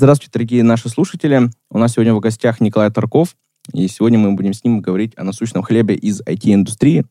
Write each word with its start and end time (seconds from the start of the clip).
Здравствуйте, 0.00 0.32
дорогие 0.32 0.62
наши 0.62 0.88
слушатели. 0.88 1.50
У 1.68 1.76
нас 1.76 1.92
сегодня 1.92 2.14
в 2.14 2.20
гостях 2.20 2.62
Николай 2.62 2.90
Тарков, 2.90 3.36
и 3.74 3.86
сегодня 3.86 4.18
мы 4.18 4.32
будем 4.32 4.54
с 4.54 4.64
ним 4.64 4.80
говорить 4.80 5.12
о 5.18 5.24
насущном 5.24 5.62
хлебе 5.62 5.94
из 5.94 6.22
IT-индустрии. 6.22 7.04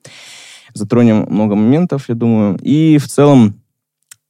Затронем 0.74 1.28
много 1.30 1.54
моментов, 1.54 2.10
я 2.10 2.16
думаю. 2.16 2.58
И 2.64 2.98
в 2.98 3.08
целом 3.08 3.62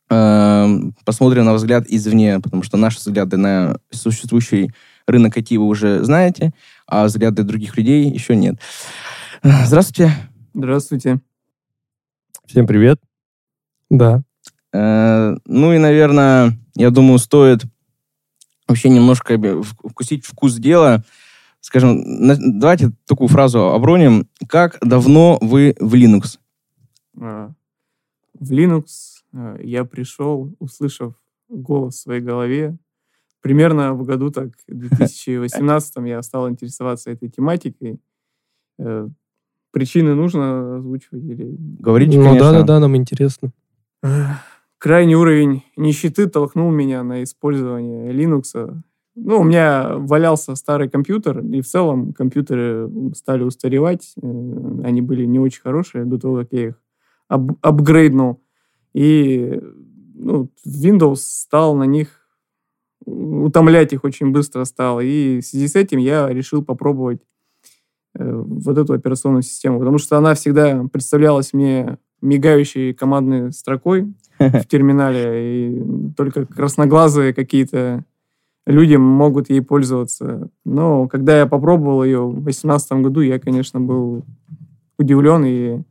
э, 0.10 0.68
посмотрим 1.06 1.46
на 1.46 1.54
взгляд 1.54 1.86
извне, 1.88 2.42
потому 2.42 2.64
что 2.64 2.76
наши 2.76 2.98
взгляды 2.98 3.38
на 3.38 3.78
существующий 3.92 4.74
рынок 5.08 5.38
IT 5.38 5.58
вы 5.58 5.66
уже 5.66 6.04
знаете, 6.04 6.52
а 6.86 7.06
взгляды 7.06 7.44
других 7.44 7.78
людей 7.78 8.10
еще 8.10 8.36
нет. 8.36 8.60
Здравствуйте. 9.42 10.12
Здравствуйте. 10.54 11.22
Всем 12.46 12.68
привет. 12.68 13.00
Да. 13.90 14.22
Э, 14.74 15.38
ну 15.46 15.72
и, 15.72 15.78
наверное, 15.78 16.60
я 16.76 16.90
думаю, 16.90 17.20
стоит 17.20 17.64
вообще 18.70 18.90
немножко 18.90 19.38
вкусить 19.64 20.26
вкус 20.26 20.56
дела. 20.56 21.04
Скажем, 21.62 22.02
давайте 22.60 22.92
такую 23.06 23.28
фразу 23.28 23.72
оброним. 23.72 24.30
Как 24.48 24.78
давно 24.82 25.38
вы 25.42 25.76
в 25.80 25.94
Linux? 25.96 26.40
А, 27.20 27.52
в 28.34 28.52
Linux 28.52 28.86
а, 29.34 29.58
я 29.62 29.84
пришел, 29.84 30.56
услышав 30.60 31.16
голос 31.50 31.96
в 31.96 32.00
своей 32.00 32.22
голове. 32.22 32.78
Примерно 33.42 33.94
в 33.94 34.04
году 34.06 34.32
так, 34.32 34.50
в 34.68 34.74
2018 34.74 35.96
я 36.06 36.22
стал 36.22 36.50
интересоваться 36.50 37.12
этой 37.12 37.30
тематикой. 37.30 38.00
Э, 38.78 39.10
причины 39.72 40.16
нужно 40.16 40.78
озвучивать 40.78 41.24
или... 41.26 41.56
Говорите, 41.80 42.18
Ну 42.18 42.26
конечно. 42.26 42.52
да-да-да, 42.52 42.80
нам 42.80 42.96
интересно. 42.96 43.52
Крайний 44.80 45.16
уровень 45.16 45.64
нищеты 45.76 46.28
толкнул 46.28 46.72
меня 46.72 47.04
на 47.04 47.24
использование 47.24 48.14
Linux. 48.14 48.82
Ну, 49.16 49.40
у 49.42 49.44
меня 49.44 49.98
валялся 49.98 50.56
старый 50.56 50.90
компьютер, 50.90 51.40
и 51.40 51.60
в 51.60 51.68
целом 51.68 52.14
компьютеры 52.14 52.90
стали 53.14 53.44
устаревать. 53.44 54.14
Э, 54.22 54.82
Они 54.86 55.02
были 55.02 55.26
не 55.26 55.40
очень 55.40 55.62
хорошие 55.62 56.06
до 56.06 56.18
того, 56.18 56.38
как 56.38 56.48
я 56.54 56.68
их 56.70 56.82
ап- 57.30 57.58
апгрейднул. 57.62 58.42
И 58.94 59.60
ну, 60.16 60.50
Windows 60.66 61.18
стал 61.18 61.76
на 61.76 61.84
них 61.84 62.20
утомлять 63.06 63.92
их 63.92 64.04
очень 64.06 64.32
быстро 64.32 64.64
стал. 64.64 65.02
И 65.02 65.40
в 65.42 65.46
связи 65.46 65.68
с 65.68 65.76
этим 65.76 66.00
я 66.00 66.30
решил 66.30 66.64
попробовать 66.64 67.22
э, 68.16 68.32
вот 68.34 68.78
эту 68.78 68.94
операционную 68.94 69.42
систему, 69.42 69.80
потому 69.80 69.98
что 69.98 70.18
она 70.18 70.36
всегда 70.36 70.86
представлялась 70.92 71.52
мне 71.52 71.98
мигающей 72.22 72.94
командной 72.94 73.52
строкой 73.52 74.14
в 74.40 74.66
терминале, 74.66 75.70
и 75.70 75.84
только 76.16 76.46
красноглазые 76.46 77.34
какие-то 77.34 78.06
люди 78.66 78.96
могут 78.96 79.50
ей 79.50 79.62
пользоваться. 79.62 80.50
Но 80.66 81.08
когда 81.08 81.40
я 81.40 81.46
попробовал 81.46 82.04
ее 82.04 82.26
в 82.28 82.42
2018 82.42 82.92
году, 82.94 83.22
я, 83.22 83.40
конечно, 83.40 83.82
был 83.82 84.24
удивлен, 84.98 85.44
и 85.46 85.82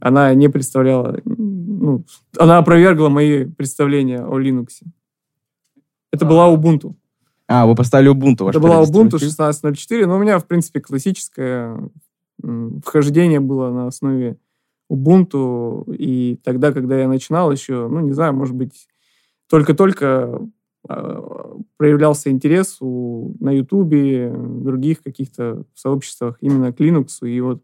она 0.00 0.34
не 0.34 0.48
представляла, 0.48 1.18
ну, 1.24 2.04
она 2.38 2.58
опровергла 2.58 3.08
мои 3.08 3.44
представления 3.44 4.24
о 4.24 4.38
Linux. 4.38 4.82
Это 6.12 6.26
была 6.26 6.52
Ubuntu. 6.52 6.94
А, 7.48 7.66
вы 7.66 7.74
поставили 7.74 8.10
Ubuntu. 8.10 8.50
Это 8.50 8.60
была 8.60 8.82
Ubuntu 8.82 9.18
дистрибутив? 9.18 9.92
16.04, 9.94 10.06
но 10.06 10.16
у 10.16 10.18
меня, 10.18 10.38
в 10.38 10.46
принципе, 10.46 10.80
классическое 10.80 11.78
вхождение 12.84 13.40
было 13.40 13.70
на 13.70 13.86
основе 13.86 14.36
Ubuntu, 14.92 15.94
и 15.94 16.38
тогда, 16.44 16.70
когда 16.72 16.98
я 16.98 17.08
начинал 17.08 17.50
еще, 17.50 17.88
ну, 17.88 18.00
не 18.00 18.12
знаю, 18.12 18.34
может 18.34 18.54
быть, 18.54 18.88
только-только 19.48 20.38
а, 20.86 21.56
проявлялся 21.78 22.30
интерес 22.30 22.76
у, 22.80 23.34
на 23.40 23.50
Ютубе, 23.50 24.30
других 24.36 25.02
каких-то 25.02 25.64
сообществах 25.74 26.36
именно 26.40 26.72
к 26.72 26.80
Linux, 26.80 27.26
и 27.26 27.40
вот 27.40 27.62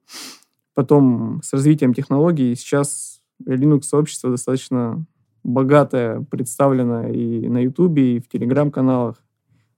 потом 0.75 1.41
с 1.43 1.53
развитием 1.53 1.93
технологий 1.93 2.55
сейчас 2.55 3.21
Linux-сообщество 3.45 4.31
достаточно 4.31 5.05
богатое, 5.45 6.25
представлено 6.31 7.09
и 7.09 7.47
на 7.49 7.59
Ютубе, 7.59 8.17
и 8.17 8.21
в 8.21 8.29
Телеграм-каналах. 8.29 9.17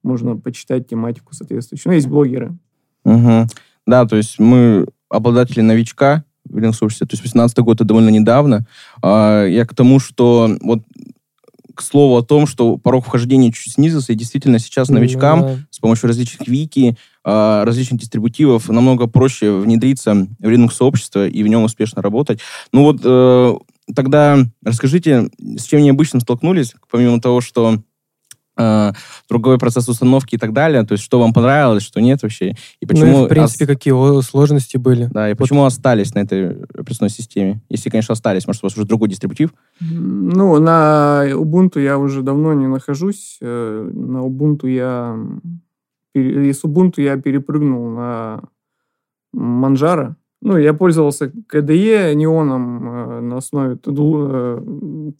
Можно 0.03 0.35
почитать 0.35 0.87
тематику 0.87 1.33
соответствующую. 1.33 1.91
Ну, 1.91 1.95
есть 1.95 2.07
блогеры. 2.07 2.57
Мгм. 3.03 3.47
Да, 3.85 4.05
то 4.05 4.15
есть 4.15 4.39
мы 4.39 4.87
обладатели 5.09 5.61
новичка 5.61 6.23
сообществе. 6.73 7.07
То 7.07 7.13
есть 7.13 7.23
18 7.23 7.57
год 7.59 7.77
это 7.77 7.85
довольно 7.85 8.09
недавно. 8.09 8.65
А, 9.01 9.45
Я 9.45 9.65
к 9.65 9.73
тому, 9.75 9.99
что 9.99 10.49
вот 10.61 10.79
к 11.73 11.81
слову 11.81 12.17
о 12.17 12.21
том, 12.21 12.47
что 12.47 12.77
порог 12.77 13.05
вхождения 13.05 13.51
чуть 13.51 13.73
снизился, 13.73 14.13
и 14.13 14.15
действительно 14.15 14.59
сейчас 14.59 14.89
новичкам 14.89 15.39
Ну 15.39 15.45
Да. 15.47 15.57
с 15.69 15.79
помощью 15.79 16.07
различных 16.07 16.47
вики, 16.47 16.97
а, 17.23 17.63
различных 17.65 17.99
дистрибутивов 18.01 18.67
намного 18.69 19.07
проще 19.07 19.51
внедриться 19.51 20.13
в 20.39 20.43
Linux 20.47 20.71
сообщество 20.73 21.27
и 21.27 21.43
в 21.43 21.47
нем 21.47 21.63
успешно 21.63 22.01
работать. 22.01 22.39
Ну 22.73 22.83
вот 22.83 22.99
э, 23.03 23.55
тогда 23.95 24.39
расскажите, 24.63 25.29
с 25.39 25.63
чем 25.63 25.81
необычным 25.81 26.19
столкнулись, 26.21 26.73
помимо 26.89 27.21
того, 27.21 27.41
что 27.41 27.79
другой 29.29 29.57
процесс 29.57 29.87
установки 29.89 30.35
и 30.35 30.37
так 30.37 30.51
далее, 30.53 30.83
то 30.83 30.91
есть 30.93 31.03
что 31.03 31.19
вам 31.19 31.33
понравилось, 31.33 31.83
что 31.83 32.01
нет 32.01 32.21
вообще, 32.21 32.53
и 32.81 32.85
почему, 32.85 33.11
Ну 33.11 33.23
и, 33.23 33.25
в 33.25 33.29
принципе, 33.29 33.63
ос- 33.63 33.67
какие 33.69 34.21
сложности 34.21 34.77
были. 34.77 35.05
да, 35.11 35.29
и 35.31 35.33
почему 35.35 35.63
остались 35.65 36.13
на 36.13 36.19
этой 36.19 36.63
операционной 36.63 37.09
системе, 37.11 37.61
если, 37.69 37.89
конечно, 37.89 38.13
остались, 38.13 38.45
может, 38.47 38.63
у 38.63 38.67
вас 38.67 38.77
уже 38.77 38.85
другой 38.85 39.09
дистрибутив? 39.09 39.53
Ну, 39.79 40.59
на 40.59 41.23
Ubuntu 41.31 41.79
я 41.81 41.97
уже 41.97 42.21
давно 42.21 42.53
не 42.53 42.67
нахожусь. 42.67 43.37
Э, 43.41 43.89
На 43.93 44.17
Ubuntu 44.19 44.67
я... 44.69 45.17
Из 46.13 46.63
Ubuntu 46.65 47.01
я 47.01 47.15
перепрыгнул 47.17 47.89
на 47.89 48.41
Manjaro. 49.35 50.15
Ну, 50.43 50.57
я 50.57 50.73
пользовался 50.73 51.31
KDE 51.51 52.13
неоном 52.15 52.89
э, 52.89 53.21
на 53.21 53.37
основе 53.37 53.75
э, 53.75 54.61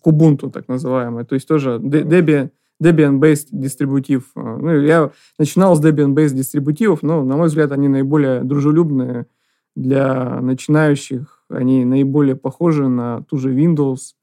Kubuntu, 0.05 0.49
так 0.51 0.67
называемой. 0.67 1.23
То 1.25 1.35
есть 1.35 1.47
тоже 1.47 1.77
Debian, 1.79 2.49
Debian-based 2.81 3.47
дистрибутив. 3.51 4.31
Э, 4.35 4.57
Ну, 4.59 4.81
я 4.81 5.11
начинал 5.37 5.75
с 5.75 5.83
Debian-based 5.83 6.33
дистрибутивов, 6.33 7.03
но, 7.03 7.23
на 7.23 7.37
мой 7.37 7.47
взгляд, 7.47 7.71
они 7.71 7.87
наиболее 7.87 8.43
дружелюбные 8.43 9.27
для 9.75 10.41
начинающих. 10.41 11.43
Они 11.49 11.85
наиболее 11.85 12.35
похожи 12.35 12.87
на 12.87 13.21
ту 13.23 13.37
же 13.37 13.53
Windows, 13.53 14.13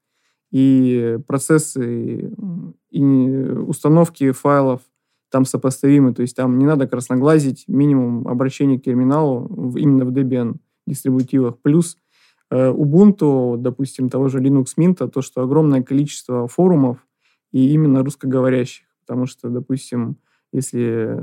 и 0.51 1.19
процессы 1.27 2.33
и 2.91 3.49
установки 3.67 4.31
файлов 4.31 4.81
там 5.31 5.45
сопоставимы. 5.45 6.13
То 6.13 6.23
есть 6.23 6.35
там 6.35 6.57
не 6.57 6.65
надо 6.65 6.87
красноглазить, 6.87 7.65
минимум 7.67 8.27
обращения 8.27 8.79
к 8.79 8.83
терминалу 8.83 9.73
именно 9.77 10.05
в 10.05 10.09
Debian 10.09 10.55
дистрибутивах. 10.87 11.59
Плюс 11.61 11.97
э, 12.49 12.71
Ubuntu, 12.71 13.57
допустим, 13.57 14.09
того 14.09 14.27
же 14.27 14.39
Linux 14.39 14.69
Mint, 14.77 15.07
то, 15.07 15.21
что 15.21 15.43
огромное 15.43 15.83
количество 15.83 16.47
форумов 16.47 16.97
и 17.51 17.73
именно 17.73 18.03
русскоговорящих. 18.03 18.85
Потому 19.05 19.25
что, 19.25 19.49
допустим, 19.49 20.17
если 20.51 21.19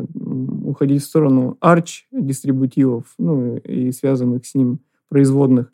уходить 0.64 1.02
в 1.02 1.06
сторону 1.06 1.56
Arch 1.60 2.04
дистрибутивов, 2.12 3.04
ну 3.18 3.56
и 3.56 3.92
связанных 3.92 4.46
с 4.46 4.54
ним 4.54 4.80
производных, 5.08 5.72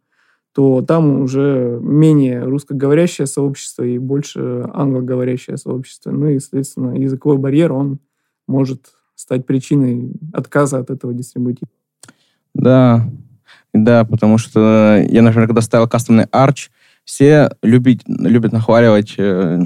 то 0.54 0.82
там 0.82 1.22
уже 1.22 1.78
менее 1.80 2.44
русскоговорящее 2.44 3.26
сообщество 3.26 3.82
и 3.84 3.98
больше 3.98 4.68
англоговорящее 4.72 5.56
сообщество. 5.56 6.10
Ну 6.10 6.28
и, 6.28 6.38
соответственно, 6.38 6.98
языковой 6.98 7.38
барьер, 7.38 7.72
он 7.72 8.00
может 8.46 8.92
стать 9.14 9.46
причиной 9.46 10.12
отказа 10.32 10.78
от 10.78 10.90
этого 10.90 11.14
дистрибутива. 11.14 11.70
Да, 12.54 13.08
да, 13.72 14.04
потому 14.04 14.36
что 14.36 15.02
я, 15.08 15.22
например, 15.22 15.46
когда 15.46 15.62
ставил 15.62 15.88
кастомный 15.88 16.24
Arch, 16.24 16.68
все 17.04 17.50
любят, 17.62 18.02
любят 18.06 18.52
нахваливать 18.52 19.14
э, 19.18 19.60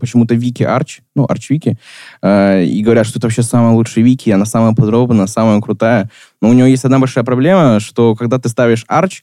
почему-то 0.00 0.34
Вики 0.34 0.62
Arch, 0.62 1.00
ну, 1.14 1.26
Arch 1.26 1.46
Вики, 1.50 1.78
э, 2.22 2.64
и 2.64 2.82
говорят, 2.82 3.06
что 3.06 3.18
это 3.18 3.26
вообще 3.26 3.42
самая 3.42 3.72
лучшая 3.72 4.04
Вики, 4.04 4.30
она 4.30 4.46
самая 4.46 4.74
подробная, 4.74 5.26
самая 5.26 5.60
крутая. 5.60 6.10
Но 6.40 6.48
у 6.48 6.52
него 6.52 6.66
есть 6.66 6.84
одна 6.84 6.98
большая 6.98 7.22
проблема, 7.22 7.78
что 7.80 8.16
когда 8.16 8.38
ты 8.38 8.48
ставишь 8.48 8.84
Arch, 8.90 9.22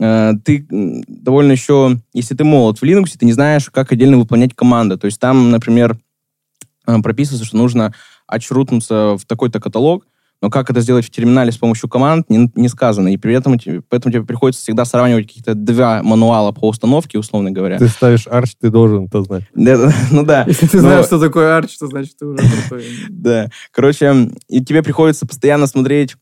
э, 0.00 0.34
ты 0.44 0.66
довольно 0.70 1.52
еще, 1.52 1.98
если 2.12 2.34
ты 2.34 2.44
молод 2.44 2.78
в 2.78 2.84
Linux, 2.84 3.16
ты 3.18 3.26
не 3.26 3.32
знаешь, 3.32 3.70
как 3.70 3.90
отдельно 3.90 4.18
выполнять 4.18 4.54
команды. 4.54 4.96
То 4.96 5.06
есть 5.06 5.18
там, 5.18 5.50
например, 5.50 5.96
э, 6.86 6.98
прописывается, 7.02 7.46
что 7.46 7.56
нужно 7.56 7.92
очрутнуться 8.26 9.16
в 9.16 9.24
такой-то 9.26 9.58
каталог, 9.58 10.06
но 10.40 10.50
как 10.50 10.70
это 10.70 10.80
сделать 10.80 11.04
в 11.04 11.10
терминале 11.10 11.50
с 11.50 11.56
помощью 11.56 11.88
команд, 11.88 12.28
не, 12.30 12.50
не 12.54 12.68
сказано. 12.68 13.12
И 13.12 13.16
при 13.16 13.34
этом 13.34 13.58
тебе, 13.58 13.82
поэтому 13.88 14.12
тебе 14.12 14.24
приходится 14.24 14.62
всегда 14.62 14.84
сравнивать 14.84 15.26
каких-то 15.26 15.54
два 15.54 16.02
мануала 16.02 16.52
по 16.52 16.68
установке, 16.68 17.18
условно 17.18 17.50
говоря. 17.50 17.78
Ты 17.78 17.88
ставишь 17.88 18.26
арч, 18.26 18.52
ты 18.60 18.70
должен 18.70 19.06
это 19.06 19.22
знать. 19.22 19.44
Ну 20.10 20.24
да. 20.24 20.44
Если 20.46 20.66
ты 20.66 20.80
знаешь, 20.80 21.06
что 21.06 21.18
такое 21.20 21.60
Arch, 21.60 21.70
то 21.78 21.86
значит 21.86 22.16
ты 22.18 22.26
уже 22.26 22.38
крутой. 22.38 22.84
Да. 23.10 23.48
Короче, 23.72 24.30
и 24.48 24.64
тебе 24.64 24.82
приходится 24.82 25.26
постоянно 25.26 25.66
смотреть, 25.66 26.16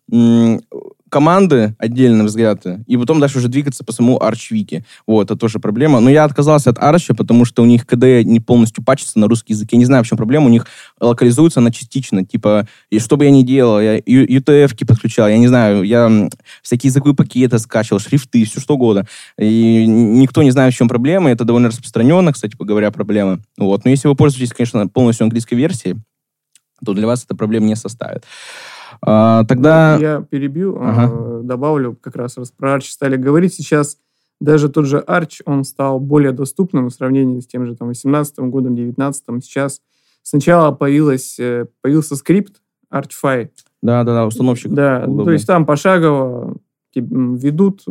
команды 1.16 1.74
отдельно 1.78 2.24
взгляды, 2.24 2.84
и 2.86 2.94
потом 2.98 3.20
дальше 3.20 3.38
уже 3.38 3.48
двигаться 3.48 3.82
по 3.82 3.90
самому 3.90 4.22
арчвике. 4.22 4.84
Вот, 5.06 5.30
это 5.30 5.36
тоже 5.36 5.58
проблема. 5.58 5.98
Но 6.00 6.10
я 6.10 6.24
отказался 6.24 6.68
от 6.68 6.78
арча, 6.78 7.14
потому 7.14 7.46
что 7.46 7.62
у 7.62 7.64
них 7.64 7.86
КД 7.86 8.22
не 8.22 8.38
полностью 8.38 8.84
пачется 8.84 9.18
на 9.18 9.26
русский 9.26 9.54
язык. 9.54 9.72
Я 9.72 9.78
не 9.78 9.86
знаю, 9.86 10.04
в 10.04 10.06
чем 10.06 10.18
проблема. 10.18 10.44
У 10.44 10.50
них 10.50 10.66
локализуется 11.00 11.60
она 11.60 11.70
частично. 11.70 12.22
Типа, 12.22 12.68
и 12.90 12.98
что 12.98 13.16
бы 13.16 13.24
я 13.24 13.30
ни 13.30 13.44
делал, 13.44 13.80
я 13.80 13.98
UTF-ки 13.98 14.84
подключал, 14.84 15.26
я 15.28 15.38
не 15.38 15.48
знаю, 15.48 15.84
я 15.84 16.28
всякие 16.60 16.90
языковые 16.90 17.16
пакеты 17.16 17.58
скачивал, 17.58 17.98
шрифты, 17.98 18.44
все 18.44 18.60
что 18.60 18.74
угодно. 18.74 19.06
И 19.38 19.86
никто 19.86 20.42
не 20.42 20.50
знает, 20.50 20.74
в 20.74 20.76
чем 20.76 20.86
проблема. 20.86 21.30
Это 21.30 21.44
довольно 21.44 21.68
распространенно, 21.68 22.34
кстати, 22.34 22.54
говоря, 22.58 22.90
проблема. 22.90 23.40
Вот. 23.56 23.86
Но 23.86 23.90
если 23.90 24.08
вы 24.08 24.16
пользуетесь, 24.16 24.52
конечно, 24.52 24.86
полностью 24.86 25.24
английской 25.24 25.54
версией, 25.54 25.96
то 26.84 26.92
для 26.92 27.06
вас 27.06 27.24
это 27.24 27.34
проблем 27.34 27.64
не 27.64 27.74
составит. 27.74 28.24
А, 29.02 29.44
тогда... 29.44 29.96
Я 29.96 30.22
перебью, 30.22 30.76
ага. 30.80 31.12
э, 31.12 31.40
добавлю 31.42 31.96
как 32.00 32.16
раз, 32.16 32.36
раз 32.36 32.50
про 32.50 32.76
Arch 32.76 32.90
стали 32.90 33.16
говорить. 33.16 33.54
Сейчас 33.54 33.98
даже 34.40 34.68
тот 34.68 34.86
же 34.86 35.02
Arch, 35.06 35.42
он 35.44 35.64
стал 35.64 36.00
более 36.00 36.32
доступным 36.32 36.88
в 36.88 36.92
сравнении 36.92 37.40
с 37.40 37.46
тем 37.46 37.66
же 37.66 37.74
там, 37.74 37.88
18 37.88 38.38
годом, 38.40 38.74
19 38.74 39.44
Сейчас 39.44 39.80
сначала 40.22 40.72
появилась, 40.72 41.38
э, 41.38 41.66
появился 41.82 42.16
скрипт 42.16 42.60
ArchFi. 42.92 43.50
Да-да-да, 43.82 44.26
установщик. 44.26 44.72
Да, 44.72 45.04
удобный. 45.04 45.24
то 45.24 45.30
есть 45.32 45.46
там 45.46 45.66
пошагово 45.66 46.56
ведут 46.94 47.84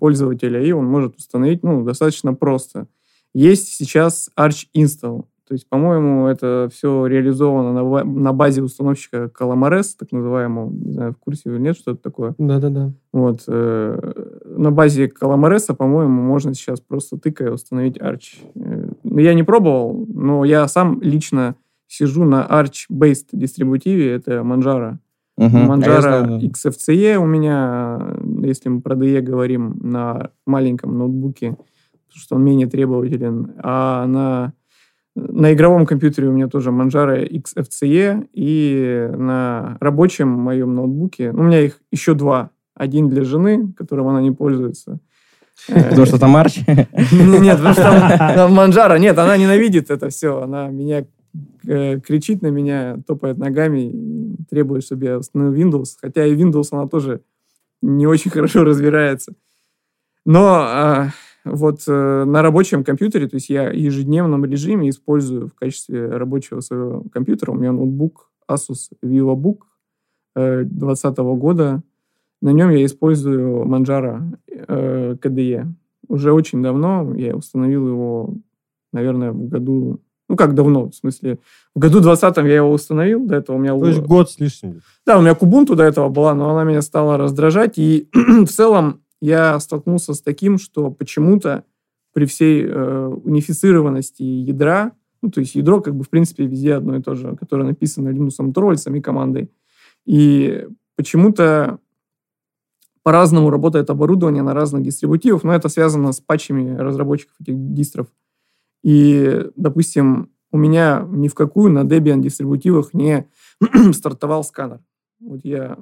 пользователя, 0.00 0.60
и 0.62 0.72
он 0.72 0.86
может 0.86 1.16
установить 1.16 1.62
ну, 1.62 1.84
достаточно 1.84 2.34
просто. 2.34 2.88
Есть 3.34 3.68
сейчас 3.68 4.30
Arch 4.38 4.66
Install. 4.76 5.24
То 5.48 5.54
есть, 5.54 5.68
по-моему, 5.68 6.28
это 6.28 6.68
все 6.72 7.06
реализовано 7.06 7.72
на, 7.72 8.04
на 8.04 8.32
базе 8.32 8.62
установщика 8.62 9.30
Calamares, 9.38 9.94
так 9.98 10.12
называемого, 10.12 10.70
не 10.70 10.92
знаю, 10.92 11.12
в 11.12 11.18
курсе 11.18 11.50
или 11.50 11.58
нет, 11.58 11.76
что 11.76 11.92
это 11.92 12.02
такое. 12.02 12.34
Да-да-да. 12.38 12.92
Вот. 13.12 13.42
Э, 13.48 14.12
на 14.44 14.70
базе 14.70 15.06
Calamares, 15.06 15.74
по-моему, 15.74 16.22
можно 16.22 16.54
сейчас 16.54 16.80
просто 16.80 17.18
тыкая 17.18 17.50
установить 17.50 17.98
Arch. 17.98 18.38
Э, 18.54 18.92
я 19.04 19.34
не 19.34 19.42
пробовал, 19.42 20.06
но 20.08 20.44
я 20.44 20.68
сам 20.68 21.02
лично 21.02 21.56
сижу 21.88 22.24
на 22.24 22.46
Arch-based 22.48 23.28
дистрибутиве, 23.32 24.12
это 24.12 24.36
Manjaro. 24.36 24.98
Угу. 25.36 25.56
Manjaro 25.56 26.24
а 26.24 26.38
XFCE 26.38 27.16
у 27.16 27.26
меня, 27.26 28.16
если 28.42 28.68
мы 28.68 28.80
про 28.80 28.94
DE 28.94 29.20
говорим, 29.20 29.78
на 29.82 30.30
маленьком 30.46 30.96
ноутбуке, 30.96 31.50
потому 32.06 32.20
что 32.20 32.36
он 32.36 32.44
менее 32.44 32.66
требователен, 32.66 33.54
а 33.58 34.06
на 34.06 34.52
на 35.14 35.52
игровом 35.52 35.86
компьютере 35.86 36.28
у 36.28 36.32
меня 36.32 36.48
тоже 36.48 36.70
Manjaro 36.70 37.28
XFCE, 37.28 38.28
и 38.32 39.10
на 39.16 39.76
рабочем 39.80 40.28
моем 40.28 40.74
ноутбуке, 40.74 41.32
ну, 41.32 41.42
у 41.42 41.44
меня 41.44 41.60
их 41.60 41.80
еще 41.90 42.14
два. 42.14 42.50
Один 42.74 43.08
для 43.08 43.22
жены, 43.22 43.72
которым 43.76 44.08
она 44.08 44.22
не 44.22 44.30
пользуется. 44.30 44.98
Потому 45.66 46.06
что 46.06 46.18
там 46.18 46.34
Арч? 46.36 46.60
Нет, 46.66 47.58
потому 47.58 47.74
что 47.74 47.82
там 48.34 48.58
Manjaro. 48.58 48.98
Нет, 48.98 49.18
она 49.18 49.36
ненавидит 49.36 49.90
это 49.90 50.08
все. 50.08 50.40
Она 50.40 50.68
меня 50.68 51.04
э, 51.66 52.00
кричит 52.00 52.42
на 52.42 52.48
меня, 52.48 52.96
топает 53.06 53.38
ногами, 53.38 54.34
требует, 54.50 54.82
чтобы 54.84 55.04
я 55.04 55.18
установил 55.18 55.54
Windows. 55.54 55.96
Хотя 56.00 56.24
и 56.24 56.34
Windows 56.34 56.68
она 56.72 56.88
тоже 56.88 57.20
не 57.82 58.06
очень 58.06 58.30
хорошо 58.30 58.64
разбирается. 58.64 59.34
Но 60.24 60.46
а, 60.62 61.08
вот 61.44 61.82
э, 61.86 62.24
на 62.24 62.42
рабочем 62.42 62.84
компьютере, 62.84 63.28
то 63.28 63.36
есть 63.36 63.48
я 63.48 63.70
в 63.70 63.74
ежедневном 63.74 64.44
режиме 64.44 64.88
использую 64.88 65.48
в 65.48 65.54
качестве 65.54 66.06
рабочего 66.06 66.60
своего 66.60 67.04
компьютера, 67.12 67.52
у 67.52 67.54
меня 67.54 67.72
ноутбук 67.72 68.30
Asus 68.48 68.90
VivoBook 69.02 69.58
2020 70.34 71.18
э, 71.18 71.22
года, 71.22 71.82
на 72.40 72.50
нем 72.50 72.70
я 72.70 72.84
использую 72.84 73.64
Manjaro 73.64 74.36
э, 74.48 75.16
KDE. 75.20 75.66
Уже 76.08 76.32
очень 76.32 76.62
давно, 76.62 77.14
я 77.16 77.36
установил 77.36 77.88
его, 77.88 78.34
наверное, 78.92 79.32
в 79.32 79.48
году 79.48 80.00
ну, 80.28 80.36
как 80.36 80.54
давно, 80.54 80.88
в 80.88 80.94
смысле, 80.94 81.40
в 81.74 81.78
году 81.78 82.00
20 82.00 82.36
я 82.38 82.56
его 82.56 82.72
установил, 82.72 83.26
до 83.26 83.36
этого 83.36 83.56
у 83.56 83.58
меня... 83.58 83.78
То 83.78 83.86
есть 83.86 84.00
год 84.00 84.30
с 84.30 84.40
лишним. 84.40 84.80
Да, 85.04 85.18
у 85.18 85.20
меня 85.20 85.32
Kubuntu 85.32 85.74
до 85.74 85.82
этого 85.82 86.08
была, 86.08 86.34
но 86.34 86.48
она 86.48 86.64
меня 86.64 86.80
стала 86.80 87.18
раздражать, 87.18 87.76
и 87.76 88.08
в 88.14 88.46
целом 88.46 89.02
я 89.22 89.58
столкнулся 89.60 90.14
с 90.14 90.20
таким, 90.20 90.58
что 90.58 90.90
почему-то 90.90 91.64
при 92.12 92.26
всей 92.26 92.66
э, 92.66 93.06
унифицированности 93.06 94.22
ядра, 94.22 94.92
ну, 95.22 95.30
то 95.30 95.38
есть 95.38 95.54
ядро, 95.54 95.80
как 95.80 95.94
бы, 95.94 96.02
в 96.02 96.10
принципе, 96.10 96.44
везде 96.44 96.74
одно 96.74 96.96
и 96.96 97.02
то 97.02 97.14
же, 97.14 97.36
которое 97.36 97.62
написано 97.62 98.08
Linux 98.08 98.52
Torvalds 98.52 98.96
и 98.96 99.00
командой, 99.00 99.52
и 100.04 100.66
почему-то 100.96 101.78
по-разному 103.04 103.50
работает 103.50 103.90
оборудование 103.90 104.42
на 104.42 104.54
разных 104.54 104.82
дистрибутивах, 104.82 105.44
но 105.44 105.54
это 105.54 105.68
связано 105.68 106.10
с 106.10 106.20
патчами 106.20 106.76
разработчиков 106.76 107.36
этих 107.40 107.54
дистров. 107.74 108.08
И, 108.82 109.46
допустим, 109.54 110.32
у 110.50 110.58
меня 110.58 111.06
ни 111.08 111.28
в 111.28 111.34
какую 111.34 111.70
на 111.70 111.84
Debian 111.84 112.20
дистрибутивах 112.20 112.92
не 112.92 113.28
стартовал 113.92 114.42
сканер. 114.42 114.80
Вот 115.20 115.44
я 115.44 115.78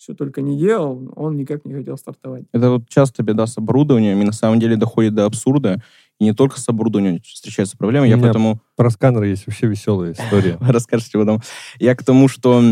все 0.00 0.14
только 0.14 0.40
не 0.40 0.56
делал, 0.56 1.12
он 1.14 1.36
никак 1.36 1.66
не 1.66 1.74
хотел 1.74 1.98
стартовать. 1.98 2.44
Это 2.52 2.70
вот 2.70 2.88
часто 2.88 3.22
беда 3.22 3.46
с 3.46 3.58
оборудованием, 3.58 4.18
и 4.22 4.24
на 4.24 4.32
самом 4.32 4.58
деле 4.58 4.76
доходит 4.76 5.14
до 5.14 5.26
абсурда. 5.26 5.82
И 6.18 6.24
не 6.24 6.32
только 6.32 6.58
с 6.58 6.66
оборудованием 6.70 7.20
встречаются 7.22 7.76
проблемы. 7.76 8.08
Я 8.08 8.16
поэтому... 8.16 8.62
Про 8.76 8.88
сканеры 8.88 9.28
есть 9.28 9.46
вообще 9.46 9.66
веселая 9.66 10.12
история. 10.12 10.56
Расскажите 10.60 11.18
потом. 11.18 11.42
Я 11.78 11.94
к 11.94 12.02
тому, 12.02 12.28
что 12.28 12.62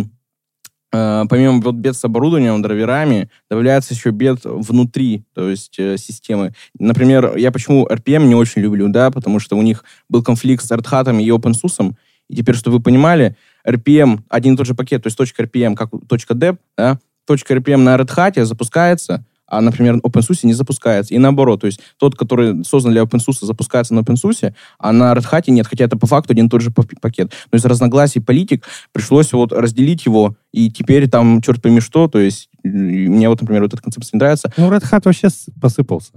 э, 0.91 1.25
помимо 1.29 1.61
вот 1.61 1.75
бед 1.75 1.97
с 1.97 2.05
оборудованием, 2.05 2.63
драйверами, 2.63 3.29
добавляется 3.51 3.93
еще 3.93 4.09
бед 4.09 4.41
внутри, 4.45 5.25
то 5.35 5.51
есть 5.51 5.79
э, 5.79 5.99
системы. 5.99 6.55
Например, 6.79 7.37
я 7.37 7.53
почему 7.53 7.87
RPM 7.87 8.25
не 8.25 8.37
очень 8.37 8.63
люблю, 8.63 8.89
да, 8.89 9.11
потому 9.11 9.39
что 9.39 9.58
у 9.58 9.63
них 9.63 9.85
был 10.08 10.23
конфликт 10.23 10.65
с 10.65 10.70
Hat 10.70 11.23
и 11.23 11.29
OpenSUSE, 11.29 11.94
и 12.29 12.37
теперь, 12.37 12.55
чтобы 12.55 12.79
вы 12.79 12.82
понимали, 12.82 13.37
RPM, 13.67 14.20
один 14.29 14.55
и 14.55 14.56
тот 14.56 14.67
же 14.67 14.75
пакет, 14.75 15.03
то 15.03 15.08
есть 15.08 15.17
точка 15.17 15.44
.rpm, 15.44 15.75
как 15.75 15.91
точка 16.08 16.35
.deb, 16.35 16.58
да, 16.77 16.99
.rpm 17.29 17.77
на 17.79 17.97
Red 17.97 18.15
Hat 18.15 18.44
запускается, 18.44 19.25
а, 19.49 19.61
например, 19.61 19.97
OpenSUSE 19.97 20.41
не 20.44 20.53
запускается. 20.53 21.15
И 21.15 21.19
наоборот, 21.19 21.63
то 21.63 21.67
есть 21.67 21.81
тот, 21.97 22.15
который 22.15 22.65
создан 22.65 22.93
для 22.93 23.03
OpenSUSE, 23.03 23.47
запускается 23.47 23.94
на 23.94 24.01
OpenSUSE, 24.01 24.55
а 24.79 24.93
на 24.93 25.13
Red 25.13 25.25
Hat 25.31 25.44
нет, 25.49 25.67
хотя 25.67 25.85
это 25.85 25.97
по 25.97 26.06
факту 26.06 26.32
один 26.32 26.47
и 26.47 26.49
тот 26.51 26.61
же 26.61 26.70
пакет. 26.70 27.32
Но 27.51 27.58
из 27.58 27.65
разногласий 27.65 28.20
политик 28.20 28.67
пришлось 28.93 29.32
вот 29.32 29.53
разделить 29.53 30.05
его, 30.05 30.37
и 30.53 30.70
теперь 30.70 31.08
там 31.08 31.41
черт 31.41 31.63
пойми 31.63 31.81
что, 31.81 32.08
то 32.08 32.19
есть 32.19 32.51
мне 32.63 33.29
вот, 33.29 33.41
например, 33.41 33.63
вот 33.63 33.73
эта 33.73 33.82
концепция 33.82 34.17
не 34.17 34.19
нравится. 34.19 34.53
Ну, 34.56 34.70
Red 34.70 34.85
Hat 34.91 35.03
вообще 35.05 35.29
посыпался. 35.61 36.13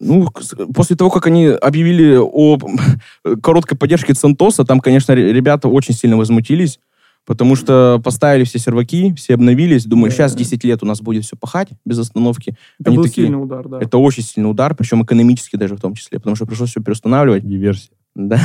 Ну, 0.00 0.28
после 0.74 0.96
того, 0.96 1.10
как 1.10 1.26
они 1.26 1.46
объявили 1.46 2.16
о 2.16 2.58
короткой 3.42 3.78
поддержке 3.78 4.12
Центоса, 4.12 4.64
там, 4.64 4.80
конечно, 4.80 5.12
ребята 5.12 5.68
очень 5.68 5.94
сильно 5.94 6.16
возмутились, 6.16 6.80
Потому 7.26 7.56
что 7.56 8.00
поставили 8.02 8.44
все 8.44 8.60
серваки, 8.60 9.12
все 9.14 9.34
обновились, 9.34 9.84
думаю, 9.84 10.12
сейчас 10.12 10.34
10 10.34 10.62
лет 10.64 10.82
у 10.82 10.86
нас 10.86 11.00
будет 11.00 11.24
все 11.24 11.36
пахать 11.36 11.68
без 11.84 11.98
остановки. 11.98 12.56
Это 12.78 12.90
Они 12.90 12.96
был 12.96 13.04
такие, 13.04 13.26
сильный 13.26 13.42
удар, 13.42 13.68
да. 13.68 13.80
Это 13.80 13.98
очень 13.98 14.22
сильный 14.22 14.48
удар, 14.48 14.74
причем 14.76 15.02
экономически 15.02 15.56
даже 15.56 15.76
в 15.76 15.80
том 15.80 15.94
числе, 15.94 16.18
потому 16.18 16.36
что 16.36 16.46
пришлось 16.46 16.70
все 16.70 16.80
переустанавливать. 16.80 17.46
Диверсия. 17.46 17.90
Да. 18.14 18.40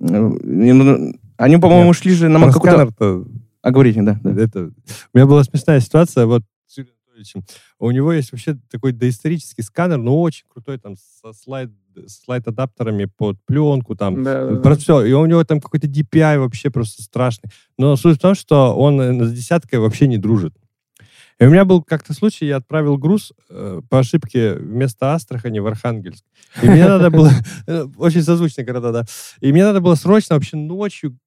Ну, 0.00 0.38
ну, 0.42 1.14
они, 1.36 1.58
по-моему, 1.58 1.92
шли 1.92 2.12
же 2.14 2.28
на 2.28 2.50
какой-то... 2.50 3.26
А 3.60 3.70
говорите, 3.70 4.00
да. 4.02 4.18
да. 4.22 4.30
Это... 4.30 4.70
У 5.12 5.18
меня 5.18 5.26
была 5.26 5.44
смешная 5.44 5.80
ситуация, 5.80 6.24
вот 6.26 6.42
у 7.78 7.90
него 7.90 8.12
есть 8.12 8.32
вообще 8.32 8.58
такой 8.70 8.92
доисторический 8.92 9.64
сканер, 9.64 9.98
но 9.98 10.20
очень 10.20 10.46
крутой, 10.48 10.78
там, 10.78 10.96
со 10.96 11.32
слайд 11.32 11.70
слайд-адаптерами 12.06 13.06
под 13.06 13.38
пленку, 13.44 13.96
там, 13.96 14.22
да, 14.22 14.46
да, 14.46 14.60
просто 14.60 14.82
все. 14.82 15.04
И 15.04 15.12
у 15.12 15.26
него 15.26 15.42
там 15.42 15.60
какой-то 15.60 15.88
DPI 15.88 16.38
вообще 16.38 16.70
просто 16.70 17.02
страшный. 17.02 17.50
Но 17.76 17.96
суть 17.96 18.18
в 18.18 18.20
том, 18.20 18.36
что 18.36 18.74
он 18.76 19.00
э, 19.00 19.24
с 19.24 19.32
десяткой 19.32 19.80
вообще 19.80 20.06
не 20.06 20.16
дружит. 20.16 20.54
И 21.38 21.44
у 21.44 21.50
меня 21.50 21.64
был 21.64 21.82
как-то 21.82 22.14
случай, 22.14 22.46
я 22.46 22.56
отправил 22.56 22.98
груз 22.98 23.32
э, 23.48 23.80
по 23.88 24.00
ошибке 24.00 24.54
вместо 24.54 25.14
Астрахани 25.14 25.60
в 25.60 25.66
Архангельск. 25.66 26.24
И 26.62 26.68
мне 26.68 26.86
надо 26.86 27.10
было... 27.10 27.30
Э, 27.66 27.86
очень 27.96 28.22
созвучно 28.22 28.64
города, 28.64 28.92
да. 28.92 29.04
И 29.40 29.52
мне 29.52 29.64
надо 29.64 29.80
было 29.80 29.94
срочно 29.94 30.36
вообще 30.36 30.56
ночью 30.56 31.18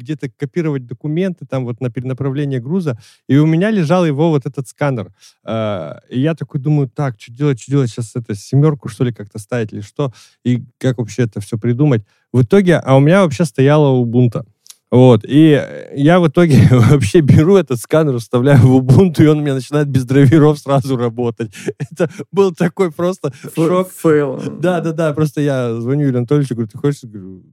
где-то 0.00 0.30
копировать 0.30 0.86
документы 0.86 1.46
там 1.46 1.64
вот 1.64 1.80
на 1.80 1.90
перенаправление 1.90 2.60
груза, 2.60 2.98
и 3.28 3.36
у 3.36 3.46
меня 3.46 3.70
лежал 3.70 4.04
его 4.06 4.30
вот 4.30 4.46
этот 4.46 4.66
сканер. 4.68 5.12
А, 5.44 6.00
и 6.08 6.20
я 6.20 6.34
такой 6.34 6.60
думаю, 6.60 6.88
так, 6.88 7.20
что 7.20 7.32
делать, 7.32 7.60
что 7.60 7.70
делать, 7.70 7.90
сейчас 7.90 8.16
это 8.16 8.34
семерку, 8.34 8.88
что 8.88 9.04
ли, 9.04 9.12
как-то 9.12 9.38
ставить 9.38 9.72
или 9.72 9.80
что, 9.80 10.12
и 10.44 10.64
как 10.78 10.98
вообще 10.98 11.22
это 11.22 11.40
все 11.40 11.58
придумать. 11.58 12.02
В 12.32 12.42
итоге, 12.42 12.76
а 12.76 12.96
у 12.96 13.00
меня 13.00 13.22
вообще 13.22 13.44
стояла 13.44 13.96
Ubuntu. 14.02 14.44
Вот, 14.90 15.24
и 15.24 15.64
я 15.94 16.18
в 16.18 16.26
итоге 16.26 16.66
вообще 16.70 17.20
беру 17.20 17.56
этот 17.56 17.78
сканер, 17.78 18.18
вставляю 18.18 18.60
в 18.60 18.76
Ubuntu, 18.76 19.22
и 19.22 19.26
он 19.26 19.38
у 19.38 19.42
меня 19.42 19.54
начинает 19.54 19.88
без 19.88 20.04
драйверов 20.04 20.58
сразу 20.58 20.96
работать. 20.96 21.52
Это 21.78 22.10
был 22.32 22.52
такой 22.52 22.90
просто 22.90 23.32
шок. 23.54 23.90
Фейл. 23.92 24.40
Да, 24.60 24.80
да, 24.80 24.92
да, 24.92 25.12
просто 25.12 25.40
я 25.40 25.74
звоню 25.74 26.06
Юрию 26.06 26.18
Анатольевичу, 26.18 26.54
говорю, 26.54 26.68
ты 26.68 26.78
хочешь? 26.78 27.04
Говорю, 27.04 27.44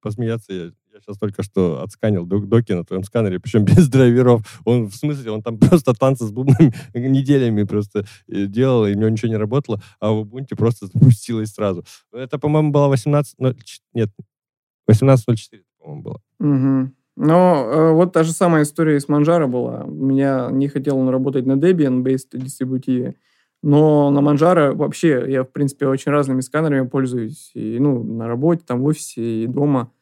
посмеяться, 0.00 0.52
я 0.52 0.70
сейчас 1.02 1.18
только 1.18 1.42
что 1.42 1.82
отсканил 1.82 2.24
доки 2.24 2.72
на 2.72 2.84
твоем 2.84 3.04
сканере, 3.04 3.40
причем 3.42 3.64
без 3.64 3.88
драйверов. 3.88 4.42
Он, 4.64 4.86
в 4.86 4.94
смысле, 4.94 5.32
он 5.32 5.42
там 5.42 5.58
просто 5.58 5.92
танцы 5.94 6.24
с 6.24 6.30
бубнами 6.30 6.72
неделями 6.94 7.64
просто 7.64 8.04
э, 8.28 8.46
делал, 8.46 8.86
и 8.86 8.94
у 8.94 8.98
него 8.98 9.08
ничего 9.08 9.28
не 9.30 9.36
работало, 9.36 9.80
а 10.00 10.12
в 10.12 10.22
Ubuntu 10.22 10.56
просто 10.56 10.86
запустилось 10.86 11.50
сразу. 11.50 11.84
Это, 12.12 12.38
по-моему, 12.38 12.70
было 12.70 12.88
18... 12.88 13.36
Нет, 13.94 14.10
18.04, 14.90 15.62
по-моему, 15.78 16.02
было. 16.02 16.20
Угу. 16.40 16.92
Но 17.16 17.66
э, 17.66 17.92
вот 17.92 18.12
та 18.12 18.22
же 18.22 18.32
самая 18.32 18.62
история 18.62 18.98
с 18.98 19.08
Manjaro 19.08 19.46
была. 19.46 19.84
У 19.84 19.90
меня 19.90 20.48
не 20.50 20.68
хотел 20.68 20.96
он 20.96 21.08
работать 21.08 21.46
на 21.46 21.52
Debian-based 21.52 22.38
дистрибутиве, 22.38 23.16
но 23.62 24.10
на 24.10 24.18
Manjaro 24.18 24.74
вообще 24.74 25.24
я, 25.28 25.44
в 25.44 25.52
принципе, 25.52 25.86
очень 25.86 26.10
разными 26.10 26.40
сканерами 26.40 26.88
пользуюсь. 26.88 27.52
И, 27.54 27.78
ну, 27.78 28.02
на 28.02 28.26
работе, 28.26 28.64
там, 28.66 28.80
в 28.80 28.86
офисе 28.86 29.44
и 29.44 29.46
дома. 29.46 29.92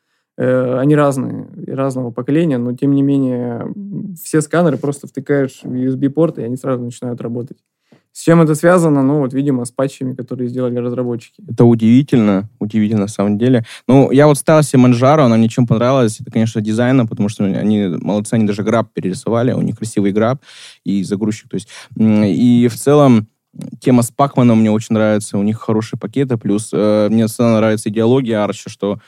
Э, 0.40 0.78
они 0.78 0.96
разные, 0.96 1.48
разного 1.66 2.10
поколения, 2.12 2.56
но, 2.56 2.72
тем 2.72 2.94
не 2.94 3.02
менее, 3.02 3.74
все 4.22 4.40
сканеры 4.40 4.78
просто 4.78 5.06
втыкаешь 5.06 5.60
в 5.62 5.70
USB-порт, 5.70 6.38
и 6.38 6.42
они 6.42 6.56
сразу 6.56 6.82
начинают 6.82 7.20
работать. 7.20 7.58
С 8.12 8.22
чем 8.22 8.40
это 8.40 8.54
связано? 8.54 9.02
Ну, 9.02 9.18
вот, 9.18 9.34
видимо, 9.34 9.66
с 9.66 9.70
патчами, 9.70 10.14
которые 10.14 10.48
сделали 10.48 10.76
разработчики. 10.78 11.42
Это 11.46 11.66
удивительно, 11.66 12.48
удивительно 12.58 13.02
на 13.02 13.08
самом 13.08 13.36
деле. 13.36 13.66
Ну, 13.86 14.10
я 14.12 14.26
вот 14.26 14.38
ставил 14.38 14.62
себе 14.62 14.80
Манжару, 14.80 15.24
она 15.24 15.36
мне 15.36 15.50
чем 15.50 15.66
понравилась, 15.66 16.18
это, 16.20 16.30
конечно, 16.30 16.62
дизайна, 16.62 17.04
потому 17.04 17.28
что 17.28 17.44
они 17.44 17.88
молодцы, 18.00 18.32
они 18.32 18.46
даже 18.46 18.62
граб 18.62 18.88
перерисовали, 18.94 19.52
у 19.52 19.60
них 19.60 19.76
красивый 19.76 20.12
граб 20.12 20.40
и 20.84 21.04
загрузчик, 21.04 21.50
то 21.50 21.56
есть. 21.56 21.68
И 21.98 22.66
в 22.68 22.76
целом, 22.76 23.28
тема 23.78 24.00
с 24.00 24.10
Пакманом 24.10 24.60
мне 24.60 24.70
очень 24.70 24.94
нравится, 24.94 25.36
у 25.36 25.42
них 25.42 25.60
хорошие 25.60 25.98
пакеты, 26.00 26.38
плюс 26.38 26.70
э, 26.72 27.08
мне 27.10 27.26
нравится 27.38 27.90
идеология 27.90 28.42
Арча, 28.42 28.70
что 28.70 28.98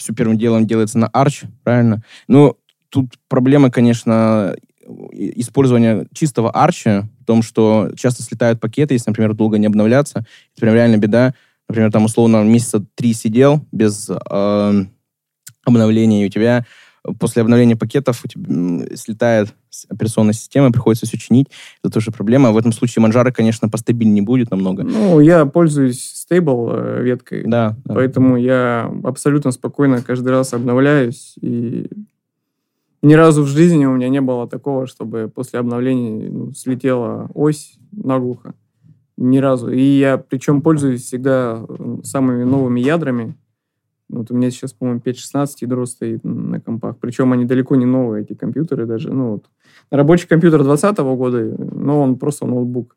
все 0.00 0.14
первым 0.14 0.38
делом 0.38 0.66
делается 0.66 0.98
на 0.98 1.06
Арч, 1.08 1.42
правильно? 1.62 2.02
Ну, 2.26 2.56
тут 2.88 3.14
проблема, 3.28 3.70
конечно, 3.70 4.54
использования 5.12 6.06
чистого 6.12 6.50
арча 6.50 7.08
в 7.20 7.24
том, 7.24 7.42
что 7.42 7.90
часто 7.96 8.22
слетают 8.22 8.60
пакеты, 8.60 8.94
если, 8.94 9.10
например, 9.10 9.34
долго 9.34 9.58
не 9.58 9.66
обновляться. 9.66 10.24
Это 10.52 10.60
прям 10.60 10.74
реально 10.74 10.96
беда. 10.96 11.34
Например, 11.68 11.92
там, 11.92 12.04
условно, 12.04 12.42
месяца 12.42 12.84
три 12.96 13.12
сидел 13.12 13.64
без 13.70 14.10
э, 14.10 14.84
обновления, 15.64 16.24
и 16.24 16.26
у 16.26 16.30
тебя 16.30 16.66
после 17.18 17.42
обновления 17.42 17.76
пакетов 17.76 18.22
у 18.24 18.28
тебя 18.28 18.96
слетает 18.96 19.54
операционная 19.88 20.34
система, 20.34 20.72
приходится 20.72 21.06
все 21.06 21.18
чинить. 21.18 21.48
Это 21.82 21.92
тоже 21.92 22.10
проблема. 22.10 22.52
В 22.52 22.58
этом 22.58 22.72
случае 22.72 23.04
Manjaro, 23.04 23.32
конечно, 23.32 23.68
постабильнее 23.68 24.22
будет 24.22 24.50
намного. 24.50 24.82
Ну, 24.82 25.20
я 25.20 25.46
пользуюсь 25.46 26.02
стейбл 26.02 26.70
э, 26.72 27.02
веткой, 27.02 27.44
да, 27.46 27.76
да. 27.84 27.94
поэтому 27.94 28.36
я 28.36 28.92
абсолютно 29.04 29.50
спокойно 29.52 30.02
каждый 30.02 30.28
раз 30.28 30.52
обновляюсь, 30.52 31.34
и 31.40 31.86
ни 33.02 33.14
разу 33.14 33.42
в 33.42 33.46
жизни 33.46 33.86
у 33.86 33.94
меня 33.94 34.08
не 34.08 34.20
было 34.20 34.46
такого, 34.46 34.86
чтобы 34.86 35.30
после 35.34 35.58
обновления 35.58 36.28
ну, 36.28 36.52
слетела 36.52 37.30
ось 37.34 37.78
наглухо. 37.92 38.54
Ни 39.16 39.38
разу. 39.38 39.70
И 39.70 39.80
я 39.80 40.18
причем 40.18 40.60
пользуюсь 40.60 41.04
всегда 41.04 41.64
самыми 42.02 42.44
новыми 42.44 42.80
ядрами. 42.80 43.36
Вот 44.10 44.30
у 44.30 44.34
меня 44.34 44.50
сейчас, 44.50 44.72
по-моему, 44.72 45.00
5.16 45.04 45.48
ядро 45.60 45.86
стоит 45.86 46.24
на 46.24 46.60
компах. 46.60 46.98
Причем 46.98 47.32
они 47.32 47.44
далеко 47.44 47.76
не 47.76 47.86
новые, 47.86 48.24
эти 48.24 48.34
компьютеры 48.34 48.86
даже. 48.86 49.12
Ну, 49.12 49.32
вот. 49.32 49.46
Рабочий 49.90 50.26
компьютер 50.26 50.62
2020 50.64 50.98
года, 51.16 51.56
но 51.74 52.02
он 52.02 52.18
просто 52.18 52.46
ноутбук. 52.46 52.96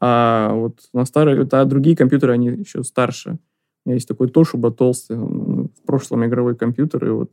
А 0.00 0.52
вот 0.54 0.80
на 0.92 1.04
старые, 1.04 1.46
а 1.50 1.64
другие 1.64 1.96
компьютеры, 1.96 2.32
они 2.32 2.48
еще 2.48 2.82
старше. 2.82 3.38
У 3.84 3.90
меня 3.90 3.94
есть 3.94 4.08
такой 4.08 4.28
Тошуба 4.28 4.70
толстый, 4.70 5.16
в 5.16 5.86
прошлом 5.86 6.24
игровой 6.24 6.56
компьютер, 6.56 7.04
и 7.06 7.10
вот 7.10 7.30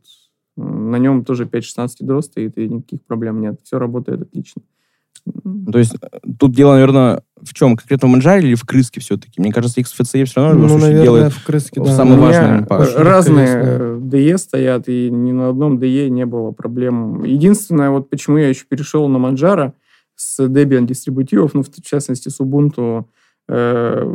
на 0.56 0.96
нем 0.98 1.24
тоже 1.24 1.44
5.16 1.44 1.88
ядро 2.00 2.20
стоит, 2.20 2.58
и 2.58 2.68
никаких 2.68 3.02
проблем 3.02 3.40
нет. 3.40 3.60
Все 3.62 3.78
работает 3.78 4.22
отлично. 4.22 4.62
То 5.72 5.78
есть 5.78 5.94
тут 6.38 6.52
дело, 6.52 6.72
наверное, 6.72 7.22
в 7.40 7.54
чем? 7.54 7.76
Конкретно 7.76 8.08
в 8.08 8.10
Манжаре 8.10 8.48
или 8.48 8.54
в 8.54 8.64
крыске 8.64 9.00
все-таки? 9.00 9.40
Мне 9.40 9.52
кажется, 9.52 9.80
XFCE 9.80 10.24
все 10.24 10.40
равно 10.42 10.66
ну, 10.66 10.78
наверное, 10.78 11.02
делает 11.02 11.32
в 11.32 11.44
крыске, 11.44 11.80
да. 11.80 11.94
самый 11.94 12.18
важный 12.18 12.66
паш. 12.66 12.94
Разные 12.94 13.98
DE 13.98 14.38
стоят, 14.38 14.88
и 14.88 15.10
ни 15.10 15.32
на 15.32 15.48
одном 15.48 15.78
DE 15.78 16.08
не 16.08 16.26
было 16.26 16.50
проблем. 16.52 17.24
Единственное, 17.24 17.90
вот 17.90 18.10
почему 18.10 18.38
я 18.38 18.48
еще 18.48 18.64
перешел 18.68 19.08
на 19.08 19.16
Manjaro 19.16 19.72
с 20.14 20.40
Debian 20.40 20.86
дистрибутивов, 20.86 21.54
ну, 21.54 21.62
в 21.62 21.70
частности, 21.82 22.28
с 22.28 22.40
Ubuntu, 22.40 23.06
Э, 23.48 24.06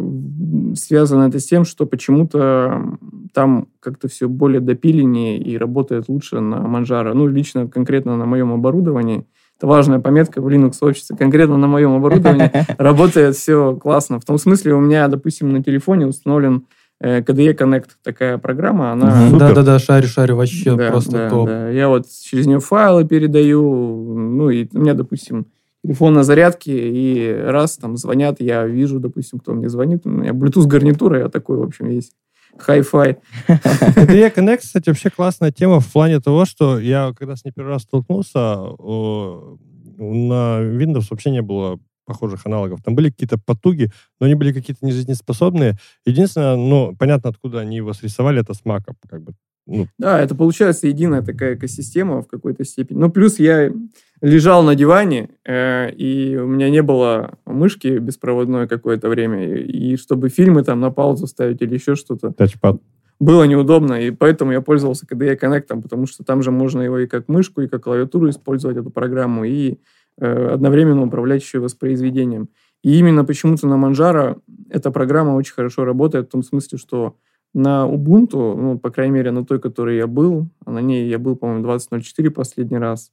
связано 0.76 1.28
это 1.28 1.40
с 1.40 1.46
тем, 1.46 1.66
что 1.66 1.86
почему-то 1.86 2.98
там 3.34 3.68
как-то 3.80 4.08
все 4.08 4.28
более 4.30 4.62
допиленнее 4.62 5.38
и 5.38 5.58
работает 5.58 6.06
лучше 6.08 6.40
на 6.40 6.56
Manjaro. 6.56 7.14
Ну, 7.14 7.28
лично, 7.28 7.68
конкретно 7.68 8.18
на 8.18 8.26
моем 8.26 8.54
оборудовании. 8.54 9.28
Это 9.58 9.68
важная 9.68 10.00
пометка 10.00 10.40
в 10.40 10.48
Linux 10.48 10.76
обществе. 10.82 11.18
Конкретно 11.18 11.58
на 11.58 11.68
моем 11.68 11.96
оборудовании 11.96 12.52
работает 12.78 13.36
все 13.36 13.76
классно. 13.76 14.20
В 14.20 14.26
том 14.26 14.38
смысле, 14.38 14.76
у 14.76 14.80
меня, 14.80 15.08
допустим, 15.08 15.52
на 15.52 15.64
телефоне 15.64 16.06
установлен 16.06 16.68
KDE 17.02 17.52
э, 17.52 17.54
Connect, 17.54 17.90
такая 18.04 18.38
программа, 18.38 18.92
она... 18.92 19.30
Да-да-да, 19.32 19.80
шарю-шарю, 19.80 20.36
вообще 20.36 20.76
да, 20.76 20.90
просто 20.90 21.12
да, 21.12 21.30
топ. 21.30 21.48
Да. 21.48 21.70
Я 21.70 21.90
вот 21.90 22.06
через 22.08 22.48
нее 22.48 22.60
файлы 22.60 23.06
передаю, 23.06 24.18
ну, 24.18 24.50
и 24.50 24.68
у 24.74 24.80
меня, 24.80 24.94
допустим, 24.94 25.48
телефон 25.84 26.14
на 26.14 26.24
зарядке, 26.24 26.74
и 26.74 27.36
раз 27.40 27.78
там 27.78 27.98
звонят, 27.98 28.40
я 28.40 28.66
вижу, 28.66 29.00
допустим, 29.00 29.40
кто 29.40 29.54
мне 29.54 29.70
звонит. 29.70 30.06
У 30.06 30.10
меня 30.10 30.32
Bluetooth 30.32 30.68
гарнитура, 30.68 31.20
я 31.20 31.30
такой, 31.30 31.58
в 31.58 31.64
общем, 31.64 31.90
есть 31.90 32.14
хай-фай. 32.58 33.18
KDE 33.48 34.34
Connect, 34.36 34.58
кстати, 34.60 34.90
вообще 34.90 35.10
классная 35.10 35.52
тема 35.52 35.80
в 35.80 35.92
плане 35.92 36.20
того, 36.20 36.46
что 36.46 36.80
я, 36.80 37.14
когда 37.18 37.36
с 37.36 37.44
ней 37.44 37.52
первый 37.52 37.70
раз 37.70 37.84
столкнулся, 37.84 38.40
на 39.98 40.62
Windows 40.62 41.08
вообще 41.10 41.32
не 41.32 41.42
было 41.42 41.80
похожих 42.06 42.46
аналогов. 42.46 42.82
Там 42.84 42.96
были 42.96 43.10
какие-то 43.10 43.38
потуги, 43.38 43.92
но 44.20 44.26
они 44.26 44.36
были 44.36 44.54
какие-то 44.54 44.86
нежизнеспособные. 44.86 45.78
Единственное, 46.06 46.56
ну, 46.56 46.96
понятно, 46.98 47.30
откуда 47.30 47.60
они 47.60 47.76
его 47.78 47.94
срисовали, 47.94 48.42
это 48.42 48.54
с 48.54 48.62
Mac. 48.64 48.84
Как 49.10 49.22
бы, 49.22 49.34
ну. 49.68 49.88
Да, 49.98 50.20
это 50.20 50.34
получается 50.34 50.88
единая 50.88 51.22
такая 51.22 51.56
экосистема 51.56 52.22
в 52.22 52.28
какой-то 52.28 52.64
степени. 52.64 52.98
Ну, 52.98 53.12
плюс 53.12 53.38
я 53.38 53.72
лежал 54.22 54.64
на 54.64 54.76
диване, 54.76 55.30
э, 55.46 55.92
и 55.92 56.38
у 56.38 56.48
меня 56.48 56.70
не 56.70 56.82
было 56.82 57.38
мышки 57.46 58.00
беспроводной 58.00 58.68
какое-то 58.68 59.10
время, 59.10 59.56
и, 59.56 59.94
и 59.94 59.98
чтобы 59.98 60.30
фильмы 60.30 60.64
там 60.64 60.80
на 60.80 60.90
паузу 60.90 61.28
ставить 61.28 61.62
или 61.62 61.74
еще 61.74 61.96
что-то. 61.96 62.32
Тачпад. 62.32 62.82
Было 63.20 63.44
неудобно, 63.44 63.96
и 63.96 64.12
поэтому 64.12 64.52
я 64.52 64.62
пользовался 64.62 65.06
KDE 65.06 65.40
Connect, 65.40 65.82
потому 65.82 66.06
что 66.06 66.24
там 66.24 66.42
же 66.42 66.52
можно 66.52 66.82
его 66.82 67.00
и 67.00 67.08
как 67.08 67.28
мышку, 67.28 67.62
и 67.62 67.68
как 67.68 67.84
клавиатуру 67.84 68.30
использовать, 68.30 68.78
эту 68.78 68.90
программу, 68.90 69.44
и 69.44 69.80
э, 70.20 70.50
одновременно 70.54 71.04
управлять 71.04 71.42
еще 71.42 71.60
воспроизведением. 71.60 72.50
И 72.84 72.98
именно 72.98 73.26
почему-то 73.26 73.68
на 73.68 73.74
Manjaro 73.74 74.40
эта 74.70 74.92
программа 74.92 75.32
очень 75.32 75.54
хорошо 75.54 75.84
работает 75.84 76.28
в 76.28 76.32
том 76.32 76.44
смысле, 76.44 76.78
что 76.78 77.18
на 77.54 77.88
Ubuntu, 77.88 78.56
ну, 78.56 78.80
по 78.80 78.90
крайней 78.90 79.14
мере, 79.14 79.32
на 79.32 79.46
той, 79.46 79.60
которой 79.60 79.98
я 79.98 80.08
был, 80.08 80.48
а 80.66 80.72
на 80.72 80.80
ней 80.80 81.08
я 81.08 81.20
был, 81.20 81.36
по-моему, 81.36 81.66
20.04 81.66 82.30
последний 82.30 82.78
раз, 82.78 83.12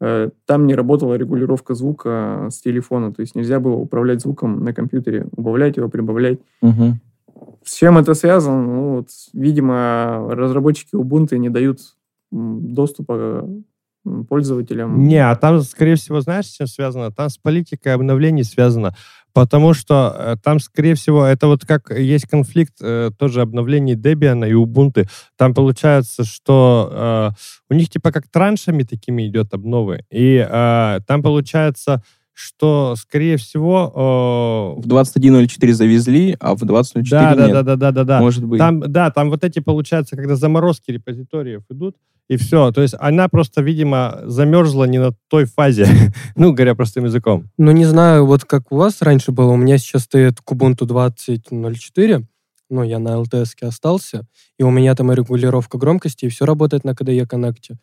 э, 0.00 0.30
там 0.46 0.66
не 0.66 0.74
работала 0.74 1.14
регулировка 1.14 1.74
звука 1.74 2.48
с 2.50 2.60
телефона, 2.60 3.12
то 3.12 3.22
есть 3.22 3.34
нельзя 3.34 3.60
было 3.60 3.74
управлять 3.74 4.20
звуком 4.20 4.62
на 4.64 4.72
компьютере, 4.72 5.26
убавлять 5.36 5.76
его, 5.76 5.88
прибавлять. 5.88 6.40
Угу. 6.62 6.94
С 7.64 7.74
чем 7.74 7.98
это 7.98 8.14
связано? 8.14 8.62
Ну, 8.62 8.96
вот, 8.96 9.08
видимо, 9.32 10.26
разработчики 10.30 10.94
Ubuntu 10.94 11.36
не 11.38 11.50
дают 11.50 11.80
доступа 12.30 13.48
пользователям. 14.28 15.02
Не, 15.06 15.18
а 15.18 15.34
там, 15.36 15.60
скорее 15.62 15.96
всего, 15.96 16.20
знаешь, 16.20 16.46
с 16.46 16.56
чем 16.56 16.66
связано? 16.66 17.10
Там 17.10 17.28
с 17.28 17.36
политикой 17.36 17.94
обновлений 17.94 18.44
связано. 18.44 18.94
Потому 19.32 19.74
что 19.74 20.14
э, 20.18 20.36
там, 20.42 20.58
скорее 20.58 20.94
всего, 20.94 21.24
это 21.24 21.46
вот 21.46 21.64
как 21.64 21.90
есть 21.96 22.26
конфликт 22.26 22.74
э, 22.80 23.10
тоже 23.18 23.42
обновлений 23.42 23.94
Debian 23.94 24.48
и 24.48 24.52
Ubuntu. 24.52 25.08
Там 25.36 25.54
получается, 25.54 26.24
что 26.24 26.88
э, 26.90 27.30
у 27.70 27.74
них 27.74 27.88
типа 27.90 28.10
как 28.10 28.28
траншами 28.28 28.82
такими 28.82 29.28
идет 29.28 29.54
обновы. 29.54 30.04
И 30.10 30.44
э, 30.48 31.00
там 31.06 31.22
получается, 31.22 32.02
что, 32.38 32.94
скорее 32.96 33.36
всего... 33.36 34.76
Э, 34.76 34.80
в 34.80 34.86
21.04 34.86 35.72
завезли, 35.72 36.36
а 36.38 36.54
в 36.54 36.62
20.04 36.62 37.04
да, 37.10 37.34
нет. 37.34 37.36
Да, 37.36 37.62
да, 37.62 37.76
да, 37.76 37.90
да, 37.90 38.04
да. 38.04 38.20
Может 38.20 38.44
быть. 38.44 38.58
Там, 38.58 38.80
да, 38.80 39.10
там 39.10 39.28
вот 39.28 39.42
эти, 39.42 39.58
получается, 39.58 40.14
когда 40.14 40.36
заморозки 40.36 40.92
репозиториев 40.92 41.62
идут, 41.68 41.96
и 42.28 42.36
все. 42.36 42.70
То 42.72 42.82
есть 42.82 42.94
она 42.98 43.28
просто, 43.28 43.62
видимо, 43.62 44.20
замерзла 44.24 44.84
не 44.84 44.98
на 44.98 45.12
той 45.28 45.46
фазе, 45.46 45.86
ну, 46.36 46.52
говоря 46.52 46.74
простым 46.74 47.06
языком. 47.06 47.50
Ну, 47.56 47.72
не 47.72 47.84
знаю, 47.84 48.26
вот 48.26 48.44
как 48.44 48.70
у 48.70 48.76
вас 48.76 49.02
раньше 49.02 49.32
было, 49.32 49.52
у 49.52 49.56
меня 49.56 49.78
сейчас 49.78 50.02
стоит 50.02 50.38
Kubuntu 50.46 50.86
20.04, 50.86 52.24
ну, 52.70 52.82
я 52.82 52.98
на 52.98 53.20
LTS 53.20 53.54
остался, 53.62 54.26
и 54.58 54.62
у 54.62 54.70
меня 54.70 54.94
там 54.94 55.10
и 55.10 55.14
регулировка 55.14 55.78
громкости, 55.78 56.26
и 56.26 56.28
все 56.28 56.44
работает 56.44 56.84
на 56.84 56.90
KDE 56.90 57.26
Connect. 57.26 57.76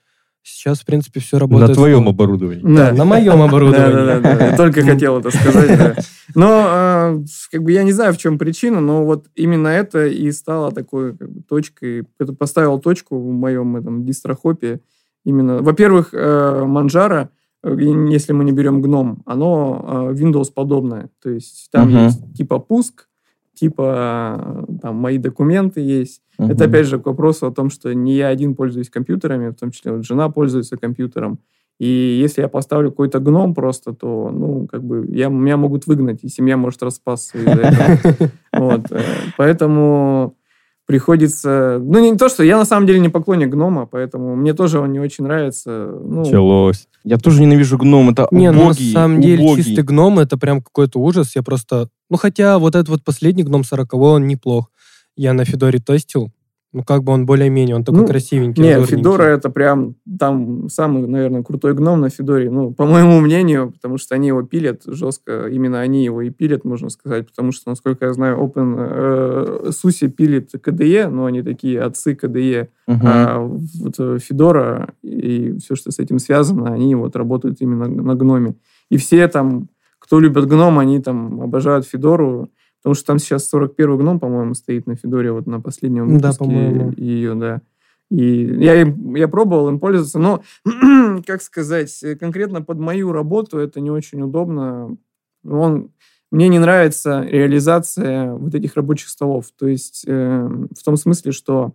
Сейчас, 0.48 0.82
в 0.82 0.86
принципе, 0.86 1.20
все 1.20 1.40
работает. 1.40 1.70
На 1.70 1.74
твоем 1.76 2.08
оборудовании. 2.08 2.62
Да, 2.64 2.92
на 2.92 3.04
моем 3.04 3.42
оборудовании. 3.42 4.22
Да, 4.22 4.56
Только 4.56 4.84
хотел 4.84 5.18
это 5.18 5.32
сказать. 5.32 6.08
Но, 6.36 6.48
а, 6.68 7.20
как 7.52 7.64
бы, 7.64 7.72
я 7.72 7.82
не 7.82 7.92
знаю, 7.92 8.14
в 8.14 8.18
чем 8.18 8.38
причина, 8.38 8.80
но 8.80 9.06
вот 9.06 9.26
именно 9.36 9.70
это 9.70 10.06
и 10.06 10.32
стало 10.32 10.72
такой 10.72 11.16
точкой, 11.48 12.04
это 12.20 12.34
поставил 12.34 12.78
точку 12.80 13.18
в 13.18 13.32
моем 13.32 13.76
этом 13.76 14.06
дистрохопе. 14.06 14.82
Именно, 15.24 15.64
во-первых, 15.64 16.14
Манжара, 16.14 17.30
э, 17.64 17.76
если 18.10 18.34
мы 18.34 18.44
не 18.44 18.52
берем 18.52 18.82
гном, 18.82 19.24
оно 19.26 20.12
э, 20.12 20.14
Windows 20.14 20.52
подобное. 20.54 21.10
То 21.24 21.32
есть 21.32 21.70
там 21.72 21.90
есть 21.90 22.36
типа 22.36 22.60
пуск, 22.60 23.08
типа 23.56 24.66
там 24.82 24.96
мои 24.96 25.18
документы 25.18 25.82
есть. 25.82 26.22
Угу. 26.38 26.52
Это 26.52 26.66
опять 26.66 26.88
же 26.88 27.00
к 27.00 27.06
вопросу 27.06 27.48
о 27.48 27.52
том, 27.52 27.70
что 27.70 27.94
не 27.94 28.14
я 28.16 28.28
один 28.28 28.56
пользуюсь 28.56 28.90
компьютерами, 28.90 29.50
в 29.50 29.56
том 29.56 29.72
числе 29.72 29.94
вот 29.94 30.06
жена 30.06 30.30
пользуется 30.30 30.78
компьютером. 30.78 31.40
И 31.80 31.88
если 31.88 32.42
я 32.42 32.48
поставлю 32.48 32.90
какой-то 32.90 33.20
гном 33.20 33.54
просто, 33.54 33.94
то, 33.94 34.30
ну, 34.32 34.66
как 34.68 34.82
бы, 34.84 35.06
я, 35.10 35.28
меня 35.28 35.58
могут 35.58 35.88
выгнать, 35.88 36.24
и 36.24 36.30
семья 36.30 36.56
может 36.56 36.82
распасться 36.84 37.38
из-за 37.38 37.52
этого. 37.52 38.32
Вот. 38.54 38.90
Э, 38.92 39.02
поэтому 39.36 40.38
приходится... 40.86 41.80
Ну, 41.82 42.00
не 42.00 42.18
то, 42.18 42.30
что 42.30 42.44
я 42.44 42.58
на 42.58 42.66
самом 42.66 42.88
деле 42.88 43.00
не 43.00 43.10
поклонник 43.10 43.50
гнома, 43.50 43.86
поэтому 43.86 44.36
мне 44.36 44.54
тоже 44.54 44.80
он 44.80 44.92
не 44.92 45.00
очень 45.00 45.24
нравится. 45.24 45.70
Ну, 45.70 46.20
Началось. 46.20 46.88
Я 47.04 47.18
тоже 47.18 47.42
ненавижу 47.42 47.78
гном, 47.78 48.10
это 48.10 48.28
Не, 48.32 48.50
убогий, 48.50 48.62
ну, 48.62 48.68
на 48.70 48.74
самом 48.74 49.22
деле 49.22 49.44
убогий. 49.44 49.64
чистый 49.64 49.84
гном 49.84 50.20
это 50.20 50.38
прям 50.38 50.62
какой-то 50.62 51.00
ужас. 51.00 51.36
Я 51.36 51.44
просто... 51.44 51.90
Ну, 52.10 52.18
хотя 52.18 52.60
вот 52.60 52.76
этот 52.76 52.90
вот 52.90 53.04
последний 53.04 53.44
гном 53.44 53.64
40 53.64 53.94
он 53.96 54.28
неплох. 54.28 54.72
Я 55.16 55.34
на 55.34 55.46
Федоре 55.46 55.80
тестил. 55.80 56.32
Ну, 56.76 56.84
как 56.84 57.06
бы 57.06 57.14
он 57.14 57.26
более-менее, 57.26 57.78
он 57.78 57.86
такой 57.86 58.02
ну, 58.02 58.08
красивенький. 58.08 58.62
Нет, 58.62 58.86
Федора 58.86 59.24
это 59.24 59.50
прям 59.50 59.96
там 60.20 60.68
самый, 60.68 61.08
наверное, 61.08 61.42
крутой 61.42 61.74
гном 61.74 62.02
на 62.02 62.10
Федоре. 62.10 62.52
Ну, 62.52 62.74
по 62.74 62.86
моему 62.86 63.22
мнению, 63.22 63.72
потому 63.72 63.98
что 63.98 64.14
они 64.14 64.28
его 64.28 64.44
пилят 64.44 64.82
жестко. 64.86 65.48
Именно 65.48 65.80
они 65.80 66.04
его 66.04 66.22
и 66.22 66.32
пилят, 66.32 66.66
можно 66.66 66.90
сказать. 66.90 67.28
Потому 67.28 67.54
что, 67.54 67.70
насколько 67.70 68.08
я 68.08 68.12
знаю, 68.12 68.40
Open 68.40 68.76
э, 68.78 69.72
Суси 69.72 70.10
пилит 70.10 70.54
KDE, 70.54 71.08
но 71.08 71.28
они 71.28 71.44
такие 71.44 71.80
отцы 71.80 72.12
KDE. 72.12 72.68
Угу. 72.88 73.00
А 73.04 73.40
вот 73.40 73.96
э, 73.98 74.18
Федора 74.20 74.90
и 75.02 75.58
все, 75.60 75.76
что 75.76 75.92
с 75.92 76.00
этим 76.00 76.20
связано, 76.20 76.74
они 76.74 76.94
вот 76.96 77.16
работают 77.16 77.62
именно 77.62 77.88
на 77.88 78.16
гноме. 78.16 78.56
И 78.90 78.98
все 78.98 79.26
там, 79.30 79.70
кто 79.98 80.20
любит 80.20 80.46
гном, 80.46 80.78
они 80.78 81.00
там 81.00 81.40
обожают 81.40 81.88
Федору. 81.88 82.50
Потому 82.86 82.94
что 82.94 83.06
там 83.08 83.18
сейчас 83.18 83.50
41 83.50 83.98
гном, 83.98 84.20
по-моему, 84.20 84.54
стоит 84.54 84.86
на 84.86 84.96
Федоре, 84.96 85.32
вот 85.32 85.48
на 85.48 85.60
последнем 85.60 86.08
выпуске 86.08 86.22
да, 86.22 86.34
по-моему. 86.38 86.94
ее, 86.96 87.34
да. 87.34 87.64
И 88.12 88.46
я, 88.64 88.80
им, 88.80 89.16
я 89.16 89.28
пробовал 89.28 89.70
им 89.70 89.80
пользоваться, 89.80 90.20
но, 90.20 90.44
как 91.26 91.42
сказать, 91.42 91.92
конкретно 92.20 92.62
под 92.62 92.78
мою 92.78 93.12
работу 93.12 93.58
это 93.58 93.82
не 93.82 93.90
очень 93.90 94.22
удобно. 94.22 94.98
Он, 95.44 95.90
мне 96.30 96.48
не 96.48 96.60
нравится 96.60 97.24
реализация 97.28 98.34
вот 98.34 98.54
этих 98.54 98.76
рабочих 98.76 99.10
столов. 99.10 99.48
То 99.58 99.66
есть 99.66 100.04
э, 100.06 100.48
в 100.48 100.84
том 100.84 100.96
смысле, 100.96 101.32
что 101.32 101.74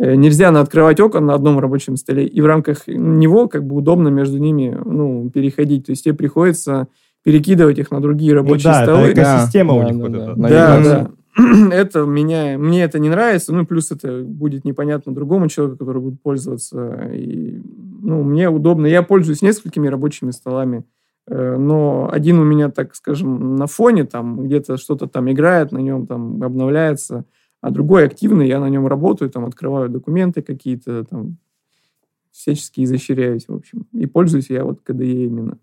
э, 0.00 0.16
нельзя 0.16 0.48
открывать 0.48 0.98
окон 0.98 1.26
на 1.26 1.34
одном 1.34 1.60
рабочем 1.60 1.96
столе, 1.96 2.26
и 2.26 2.40
в 2.40 2.46
рамках 2.46 2.88
него 2.88 3.46
как 3.46 3.64
бы 3.64 3.76
удобно 3.76 4.08
между 4.08 4.38
ними 4.38 4.76
ну, 4.84 5.30
переходить. 5.30 5.86
То 5.86 5.90
есть 5.90 6.02
тебе 6.02 6.14
приходится 6.14 6.88
перекидывать 7.24 7.78
их 7.78 7.90
на 7.90 8.00
другие 8.00 8.34
ну 8.34 8.42
рабочие 8.42 8.70
ну, 8.70 8.78
да, 8.78 8.84
столы. 8.84 9.06
Это 9.08 9.22
экосистема 9.22 9.74
да, 9.74 9.80
у 9.80 9.82
них 9.82 9.96
да, 9.96 10.02
вот 10.02 10.12
да, 10.12 10.22
это. 10.22 10.36
Да, 10.36 10.80
да. 10.82 11.10
Это 11.72 12.04
меня, 12.04 12.56
мне 12.56 12.84
это 12.84 13.00
не 13.00 13.08
нравится, 13.08 13.52
ну, 13.52 13.66
плюс 13.66 13.90
это 13.90 14.22
будет 14.22 14.64
непонятно 14.64 15.12
другому 15.12 15.48
человеку, 15.48 15.78
который 15.78 16.00
будет 16.00 16.22
пользоваться. 16.22 17.10
И, 17.12 17.60
ну, 18.02 18.22
мне 18.22 18.48
удобно. 18.48 18.86
Я 18.86 19.02
пользуюсь 19.02 19.42
несколькими 19.42 19.88
рабочими 19.88 20.30
столами, 20.30 20.84
э, 21.26 21.56
но 21.56 22.08
один 22.12 22.38
у 22.38 22.44
меня, 22.44 22.70
так 22.70 22.94
скажем, 22.94 23.56
на 23.56 23.66
фоне, 23.66 24.04
там, 24.04 24.44
где-то 24.44 24.76
что-то 24.76 25.08
там 25.08 25.28
играет, 25.28 25.72
на 25.72 25.78
нем 25.78 26.06
там 26.06 26.40
обновляется, 26.40 27.24
а 27.60 27.70
другой 27.70 28.06
активный, 28.06 28.46
я 28.46 28.60
на 28.60 28.68
нем 28.68 28.86
работаю, 28.86 29.28
там, 29.28 29.44
открываю 29.44 29.88
документы 29.88 30.40
какие-то, 30.40 31.02
там, 31.02 31.38
всячески 32.30 32.84
изощряюсь, 32.84 33.48
в 33.48 33.54
общем. 33.54 33.86
И 33.92 34.06
пользуюсь 34.06 34.50
я 34.50 34.64
вот 34.64 34.80
KDE 34.86 35.26
именно. 35.26 35.58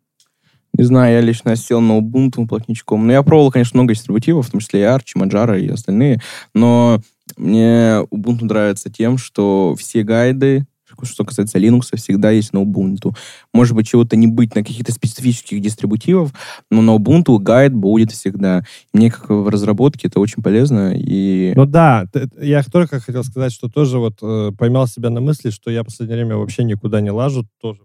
Не 0.78 0.84
знаю, 0.84 1.16
я 1.16 1.22
лично 1.22 1.56
сел 1.56 1.82
на 1.82 2.00
Ubuntu 2.00 2.48
плотничком. 2.48 3.06
Но 3.06 3.14
я 3.14 3.24
пробовал, 3.24 3.52
конечно, 3.52 3.78
много 3.78 3.94
дистрибутивов, 3.94 4.48
в 4.48 4.52
том 4.52 4.62
числе 4.62 4.82
и 4.82 4.84
Arch, 4.84 5.16
Manjaro 5.18 5.60
и 5.60 5.68
остальные. 5.68 6.22
Но 6.54 7.02
мне 7.38 8.06
Ubuntu 8.12 8.46
нравится 8.46 8.90
тем, 8.90 9.18
что 9.18 9.76
все 9.78 10.04
гайды, 10.04 10.66
что 11.04 11.26
касается 11.26 11.58
Linux, 11.58 11.96
всегда 11.96 12.32
есть 12.32 12.54
на 12.54 12.60
Ubuntu. 12.60 13.16
Может 13.54 13.76
быть, 13.76 13.88
чего-то 13.88 14.16
не 14.16 14.28
быть 14.28 14.56
на 14.56 14.64
каких-то 14.64 14.92
специфических 14.92 15.62
дистрибутивов, 15.62 16.34
но 16.70 16.82
на 16.82 16.92
Ubuntu 16.92 17.38
гайд 17.40 17.74
будет 17.74 18.12
всегда. 18.12 18.64
Мне, 18.94 19.12
как 19.12 19.30
в 19.30 19.48
разработке, 19.48 20.08
это 20.08 20.20
очень 20.20 20.44
полезно. 20.44 20.94
И... 20.96 21.54
Ну 21.56 21.66
да, 21.66 22.06
я 22.40 22.64
только 22.64 23.00
хотел 23.00 23.24
сказать, 23.24 23.52
что 23.52 23.70
тоже 23.70 24.00
вот 24.00 24.18
э, 24.22 24.52
поймал 24.58 24.88
себя 24.88 25.10
на 25.10 25.22
мысли, 25.22 25.50
что 25.50 25.72
я 25.72 25.84
в 25.84 25.86
последнее 25.86 26.18
время 26.18 26.38
вообще 26.38 26.64
никуда 26.64 27.02
не 27.02 27.12
лажу, 27.12 27.46
тоже 27.62 27.82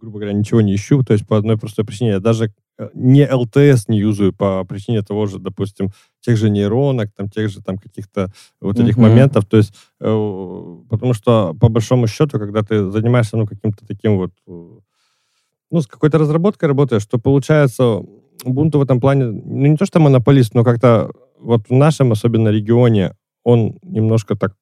грубо 0.00 0.18
говоря, 0.18 0.32
ничего 0.32 0.60
не 0.60 0.74
ищу, 0.74 1.02
то 1.02 1.12
есть 1.12 1.26
по 1.26 1.36
одной 1.36 1.58
простой 1.58 1.84
причине. 1.84 2.10
Я 2.10 2.20
даже 2.20 2.52
э, 2.78 2.88
не 2.94 3.26
LTS 3.26 3.84
не 3.88 3.98
юзаю 3.98 4.32
по 4.32 4.64
причине 4.64 5.02
того 5.02 5.26
же, 5.26 5.38
допустим, 5.38 5.90
тех 6.20 6.36
же 6.36 6.50
нейронок, 6.50 7.10
там, 7.16 7.28
тех 7.28 7.50
же 7.50 7.62
там 7.62 7.78
каких-то 7.78 8.32
вот 8.60 8.78
этих 8.78 8.96
mm-hmm. 8.96 9.00
моментов. 9.00 9.46
То 9.46 9.56
есть, 9.56 9.74
э, 10.00 10.76
потому 10.88 11.14
что 11.14 11.54
по 11.60 11.68
большому 11.68 12.06
счету, 12.06 12.38
когда 12.38 12.62
ты 12.62 12.90
занимаешься, 12.90 13.36
ну, 13.36 13.46
каким-то 13.46 13.86
таким 13.86 14.16
вот, 14.18 14.32
э, 14.46 14.78
ну, 15.70 15.80
с 15.80 15.86
какой-то 15.86 16.18
разработкой 16.18 16.68
работаешь, 16.68 17.06
то 17.06 17.18
получается 17.18 18.02
Ubuntu 18.44 18.78
в 18.78 18.82
этом 18.82 19.00
плане, 19.00 19.26
ну, 19.26 19.66
не 19.66 19.76
то 19.76 19.84
что 19.84 20.00
монополист, 20.00 20.54
но 20.54 20.64
как-то 20.64 21.10
вот 21.38 21.68
в 21.68 21.72
нашем 21.72 22.12
особенно 22.12 22.48
регионе 22.48 23.14
он 23.44 23.78
немножко 23.82 24.36
так 24.36 24.54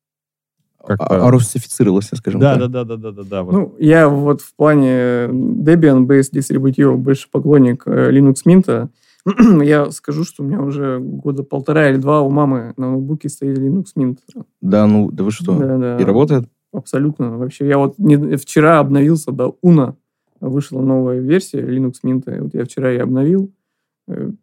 как-то... 0.87 1.27
А, 1.27 1.31
русифицировался, 1.31 2.17
скажем 2.17 2.41
да, 2.41 2.57
так. 2.57 2.71
Да, 2.71 2.85
да, 2.85 2.97
да, 2.97 2.97
да, 2.97 3.13
да, 3.13 3.23
да. 3.23 3.43
Вот. 3.43 3.53
Ну, 3.53 3.75
я 3.79 4.09
вот 4.09 4.41
в 4.41 4.55
плане 4.55 5.27
Debian-based 5.27 6.31
дистрибутива 6.33 6.97
больше 6.97 7.29
поклонник 7.31 7.83
э, 7.87 8.11
Linux 8.13 8.37
Mint. 8.47 8.89
я 9.65 9.91
скажу, 9.91 10.25
что 10.25 10.43
у 10.43 10.47
меня 10.47 10.61
уже 10.61 10.99
года 11.01 11.43
полтора 11.43 11.91
или 11.91 11.97
два 11.97 12.23
у 12.23 12.31
мамы 12.31 12.73
на 12.77 12.93
ноутбуке 12.93 13.29
стоит 13.29 13.59
Linux 13.59 13.87
Mint. 13.97 14.19
Да, 14.61 14.87
ну, 14.87 15.11
да 15.11 15.25
вы 15.25 15.31
что? 15.31 15.59
Да, 15.59 15.77
да. 15.77 15.97
И 15.99 16.05
работает? 16.05 16.49
Абсолютно. 16.73 17.37
Вообще, 17.37 17.67
я 17.67 17.79
вот 17.79 17.99
не, 17.99 18.37
вчера 18.37 18.79
обновился 18.79 19.33
до 19.33 19.57
Уна. 19.63 19.97
Вышла 20.41 20.81
новая 20.81 21.21
версия 21.21 21.61
Linux 21.61 21.95
Mint. 22.05 22.41
Вот 22.41 22.55
я 22.55 22.65
вчера 22.65 22.93
и 22.93 22.99
обновил. 22.99 23.53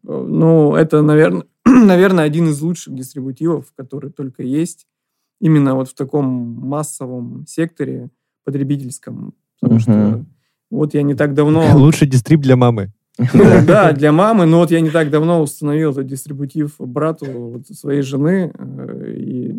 Ну, 0.04 0.76
это, 0.76 1.02
наверное, 1.02 1.46
наверное, 1.66 2.26
один 2.26 2.50
из 2.50 2.62
лучших 2.62 2.94
дистрибутивов, 2.94 3.72
который 3.76 4.12
только 4.12 4.44
есть 4.44 4.88
именно 5.44 5.76
вот 5.76 5.90
в 5.90 5.94
таком 5.94 6.26
массовом 6.26 7.46
секторе 7.48 8.10
потребительском. 8.46 9.34
Потому 9.60 9.80
что 9.80 10.26
вот 10.72 10.94
я 10.94 11.04
не 11.04 11.16
так 11.16 11.34
давно... 11.34 11.66
Лучший 11.76 12.08
дистриб 12.08 12.40
для 12.40 12.56
мамы. 12.56 12.94
Ну, 13.18 13.44
да, 13.68 13.92
для 13.92 14.14
мамы. 14.14 14.46
Но 14.46 14.60
вот 14.60 14.72
я 14.72 14.80
не 14.80 14.90
так 14.90 15.10
давно 15.10 15.42
установил 15.42 15.92
этот 15.92 16.08
дистрибутив 16.08 16.76
брату 16.80 17.62
своей 17.70 18.04
жены. 18.04 18.54
Э, 18.58 19.14
и 19.18 19.54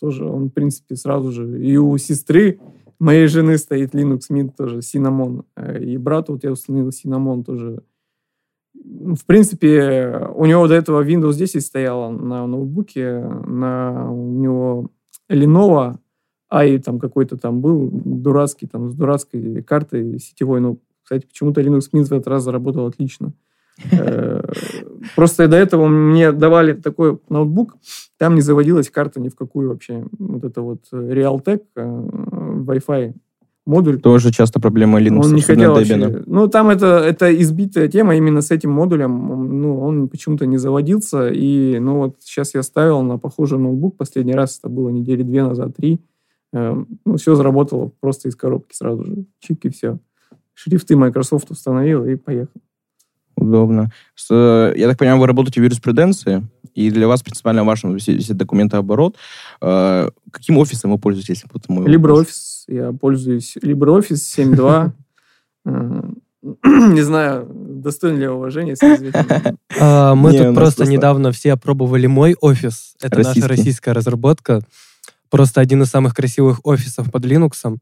тоже 0.00 0.24
он, 0.24 0.48
в 0.48 0.50
принципе, 0.50 0.96
сразу 0.96 1.30
же... 1.30 1.64
И 1.64 1.76
у 1.76 1.96
сестры 1.96 2.58
моей 2.98 3.28
жены 3.28 3.56
стоит 3.56 3.94
Linux 3.94 4.22
Mint 4.32 4.50
тоже, 4.56 4.78
Cinnamon. 4.78 5.44
Э, 5.56 5.80
и 5.80 5.96
брату 5.96 6.32
вот 6.32 6.42
я 6.42 6.50
установил 6.50 6.88
Cinnamon 6.88 7.44
тоже. 7.44 7.84
В 8.74 9.24
принципе, 9.26 10.28
у 10.34 10.44
него 10.44 10.66
до 10.66 10.74
этого 10.74 11.04
Windows 11.04 11.34
10 11.34 11.64
стояла 11.64 12.10
на 12.10 12.48
ноутбуке. 12.48 13.20
На, 13.46 14.10
у 14.10 14.32
него 14.32 14.90
Lenovo, 15.30 15.96
а 16.48 16.64
и 16.64 16.78
там 16.78 16.98
какой-то 16.98 17.36
там 17.36 17.60
был 17.60 17.90
дурацкий, 17.92 18.66
там 18.66 18.90
с 18.90 18.94
дурацкой 18.94 19.62
картой 19.62 20.18
сетевой. 20.18 20.60
Ну, 20.60 20.80
кстати, 21.02 21.26
почему-то 21.26 21.60
Linux 21.60 21.90
Mint 21.92 22.04
в 22.04 22.12
этот 22.12 22.28
раз 22.28 22.42
заработал 22.42 22.86
отлично. 22.86 23.32
Э, 23.92 24.42
просто 25.16 25.48
до 25.48 25.56
этого 25.56 25.88
мне 25.88 26.32
давали 26.32 26.74
такой 26.74 27.18
ноутбук, 27.30 27.78
там 28.18 28.34
не 28.34 28.42
заводилась 28.42 28.90
карта 28.90 29.20
ни 29.20 29.30
в 29.30 29.36
какую 29.36 29.70
вообще. 29.70 30.04
Вот 30.18 30.44
это 30.44 30.60
вот 30.60 30.84
Realtek 30.92 31.62
э, 31.76 31.82
Wi-Fi 31.82 33.14
модуль. 33.66 34.00
Тоже 34.00 34.30
часто 34.32 34.60
проблема 34.60 35.00
Linux. 35.00 35.24
Он 35.24 35.34
не 35.34 35.42
хотел 35.42 35.74
вообще. 35.74 36.22
Ну, 36.26 36.48
там 36.48 36.70
это, 36.70 36.98
это 36.98 37.34
избитая 37.40 37.88
тема 37.88 38.16
именно 38.16 38.40
с 38.40 38.50
этим 38.50 38.70
модулем. 38.70 39.60
Ну, 39.60 39.80
он 39.80 40.08
почему-то 40.08 40.46
не 40.46 40.58
заводился. 40.58 41.28
И, 41.28 41.78
ну, 41.78 41.98
вот 41.98 42.16
сейчас 42.20 42.54
я 42.54 42.62
ставил 42.62 43.02
на 43.02 43.18
похожий 43.18 43.58
ноутбук. 43.58 43.96
Последний 43.96 44.34
раз 44.34 44.58
это 44.58 44.68
было 44.68 44.88
недели 44.90 45.22
две 45.22 45.42
назад, 45.42 45.76
три. 45.76 46.00
Эм, 46.52 46.88
ну, 47.04 47.16
все 47.16 47.34
заработало 47.34 47.92
просто 48.00 48.28
из 48.28 48.36
коробки 48.36 48.74
сразу 48.74 49.04
же. 49.04 49.24
Чик 49.38 49.64
и 49.64 49.68
все. 49.68 49.98
Шрифты 50.54 50.96
Microsoft 50.96 51.50
установил 51.50 52.04
и 52.04 52.16
поехал. 52.16 52.60
Удобно. 53.40 53.90
С, 54.14 54.30
я 54.76 54.88
так 54.88 54.98
понимаю, 54.98 55.18
вы 55.20 55.26
работаете 55.26 55.60
в 55.60 55.64
юриспруденции, 55.64 56.46
и 56.74 56.90
для 56.90 57.08
вас 57.08 57.22
принципиально 57.22 57.64
важен 57.64 57.94
весь 57.94 58.28
документооборот. 58.28 59.16
Э, 59.60 60.08
каким 60.30 60.58
офисом 60.58 60.92
вы 60.92 60.98
пользуетесь? 60.98 61.44
LibreOffice. 61.44 62.64
Я 62.68 62.92
пользуюсь 62.92 63.56
LibreOffice 63.56 64.92
7.2. 65.64 66.14
Не 66.94 67.02
знаю, 67.02 67.46
достоин 67.50 68.18
ли 68.18 68.26
уважения, 68.26 68.70
если 68.70 69.12
а, 69.78 70.14
Мы 70.14 70.32
тут 70.32 70.54
просто 70.54 70.86
недавно 70.86 71.32
все 71.32 71.52
опробовали 71.52 72.06
мой 72.06 72.34
офис. 72.40 72.94
Это 73.02 73.20
наша 73.20 73.46
российская 73.46 73.92
разработка. 73.92 74.62
Просто 75.28 75.60
один 75.60 75.82
из 75.82 75.88
самых 75.88 76.14
красивых 76.14 76.60
офисов 76.64 77.10
под 77.10 77.24
Linux. 77.24 77.78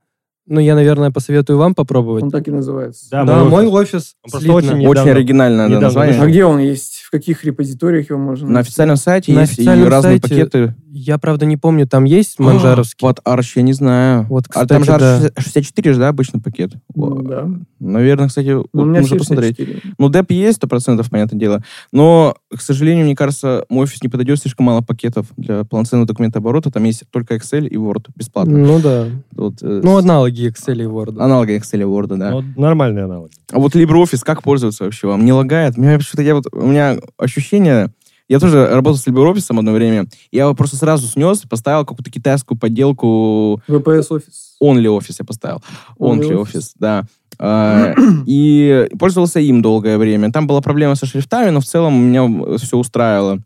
Ну, 0.50 0.60
я, 0.60 0.74
наверное, 0.74 1.10
посоветую 1.10 1.58
вам 1.58 1.74
попробовать. 1.74 2.22
Он 2.24 2.30
так 2.30 2.48
и 2.48 2.50
называется. 2.50 3.06
Да, 3.10 3.24
да 3.24 3.44
мой, 3.44 3.50
мой 3.50 3.66
офис. 3.66 4.14
Он 4.24 4.30
просто 4.30 4.52
очень, 4.52 4.86
очень 4.86 5.10
оригинальное 5.10 5.66
недавно 5.66 5.86
название. 5.86 6.20
А 6.20 6.26
где 6.26 6.44
он 6.46 6.58
есть? 6.58 6.97
В 7.08 7.10
каких 7.10 7.42
репозиториях 7.42 8.10
его 8.10 8.18
можно 8.18 8.46
На 8.50 8.60
официальном 8.60 8.98
сайте 8.98 9.32
На 9.32 9.40
есть 9.40 9.54
официальном 9.54 9.86
и 9.86 9.90
разные 9.90 10.18
сайте, 10.18 10.28
пакеты. 10.28 10.74
Я, 10.90 11.16
правда, 11.16 11.46
не 11.46 11.56
помню, 11.56 11.86
там 11.86 12.04
есть 12.04 12.38
манжаровский? 12.38 13.06
Вот 13.06 13.20
Arch, 13.24 13.52
я 13.54 13.62
не 13.62 13.72
знаю. 13.72 14.26
Вот, 14.28 14.46
кстати, 14.46 14.66
а 14.66 14.68
там 14.68 14.84
же 14.84 14.90
Arch 14.90 15.32
да. 15.34 15.40
64 15.40 15.94
же, 15.94 16.00
да, 16.00 16.08
обычный 16.08 16.42
пакет? 16.42 16.72
Ну, 16.94 17.22
да. 17.22 17.48
Наверное, 17.80 18.28
кстати, 18.28 18.48
ну, 18.48 18.66
вот 18.74 18.84
нужно 18.84 19.16
посмотреть. 19.16 19.58
Ну, 19.96 20.10
DEP 20.10 20.34
есть, 20.34 20.62
100%, 20.62 21.02
понятное 21.10 21.38
дело. 21.38 21.64
Но, 21.92 22.36
к 22.54 22.60
сожалению, 22.60 23.06
мне 23.06 23.16
кажется, 23.16 23.64
мой 23.70 23.84
офис 23.84 24.02
не 24.02 24.10
подойдет 24.10 24.40
слишком 24.40 24.66
мало 24.66 24.82
пакетов 24.82 25.28
для 25.38 25.64
полноценного 25.64 26.06
документа 26.06 26.40
оборота. 26.40 26.70
Там 26.70 26.84
есть 26.84 27.04
только 27.10 27.36
Excel 27.36 27.66
и 27.66 27.76
Word 27.76 28.08
бесплатно. 28.16 28.58
Ну, 28.58 28.80
да. 28.80 29.06
Вот, 29.32 29.62
э, 29.62 29.80
ну, 29.82 29.96
аналоги 29.96 30.48
Excel 30.50 30.82
и 30.82 30.86
Word. 30.86 31.18
Аналоги 31.18 31.56
Excel 31.56 31.80
и 31.80 31.84
Word, 31.84 32.18
да. 32.18 32.32
Ну, 32.32 32.44
нормальные 32.54 33.04
аналоги. 33.04 33.32
А 33.50 33.58
вот 33.58 33.74
LibreOffice 33.74 34.20
как 34.22 34.42
пользоваться 34.42 34.84
вообще 34.84 35.06
вам? 35.06 35.24
Не 35.24 35.32
лагает? 35.32 35.78
У 35.78 35.80
меня, 35.80 35.98
я 36.18 36.34
вот, 36.34 36.46
у 36.52 36.66
меня 36.66 36.97
ощущение 37.16 37.90
я 38.28 38.38
тоже 38.40 38.66
работал 38.66 38.98
с 38.98 39.06
LibreOffice 39.06 39.58
одно 39.58 39.72
время. 39.72 40.06
Я 40.30 40.42
его 40.42 40.54
просто 40.54 40.76
сразу 40.76 41.06
снес, 41.06 41.40
поставил 41.48 41.86
какую-то 41.86 42.10
китайскую 42.10 42.58
подделку. 42.58 43.62
VPS 43.68 44.08
Office. 44.10 44.58
Only 44.62 44.84
Office 44.84 45.16
я 45.18 45.24
поставил. 45.24 45.62
Only, 45.98 46.20
Only 46.20 46.42
Office. 46.42 46.52
Office, 46.52 46.70
да. 46.76 47.04
А, 47.38 47.94
и 48.26 48.88
пользовался 48.98 49.40
им 49.40 49.62
долгое 49.62 49.96
время. 49.96 50.30
Там 50.30 50.46
была 50.46 50.60
проблема 50.60 50.94
со 50.94 51.06
шрифтами, 51.06 51.50
но 51.50 51.60
в 51.60 51.64
целом 51.64 51.94
меня 51.94 52.58
все 52.58 52.76
устраивало. 52.76 53.38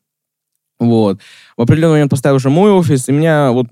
Вот. 0.80 1.20
В 1.56 1.62
определенный 1.62 1.92
момент 1.92 2.10
поставил 2.10 2.36
уже 2.36 2.50
мой 2.50 2.72
офис, 2.72 3.08
и 3.08 3.12
меня 3.12 3.52
вот 3.52 3.66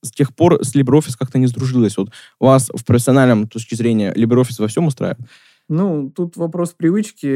с 0.00 0.10
тех 0.10 0.34
пор 0.34 0.64
с 0.64 0.74
LibreOffice 0.74 1.16
как-то 1.18 1.38
не 1.38 1.48
сдружилось. 1.48 1.98
Вот 1.98 2.10
вас 2.40 2.70
в 2.74 2.82
профессиональном 2.84 3.46
точки 3.46 3.74
зрения 3.74 4.12
LibreOffice 4.14 4.60
во 4.60 4.68
всем 4.68 4.86
устраивает? 4.86 5.20
Ну, 5.68 6.10
тут 6.14 6.36
вопрос 6.36 6.72
привычки. 6.72 7.26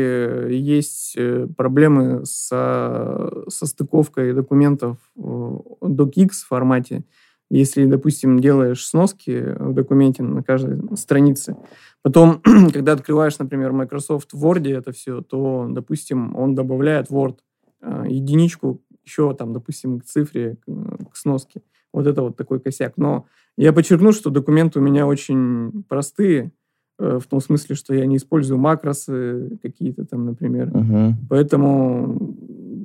Есть 0.53 1.15
э, 1.17 1.49
проблемы 1.57 2.25
со, 2.25 3.29
со 3.49 3.67
стыковкой 3.67 4.33
документов 4.33 4.99
в 5.17 5.65
DocX 5.83 6.29
формате. 6.47 7.05
Если, 7.51 7.85
допустим, 7.87 8.39
делаешь 8.39 8.87
сноски 8.87 9.57
в 9.59 9.73
документе 9.73 10.23
на 10.23 10.45
каждой 10.45 10.97
странице, 10.97 11.57
потом, 12.03 12.41
когда 12.73 12.93
открываешь, 12.93 13.37
например, 13.41 13.73
Microsoft 13.73 14.33
в 14.33 14.47
Word 14.47 14.73
это 14.73 14.93
все, 14.93 15.23
то, 15.23 15.67
допустим, 15.69 16.37
он 16.37 16.55
добавляет 16.55 17.11
Word 17.11 17.39
э, 17.83 18.05
единичку 18.09 18.81
еще, 19.05 19.35
там, 19.35 19.53
допустим, 19.53 19.99
к 19.99 20.05
цифре, 20.05 20.57
к 21.13 21.17
сноске. 21.17 21.63
Вот 21.93 22.07
это 22.07 22.23
вот 22.23 22.37
такой 22.37 22.61
косяк. 22.61 22.97
Но 22.97 23.27
я 23.57 23.73
подчеркну, 23.73 24.13
что 24.13 24.31
документы 24.31 24.79
у 24.79 24.83
меня 24.83 25.09
очень 25.09 25.83
простые, 25.89 26.53
в 27.01 27.27
том 27.27 27.41
смысле, 27.41 27.75
что 27.75 27.95
я 27.95 28.07
не 28.07 28.17
использую 28.17 28.59
макросы 28.59 29.59
какие-то 29.63 30.05
там, 30.05 30.27
например. 30.27 30.69
Uh-huh. 30.69 31.13
Поэтому 31.29 32.37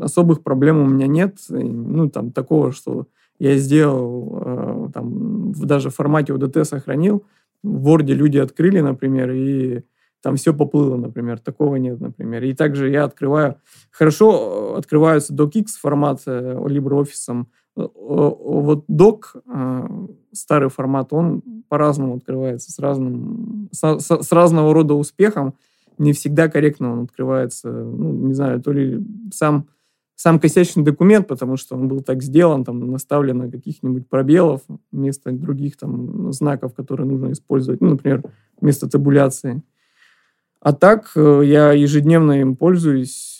особых 0.01 0.41
проблем 0.41 0.80
у 0.80 0.86
меня 0.86 1.08
нет. 1.08 1.38
Ну, 1.49 2.10
там, 2.10 2.32
такого, 2.32 2.71
что 2.71 3.08
я 3.39 3.58
сделал, 3.58 4.39
э, 4.41 4.89
там, 4.93 5.51
даже 5.54 5.89
в 5.89 5.95
формате 5.95 6.34
ODT 6.34 6.63
сохранил, 6.63 7.23
в 7.63 7.88
Word 7.88 8.06
люди 8.13 8.38
открыли, 8.38 8.80
например, 8.80 9.32
и 9.32 9.82
там 10.21 10.38
все 10.38 10.54
поплыло, 10.54 10.95
например. 10.95 11.39
Такого 11.39 11.75
нет, 11.75 11.99
например. 11.99 12.43
И 12.43 12.54
также 12.54 12.89
я 12.89 13.04
открываю... 13.04 13.58
Хорошо 13.91 14.75
открываются 14.75 15.34
DocX 15.34 15.65
формат 15.80 16.21
э, 16.25 16.58
LibreOffice, 16.58 17.45
вот 17.76 18.86
док, 18.88 19.36
а, 19.48 19.88
старый 20.32 20.70
формат, 20.70 21.12
он 21.12 21.42
по-разному 21.68 22.16
открывается, 22.16 22.72
с, 22.72 22.80
разным, 22.80 23.70
с, 23.72 24.00
с 24.00 24.32
разного 24.32 24.74
рода 24.74 24.94
успехом. 24.94 25.56
Не 25.98 26.14
всегда 26.14 26.50
корректно 26.50 26.92
он 26.92 27.04
открывается. 27.04 27.70
Ну, 27.70 28.12
не 28.28 28.34
знаю, 28.34 28.62
то 28.62 28.72
ли 28.72 29.06
сам, 29.34 29.68
сам 30.16 30.40
косячный 30.40 30.84
документ, 30.84 31.28
потому 31.28 31.58
что 31.58 31.76
он 31.76 31.88
был 31.88 32.02
так 32.02 32.22
сделан, 32.22 32.64
там 32.64 32.92
наставлено 32.92 33.50
каких-нибудь 33.50 34.08
пробелов 34.08 34.62
вместо 34.92 35.32
других 35.32 35.78
там 35.78 36.32
знаков, 36.32 36.74
которые 36.74 37.08
нужно 37.08 37.32
использовать. 37.32 37.82
Ну, 37.82 37.92
например, 37.92 38.24
вместо 38.60 38.90
табуляции. 38.90 39.62
А 40.62 40.74
так 40.74 41.12
э, 41.16 41.42
я 41.46 41.72
ежедневно 41.74 42.40
им 42.42 42.56
пользуюсь. 42.56 43.40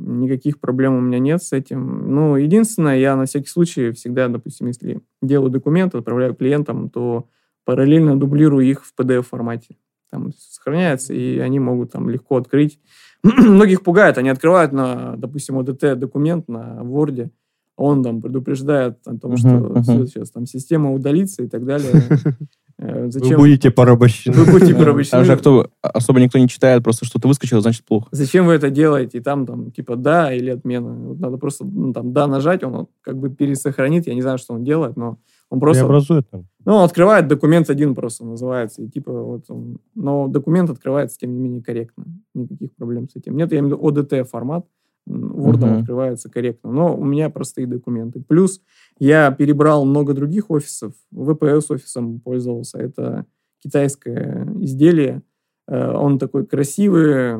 Никаких 0.00 0.60
проблем 0.60 0.94
у 0.96 1.00
меня 1.00 1.18
нет 1.18 1.42
с 1.42 1.52
этим. 1.52 2.14
Ну, 2.14 2.36
единственное, 2.36 2.98
я 2.98 3.16
на 3.16 3.26
всякий 3.26 3.48
случай 3.48 3.92
всегда, 3.92 4.28
допустим, 4.28 4.66
если 4.66 5.00
делаю 5.20 5.50
документы, 5.50 5.98
отправляю 5.98 6.34
клиентам, 6.34 6.88
то 6.88 7.28
параллельно 7.64 8.18
дублирую 8.18 8.66
их 8.66 8.84
в 8.84 8.92
PDF-формате. 8.98 9.76
Там 10.10 10.32
сохраняется, 10.32 11.14
и 11.14 11.38
они 11.38 11.60
могут 11.60 11.92
там 11.92 12.08
легко 12.08 12.36
открыть. 12.36 12.80
Многих 13.22 13.82
пугает, 13.82 14.18
они 14.18 14.30
открывают 14.30 14.72
на, 14.72 15.16
допустим, 15.16 15.58
ODT 15.58 15.94
документ 15.96 16.48
на 16.48 16.80
Word, 16.82 17.30
он 17.76 18.02
там 18.02 18.20
предупреждает 18.20 18.98
о 19.06 19.16
том, 19.16 19.32
uh-huh, 19.32 19.36
что 19.36 19.48
uh-huh. 19.48 19.82
Все, 19.82 20.06
сейчас 20.06 20.30
там 20.30 20.44
система 20.44 20.92
удалится 20.92 21.42
и 21.42 21.48
так 21.48 21.64
далее. 21.64 21.92
Э, 22.82 23.10
зачем? 23.10 23.30
Вы 23.30 23.36
будете 23.36 23.70
порабощены. 23.70 24.34
Вы 24.34 24.52
будете 24.52 24.74
порабощены. 24.74 25.10
Там 25.10 25.24
же 25.24 25.36
кто, 25.36 25.70
особо 25.82 26.20
никто 26.20 26.38
не 26.38 26.48
читает, 26.48 26.82
просто 26.82 27.04
что-то 27.04 27.28
выскочило, 27.28 27.60
значит 27.60 27.84
плохо. 27.84 28.08
Зачем 28.10 28.46
вы 28.46 28.54
это 28.54 28.70
делаете? 28.70 29.18
И 29.18 29.20
там, 29.20 29.44
там, 29.44 29.70
типа, 29.70 29.96
да 29.96 30.32
или 30.32 30.50
отмена. 30.50 30.94
Вот 30.94 31.20
надо 31.20 31.36
просто, 31.36 31.66
ну, 31.66 31.92
там, 31.92 32.12
да 32.14 32.26
нажать, 32.26 32.64
он 32.64 32.86
как 33.02 33.18
бы 33.18 33.28
пересохранит. 33.28 34.06
Я 34.06 34.14
не 34.14 34.22
знаю, 34.22 34.38
что 34.38 34.54
он 34.54 34.64
делает, 34.64 34.96
но 34.96 35.18
он 35.50 35.60
просто... 35.60 35.82
Преобразует 35.82 36.30
там. 36.30 36.46
Ну, 36.64 36.76
он 36.76 36.84
открывает 36.84 37.28
документ 37.28 37.68
один 37.68 37.94
просто 37.94 38.24
называется. 38.24 38.82
И 38.82 38.88
типа 38.88 39.12
вот 39.12 39.44
он... 39.48 39.78
Но 39.94 40.28
документ 40.28 40.70
открывается, 40.70 41.18
тем 41.18 41.34
не 41.34 41.38
менее, 41.38 41.62
корректно. 41.62 42.04
Никаких 42.34 42.74
проблем 42.76 43.08
с 43.10 43.16
этим. 43.16 43.36
Нет, 43.36 43.52
я 43.52 43.58
имею 43.58 43.76
в 43.76 43.78
виду 43.78 44.00
ODT 44.00 44.24
формат. 44.24 44.64
Word 45.10 45.60
uh-huh. 45.60 45.80
открывается 45.80 46.30
корректно. 46.30 46.72
Но 46.72 46.96
у 46.96 47.04
меня 47.04 47.30
простые 47.30 47.66
документы. 47.66 48.20
Плюс 48.20 48.60
я 48.98 49.30
перебрал 49.30 49.84
много 49.84 50.14
других 50.14 50.50
офисов. 50.50 50.94
VPS 51.12 51.66
офисом 51.70 52.20
пользовался. 52.20 52.78
Это 52.78 53.26
китайское 53.62 54.46
изделие. 54.60 55.22
Э, 55.68 55.92
он 55.92 56.18
такой 56.18 56.46
красивый, 56.46 57.36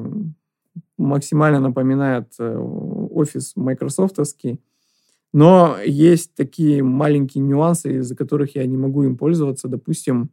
максимально 0.96 1.60
напоминает 1.60 2.32
э, 2.38 2.56
офис 2.56 3.56
майкрософтовский. 3.56 4.60
Но 5.32 5.76
есть 5.84 6.34
такие 6.34 6.82
маленькие 6.82 7.44
нюансы, 7.44 7.98
из-за 7.98 8.16
которых 8.16 8.56
я 8.56 8.66
не 8.66 8.76
могу 8.76 9.04
им 9.04 9.16
пользоваться. 9.16 9.68
Допустим, 9.68 10.30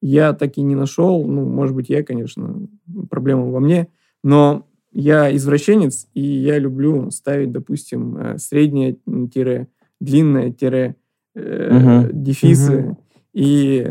я 0.00 0.32
так 0.32 0.56
и 0.58 0.62
не 0.62 0.76
нашел, 0.76 1.26
ну, 1.26 1.44
может 1.44 1.74
быть, 1.74 1.88
я, 1.88 2.04
конечно, 2.04 2.68
проблема 3.10 3.50
во 3.50 3.58
мне, 3.58 3.88
но 4.22 4.66
я 5.00 5.34
извращенец, 5.34 6.08
и 6.12 6.20
я 6.20 6.58
люблю 6.58 7.12
ставить, 7.12 7.52
допустим, 7.52 8.16
э, 8.16 8.38
среднее 8.38 8.96
тире, 9.32 9.68
длинное 10.00 10.50
тире, 10.50 10.96
э, 11.36 11.70
uh-huh. 11.70 12.12
дефисы. 12.12 12.72
Uh-huh. 12.72 12.96
И 13.32 13.86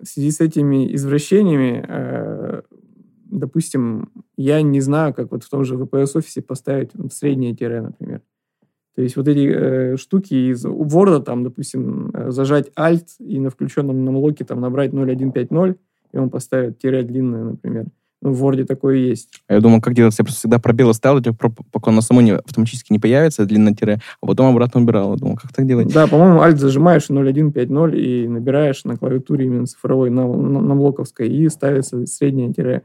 в 0.00 0.06
связи 0.06 0.30
с 0.30 0.40
этими 0.40 0.94
извращениями, 0.94 1.84
э, 1.86 2.62
допустим, 3.26 4.10
я 4.38 4.62
не 4.62 4.80
знаю, 4.80 5.12
как 5.12 5.30
вот 5.30 5.44
в 5.44 5.50
том 5.50 5.62
же 5.62 5.74
VPS-офисе 5.74 6.40
поставить 6.40 6.92
среднее 7.12 7.54
тире, 7.54 7.82
например. 7.82 8.22
То 8.94 9.02
есть 9.02 9.16
вот 9.16 9.28
эти 9.28 9.46
э, 9.46 9.96
штуки 9.98 10.52
из 10.52 10.64
Word, 10.64 11.24
там, 11.24 11.44
допустим, 11.44 12.12
э, 12.14 12.30
зажать 12.30 12.70
Alt 12.78 13.08
и 13.18 13.38
на 13.40 13.50
включенном 13.50 14.06
нам 14.06 14.16
локе 14.16 14.46
там 14.46 14.62
набрать 14.62 14.94
0150, 14.94 15.76
и 16.12 16.16
он 16.16 16.30
поставит 16.30 16.78
тире 16.78 17.02
длинное, 17.02 17.44
например. 17.44 17.88
В 18.32 18.44
Word 18.44 18.64
такое 18.64 18.96
есть. 18.96 19.28
А 19.48 19.54
я 19.54 19.60
думал, 19.60 19.80
как 19.80 19.94
делать? 19.94 20.14
Я 20.18 20.24
просто 20.24 20.40
всегда 20.40 20.58
пробелы 20.58 20.94
ставил, 20.94 21.22
пока 21.72 21.90
оно 21.90 22.00
само 22.00 22.20
не, 22.20 22.34
автоматически 22.34 22.92
не 22.92 22.98
появится, 22.98 23.46
длинное 23.46 23.74
тире, 23.74 24.00
а 24.20 24.26
потом 24.26 24.50
обратно 24.50 24.80
убирал. 24.80 25.12
Я 25.12 25.18
думал, 25.18 25.36
как 25.36 25.52
так 25.52 25.66
делать? 25.66 25.92
Да, 25.92 26.06
по-моему, 26.06 26.40
Alt 26.40 26.56
зажимаешь 26.56 27.06
0150 27.08 27.94
и 27.94 28.28
набираешь 28.28 28.84
на 28.84 28.96
клавиатуре 28.96 29.46
именно 29.46 29.66
цифровой, 29.66 30.10
на, 30.10 30.26
на, 30.26 30.60
на 30.60 30.74
блоковской, 30.74 31.28
и 31.28 31.48
ставится 31.48 32.06
среднее 32.06 32.52
тире. 32.52 32.82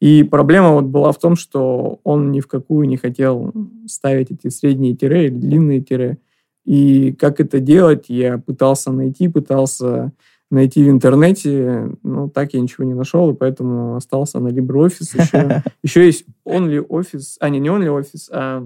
И 0.00 0.22
проблема 0.22 0.72
вот 0.72 0.84
была 0.84 1.12
в 1.12 1.18
том, 1.18 1.36
что 1.36 2.00
он 2.04 2.30
ни 2.30 2.40
в 2.40 2.46
какую 2.46 2.88
не 2.88 2.96
хотел 2.96 3.52
ставить 3.86 4.30
эти 4.30 4.48
средние 4.48 4.94
тире 4.94 5.26
или 5.26 5.34
длинные 5.34 5.80
тире. 5.80 6.18
И 6.64 7.12
как 7.12 7.40
это 7.40 7.60
делать, 7.60 8.06
я 8.08 8.38
пытался 8.38 8.90
найти, 8.90 9.28
пытался 9.28 10.12
найти 10.54 10.84
в 10.84 10.88
интернете. 10.88 11.90
Ну, 12.02 12.28
так 12.28 12.54
я 12.54 12.60
ничего 12.60 12.84
не 12.84 12.94
нашел, 12.94 13.30
и 13.30 13.34
поэтому 13.34 13.96
остался 13.96 14.40
на 14.40 14.48
LibreOffice. 14.48 15.20
Еще, 15.20 15.62
еще 15.82 16.06
есть 16.06 16.24
OnlyOffice. 16.46 17.36
А, 17.40 17.48
не, 17.50 17.58
не 17.60 17.68
OnlyOffice, 17.68 18.28
а 18.30 18.64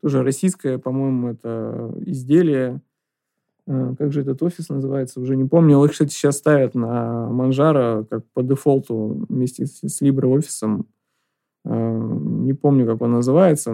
тоже 0.00 0.22
российское, 0.22 0.78
по-моему, 0.78 1.28
это 1.28 1.92
изделие. 2.06 2.80
А, 3.66 3.94
как 3.96 4.12
же 4.12 4.22
этот 4.22 4.42
офис 4.42 4.68
называется, 4.68 5.20
уже 5.20 5.36
не 5.36 5.44
помню. 5.44 5.84
Их, 5.84 5.92
кстати, 5.92 6.12
сейчас 6.12 6.38
ставят 6.38 6.74
на 6.74 7.28
Манжара 7.28 8.06
как 8.08 8.24
по 8.32 8.42
дефолту 8.42 9.26
вместе 9.28 9.66
с, 9.66 9.80
с 9.80 10.02
LibreOffice. 10.02 10.84
А, 11.64 11.98
не 11.98 12.54
помню, 12.54 12.86
как 12.86 13.02
он 13.02 13.12
называется. 13.12 13.72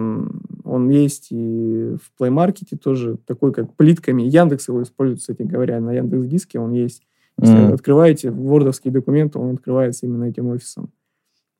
Он 0.65 0.89
есть 0.89 1.27
и 1.31 1.95
в 2.01 2.19
Play 2.19 2.31
Market 2.31 2.75
тоже, 2.77 3.17
такой 3.27 3.53
как 3.53 3.75
плитками. 3.75 4.23
Яндекс 4.23 4.67
его 4.67 4.81
использует, 4.81 5.19
кстати 5.19 5.43
говоря, 5.43 5.79
на 5.79 5.93
Яндекс 5.93 6.25
Диске 6.25 6.59
он 6.59 6.71
есть. 6.71 7.03
Если 7.39 7.57
mm. 7.57 7.73
открываете 7.73 8.31
вордовский 8.31 8.91
документ, 8.91 9.35
он 9.35 9.55
открывается 9.55 10.05
именно 10.05 10.25
этим 10.25 10.47
офисом. 10.47 10.91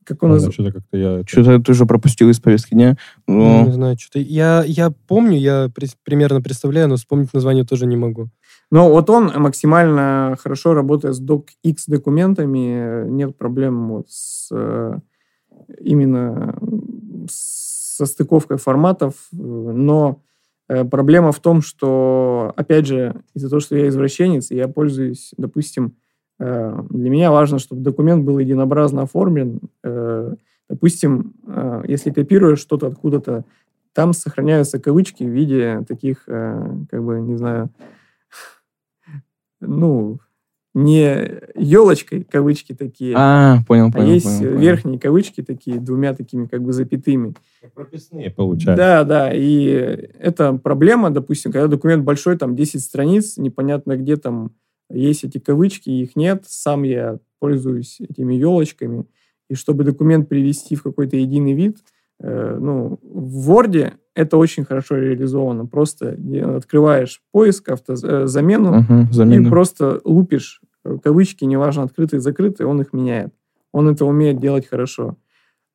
Как 0.05 0.21
он 0.23 0.31
наз... 0.31 0.51
Что-то 0.51 0.71
как-то 0.71 0.97
я... 0.97 1.23
Что-то 1.25 1.53
я 1.53 1.59
тоже 1.59 1.85
пропустил 1.85 2.29
из 2.29 2.39
повестки 2.39 2.73
дня. 2.73 2.97
Но... 3.27 3.63
Не 3.63 3.71
знаю, 3.71 3.97
что-то... 3.97 4.19
Я, 4.19 4.63
я 4.65 4.91
помню, 5.07 5.37
я 5.37 5.69
при... 5.73 5.87
примерно 6.03 6.41
представляю, 6.41 6.89
но 6.89 6.95
вспомнить 6.95 7.33
название 7.33 7.63
тоже 7.63 7.85
не 7.85 7.95
могу. 7.95 8.29
Но 8.69 8.89
вот 8.89 9.09
он 9.09 9.31
максимально 9.35 10.35
хорошо 10.39 10.73
работает 10.73 11.15
с 11.15 11.21
DocX 11.21 11.75
документами, 11.87 13.07
нет 13.07 13.37
проблем 13.37 13.89
вот 13.89 14.09
с 14.09 14.49
э, 14.51 14.99
именно 15.79 16.57
со 17.29 18.05
стыковкой 18.05 18.57
форматов, 18.57 19.13
но 19.31 20.19
э, 20.19 20.32
проблема 20.67 21.31
в 21.31 21.39
том, 21.39 21.61
что, 21.61 22.53
опять 22.55 22.87
же, 22.87 23.15
из-за 23.33 23.49
того, 23.49 23.59
что 23.59 23.75
я 23.75 23.87
извращенец, 23.87 24.51
я 24.51 24.67
пользуюсь, 24.67 25.33
допустим, 25.37 25.95
э, 26.39 26.79
для 26.89 27.09
меня 27.09 27.31
важно, 27.31 27.59
чтобы 27.59 27.81
документ 27.81 28.23
был 28.23 28.39
единообразно 28.39 29.03
оформлен. 29.03 29.59
Э, 29.83 30.33
допустим, 30.69 31.33
если 31.87 32.11
копируешь 32.11 32.59
что-то 32.59 32.87
откуда-то, 32.87 33.45
там 33.93 34.13
сохраняются 34.13 34.79
кавычки 34.79 35.23
в 35.23 35.29
виде 35.29 35.83
таких, 35.87 36.25
как 36.25 37.03
бы, 37.03 37.21
не 37.21 37.35
знаю, 37.35 37.69
ну, 39.61 40.19
не 40.73 41.39
елочкой, 41.55 42.23
кавычки 42.23 42.73
такие, 42.73 43.13
а, 43.15 43.59
понял, 43.67 43.91
понял, 43.91 44.09
а 44.09 44.13
есть 44.13 44.39
понял, 44.39 44.57
верхние 44.57 44.99
понял. 44.99 44.99
кавычки 44.99 45.41
такие, 45.43 45.79
двумя 45.79 46.13
такими 46.13 46.47
как 46.47 46.63
бы 46.63 46.73
запятыми. 46.73 47.35
Прописные 47.75 48.31
получаются. 48.31 48.75
Да, 48.75 49.03
да, 49.03 49.33
и 49.33 49.65
это 50.19 50.53
проблема, 50.53 51.11
допустим, 51.11 51.51
когда 51.51 51.67
документ 51.67 52.03
большой, 52.03 52.37
там 52.37 52.55
10 52.55 52.81
страниц, 52.81 53.37
непонятно 53.37 53.97
где 53.97 54.17
там 54.17 54.51
есть 54.89 55.23
эти 55.23 55.37
кавычки, 55.37 55.89
их 55.89 56.15
нет, 56.15 56.45
сам 56.47 56.83
я 56.83 57.19
пользуюсь 57.39 58.01
этими 58.01 58.33
елочками, 58.33 59.05
и 59.49 59.55
чтобы 59.55 59.83
документ 59.83 60.27
привести 60.27 60.75
в 60.75 60.83
какой-то 60.83 61.17
единый 61.17 61.53
вид, 61.53 61.77
ну, 62.19 62.99
в 63.01 63.51
Word 63.51 63.93
это 64.15 64.37
очень 64.37 64.63
хорошо 64.63 64.97
реализовано. 64.97 65.65
Просто 65.65 66.17
открываешь 66.55 67.21
поиск, 67.31 67.69
автозамену, 67.69 68.79
угу, 68.79 69.11
замену. 69.11 69.47
и 69.47 69.49
просто 69.49 70.01
лупишь 70.03 70.61
э, 70.85 70.97
кавычки, 71.03 71.45
неважно, 71.45 71.83
открытые, 71.83 72.19
закрытые, 72.19 72.67
он 72.67 72.81
их 72.81 72.93
меняет. 72.93 73.33
Он 73.71 73.89
это 73.89 74.05
умеет 74.05 74.39
делать 74.39 74.67
хорошо. 74.67 75.17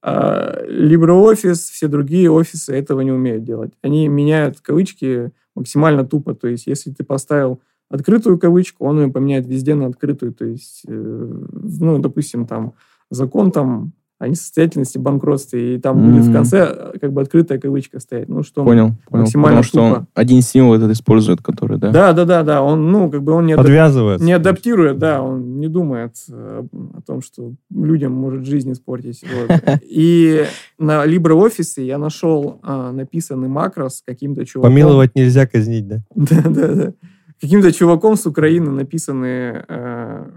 А 0.01 0.65
LibreOffice, 0.65 1.55
все 1.55 1.89
другие 1.89 2.31
офисы 2.31 2.73
этого 2.73 3.01
не 3.01 3.11
умеют 3.11 3.43
делать. 3.43 3.73
Они 3.83 4.07
меняют 4.07 4.61
кавычки 4.61 5.33
максимально 5.57 6.07
тупо. 6.07 6.35
То 6.35 6.47
есть, 6.47 6.69
если 6.69 6.93
ты 6.93 7.03
поставил 7.03 7.61
открытую 7.91 8.39
кавычку, 8.39 8.85
он 8.85 9.01
ее 9.01 9.09
поменяет 9.09 9.49
везде 9.49 9.75
на 9.75 9.87
открытую. 9.87 10.33
То 10.33 10.45
есть, 10.45 10.83
э, 10.87 10.93
ну, 10.93 11.99
допустим, 11.99 12.47
там 12.47 12.75
закон 13.11 13.51
там 13.51 13.93
о 14.19 14.27
несостоятельности, 14.27 14.99
банкротстве, 14.99 15.77
и 15.77 15.79
там 15.79 15.99
mm-hmm. 15.99 16.11
будет 16.11 16.25
в 16.25 16.33
конце 16.33 16.59
э, 16.59 16.99
как 17.01 17.13
бы 17.13 17.23
открытая 17.23 17.61
кавычка 17.61 18.01
стоять. 18.01 18.29
Ну, 18.29 18.43
что 18.43 18.65
понял, 18.65 18.95
понял. 19.09 19.23
максимально 19.23 19.63
Потому 19.63 19.63
что 19.63 19.83
он 19.83 20.07
один 20.15 20.43
символ 20.43 20.75
этот 20.75 20.91
использует, 20.91 21.41
который, 21.41 21.79
да? 21.79 21.93
Да, 21.93 22.13
да, 22.13 22.25
да, 22.25 22.43
да. 22.43 22.63
Он, 22.63 22.91
ну, 22.91 23.11
как 23.11 23.23
бы 23.23 23.33
он 23.33 23.47
не, 23.47 23.57
Подвязывает. 23.57 24.21
не 24.21 24.33
адаптирует, 24.33 24.99
да, 24.99 25.23
он 25.23 25.61
не 25.61 25.69
думает 25.69 26.17
э, 26.29 26.65
о 26.95 27.01
том, 27.03 27.23
что 27.23 27.53
людям 27.71 28.13
может 28.13 28.45
жизнь 28.45 28.73
испортить. 28.73 29.23
Вот. 29.23 29.81
И 29.83 30.45
на 30.79 31.07
LibreOffice 31.07 31.81
я 31.83 31.99
нашел 31.99 32.59
а, 32.63 32.91
написанный 32.91 33.49
макрос 33.49 34.03
каким-то 34.05 34.45
чуваком. 34.45 34.73
Помиловать 34.73 35.15
нельзя 35.15 35.47
казнить, 35.47 35.87
да? 35.87 36.03
Да, 36.17 36.43
да, 36.43 36.75
да. 36.75 36.93
Каким-то 37.41 37.73
чуваком 37.73 38.17
с 38.17 38.27
Украины 38.27 38.73
написанный... 38.73 39.61
А, 39.69 40.29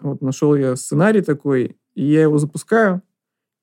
вот 0.00 0.20
нашел 0.20 0.54
я 0.54 0.76
сценарий 0.76 1.22
такой, 1.22 1.76
и 1.94 2.04
я 2.04 2.22
его 2.22 2.38
запускаю, 2.38 3.02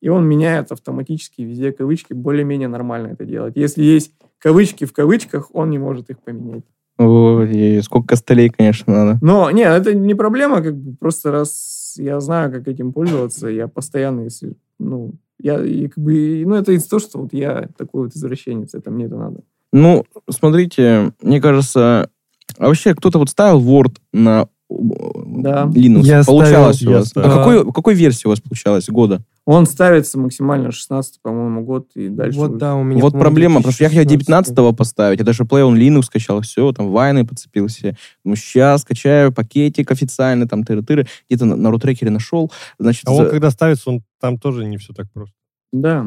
и 0.01 0.09
он 0.09 0.27
меняет 0.27 0.71
автоматически 0.71 1.41
везде 1.41 1.71
кавычки, 1.71 2.13
более-менее 2.13 2.67
нормально 2.67 3.07
это 3.07 3.25
делать. 3.25 3.55
Если 3.55 3.83
есть 3.83 4.13
кавычки 4.39 4.85
в 4.85 4.93
кавычках, 4.93 5.53
он 5.53 5.69
не 5.69 5.77
может 5.77 6.09
их 6.09 6.19
поменять. 6.19 6.63
Ой, 6.97 7.81
сколько 7.83 8.09
костылей, 8.09 8.49
конечно, 8.49 8.93
надо. 8.93 9.19
Но, 9.21 9.49
не, 9.51 9.63
это 9.63 9.93
не 9.93 10.13
проблема, 10.13 10.61
как 10.61 10.75
бы, 10.75 10.95
просто 10.95 11.31
раз 11.31 11.95
я 11.97 12.19
знаю, 12.19 12.51
как 12.51 12.67
этим 12.67 12.93
пользоваться, 12.93 13.47
я 13.47 13.67
постоянно, 13.67 14.21
если, 14.21 14.55
ну, 14.79 15.13
я, 15.39 15.63
и, 15.63 15.87
как 15.87 16.03
бы, 16.03 16.43
ну, 16.45 16.55
это 16.55 16.71
из 16.71 16.85
того, 16.85 16.99
что 16.99 17.19
вот 17.19 17.33
я 17.33 17.69
такой 17.77 18.03
вот 18.03 18.13
извращенец, 18.13 18.73
это 18.75 18.91
мне 18.91 19.05
это 19.05 19.15
надо. 19.15 19.41
Ну, 19.73 20.05
смотрите, 20.29 21.13
мне 21.21 21.41
кажется, 21.41 22.09
а 22.57 22.67
вообще 22.67 22.93
кто-то 22.93 23.17
вот 23.19 23.29
ставил 23.29 23.61
Word 23.61 23.97
на 24.13 24.47
да. 24.79 25.65
Linux. 25.73 26.03
Я 26.03 26.23
получалось 26.23 26.77
ставил, 26.77 26.95
у 26.95 26.99
вас? 26.99 27.11
А 27.15 27.21
какой, 27.21 27.71
какой 27.71 27.93
версии 27.93 28.27
у 28.27 28.29
вас 28.29 28.39
получалось 28.39 28.87
года? 28.89 29.23
Он 29.45 29.65
ставится 29.65 30.19
максимально 30.19 30.71
16, 30.71 31.19
по-моему, 31.21 31.63
год 31.63 31.89
и 31.95 32.09
дальше. 32.09 32.37
Вот, 32.37 32.57
да, 32.57 32.75
у 32.75 32.83
меня. 32.83 33.01
Вот 33.01 33.13
проблема, 33.13 33.57
потому 33.57 33.73
что 33.73 33.83
я 33.83 33.89
хотел 33.89 34.05
19 34.05 34.75
поставить, 34.75 35.19
я 35.19 35.25
даже 35.25 35.43
Play 35.43 35.67
on 35.67 35.75
Linux 35.75 36.03
скачал, 36.03 36.41
все, 36.41 36.71
там 36.71 36.89
вайны 36.91 37.25
подцепился. 37.25 37.97
Ну, 38.23 38.35
сейчас 38.35 38.81
скачаю 38.81 39.31
пакетик 39.31 39.91
официальный, 39.91 40.47
там 40.47 40.61
тыры-тыры, 40.61 41.07
где-то 41.29 41.45
на, 41.45 41.55
на 41.55 41.71
рутрекере 41.71 42.11
нашел. 42.11 42.51
Значит, 42.77 43.07
а 43.07 43.11
он, 43.11 43.25
за... 43.25 43.29
когда 43.31 43.49
ставится, 43.49 43.89
он 43.89 44.01
там 44.19 44.37
тоже 44.37 44.65
не 44.65 44.77
все 44.77 44.93
так 44.93 45.07
просто. 45.11 45.35
Да, 45.73 46.05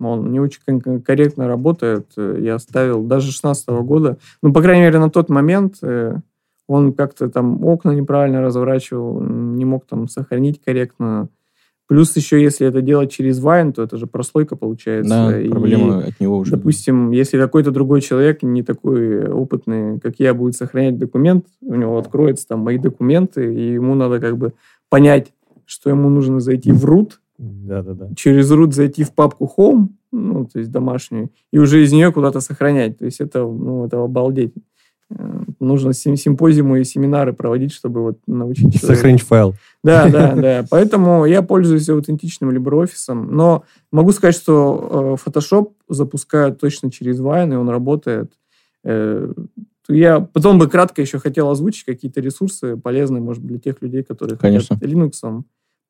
он 0.00 0.30
не 0.30 0.38
очень 0.38 0.60
корректно 1.00 1.48
работает. 1.48 2.12
Я 2.16 2.58
ставил 2.58 3.02
даже 3.02 3.32
16 3.32 3.68
года. 3.68 4.18
Ну, 4.42 4.52
по 4.52 4.62
крайней 4.62 4.82
мере, 4.82 5.00
на 5.00 5.10
тот 5.10 5.28
момент 5.28 5.78
э, 5.82 6.20
он 6.68 6.92
как-то 6.92 7.28
там 7.28 7.64
окна 7.64 7.90
неправильно 7.90 8.42
разворачивал, 8.42 9.20
не 9.20 9.64
мог 9.64 9.86
там 9.86 10.06
сохранить 10.06 10.62
корректно. 10.62 11.28
Плюс 11.88 12.14
еще, 12.14 12.42
если 12.42 12.66
это 12.66 12.82
делать 12.82 13.10
через 13.10 13.40
Вайн, 13.40 13.72
то 13.72 13.82
это 13.82 13.96
же 13.96 14.06
прослойка 14.06 14.56
получается. 14.56 15.30
Да, 15.30 15.40
и, 15.40 15.48
проблема 15.48 16.00
от 16.00 16.20
него 16.20 16.36
уже. 16.36 16.50
Допустим, 16.50 17.12
если 17.12 17.38
какой-то 17.38 17.70
другой 17.70 18.02
человек, 18.02 18.42
не 18.42 18.62
такой 18.62 19.26
опытный, 19.26 19.98
как 19.98 20.16
я, 20.18 20.34
будет 20.34 20.54
сохранять 20.54 20.98
документ, 20.98 21.46
у 21.62 21.74
него 21.74 21.96
откроются 21.96 22.46
там 22.46 22.60
мои 22.60 22.76
документы, 22.76 23.54
и 23.54 23.72
ему 23.72 23.94
надо 23.94 24.20
как 24.20 24.36
бы 24.36 24.52
понять, 24.90 25.32
что 25.64 25.88
ему 25.88 26.10
нужно 26.10 26.40
зайти 26.40 26.72
в 26.72 26.84
root, 26.84 27.12
да, 27.38 27.82
да, 27.82 27.94
да. 27.94 28.08
через 28.14 28.52
root 28.52 28.72
зайти 28.72 29.02
в 29.02 29.14
папку 29.14 29.50
home, 29.56 29.88
ну, 30.12 30.44
то 30.44 30.58
есть 30.58 30.70
домашнюю, 30.70 31.30
и 31.52 31.58
уже 31.58 31.82
из 31.82 31.92
нее 31.92 32.12
куда-то 32.12 32.40
сохранять. 32.40 32.98
То 32.98 33.06
есть 33.06 33.20
это, 33.20 33.40
ну, 33.40 33.86
это 33.86 34.02
обалдеть. 34.02 34.52
Нужно 35.58 35.92
симпозиумы 35.92 36.80
и 36.80 36.84
семинары 36.84 37.32
проводить, 37.32 37.72
чтобы 37.72 38.02
вот 38.02 38.18
научить 38.26 38.74
человека. 38.74 38.86
Сохранить 38.86 39.22
файл. 39.22 39.54
Да, 39.82 40.08
да, 40.10 40.34
да. 40.34 40.66
Поэтому 40.70 41.24
я 41.24 41.42
пользуюсь 41.42 41.88
аутентичным 41.88 42.50
LibreOffice. 42.50 43.14
Но 43.14 43.64
могу 43.90 44.12
сказать, 44.12 44.34
что 44.34 45.16
э, 45.18 45.28
Photoshop 45.28 45.72
запускают 45.88 46.60
точно 46.60 46.90
через 46.90 47.20
Wine, 47.20 47.54
и 47.54 47.56
он 47.56 47.70
работает. 47.70 48.32
Э, 48.84 49.32
я 49.88 50.20
потом 50.20 50.58
бы 50.58 50.68
кратко 50.68 51.00
еще 51.00 51.18
хотел 51.18 51.48
озвучить 51.48 51.84
какие-то 51.84 52.20
ресурсы 52.20 52.76
полезные, 52.76 53.22
может 53.22 53.42
быть, 53.42 53.52
для 53.52 53.58
тех 53.58 53.80
людей, 53.80 54.02
которые 54.02 54.36
Конечно. 54.36 54.76
хотят 54.76 54.90
Linux 54.90 55.42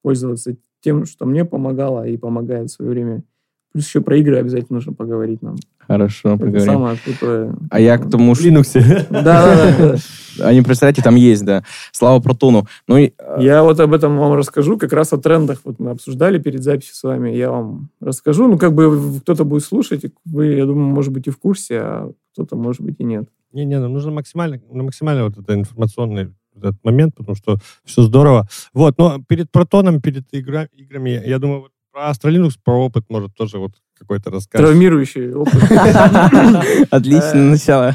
пользоваться 0.03 0.57
тем, 0.81 1.05
что 1.05 1.27
мне 1.27 1.45
помогало 1.45 2.07
и 2.07 2.17
помогает 2.17 2.71
в 2.71 2.75
свое 2.75 2.93
время 2.93 3.25
Плюс 3.73 3.87
еще 3.87 4.01
про 4.01 4.17
игры 4.17 4.39
обязательно 4.39 4.77
нужно 4.77 4.93
поговорить 4.93 5.43
нам. 5.43 5.57
Хорошо, 5.89 6.35
Это 6.35 6.39
поговорим. 6.39 6.67
самое 6.67 6.99
крутое. 7.03 7.55
А 7.71 7.81
я 7.81 7.97
к 7.97 8.11
тому... 8.11 8.35
В 8.35 8.41
Linux. 8.41 8.79
Да, 9.11 9.23
да, 9.23 9.77
да. 9.79 10.47
Они, 10.47 10.61
представляете, 10.61 11.03
там 11.03 11.17
есть, 11.17 11.45
да. 11.45 11.65
Слава 11.93 12.21
Протону. 12.21 12.67
Ну, 12.87 12.99
и... 12.99 13.13
А, 13.19 13.41
я 13.41 13.63
вот 13.63 13.81
об 13.81 13.95
этом 13.95 14.19
вам 14.19 14.35
расскажу, 14.35 14.77
как 14.77 14.93
раз 14.93 15.15
о 15.15 15.17
трендах. 15.19 15.61
Вот 15.65 15.79
мы 15.79 15.91
обсуждали 15.91 16.39
перед 16.39 16.63
записью 16.63 16.95
с 16.95 17.03
вами. 17.03 17.31
Я 17.31 17.51
вам 17.51 17.89
расскажу. 18.01 18.47
Ну, 18.47 18.59
как 18.59 18.75
бы 18.75 19.19
кто-то 19.21 19.45
будет 19.45 19.65
слушать, 19.65 20.05
вы, 20.27 20.49
я 20.49 20.67
думаю, 20.67 20.89
может 20.89 21.13
быть, 21.13 21.27
и 21.27 21.31
в 21.31 21.39
курсе, 21.39 21.79
а 21.81 22.13
кто-то, 22.35 22.55
может 22.55 22.83
быть, 22.83 22.97
и 22.99 23.05
нет. 23.05 23.29
Не-не, 23.53 23.81
нам 23.81 23.95
нужно 23.95 24.13
максимально, 24.13 24.61
максимально 24.71 25.25
вот 25.25 25.39
это 25.39 25.55
информационный 25.55 26.35
этот 26.55 26.85
момент, 26.85 27.15
потому 27.15 27.35
что 27.35 27.57
все 27.85 28.03
здорово. 28.03 28.47
Вот, 28.75 28.99
но 28.99 29.23
перед 29.27 29.51
Протоном, 29.51 30.01
перед 30.01 30.25
игра, 30.33 30.65
играми, 30.73 31.23
я 31.25 31.39
думаю, 31.39 31.63
вот 31.63 31.73
про 31.93 32.11
Astra 32.11 32.31
Linux, 32.31 32.59
про 32.63 32.75
опыт, 32.75 33.05
может, 33.09 33.35
тоже 33.35 33.59
вот 33.59 33.73
какой-то 33.99 34.31
рассказ. 34.31 34.61
Травмирующий 34.61 35.33
опыт. 35.35 35.55
Отлично 36.91 37.45
начало. 37.45 37.95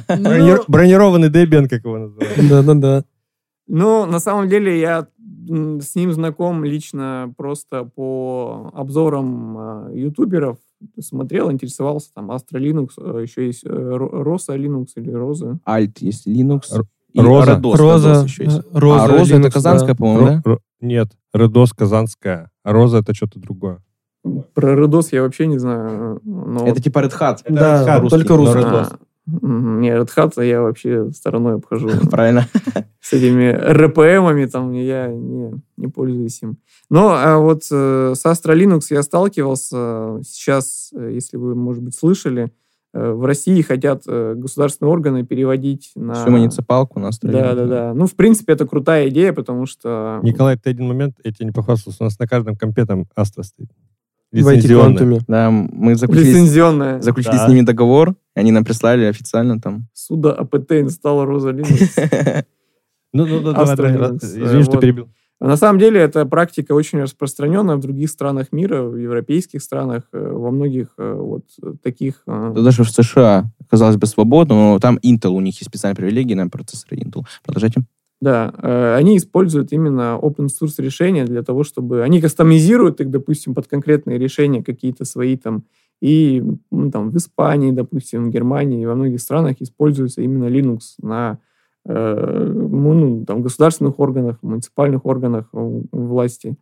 Бронированный 0.68 1.30
Debian, 1.30 1.68
как 1.68 1.84
его 1.84 1.98
называют. 1.98 2.50
Да-да-да. 2.50 3.04
Ну, 3.68 4.06
на 4.06 4.20
самом 4.20 4.50
деле, 4.50 4.80
я 4.80 5.08
с 5.48 5.96
ним 5.96 6.14
знаком 6.14 6.64
лично 6.64 7.34
просто 7.38 7.84
по 7.84 8.72
обзорам 8.74 9.90
э, 9.90 10.00
ютуберов. 10.00 10.58
Смотрел, 11.00 11.52
интересовался, 11.52 12.14
там, 12.14 12.32
Astra 12.32 12.60
Linux, 12.60 12.92
э, 12.98 13.24
еще 13.24 13.48
есть 13.48 13.64
э, 13.66 13.70
Rosa 13.70 14.58
Linux 14.58 14.88
или 14.96 15.12
Роза. 15.12 15.60
Alt 15.68 15.98
есть 16.00 16.28
Linux. 16.28 16.62
Роза. 17.16 17.52
Родос, 17.52 17.80
Роза. 17.80 18.10
Родос 18.10 18.26
еще 18.26 18.44
есть. 18.46 18.62
Роза, 18.74 19.04
а 19.04 19.08
Роза 19.08 19.36
Linux, 19.36 19.40
это 19.40 19.52
казанская, 19.52 19.94
да. 19.94 19.96
по-моему, 19.96 20.42
да? 20.44 20.58
Нет, 20.82 21.10
Родос 21.34 21.74
казанская, 21.74 22.50
а 22.64 22.72
Роза 22.72 22.98
это 22.98 23.14
что-то 23.14 23.40
другое. 23.40 23.82
Про 24.54 24.76
Родос 24.76 25.12
я 25.12 25.22
вообще 25.22 25.48
не 25.48 25.58
знаю. 25.58 26.22
Но... 26.24 26.66
Это 26.66 26.82
типа 26.82 27.00
Red 27.00 27.14
Hat. 27.20 27.38
Это 27.44 27.54
да, 27.54 27.84
Red 27.84 28.04
Hat, 28.04 28.10
только 28.10 28.38
русский. 28.38 28.62
А, 28.64 28.90
не, 29.26 29.90
Red 29.90 30.10
Hat 30.16 30.46
я 30.46 30.62
вообще 30.62 31.12
стороной 31.12 31.56
обхожу. 31.56 31.90
Правильно. 32.12 32.48
С 33.02 33.14
этими 33.14 33.52
РПМами 33.52 34.46
там 34.46 34.72
я 34.72 35.08
не, 35.08 35.54
не 35.78 35.88
пользуюсь 35.88 36.42
им. 36.42 36.58
Но 36.90 37.14
а 37.14 37.38
вот 37.38 37.64
э, 37.72 38.14
с 38.16 38.26
Astra 38.26 38.56
Linux 38.56 38.82
я 38.90 39.04
сталкивался. 39.04 40.20
Сейчас, 40.24 40.92
э, 40.96 41.12
если 41.14 41.38
вы, 41.38 41.56
может 41.56 41.84
быть, 41.84 41.96
слышали, 41.96 42.52
э, 42.94 43.12
в 43.12 43.26
России 43.26 43.62
хотят 43.62 44.04
э, 44.08 44.36
государственные 44.36 44.92
органы 44.92 45.26
переводить 45.26 45.92
на... 45.96 46.14
Всю 46.14 46.30
муниципалку 46.30 47.00
на 47.00 47.08
Astra 47.08 47.32
Да, 47.32 47.56
да, 47.56 47.66
да. 47.66 47.94
Ну, 47.94 48.08
в 48.08 48.16
принципе, 48.16 48.54
это 48.54 48.66
крутая 48.66 49.10
идея, 49.10 49.32
потому 49.34 49.66
что... 49.66 50.20
Николай, 50.22 50.58
ты 50.58 50.70
один 50.70 50.88
момент, 50.88 51.16
я 51.24 51.32
тебе 51.32 51.46
не 51.46 51.52
похвастался, 51.54 51.98
у 52.02 52.06
нас 52.06 52.20
на 52.20 52.28
каждом 52.28 52.56
компе 52.56 52.86
там 52.86 53.06
Astra 53.18 53.44
стоит. 53.44 53.70
Лицензионными. 54.34 55.22
Да, 55.28 55.52
мы 55.52 55.96
заключили, 55.96 56.30
Лицензионная. 56.30 57.02
заключили 57.02 57.38
да. 57.38 57.46
с 57.46 57.50
ними 57.50 57.62
договор, 57.62 58.16
они 58.36 58.52
нам 58.52 58.66
прислали 58.66 59.06
официально 59.06 59.60
там. 59.60 59.88
Суда 59.94 60.34
АПТ 60.34 60.74
инсталла 60.74 61.26
Роза 61.26 61.52
Linux. 61.52 62.46
Ну, 63.16 63.28
ну, 63.28 63.42
ну, 63.42 63.54
давай, 63.54 63.76
извини, 63.76 64.64
что 64.64 64.80
перебил. 64.80 65.08
На 65.40 65.58
самом 65.58 65.78
деле, 65.78 66.00
эта 66.00 66.26
практика 66.26 66.72
очень 66.72 67.02
распространенная 67.02 67.76
в 67.76 67.80
других 67.82 68.10
странах 68.10 68.52
мира, 68.52 68.82
в 68.82 68.96
европейских 68.96 69.62
странах, 69.62 70.04
э, 70.14 70.32
во 70.32 70.52
многих 70.52 70.88
э, 70.98 71.14
вот 71.14 71.44
таких... 71.84 72.24
Э, 72.28 72.54
да 72.56 72.62
даже 72.62 72.84
в 72.84 72.90
США, 72.90 73.52
казалось 73.70 73.98
бы, 73.98 74.08
свободно, 74.08 74.56
но 74.56 74.80
там 74.80 74.98
Intel, 75.04 75.32
у 75.32 75.42
них 75.42 75.56
есть 75.60 75.70
специальные 75.70 75.98
привилегии 75.98 76.34
на 76.34 76.48
процессоры 76.48 76.96
Intel. 76.98 77.26
Продолжайте. 77.44 77.84
Да, 78.24 78.54
э, 78.58 78.96
они 78.96 79.18
используют 79.18 79.74
именно 79.74 80.18
open 80.22 80.48
source 80.48 80.76
решения 80.78 81.26
для 81.26 81.44
того, 81.44 81.66
чтобы 81.66 82.04
они 82.04 82.22
кастомизируют 82.22 83.02
их, 83.02 83.12
допустим, 83.12 83.54
под 83.54 83.68
конкретные 83.68 84.18
решения 84.18 84.64
какие-то 84.64 85.04
свои 85.04 85.36
там. 85.36 85.66
И 86.00 86.42
ну, 86.72 86.90
там 86.90 87.10
в 87.10 87.18
Испании, 87.18 87.72
допустим, 87.72 88.30
в 88.30 88.30
Германии 88.30 88.82
и 88.82 88.86
во 88.86 88.96
многих 88.96 89.20
странах 89.20 89.58
используется 89.60 90.22
именно 90.22 90.46
Linux 90.46 90.80
на 91.02 91.40
э, 91.86 92.54
ну, 92.56 93.26
там, 93.26 93.42
государственных 93.42 94.00
органах, 94.00 94.38
муниципальных 94.42 95.06
органах 95.06 95.50
власти. 95.52 96.56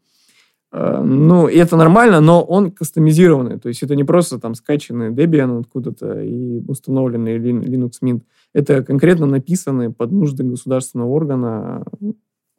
Э, 0.71 1.04
ну, 1.04 1.47
и 1.47 1.58
это 1.58 1.76
нормально, 1.76 2.21
но 2.21 2.41
он 2.41 2.71
кастомизированный. 2.71 3.60
То 3.60 3.69
есть 3.69 3.84
это 3.84 3.95
не 3.95 4.04
просто 4.04 4.39
там 4.39 4.56
скачанный 4.56 5.12
Debian 5.12 5.60
откуда-то 5.60 6.21
и 6.24 6.63
установленный 6.67 7.38
Linux 7.38 7.91
Mint. 8.02 8.21
Это 8.53 8.83
конкретно 8.83 9.25
написанный 9.25 9.91
под 9.91 10.11
нужды 10.11 10.43
государственного 10.43 11.09
органа. 11.09 11.85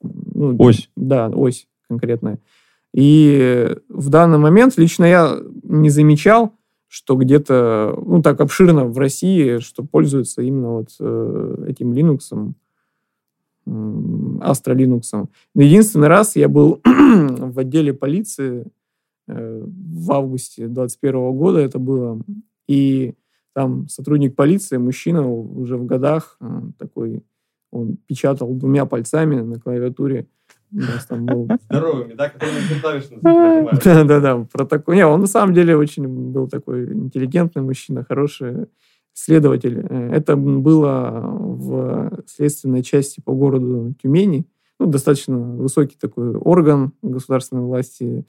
Ну, 0.02 0.56
ось. 0.58 0.90
Да, 0.96 1.28
ось 1.28 1.68
конкретная. 1.88 2.38
И 2.94 3.76
в 3.88 4.08
данный 4.08 4.38
момент 4.38 4.76
лично 4.76 5.04
я 5.04 5.38
не 5.62 5.90
замечал, 5.90 6.54
что 6.88 7.16
где-то, 7.16 7.98
ну, 8.04 8.20
так 8.22 8.40
обширно 8.40 8.84
в 8.84 8.98
России, 8.98 9.58
что 9.58 9.82
пользуются 9.82 10.42
именно 10.42 10.72
вот 10.72 10.88
э, 11.00 11.64
этим 11.68 11.92
Linux. 11.92 12.20
Astra 13.66 14.74
Linux. 14.74 15.28
Единственный 15.54 16.08
раз 16.08 16.36
я 16.36 16.48
был 16.48 16.80
в 16.84 17.58
отделе 17.58 17.94
полиции 17.94 18.66
э, 19.28 19.64
в 19.64 20.12
августе 20.12 20.66
2021 20.66 21.32
года 21.32 21.60
это 21.60 21.78
было, 21.78 22.20
и 22.66 23.14
там 23.54 23.88
сотрудник 23.88 24.34
полиции, 24.34 24.76
мужчина 24.76 25.28
уже 25.28 25.76
в 25.76 25.86
годах, 25.86 26.36
э, 26.40 26.46
такой, 26.78 27.22
он 27.70 27.96
печатал 28.06 28.54
двумя 28.54 28.86
пальцами 28.86 29.40
на 29.40 29.60
клавиатуре. 29.60 30.26
там 31.08 31.26
был... 31.26 31.48
Здоровыми, 31.70 32.14
да, 32.14 32.32
Да-да-да, 33.84 34.46
протокол. 34.50 34.94
Не, 34.94 35.06
он 35.06 35.20
на 35.20 35.26
самом 35.26 35.54
деле 35.54 35.76
очень 35.76 36.06
был 36.06 36.48
такой 36.48 36.92
интеллигентный 36.92 37.62
мужчина, 37.62 38.04
хороший 38.04 38.68
следователь. 39.12 39.84
Э, 39.88 40.10
это 40.12 40.36
было 40.36 41.20
в 41.22 42.22
следственной 42.26 42.82
части 42.82 43.20
по 43.20 43.34
городу 43.34 43.94
Тюмени. 44.02 44.46
Ну, 44.78 44.86
достаточно 44.86 45.38
высокий 45.38 45.96
такой 45.96 46.34
орган 46.34 46.92
государственной 47.02 47.62
власти. 47.62 48.26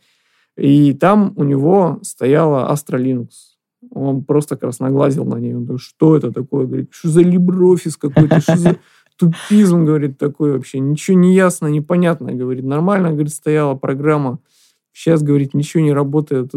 И 0.57 0.93
там 0.93 1.33
у 1.35 1.43
него 1.43 1.99
стояла 2.03 2.71
Astra 2.71 2.99
Linux. 2.99 3.52
Он 3.91 4.23
просто 4.23 4.57
красноглазил 4.57 5.25
на 5.25 5.35
ней. 5.35 5.53
Он 5.53 5.65
говорит, 5.65 5.81
что 5.81 6.15
это 6.15 6.31
такое? 6.31 6.65
Говорит, 6.65 6.89
что 6.91 7.09
за 7.09 7.21
либрофис 7.21 7.97
какой-то, 7.97 8.39
что 8.41 8.57
за 8.57 8.77
тупизм, 9.17 9.85
говорит, 9.85 10.17
такой 10.17 10.53
вообще. 10.53 10.79
Ничего 10.79 11.17
не 11.17 11.33
ясно, 11.33 11.67
непонятно. 11.67 12.33
Говорит, 12.33 12.63
нормально, 12.63 13.11
говорит, 13.11 13.33
стояла 13.33 13.75
программа. 13.75 14.39
Сейчас, 14.91 15.23
говорит, 15.23 15.53
ничего 15.53 15.83
не 15.83 15.93
работает. 15.93 16.51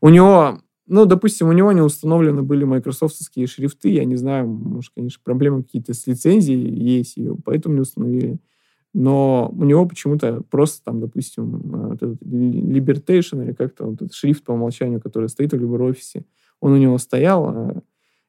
У 0.00 0.08
него 0.08 0.60
ну, 0.92 1.06
допустим, 1.06 1.48
у 1.48 1.52
него 1.52 1.70
не 1.70 1.82
установлены 1.82 2.42
были 2.42 2.64
майкрософтовские 2.64 3.46
шрифты. 3.46 3.90
Я 3.90 4.04
не 4.04 4.16
знаю, 4.16 4.48
может, 4.48 4.92
конечно, 4.92 5.20
проблемы 5.22 5.62
какие-то 5.62 5.94
с 5.94 6.04
лицензией 6.08 6.68
есть, 6.68 7.16
ее 7.16 7.36
поэтому 7.44 7.76
не 7.76 7.82
установили. 7.82 8.40
Но 8.92 9.54
у 9.56 9.64
него 9.64 9.86
почему-то 9.86 10.42
просто 10.50 10.82
там, 10.84 11.00
допустим, 11.00 11.54
э, 11.54 11.88
вот 11.90 12.02
Libertation 12.24 13.44
или 13.44 13.52
как-то 13.52 13.84
вот 13.84 14.02
этот 14.02 14.14
шрифт 14.14 14.42
по 14.42 14.50
умолчанию, 14.50 15.00
который 15.00 15.28
стоит 15.28 15.52
в 15.52 15.56
LibreOffice, 15.56 16.24
он 16.60 16.72
у 16.72 16.76
него 16.76 16.98
стоял, 16.98 17.70
э, 17.70 17.80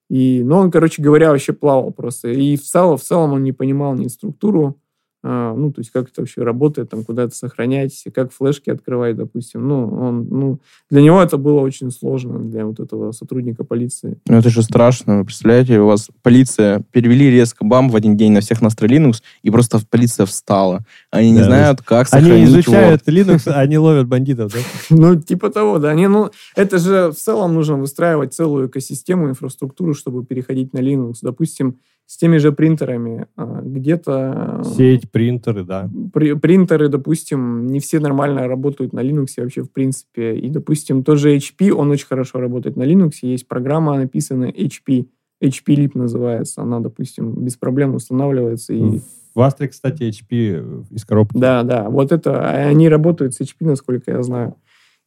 и, 0.09 0.43
но 0.43 0.59
он, 0.59 0.71
короче 0.71 1.01
говоря, 1.01 1.31
вообще 1.31 1.53
плавал 1.53 1.91
просто. 1.91 2.29
И 2.29 2.57
в 2.57 2.63
целом, 2.63 2.97
в 2.97 3.01
целом 3.01 3.33
он 3.33 3.43
не 3.43 3.53
понимал 3.53 3.95
ни 3.95 4.07
структуру 4.07 4.80
ну, 5.23 5.71
то 5.71 5.81
есть 5.81 5.91
как 5.91 6.09
это 6.09 6.21
вообще 6.21 6.41
работает, 6.41 6.89
там, 6.89 7.03
куда 7.03 7.23
это 7.23 7.35
сохранять, 7.35 8.03
как 8.13 8.31
флешки 8.31 8.69
открывать, 8.69 9.15
допустим. 9.15 9.67
Ну, 9.67 9.87
он, 9.87 10.27
ну, 10.29 10.59
для 10.89 11.01
него 11.01 11.21
это 11.21 11.37
было 11.37 11.59
очень 11.61 11.91
сложно, 11.91 12.39
для 12.39 12.65
вот 12.65 12.79
этого 12.79 13.11
сотрудника 13.11 13.63
полиции. 13.63 14.17
Ну, 14.27 14.37
это 14.37 14.49
же 14.49 14.63
страшно. 14.63 15.19
Вы 15.19 15.25
представляете, 15.25 15.79
у 15.79 15.85
вас 15.85 16.09
полиция 16.23 16.83
перевели 16.91 17.29
резко 17.29 17.63
бам 17.63 17.89
в 17.89 17.95
один 17.95 18.17
день 18.17 18.31
на 18.31 18.41
всех 18.41 18.61
на 18.61 18.67
Linux, 18.67 19.21
и 19.43 19.51
просто 19.51 19.79
полиция 19.87 20.25
встала. 20.25 20.83
Они 21.11 21.33
да, 21.33 21.39
не 21.39 21.43
знают, 21.43 21.81
как 21.81 22.07
сохранить 22.07 22.33
Они 22.33 22.45
изучают 22.45 23.01
Word. 23.03 23.13
Linux, 23.13 23.51
они 23.51 23.77
ловят 23.77 24.07
бандитов, 24.07 24.53
да? 24.53 24.59
Ну, 24.89 25.15
типа 25.15 25.49
того, 25.49 25.77
да. 25.77 25.93
Не, 25.93 26.07
ну, 26.07 26.31
это 26.55 26.79
же 26.79 27.11
в 27.11 27.15
целом 27.15 27.53
нужно 27.53 27.77
выстраивать 27.77 28.33
целую 28.33 28.67
экосистему, 28.67 29.29
инфраструктуру, 29.29 29.93
чтобы 29.93 30.25
переходить 30.25 30.73
на 30.73 30.79
Linux. 30.79 31.17
Допустим, 31.21 31.77
с 32.05 32.17
теми 32.17 32.37
же 32.37 32.51
принтерами. 32.51 33.27
А, 33.35 33.61
где-то... 33.63 34.61
Сеть, 34.65 35.09
принтеры, 35.11 35.63
да. 35.63 35.89
При, 36.13 36.33
принтеры, 36.33 36.89
допустим, 36.89 37.67
не 37.67 37.79
все 37.79 37.99
нормально 37.99 38.47
работают 38.47 38.93
на 38.93 38.99
Linux 38.99 39.27
вообще 39.37 39.63
в 39.63 39.71
принципе. 39.71 40.35
И, 40.35 40.49
допустим, 40.49 41.03
тоже 41.03 41.37
HP, 41.37 41.71
он 41.71 41.89
очень 41.91 42.07
хорошо 42.07 42.39
работает 42.39 42.75
на 42.75 42.83
Linux. 42.83 43.13
Есть 43.21 43.47
программа, 43.47 43.97
написанная 43.97 44.51
HP. 44.51 45.07
HP 45.41 45.75
Lip 45.75 45.91
называется. 45.95 46.61
Она, 46.61 46.79
допустим, 46.79 47.33
без 47.43 47.55
проблем 47.55 47.95
устанавливается. 47.95 48.73
И... 48.73 48.99
В 49.33 49.39
Astra, 49.39 49.67
кстати, 49.67 50.03
HP 50.03 50.87
из 50.91 51.05
коробки. 51.05 51.37
Да, 51.37 51.63
да. 51.63 51.89
Вот 51.89 52.11
это... 52.11 52.45
Они 52.49 52.89
работают 52.89 53.33
с 53.33 53.41
HP, 53.41 53.55
насколько 53.61 54.11
я 54.11 54.21
знаю. 54.21 54.55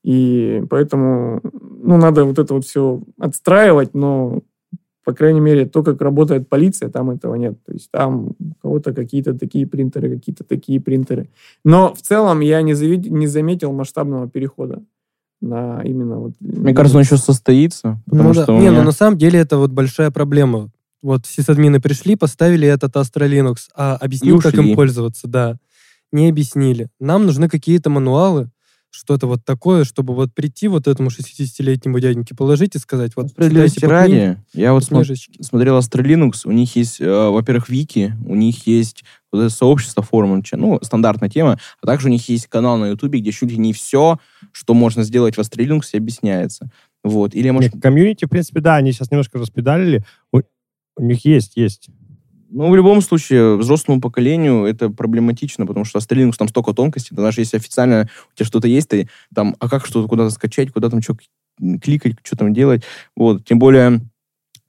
И 0.03 0.63
поэтому, 0.71 1.41
ну, 1.83 1.97
надо 1.97 2.25
вот 2.25 2.39
это 2.39 2.55
вот 2.55 2.65
все 2.65 3.03
отстраивать, 3.19 3.95
но 3.95 4.43
по 5.05 5.13
крайней 5.13 5.41
мере, 5.41 5.67
то, 5.67 5.83
как 5.83 6.01
работает 6.01 6.49
полиция, 6.49 6.89
там 6.89 7.11
этого 7.11 7.35
нет. 7.35 7.55
То 7.65 7.73
есть 7.73 7.91
там 7.91 8.29
у 8.29 8.55
кого-то 8.63 8.93
какие-то 8.93 9.35
такие 9.35 9.67
принтеры, 9.67 10.17
какие-то 10.17 10.45
такие 10.45 10.81
принтеры. 10.81 11.29
Но 11.65 11.95
в 11.95 12.01
целом 12.01 12.41
я 12.41 12.63
не, 12.63 12.75
завид... 12.75 13.11
не 13.11 13.27
заметил 13.27 13.73
масштабного 13.73 14.29
перехода 14.29 14.83
на 15.41 15.83
именно 15.85 16.19
вот... 16.19 16.33
Мне 16.41 16.75
кажется, 16.75 16.97
он 16.97 17.05
еще 17.05 17.19
состоится. 17.19 18.01
Ну, 18.07 18.33
да. 18.33 18.47
Не, 18.49 18.61
меня... 18.61 18.73
ну 18.73 18.83
на 18.83 18.93
самом 18.93 19.19
деле 19.19 19.39
это 19.39 19.59
вот 19.59 19.71
большая 19.71 20.11
проблема. 20.11 20.71
Вот 21.03 21.27
сисадмины 21.27 21.81
пришли, 21.81 22.17
поставили 22.17 22.67
этот 22.67 22.97
Astra 22.97 23.29
Linux, 23.29 23.69
а 23.77 23.97
объяснил, 23.97 24.41
как 24.41 24.55
им 24.55 24.75
пользоваться, 24.75 25.29
да. 25.29 25.59
Не 26.13 26.31
объяснили. 26.31 26.89
Нам 26.99 27.27
нужны 27.27 27.49
какие-то 27.49 27.91
мануалы, 27.91 28.51
что-то 28.95 29.27
вот 29.27 29.45
такое, 29.45 29.83
чтобы 29.83 30.15
вот 30.15 30.33
прийти 30.33 30.69
вот 30.69 30.87
этому 30.87 31.11
60-летнему 31.11 31.99
дяденьке 31.99 32.35
положить 32.35 32.77
и 32.77 32.79
сказать, 32.79 33.13
вот... 33.17 33.31
Справедливости 33.31 33.85
ради, 33.85 34.37
я 34.53 34.73
вот 34.73 34.87
книжечки. 34.87 35.43
смотрел 35.43 35.79
Astra 35.79 36.05
у 36.45 36.53
них 36.53 36.77
есть, 36.77 37.01
э, 37.01 37.29
во-первых, 37.29 37.69
вики, 37.69 38.15
у 38.25 38.37
них 38.37 38.69
есть 38.69 39.05
вот 39.33 39.41
это 39.41 39.51
сообщество 39.51 40.03
форумом, 40.05 40.45
ну, 40.53 40.79
стандартная 40.81 41.29
тема, 41.29 41.59
а 41.83 41.87
также 41.87 42.07
у 42.07 42.11
них 42.11 42.29
есть 42.29 42.47
канал 42.47 42.79
на 42.79 42.91
Ютубе, 42.91 43.19
где 43.19 43.33
чуть 43.33 43.51
ли 43.51 43.59
не 43.59 43.73
все, 43.73 44.21
что 44.53 44.75
можно 44.75 45.03
сделать 45.03 45.37
в 45.37 45.41
Astra 45.41 45.83
объясняется. 45.95 46.71
Вот. 47.03 47.35
Или, 47.35 47.51
может... 47.51 47.75
Нет, 47.75 47.83
комьюнити, 47.83 48.27
в 48.27 48.29
принципе, 48.29 48.61
да, 48.61 48.77
они 48.77 48.93
сейчас 48.93 49.11
немножко 49.11 49.39
распедалили. 49.39 50.05
У, 50.33 50.41
у 50.97 51.03
них 51.03 51.25
есть, 51.25 51.57
есть 51.57 51.91
Ну, 52.55 52.71
в 52.71 52.77
любом 52.77 53.03
случае, 53.03 53.57
взрослому 53.57 54.01
поколению 54.01 54.65
это 54.65 54.89
проблематично, 54.89 55.67
потому 55.67 55.85
что 55.85 55.99
Linux 55.99 56.35
там 56.39 56.49
столько 56.49 56.73
тонкостей, 56.73 57.17
даже 57.17 57.41
если 57.41 57.57
официально 57.57 58.09
у 58.33 58.37
тебя 58.37 58.47
что-то 58.47 58.69
есть, 58.69 58.89
ты 58.89 59.09
там, 59.35 59.57
а 59.59 59.69
как 59.69 59.85
что-то 59.85 60.09
куда-то 60.09 60.31
скачать, 60.31 60.73
куда 60.73 60.89
там 60.89 61.03
что 61.03 61.17
кликать, 61.83 62.15
что 62.23 62.37
там 62.37 62.55
делать. 62.55 62.85
Вот, 63.17 63.45
тем 63.45 63.59
более 63.59 64.03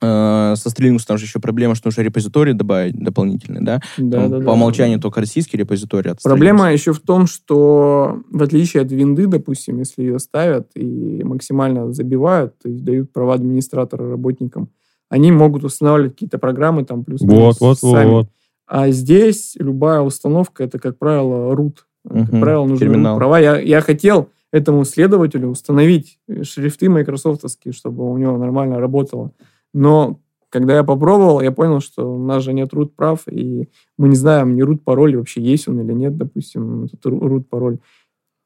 э, 0.02 0.54
со 0.56 0.70
Linux 0.70 1.02
там 1.06 1.20
же 1.20 1.26
еще 1.26 1.40
проблема, 1.40 1.76
что 1.76 1.88
нужно 1.88 2.02
репозиторий 2.02 2.54
добавить 2.54 2.98
дополнительный, 2.98 3.62
да? 3.62 3.82
Да, 3.98 4.22
там, 4.22 4.32
да, 4.32 4.38
по 4.38 4.46
да. 4.46 4.52
умолчанию 4.54 5.00
только 5.00 5.20
российский 5.20 5.58
репозиторий. 5.58 6.10
От 6.10 6.24
Проблема 6.24 6.74
еще 6.74 6.92
в 6.92 7.00
том, 7.00 7.28
что 7.28 8.22
в 8.32 8.42
отличие 8.42 8.82
от 8.82 8.92
винды, 8.92 9.28
допустим, 9.28 9.78
если 9.78 10.02
ее 10.02 10.18
ставят 10.18 10.72
и 10.76 11.24
максимально 11.24 11.94
забивают, 11.94 12.58
то 12.58 12.68
есть 12.68 12.84
дают 12.84 13.14
права 13.14 13.36
администратора 13.36 14.10
работникам, 14.10 14.70
они 15.10 15.32
могут 15.32 15.64
устанавливать 15.64 16.14
какие-то 16.14 16.38
программы 16.38 16.84
там 16.84 17.04
плюс 17.04 17.22
вот, 17.22 17.60
вот, 17.60 17.80
сами. 17.80 18.10
Вот. 18.10 18.28
А 18.68 18.90
здесь 18.90 19.56
любая 19.60 20.02
установка 20.02 20.64
это, 20.64 20.80
как 20.80 20.98
правило, 20.98 21.54
root. 21.54 21.78
Угу. 22.06 22.20
Как 22.26 22.40
правило, 22.40 22.66
нужны 22.66 22.80
Терминал. 22.80 23.18
права. 23.18 23.40
Я, 23.40 23.60
я 23.60 23.82
хотел 23.82 24.30
этому 24.52 24.86
следователю 24.86 25.50
установить 25.50 26.20
шрифты 26.44 26.90
майкрософтовские, 26.90 27.74
чтобы 27.74 28.10
у 28.10 28.18
него 28.18 28.38
нормально 28.38 28.80
работало. 28.80 29.32
Но 29.74 30.20
когда 30.50 30.76
я 30.76 30.84
попробовал, 30.84 31.42
я 31.42 31.52
понял, 31.52 31.82
что 31.82 32.16
у 32.16 32.18
нас 32.18 32.44
же 32.44 32.54
нет 32.54 32.74
root 32.74 32.92
прав, 32.96 33.28
и 33.28 33.68
мы 33.98 34.08
не 34.08 34.16
знаем, 34.16 34.56
не 34.56 34.62
root 34.62 34.78
пароль 34.78 35.18
вообще 35.18 35.42
есть 35.42 35.68
он 35.68 35.82
или 35.82 35.92
нет, 35.92 36.16
допустим, 36.16 36.86
этот 36.86 37.06
root 37.06 37.44
пароль. 37.44 37.80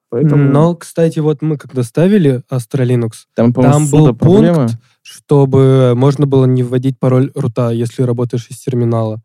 Поэтому... 0.09 0.43
Но, 0.51 0.75
кстати, 0.75 1.19
вот 1.19 1.41
мы 1.41 1.57
когда 1.57 1.83
ставили 1.83 2.41
Astra 2.49 2.85
Linux, 2.85 3.11
там, 3.35 3.53
там 3.53 3.87
был 3.89 4.13
пункт, 4.15 4.77
чтобы 5.01 5.93
можно 5.95 6.25
было 6.25 6.45
не 6.45 6.63
вводить 6.63 6.97
пароль 6.99 7.31
рута, 7.35 7.71
если 7.71 8.01
работаешь 8.01 8.47
из 8.49 8.59
терминала. 8.59 9.21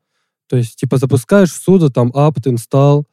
То 0.49 0.57
есть, 0.57 0.77
типа, 0.77 0.99
запускаешь 0.99 1.53
суда, 1.53 1.89
там, 1.89 2.11
apt, 2.11 2.45
install, 2.47 3.05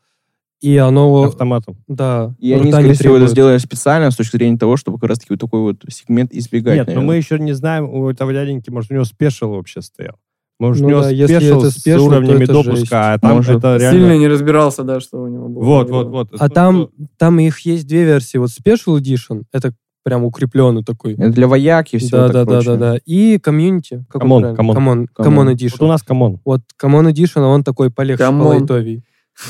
и 0.59 0.77
оно... 0.77 1.23
Автоматом. 1.23 1.77
Да. 1.87 2.35
И 2.39 2.51
они, 2.51 2.71
скорее 2.71 2.93
всего, 2.93 3.17
это 3.17 3.27
сделали 3.27 3.57
специально 3.57 4.11
с 4.11 4.15
точки 4.15 4.37
зрения 4.37 4.57
того, 4.57 4.77
чтобы 4.77 4.99
как 4.99 5.09
раз-таки 5.09 5.33
вот 5.33 5.39
такой 5.39 5.61
вот 5.61 5.83
сегмент 5.89 6.33
избегать. 6.33 6.75
Нет, 6.75 6.87
наверное. 6.87 7.03
но 7.03 7.07
мы 7.07 7.15
еще 7.17 7.39
не 7.39 7.53
знаем, 7.53 7.89
у 7.89 8.09
этого 8.09 8.31
дяденьки, 8.31 8.69
может, 8.69 8.91
у 8.91 8.93
него 8.93 9.05
special 9.05 9.49
вообще 9.49 9.81
стоял. 9.81 10.17
Может, 10.61 10.83
ну, 10.83 10.87
у 10.87 10.91
него 10.91 11.01
да, 11.01 11.09
если 11.09 11.57
это 11.57 11.71
с 11.71 11.87
уровнями 11.99 12.45
допуска, 12.45 12.75
жесть. 12.75 12.91
а 12.91 13.17
там 13.17 13.37
Может, 13.37 13.57
это 13.57 13.77
реально... 13.77 13.99
Сильно 13.99 14.17
не 14.19 14.27
разбирался, 14.27 14.83
да, 14.83 14.99
что 14.99 15.23
у 15.23 15.27
него 15.27 15.49
было. 15.49 15.63
Вот, 15.63 15.89
вот, 15.89 16.07
вот. 16.09 16.29
А 16.37 16.49
там, 16.49 16.89
там 17.17 17.39
их 17.39 17.61
есть 17.61 17.87
две 17.87 18.03
версии. 18.03 18.37
Вот 18.37 18.51
Special 18.51 18.99
Edition, 18.99 19.45
это 19.51 19.73
прям 20.03 20.23
укрепленный 20.23 20.83
такой. 20.83 21.13
Это 21.13 21.31
для 21.31 21.47
вояки 21.47 21.97
все 21.97 22.11
да, 22.11 22.27
да, 22.27 22.45
да, 22.45 22.61
да, 22.61 22.75
да. 22.75 22.99
И 23.07 23.39
community. 23.39 24.05
Common, 24.07 24.55
common. 24.55 24.75
Common, 24.75 25.07
Common 25.07 25.49
Edition. 25.49 25.77
Вот 25.79 25.81
у 25.81 25.87
нас 25.87 26.03
common. 26.03 26.39
Вот 26.45 26.61
Common 26.77 27.07
Edition, 27.07 27.41
а 27.41 27.47
он 27.47 27.63
такой 27.63 27.89
полегче, 27.89 28.27
по-лайтовее. 28.27 29.03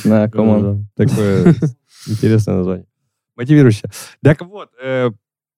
Да, 0.05 0.30
common. 0.30 0.88
Такое 0.95 1.55
интересное 2.07 2.55
название. 2.55 2.88
Мотивирующее. 3.36 3.91
Так 4.24 4.43
вот, 4.43 4.70
э, 4.82 5.09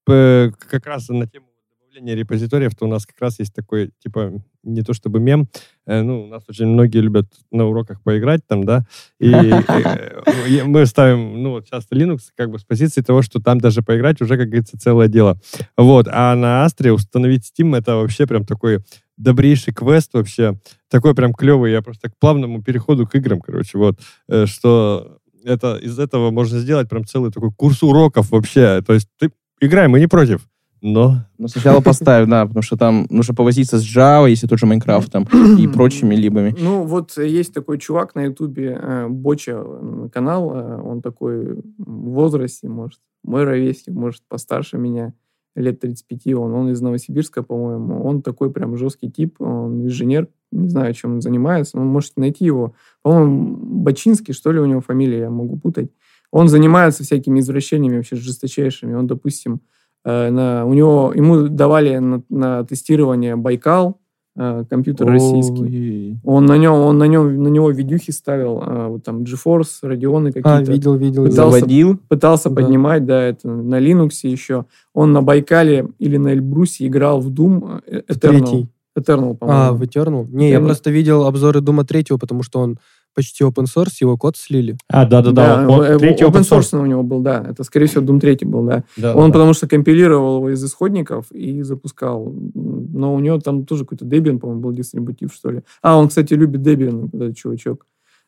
как 0.07 0.87
раз 0.87 1.09
на 1.09 1.27
тему 1.27 1.45
добавления 1.93 2.15
репозиториев, 2.15 2.75
то 2.75 2.85
у 2.85 2.87
нас 2.87 3.05
как 3.05 3.19
раз 3.19 3.39
есть 3.39 3.53
такой, 3.53 3.91
типа, 3.99 4.33
не 4.63 4.81
то 4.81 4.93
чтобы 4.93 5.19
мем, 5.19 5.47
э, 5.85 6.01
ну, 6.01 6.23
у 6.23 6.27
нас 6.27 6.43
очень 6.47 6.65
многие 6.65 6.99
любят 6.99 7.27
на 7.51 7.65
уроках 7.65 8.01
поиграть 8.01 8.41
там, 8.47 8.63
да, 8.63 8.85
и 9.19 9.29
э, 9.31 10.63
мы 10.65 10.85
ставим, 10.85 11.43
ну, 11.43 11.51
вот 11.51 11.67
часто 11.67 11.95
Linux 11.95 12.19
как 12.35 12.49
бы 12.49 12.57
с 12.57 12.63
позиции 12.63 13.01
того, 13.01 13.21
что 13.21 13.39
там 13.39 13.59
даже 13.59 13.81
поиграть 13.81 14.21
уже, 14.21 14.37
как 14.37 14.47
говорится, 14.47 14.77
целое 14.77 15.07
дело. 15.07 15.39
Вот, 15.77 16.07
а 16.09 16.35
на 16.35 16.65
Астре 16.65 16.91
установить 16.91 17.43
Steam 17.51 17.77
это 17.77 17.95
вообще 17.95 18.25
прям 18.25 18.45
такой 18.45 18.79
добрейший 19.17 19.73
квест 19.73 20.13
вообще, 20.13 20.59
такой 20.89 21.13
прям 21.13 21.33
клевый, 21.33 21.71
я 21.71 21.81
просто 21.81 22.09
к 22.09 22.17
плавному 22.17 22.63
переходу 22.63 23.05
к 23.05 23.15
играм, 23.15 23.39
короче, 23.39 23.77
вот, 23.77 23.99
э, 24.29 24.45
что 24.47 25.19
это 25.43 25.75
из 25.75 25.99
этого 25.99 26.31
можно 26.31 26.59
сделать 26.59 26.89
прям 26.89 27.05
целый 27.05 27.31
такой 27.31 27.51
курс 27.51 27.83
уроков 27.83 28.31
вообще, 28.31 28.81
то 28.81 28.93
есть 28.93 29.09
ты 29.19 29.31
играй, 29.59 29.87
мы 29.87 29.99
не 29.99 30.07
против, 30.07 30.47
но... 30.83 31.25
Но 31.37 31.47
сначала 31.47 31.79
поставь, 31.79 32.27
да, 32.27 32.45
потому 32.45 32.61
что 32.61 32.75
там 32.75 33.07
нужно 33.09 33.33
повозиться 33.33 33.79
с 33.79 33.83
Java, 33.83 34.29
если 34.29 34.47
тот 34.47 34.59
же 34.59 34.65
Minecraft 34.65 35.09
там, 35.09 35.23
и 35.57 35.65
прочими 35.67 36.13
либами. 36.13 36.53
Ну, 36.59 36.83
вот 36.83 37.17
есть 37.17 37.53
такой 37.53 37.79
чувак 37.79 38.15
на 38.15 38.25
Ютубе, 38.25 38.77
э, 38.79 39.07
Боча 39.07 39.63
канал, 40.11 40.51
э, 40.53 40.81
он 40.81 41.01
такой 41.01 41.53
в 41.77 42.09
возрасте, 42.11 42.67
может, 42.67 42.99
мой 43.23 43.45
ровесник, 43.45 43.95
может, 43.95 44.23
постарше 44.27 44.77
меня, 44.77 45.13
лет 45.55 45.79
35, 45.79 46.33
он, 46.33 46.53
он 46.53 46.69
из 46.69 46.81
Новосибирска, 46.81 47.43
по-моему, 47.43 48.03
он 48.03 48.21
такой 48.21 48.51
прям 48.51 48.75
жесткий 48.75 49.09
тип, 49.09 49.39
он 49.39 49.85
инженер, 49.85 50.27
не 50.51 50.67
знаю, 50.67 50.93
чем 50.93 51.13
он 51.13 51.21
занимается, 51.21 51.77
но 51.77 51.85
можете 51.85 52.15
найти 52.17 52.43
его. 52.43 52.75
По-моему, 53.03 53.55
Бачинский, 53.83 54.33
что 54.33 54.51
ли, 54.51 54.59
у 54.59 54.65
него 54.65 54.81
фамилия, 54.81 55.19
я 55.19 55.29
могу 55.29 55.57
путать. 55.57 55.91
Он 56.29 56.49
занимается 56.49 57.03
всякими 57.03 57.39
извращениями 57.39 57.97
вообще 57.97 58.17
жесточайшими. 58.17 58.95
Он, 58.95 59.07
допустим, 59.07 59.61
Э, 59.61 59.72
на, 60.05 60.65
у 60.65 60.73
него, 60.73 61.13
ему 61.15 61.47
давали 61.47 61.97
на, 61.97 62.23
на 62.29 62.63
тестирование 62.65 63.35
Байкал, 63.35 63.99
э, 64.35 64.65
компьютер 64.69 65.07
российский. 65.07 66.19
Он 66.23 66.45
на 66.45 66.57
нем, 66.57 66.73
он 66.73 66.97
на 66.97 67.05
нем, 67.05 67.41
на 67.41 67.47
него 67.47 67.69
видюхи 67.71 68.11
ставил, 68.11 68.61
э, 68.61 68.87
вот 68.87 69.03
там 69.03 69.23
GeForce, 69.23 69.83
Radeon 69.83 70.27
какие-то. 70.27 70.57
А, 70.57 70.61
видел, 70.61 70.95
видел. 70.95 71.25
Пытался, 71.25 71.57
Заводил? 71.59 71.99
Пытался 72.09 72.49
да. 72.49 72.55
поднимать, 72.55 73.05
да, 73.05 73.21
это 73.21 73.47
на 73.47 73.79
Linux 73.79 74.11
еще. 74.23 74.65
Он 74.93 75.13
на 75.13 75.21
Байкале 75.21 75.87
или 75.99 76.17
на 76.17 76.29
Эльбрусе 76.33 76.87
играл 76.87 77.21
в 77.21 77.29
Doom 77.29 77.81
Eternal. 77.87 78.19
Третий. 78.19 78.69
Eternal, 78.97 79.35
по-моему. 79.35 79.61
А, 79.61 79.71
в 79.73 79.81
Eternal? 79.81 80.27
Не, 80.29 80.49
Eternal. 80.49 80.51
я 80.51 80.59
просто 80.61 80.91
видел 80.91 81.25
обзоры 81.25 81.61
Дума 81.61 81.83
третьего, 81.83 82.17
потому 82.17 82.43
что 82.43 82.59
он 82.59 82.77
почти 83.13 83.43
open 83.43 83.65
source, 83.65 83.97
его 83.99 84.17
код 84.17 84.37
слили. 84.37 84.77
А, 84.87 85.05
да-да-да. 85.05 85.65
да 85.65 85.97
третий 85.97 86.23
open 86.23 86.41
source 86.41 86.77
у 86.79 86.85
него 86.85 87.03
был, 87.03 87.21
да. 87.21 87.45
Это, 87.47 87.63
скорее 87.63 87.87
всего, 87.87 88.03
Doom 88.03 88.19
3 88.19 88.39
был, 88.45 88.65
да. 88.65 88.83
да 88.97 89.15
Он 89.15 89.29
да, 89.29 89.33
потому 89.33 89.51
да. 89.51 89.53
что 89.53 89.67
компилировал 89.67 90.37
его 90.37 90.49
из 90.49 90.63
исходников 90.63 91.31
и 91.31 91.61
запускал. 91.61 92.33
Но 92.53 93.13
у 93.13 93.19
него 93.19 93.39
там 93.39 93.65
тоже 93.65 93.83
какой-то 93.83 94.05
Debian, 94.05 94.39
по-моему, 94.39 94.61
был 94.61 94.71
дистрибутив, 94.71 95.33
что 95.33 95.51
ли. 95.51 95.61
А, 95.81 95.97
он, 95.97 96.09
кстати, 96.09 96.33
любит 96.33 96.61
Debian, 96.61 97.09
этот 97.13 97.37
чувачок. 97.37 97.85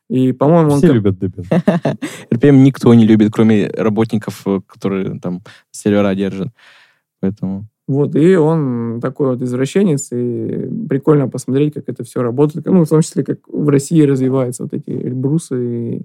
И, 0.10 0.32
по-моему, 0.34 0.74
он... 0.74 0.78
Все 0.78 0.94
любят 0.94 1.16
Debian. 1.16 1.46
RPM 2.32 2.58
никто 2.58 2.94
не 2.94 3.08
любит, 3.08 3.32
кроме 3.34 3.68
работников, 3.68 4.44
э, 4.46 4.62
которые 4.68 5.20
там 5.20 5.42
сервера 5.72 6.14
держат. 6.14 6.50
Поэтому... 7.20 7.68
Вот, 7.88 8.16
и 8.16 8.36
он 8.36 9.00
такой 9.00 9.30
вот 9.30 9.42
извращенец, 9.44 10.12
и 10.12 10.68
прикольно 10.90 11.28
посмотреть, 11.28 11.76
как 11.76 11.88
это 11.88 12.04
все 12.04 12.24
работает. 12.24 12.66
Ну, 12.66 12.84
в 12.84 12.90
том 12.90 13.02
числе, 13.02 13.24
как 13.24 13.40
в 13.48 13.70
России 13.70 14.02
развиваются 14.02 14.64
вот 14.64 14.74
эти 14.74 14.90
Эльбрусы 14.90 15.98
и 15.98 16.02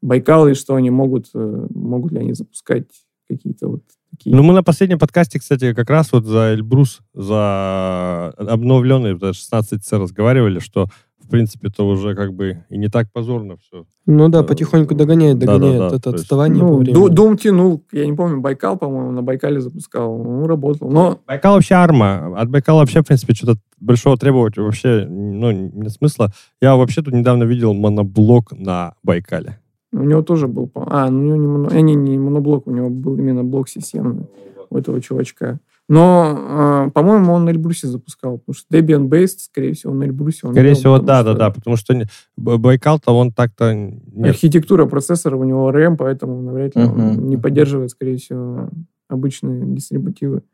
Байкалы, 0.00 0.50
и 0.50 0.54
что 0.54 0.74
они 0.74 0.90
могут, 0.90 1.26
э, 1.34 1.66
могут 1.70 2.10
ли 2.10 2.18
они 2.18 2.32
запускать 2.32 2.88
какие-то 3.28 3.68
вот 3.68 3.82
такие... 4.10 4.34
Ну, 4.34 4.42
мы 4.42 4.52
на 4.52 4.64
последнем 4.64 4.98
подкасте, 4.98 5.38
кстати, 5.38 5.74
как 5.74 5.90
раз 5.90 6.12
вот 6.12 6.24
за 6.24 6.54
Эльбрус, 6.54 7.00
за 7.14 8.30
обновленный, 8.30 9.16
за 9.16 9.30
16C 9.30 9.98
разговаривали, 9.98 10.58
что 10.58 10.88
принципе, 11.32 11.68
это 11.68 11.82
уже 11.82 12.14
как 12.14 12.32
бы 12.32 12.64
и 12.68 12.78
не 12.78 12.88
так 12.88 13.10
позорно 13.12 13.56
все. 13.56 13.84
Ну 14.06 14.28
да, 14.28 14.42
потихоньку 14.42 14.94
догоняет, 14.94 15.38
догоняет 15.38 15.78
да, 15.78 15.84
да, 15.84 15.90
да. 15.90 15.96
это 15.96 16.10
отставание 16.10 16.62
ну, 16.62 16.84
по 16.84 17.08
Дум 17.08 17.36
тянул, 17.36 17.84
я 17.92 18.06
не 18.06 18.12
помню, 18.12 18.40
Байкал, 18.40 18.76
по-моему, 18.76 19.10
на 19.10 19.22
Байкале 19.22 19.60
запускал, 19.60 20.16
ну, 20.18 20.46
работал. 20.46 20.90
Но... 20.90 21.20
Байкал 21.26 21.54
вообще 21.54 21.74
арма. 21.74 22.38
От 22.38 22.48
Байкала 22.48 22.80
вообще, 22.80 23.02
в 23.02 23.06
принципе, 23.06 23.34
что-то 23.34 23.58
большого 23.80 24.16
требовать 24.16 24.56
вообще, 24.56 25.06
ну, 25.08 25.50
нет 25.50 25.90
смысла. 25.92 26.32
Я 26.60 26.76
вообще 26.76 27.02
тут 27.02 27.14
недавно 27.14 27.44
видел 27.44 27.74
моноблок 27.74 28.52
на 28.52 28.94
Байкале. 29.02 29.58
У 29.92 30.04
него 30.04 30.22
тоже 30.22 30.48
был... 30.48 30.70
А, 30.74 31.10
ну, 31.10 31.18
у 31.18 31.22
него 31.22 31.36
не, 31.36 31.46
моно... 31.46 31.68
а, 31.70 31.80
не, 31.80 31.94
не 31.94 32.18
моноблок, 32.18 32.66
у 32.66 32.70
него 32.70 32.88
был 32.88 33.16
именно 33.16 33.44
блок 33.44 33.68
системный 33.68 34.26
у 34.70 34.78
этого 34.78 35.00
чувачка. 35.00 35.60
Но, 35.92 36.86
э, 36.86 36.90
по-моему, 36.92 37.34
он 37.34 37.44
на 37.44 37.50
Эльбрусе 37.50 37.86
запускал, 37.86 38.38
потому 38.38 38.54
что 38.54 38.74
Debian 38.74 39.10
Based, 39.10 39.40
скорее 39.40 39.74
всего, 39.74 39.92
на 39.92 40.04
Эльбрусе. 40.04 40.46
Он 40.46 40.54
скорее 40.54 40.72
всего, 40.72 40.98
да, 40.98 41.22
да, 41.22 41.34
да, 41.34 41.50
потому 41.50 41.76
что 41.76 41.94
Байкал-то 42.38 43.12
он 43.12 43.30
так-то... 43.30 43.74
Нет. 43.74 44.30
Архитектура 44.30 44.86
процессора 44.86 45.36
у 45.36 45.44
него 45.44 45.70
RAM, 45.70 45.98
поэтому 45.98 46.40
навряд 46.40 46.76
ли 46.76 46.82
uh-huh. 46.84 46.94
он 46.94 47.28
не 47.28 47.36
поддерживает, 47.36 47.90
скорее 47.90 48.16
всего, 48.16 48.70
обычные 49.10 49.66
дистрибутивы. 49.66 50.44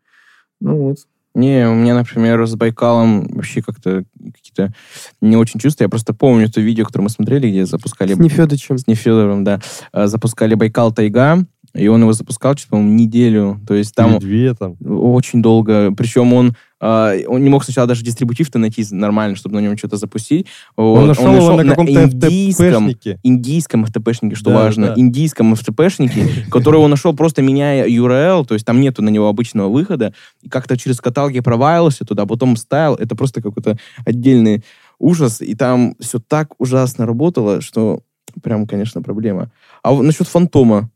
Ну 0.60 0.88
вот. 0.88 0.98
Не, 1.36 1.68
у 1.68 1.74
меня, 1.74 1.94
например, 1.94 2.44
с 2.44 2.56
Байкалом 2.56 3.28
вообще 3.28 3.62
как-то 3.62 4.02
какие-то 4.34 4.74
не 5.20 5.36
очень 5.36 5.60
чувства. 5.60 5.84
Я 5.84 5.88
просто 5.88 6.14
помню 6.14 6.50
то 6.50 6.60
видео, 6.60 6.84
которое 6.84 7.04
мы 7.04 7.10
смотрели, 7.10 7.48
где 7.48 7.64
запускали... 7.64 8.14
С 8.14 8.18
Нефедовичем. 8.18 8.76
С 8.76 8.88
Нефедовым, 8.88 9.44
да. 9.44 9.60
Э, 9.92 10.08
запускали 10.08 10.54
Байкал 10.54 10.92
Тайга, 10.92 11.46
и 11.74 11.86
он 11.88 12.00
его 12.00 12.12
запускал, 12.12 12.56
что 12.56 12.68
по-моему, 12.70 12.94
неделю. 12.94 13.60
То 13.66 13.74
есть 13.74 13.94
там... 13.94 14.12
Или 14.12 14.18
две 14.18 14.54
там. 14.54 14.76
Очень 14.84 15.42
долго. 15.42 15.92
Причем 15.92 16.32
он, 16.32 16.54
э, 16.80 17.24
он 17.26 17.42
не 17.42 17.50
мог 17.50 17.64
сначала 17.64 17.86
даже 17.86 18.02
дистрибутив-то 18.02 18.58
найти 18.58 18.84
нормально, 18.90 19.36
чтобы 19.36 19.56
на 19.56 19.60
нем 19.60 19.76
что-то 19.76 19.96
запустить. 19.96 20.46
Он, 20.76 21.00
вот. 21.00 21.06
нашел, 21.08 21.26
он 21.26 21.32
нашел 21.34 21.52
его 21.52 21.62
на 21.62 21.68
каком-то 21.70 22.04
индийском, 22.04 22.90
индийском 23.22 23.84
FTP-шнике, 23.84 24.34
что 24.34 24.50
да, 24.50 24.56
важно. 24.56 24.86
Да. 24.88 24.94
Индийском 24.96 25.52
FTP-шнике, 25.54 26.48
который 26.50 26.80
он 26.80 26.90
нашел 26.90 27.14
просто 27.14 27.42
меняя 27.42 27.86
URL, 27.86 28.46
то 28.46 28.54
есть 28.54 28.64
там 28.64 28.80
нету 28.80 29.02
на 29.02 29.10
него 29.10 29.28
обычного 29.28 29.68
выхода. 29.68 30.14
И 30.42 30.48
как-то 30.48 30.76
через 30.78 31.00
каталоги 31.00 31.40
провалился 31.40 32.04
туда, 32.04 32.24
потом 32.24 32.56
ставил. 32.56 32.94
Это 32.94 33.14
просто 33.14 33.42
какой-то 33.42 33.78
отдельный 34.06 34.64
ужас, 34.98 35.40
и 35.40 35.54
там 35.54 35.94
все 36.00 36.18
так 36.18 36.54
ужасно 36.58 37.06
работало, 37.06 37.60
что 37.60 38.00
прям, 38.42 38.66
конечно, 38.66 39.02
проблема. 39.02 39.50
А 39.82 39.94
насчет 39.94 40.26
фантома, 40.28 40.90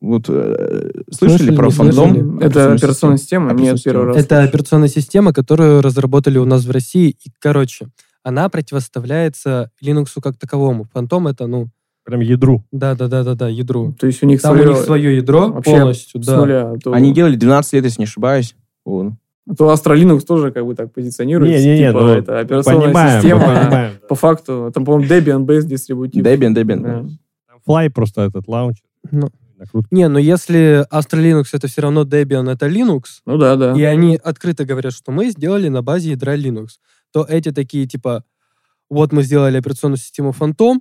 вот 0.00 0.26
э, 0.28 1.02
слышали, 1.10 1.38
слышали 1.38 1.56
про 1.56 1.70
фантом? 1.70 2.38
Это 2.38 2.72
операционная 2.72 3.18
система? 3.18 3.52
Нет, 3.52 3.82
первый 3.82 4.06
раз. 4.06 4.16
Это 4.16 4.42
операционная 4.42 4.88
система, 4.88 5.32
которую 5.32 5.82
разработали 5.82 6.38
у 6.38 6.44
нас 6.44 6.64
в 6.64 6.70
России. 6.70 7.16
И, 7.24 7.30
короче, 7.40 7.88
она 8.22 8.48
противоставляется 8.48 9.70
Linux 9.82 10.08
как 10.22 10.36
таковому. 10.36 10.86
Фантом 10.92 11.26
это, 11.26 11.46
ну... 11.46 11.68
Прям 12.04 12.20
ядру. 12.20 12.64
Да, 12.72 12.94
да, 12.94 13.08
да, 13.08 13.22
да, 13.22 13.34
да, 13.34 13.48
ядру. 13.48 13.94
То 13.98 14.06
есть 14.06 14.22
у 14.22 14.26
них 14.26 14.40
Там 14.40 14.54
свое... 14.54 14.70
у 14.70 14.72
них 14.72 14.82
свое 14.82 15.16
ядро 15.16 15.48
Вообще 15.48 15.70
полностью, 15.72 16.20
да. 16.20 16.36
Нуля, 16.36 16.74
то... 16.82 16.92
Они 16.92 17.12
делали 17.12 17.36
12 17.36 17.72
лет, 17.74 17.84
если 17.84 18.00
не 18.00 18.06
ошибаюсь. 18.06 18.54
Вот. 18.84 19.12
А 19.48 19.54
то 19.54 19.72
Astra 19.72 19.96
Linux 19.96 20.20
тоже 20.26 20.52
как 20.52 20.64
бы 20.64 20.74
так 20.74 20.92
позиционируется. 20.92 21.58
Не, 21.58 21.64
не, 21.64 21.80
не, 21.80 21.86
типа, 21.88 22.00
ну, 22.00 22.08
это 22.08 22.40
операционная 22.40 22.86
понимаем, 22.86 23.20
система. 23.20 23.40
Понимаем. 23.40 23.92
По 24.08 24.14
факту, 24.14 24.70
там, 24.74 24.84
по-моему, 24.84 25.12
Debian 25.12 25.44
Base 25.46 25.62
дистрибутив. 25.62 26.24
Debian, 26.24 26.54
Debian. 26.54 26.82
Да. 26.82 27.06
Fly 27.66 27.90
просто 27.90 28.22
этот 28.22 28.46
лаунчер. 28.46 28.84
Ну, 29.10 29.28
не, 29.90 30.08
но 30.08 30.18
если 30.18 30.86
Astra 30.90 31.20
Linux 31.22 31.48
это 31.52 31.68
все 31.68 31.82
равно 31.82 32.04
Debian, 32.04 32.50
это 32.50 32.66
Linux. 32.66 33.20
Ну 33.26 33.36
да, 33.38 33.56
да. 33.56 33.74
И 33.74 33.82
они 33.82 34.16
открыто 34.16 34.64
говорят, 34.64 34.92
что 34.92 35.12
мы 35.12 35.30
сделали 35.30 35.68
на 35.68 35.82
базе 35.82 36.12
ядра 36.12 36.36
Linux. 36.36 36.78
То 37.12 37.24
эти 37.24 37.52
такие 37.52 37.86
типа, 37.86 38.24
вот 38.90 39.12
мы 39.12 39.22
сделали 39.22 39.58
операционную 39.58 39.98
систему 39.98 40.34
Phantom, 40.38 40.78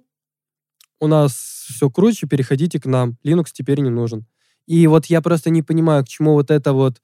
у 0.99 1.07
нас 1.07 1.33
все 1.69 1.89
круче, 1.89 2.27
переходите 2.27 2.79
к 2.79 2.85
нам. 2.85 3.17
Linux 3.23 3.47
теперь 3.53 3.79
не 3.81 3.89
нужен. 3.89 4.25
И 4.65 4.85
вот 4.87 5.05
я 5.05 5.21
просто 5.21 5.49
не 5.49 5.61
понимаю, 5.61 6.03
к 6.03 6.07
чему 6.07 6.33
вот 6.33 6.51
это 6.51 6.73
вот 6.73 7.01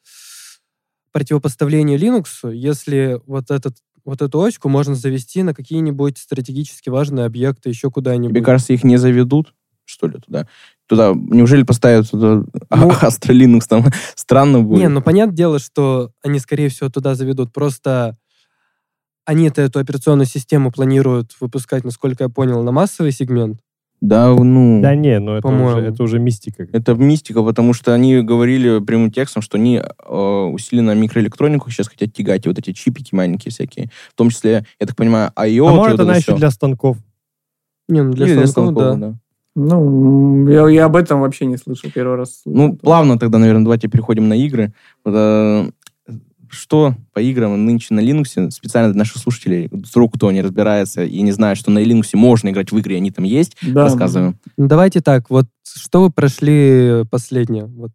противопоставление 1.12 1.98
Linux, 1.98 2.52
если 2.52 3.22
вот, 3.26 3.52
этот, 3.52 3.78
вот 4.04 4.22
эту 4.22 4.42
очку 4.42 4.68
можно 4.68 4.96
завести 4.96 5.44
на 5.44 5.54
какие-нибудь 5.54 6.18
стратегически 6.18 6.90
важные 6.90 7.26
объекты, 7.26 7.70
еще 7.70 7.90
куда-нибудь. 7.92 8.34
Мне 8.34 8.44
кажется, 8.44 8.74
их 8.74 8.84
не 8.84 8.98
заведут, 8.98 9.54
что 9.86 10.08
ли, 10.08 10.20
туда? 10.20 10.48
Туда, 10.88 11.14
неужели 11.14 11.64
поставят 11.64 12.10
туда 12.10 12.44
ну, 12.70 12.90
Astra 13.02 13.32
Linux, 13.32 13.62
там 13.68 13.86
странно 14.16 14.62
будет? 14.62 14.80
Не, 14.80 14.90
ну, 14.90 15.02
понятное 15.02 15.36
дело, 15.36 15.60
что 15.60 16.12
они, 16.24 16.40
скорее 16.40 16.70
всего, 16.70 16.90
туда 16.90 17.16
заведут, 17.16 17.54
просто 17.54 18.18
они 19.26 19.48
эту 19.48 19.80
операционную 19.80 20.28
систему 20.28 20.72
планируют 20.72 21.32
выпускать, 21.40 21.86
насколько 21.86 22.26
я 22.26 22.30
понял, 22.30 22.62
на 22.64 22.72
массовый 22.72 23.14
сегмент, 23.14 23.62
да, 24.04 24.36
ну... 24.36 24.82
Да 24.82 24.96
не, 24.96 25.18
ну 25.18 25.36
это 25.36 25.48
уже, 25.48 25.80
это 25.80 26.04
уже 26.04 26.20
мистика. 26.20 26.68
Это 26.74 26.94
мистика, 26.94 27.42
потому 27.42 27.72
что 27.72 27.94
они 27.94 28.20
говорили 28.20 28.80
прямым 28.80 29.12
текстом, 29.12 29.42
что 29.42 29.56
они 29.56 29.78
э, 29.78 30.14
усиленно 30.14 30.94
микроэлектронику 30.94 31.70
сейчас 31.70 31.88
хотят 31.88 32.12
тягать, 32.12 32.46
и 32.46 32.50
вот 32.50 32.60
эти 32.60 32.74
чипики 32.74 33.16
маленькие 33.16 33.54
всякие. 33.54 33.90
В 34.12 34.16
том 34.16 34.30
числе, 34.30 34.66
я 34.78 34.88
так 34.88 34.98
понимаю, 34.98 35.32
IO... 35.38 35.70
А 35.70 35.72
может, 35.74 36.00
вот 36.00 36.02
она 36.02 36.18
еще 36.18 36.36
для 36.36 36.52
станков? 36.52 36.98
Не, 37.88 38.04
ну 38.04 38.12
для, 38.12 38.26
станков, 38.26 38.44
для 38.44 38.52
станков, 38.52 38.76
да. 38.76 38.96
да. 38.96 39.20
Ну, 39.56 40.48
я, 40.50 40.68
я 40.68 40.86
об 40.86 40.96
этом 40.96 41.22
вообще 41.22 41.46
не 41.46 41.58
слышал 41.58 41.92
первый 41.94 42.18
раз. 42.18 42.42
Ну, 42.46 42.76
плавно 42.76 43.20
тогда, 43.20 43.38
наверное, 43.38 43.64
давайте 43.64 43.88
переходим 43.88 44.28
на 44.28 44.34
игры. 44.34 44.74
Э, 45.06 45.70
что 46.54 46.96
по 47.14 47.20
играм 47.20 47.66
нынче 47.66 47.94
на 47.94 48.00
Linux, 48.00 48.52
специально 48.52 48.92
для 48.92 49.00
наших 49.00 49.18
слушателей, 49.18 49.70
вдруг 49.72 50.16
кто 50.16 50.32
не 50.32 50.42
разбирается 50.42 51.04
и 51.04 51.22
не 51.22 51.32
знает, 51.32 51.58
что 51.58 51.72
на 51.72 51.84
Linux 51.84 52.10
можно 52.14 52.50
играть 52.50 52.72
в 52.72 52.78
игры, 52.78 52.96
они 52.96 53.12
там 53.12 53.26
есть, 53.26 53.58
да. 53.62 53.84
рассказываем. 53.84 54.38
Ну, 54.58 54.68
давайте 54.68 55.02
так, 55.02 55.30
вот 55.30 55.46
что 55.64 56.02
вы 56.02 56.12
прошли 56.12 57.04
последнее? 57.10 57.66
Вот. 57.66 57.92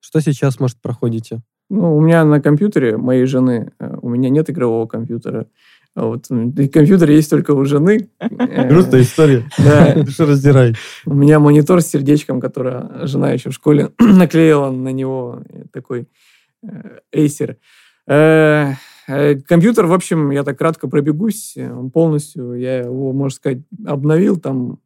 Что 0.00 0.20
сейчас, 0.20 0.60
может, 0.60 0.78
проходите? 0.80 1.40
Ну, 1.70 1.96
у 1.96 2.00
меня 2.00 2.24
на 2.24 2.40
компьютере 2.40 2.96
моей 2.96 3.26
жены, 3.26 3.72
э, 3.78 3.96
у 4.00 4.08
меня 4.08 4.30
нет 4.30 4.48
игрового 4.48 4.86
компьютера. 4.86 5.46
А 5.98 6.06
вот 6.06 6.26
компьютер 6.28 7.10
есть 7.10 7.30
только 7.30 7.52
у 7.52 7.64
жены. 7.64 8.08
Э, 8.20 8.68
Грустная 8.68 9.02
история. 9.02 9.44
Да. 9.58 10.06
Что 10.06 10.26
раздирай. 10.26 10.74
У 11.04 11.14
меня 11.14 11.40
монитор 11.40 11.80
с 11.82 11.86
сердечком, 11.86 12.40
который 12.40 13.06
жена 13.06 13.32
еще 13.32 13.50
в 13.50 13.54
школе 13.54 13.90
наклеила 13.98 14.70
на 14.70 14.90
него 14.90 15.42
такой 15.72 16.06
Э, 16.62 16.98
Acer. 17.14 17.56
Э, 18.06 18.72
э, 19.06 19.34
компьютер, 19.36 19.86
в 19.86 19.92
общем, 19.92 20.30
я 20.30 20.44
так 20.44 20.58
кратко 20.58 20.88
пробегусь, 20.88 21.56
он 21.56 21.90
полностью, 21.90 22.54
я 22.54 22.80
его, 22.80 23.12
можно 23.12 23.36
сказать, 23.36 23.62
обновил, 23.86 24.36
там 24.36 24.80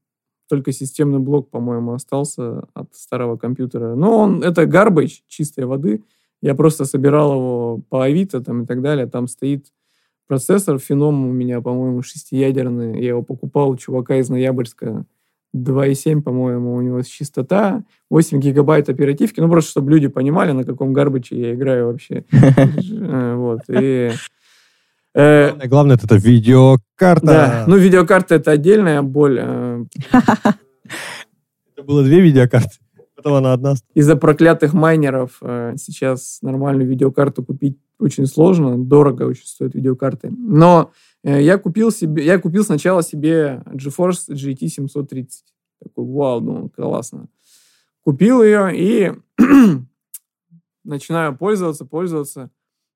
только 0.48 0.72
системный 0.72 1.18
блок, 1.18 1.50
по-моему, 1.50 1.94
остался 1.94 2.64
от 2.74 2.94
старого 2.94 3.36
компьютера. 3.36 3.94
Но 3.94 4.18
он, 4.18 4.42
это 4.42 4.64
garbage 4.64 5.22
чистой 5.28 5.64
воды, 5.64 6.02
я 6.42 6.54
просто 6.54 6.84
собирал 6.84 7.32
его 7.34 7.80
по 7.88 8.04
Авито 8.04 8.42
там, 8.42 8.64
и 8.64 8.66
так 8.66 8.82
далее, 8.82 9.06
там 9.06 9.28
стоит 9.28 9.66
процессор, 10.32 10.78
феном 10.78 11.28
у 11.28 11.30
меня, 11.30 11.60
по-моему, 11.60 12.00
шестиядерный, 12.00 12.98
я 13.02 13.08
его 13.08 13.22
покупал 13.22 13.68
у 13.68 13.76
чувака 13.76 14.16
из 14.16 14.30
Ноябрьска, 14.30 15.04
2,7, 15.54 16.22
по-моему, 16.22 16.74
у 16.74 16.80
него 16.80 17.02
частота, 17.02 17.84
8 18.08 18.40
гигабайт 18.40 18.88
оперативки, 18.88 19.40
ну, 19.40 19.50
просто 19.50 19.72
чтобы 19.72 19.90
люди 19.90 20.08
понимали, 20.08 20.52
на 20.52 20.64
каком 20.64 20.94
гарбаче 20.94 21.38
я 21.38 21.52
играю 21.52 21.88
вообще. 21.88 22.24
Э, 22.32 23.34
вот, 23.34 23.60
и... 23.68 24.12
Э, 25.14 25.66
главное, 25.68 25.98
это 26.02 26.16
видеокарта. 26.16 27.26
Да, 27.26 27.64
ну, 27.66 27.76
видеокарта— 27.76 28.34
это 28.36 28.52
отдельная 28.52 29.02
боль. 29.02 29.38
Э. 29.38 29.84
Это 31.74 31.86
было 31.86 32.02
две 32.02 32.20
видеокарты, 32.22 32.78
потом 33.16 33.34
она 33.34 33.52
одна. 33.52 33.74
Из-за 33.92 34.16
проклятых 34.16 34.72
майнеров 34.72 35.40
сейчас 35.76 36.38
нормальную 36.40 36.88
видеокарту 36.88 37.44
купить 37.44 37.76
очень 38.02 38.26
сложно, 38.26 38.76
дорого 38.76 39.22
очень 39.24 39.46
стоят 39.46 39.74
видеокарты. 39.74 40.30
Но 40.30 40.92
Э, 41.24 41.40
я 41.40 41.58
купил 41.58 41.90
себе, 41.90 42.24
я 42.24 42.38
купил 42.38 42.64
сначала 42.64 43.02
себе 43.02 43.62
GeForce 43.66 44.30
GT 44.30 44.68
730. 44.68 45.44
Такой, 45.82 46.04
вау, 46.04 46.40
ну, 46.40 46.68
классно. 46.68 47.28
Купил 48.00 48.42
ее 48.42 48.70
и 48.74 49.12
начинаю 50.84 51.36
пользоваться, 51.36 51.84
пользоваться. 51.84 52.50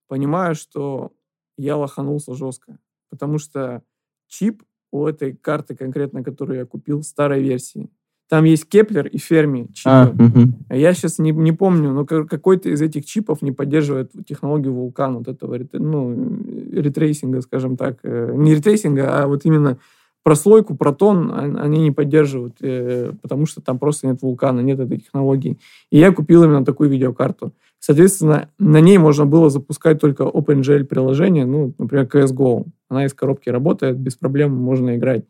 Понимаю, 0.08 0.54
что 0.54 1.12
я 1.56 1.76
лоханулся 1.76 2.34
жестко. 2.34 2.78
Потому 3.08 3.38
что 3.38 3.82
чип 4.28 4.62
у 4.90 5.06
этой 5.06 5.34
карты 5.34 5.76
конкретно, 5.76 6.24
которую 6.24 6.58
я 6.58 6.66
купил, 6.66 7.02
старой 7.02 7.42
версии, 7.42 7.90
там 8.28 8.44
есть 8.44 8.68
Kepler 8.68 9.06
и 9.06 9.18
Fermi 9.18 9.68
чипы. 9.72 9.90
А, 9.90 10.08
угу. 10.08 10.52
Я 10.70 10.92
сейчас 10.94 11.18
не, 11.18 11.30
не 11.30 11.52
помню, 11.52 11.92
но 11.92 12.04
какой-то 12.04 12.68
из 12.70 12.82
этих 12.82 13.06
чипов 13.06 13.40
не 13.40 13.52
поддерживает 13.52 14.10
технологию 14.26 14.74
Vulkan, 14.74 15.18
вот 15.18 15.28
этого 15.28 15.58
ну, 15.72 16.42
ray 16.72 16.89
tracing 16.89 17.29
а, 17.29 17.40
скажем 17.40 17.76
так. 17.76 17.98
Э, 18.02 18.32
не 18.34 18.54
ray 18.54 18.71
tracing 18.71 19.11
а, 19.11 19.22
а 19.22 19.26
вот 19.28 19.44
именно 19.44 19.78
прослойку, 20.24 20.74
протон 20.74 21.56
они 21.56 21.78
не 21.78 21.92
поддерживают, 21.92 22.56
э, 22.60 23.12
потому 23.22 23.46
что 23.46 23.60
там 23.60 23.78
просто 23.78 24.08
нет 24.08 24.22
Vulkan 24.22 24.49
а, 24.49 24.58
нет 24.58 24.80
этой 24.80 24.98
технологии. 24.98 25.58
И 25.92 25.98
я 25.98 26.10
купил 26.10 26.42
именно 26.42 26.64
такую 26.64 26.90
видеокарту. 26.90 27.52
Соответственно, 27.78 28.48
на 28.58 28.80
ней 28.80 28.98
можно 28.98 29.24
было 29.24 29.50
запускать 29.50 30.00
только 30.00 30.24
OpenGL 30.24 30.82
приложение, 30.82 31.46
ну, 31.46 31.72
например, 31.78 32.06
CSGO. 32.06 32.64
Она 32.88 33.04
из 33.04 33.14
коробки 33.14 33.50
работает, 33.50 33.98
без 33.98 34.16
проблем 34.16 34.52
можно 34.52 34.96
играть. 34.96 35.24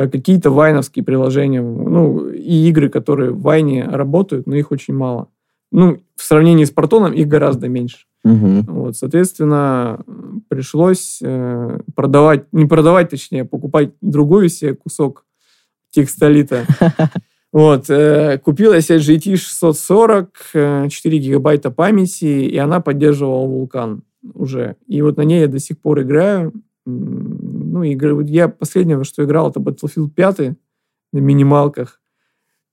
Э, 0.00 0.08
какие-то 0.08 0.50
вайновские 0.50 1.04
приложения, 1.04 1.60
ну, 1.60 2.28
и 2.28 2.68
игры, 2.68 2.88
которые 2.88 3.32
в 3.32 3.42
вайне 3.42 3.84
работают, 3.84 4.46
но 4.46 4.56
их 4.56 4.70
очень 4.70 4.94
мало. 4.94 5.28
Ну, 5.72 5.98
в 6.16 6.22
сравнении 6.22 6.64
с 6.64 6.70
Протоном 6.70 7.12
их 7.12 7.28
гораздо 7.28 7.68
меньше. 7.68 8.06
Угу. 8.24 8.64
Вот, 8.68 8.96
соответственно, 8.96 10.00
пришлось 10.48 11.20
э, 11.22 11.78
продавать, 11.94 12.44
не 12.52 12.66
продавать, 12.66 13.10
точнее, 13.10 13.44
покупать 13.44 13.90
другую 14.00 14.48
себе 14.48 14.74
кусок 14.74 15.24
текстолита. 15.90 16.64
Вот, 17.52 17.90
э, 17.90 18.38
купил 18.38 18.72
я 18.72 18.80
себе 18.80 18.98
GT 18.98 19.34
640, 19.34 20.30
э, 20.54 20.88
4 20.88 21.18
гигабайта 21.18 21.72
памяти, 21.72 22.46
и 22.46 22.56
она 22.56 22.78
поддерживала 22.78 23.44
вулкан 23.44 24.04
уже. 24.34 24.76
И 24.86 25.02
вот 25.02 25.16
на 25.16 25.22
ней 25.22 25.40
я 25.40 25.48
до 25.48 25.58
сих 25.58 25.80
пор 25.80 26.02
играю 26.02 26.52
ну, 27.70 27.82
игры. 27.82 28.24
Я 28.26 28.48
последнее, 28.48 29.02
что 29.04 29.24
играл, 29.24 29.50
это 29.50 29.60
Battlefield 29.60 30.10
5 30.10 30.38
на 31.12 31.18
минималках. 31.18 32.00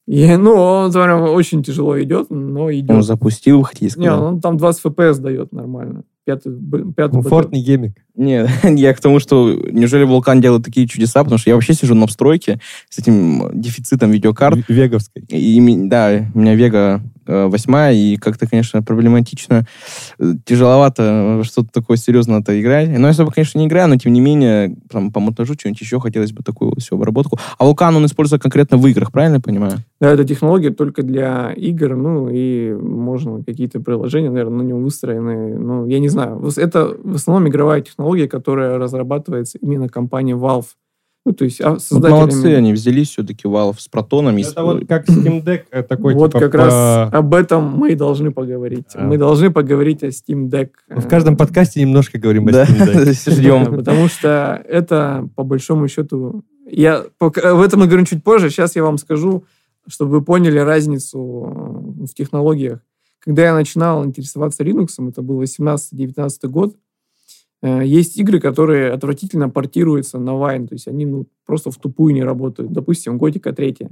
И, 0.05 0.35
ну, 0.37 0.53
он, 0.53 0.91
смотрю, 0.91 1.33
очень 1.33 1.63
тяжело 1.63 2.01
идет, 2.01 2.29
но 2.29 2.71
идет. 2.71 2.95
Он 2.95 3.03
запустил, 3.03 3.63
хотите 3.63 3.89
сказать? 3.89 4.09
Не, 4.09 4.15
он 4.15 4.39
там 4.39 4.57
20 4.57 4.85
FPS 4.85 5.19
дает 5.19 5.51
нормально. 5.51 6.03
Пятый, 6.27 6.51
пятый 6.93 7.13
Комфортный 7.13 7.61
гейминг. 7.61 7.95
Нет, 8.17 8.49
я 8.63 8.93
к 8.93 8.99
тому, 8.99 9.19
что 9.19 9.53
неужели 9.71 10.03
Вулкан 10.03 10.41
делает 10.41 10.65
такие 10.65 10.87
чудеса, 10.87 11.23
потому 11.23 11.37
что 11.37 11.49
я 11.51 11.55
вообще 11.55 11.73
сижу 11.73 11.95
на 11.95 12.05
встройке 12.05 12.59
с 12.89 12.97
этим 12.97 13.49
дефицитом 13.53 14.11
видеокарт. 14.11 14.67
Веговской. 14.67 15.23
И, 15.29 15.87
да, 15.87 16.25
у 16.33 16.39
меня 16.39 16.55
Вега 16.55 17.01
э, 17.27 17.45
восьмая, 17.45 17.93
и 17.93 18.17
как-то, 18.17 18.45
конечно, 18.45 18.81
проблематично. 18.81 19.67
Э, 20.19 20.33
тяжеловато 20.43 21.43
что-то 21.45 21.69
такое 21.71 21.95
серьезно-то 21.95 22.59
играть. 22.59 22.89
Но 22.89 23.07
я 23.07 23.11
особо, 23.11 23.31
конечно, 23.31 23.59
не 23.59 23.67
играю, 23.67 23.87
но 23.87 23.95
тем 23.97 24.11
не 24.11 24.19
менее, 24.19 24.75
там, 24.91 25.11
по 25.11 25.19
монтажу 25.19 25.53
что-нибудь 25.53 25.79
еще 25.79 25.99
хотелось 25.99 26.33
бы 26.33 26.43
такую 26.43 26.73
всю 26.79 26.95
обработку. 26.95 27.39
А 27.59 27.63
Вулкан 27.63 27.95
он 27.95 28.05
используется 28.05 28.41
конкретно 28.41 28.77
в 28.77 28.87
играх, 28.87 29.11
правильно 29.11 29.35
я 29.35 29.41
понимаю? 29.41 29.77
Да, 30.01 30.11
эта 30.11 30.25
технология 30.25 30.71
только 30.71 31.03
для 31.03 31.53
игр, 31.53 31.95
ну, 31.95 32.29
и 32.31 32.73
можно 32.73 33.43
какие-то 33.43 33.79
приложения, 33.79 34.29
наверное, 34.29 34.63
на 34.63 34.67
нем 34.67 34.83
выстроены. 34.83 35.57
Ну, 35.57 35.85
я 35.85 35.99
не 35.99 36.09
знаю. 36.09 36.16
Это 36.17 36.97
в 37.03 37.15
основном 37.15 37.49
игровая 37.49 37.81
технология, 37.81 38.27
которая 38.27 38.77
разрабатывается 38.77 39.57
именно 39.59 39.89
компанией 39.89 40.37
Valve. 40.37 40.67
Ну, 41.27 41.33
то 41.33 41.43
есть 41.43 41.59
а, 41.59 41.77
создателями... 41.77 42.21
Вот 42.21 42.31
молодцы, 42.31 42.55
они 42.55 42.71
взялись 42.71 43.09
все-таки 43.09 43.49
Valve 43.49 43.75
с 43.79 43.89
протоном. 43.89 44.37
Это 44.37 44.63
вот 44.63 44.87
как 44.87 45.09
Steam 45.09 45.43
Deck 45.43 45.63
э, 45.71 45.83
такой, 45.83 46.13
Вот 46.13 46.31
типа, 46.31 46.39
как 46.39 46.51
по... 46.53 46.57
раз 46.57 47.13
об 47.13 47.33
этом 47.33 47.69
мы 47.77 47.91
и 47.91 47.95
должны 47.95 48.31
поговорить. 48.31 48.85
А. 48.95 49.03
Мы 49.03 49.17
должны 49.17 49.51
поговорить 49.51 50.03
о 50.03 50.07
Steam 50.07 50.49
Deck. 50.49 50.69
В 50.87 51.05
каждом 51.09 51.35
подкасте 51.35 51.81
немножко 51.81 52.17
говорим 52.17 52.47
о 52.47 52.51
Steam 52.51 53.03
Deck. 53.03 53.29
Ждем. 53.33 53.75
Потому 53.75 54.07
что 54.07 54.63
это, 54.69 55.27
по 55.35 55.43
большому 55.43 55.89
счету... 55.89 56.45
Я 56.65 57.03
в 57.19 57.61
этом 57.61 57.81
мы 57.81 57.87
говорим 57.87 58.05
чуть 58.05 58.23
позже. 58.23 58.49
Сейчас 58.49 58.77
я 58.77 58.83
вам 58.83 58.97
скажу, 58.97 59.43
чтобы 59.85 60.11
вы 60.11 60.21
поняли 60.21 60.59
разницу 60.59 61.11
в 61.11 62.13
технологиях. 62.15 62.79
Когда 63.27 63.43
я 63.43 63.53
начинал 63.53 64.05
интересоваться 64.05 64.63
Linux, 64.63 64.87
это 65.05 65.21
был 65.21 65.43
18-19 65.43 66.47
год, 66.47 66.77
Э, 67.61 67.83
есть 67.83 68.17
игры, 68.17 68.39
которые 68.39 68.91
отвратительно 68.91 69.49
портируются 69.49 70.19
на 70.19 70.31
Wine, 70.31 70.67
то 70.67 70.73
есть 70.73 70.87
они 70.87 71.05
ну, 71.05 71.27
просто 71.45 71.71
в 71.71 71.77
тупую 71.77 72.13
не 72.13 72.23
работают. 72.23 72.71
Допустим, 72.71 73.17
Готика 73.17 73.53
3. 73.53 73.89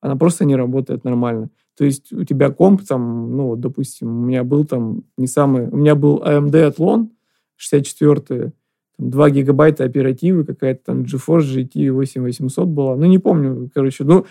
Она 0.00 0.16
просто 0.16 0.44
не 0.44 0.56
работает 0.56 1.04
нормально. 1.04 1.50
То 1.76 1.84
есть 1.84 2.12
у 2.12 2.24
тебя 2.24 2.50
комп 2.50 2.82
там, 2.86 3.36
ну, 3.36 3.56
допустим, 3.56 4.22
у 4.22 4.26
меня 4.26 4.44
был 4.44 4.64
там 4.64 5.02
не 5.16 5.26
самый... 5.26 5.68
У 5.68 5.76
меня 5.76 5.94
был 5.94 6.22
AMD 6.22 6.74
Athlon 6.74 7.08
64 7.56 8.52
2 8.98 9.30
гигабайта 9.30 9.84
оперативы, 9.84 10.44
какая-то 10.44 10.84
там 10.84 11.02
GeForce 11.02 11.40
GT 11.40 11.90
8800 11.90 12.68
была. 12.68 12.96
Ну, 12.96 13.06
не 13.06 13.18
помню, 13.18 13.70
короче. 13.74 14.04
Ну, 14.04 14.26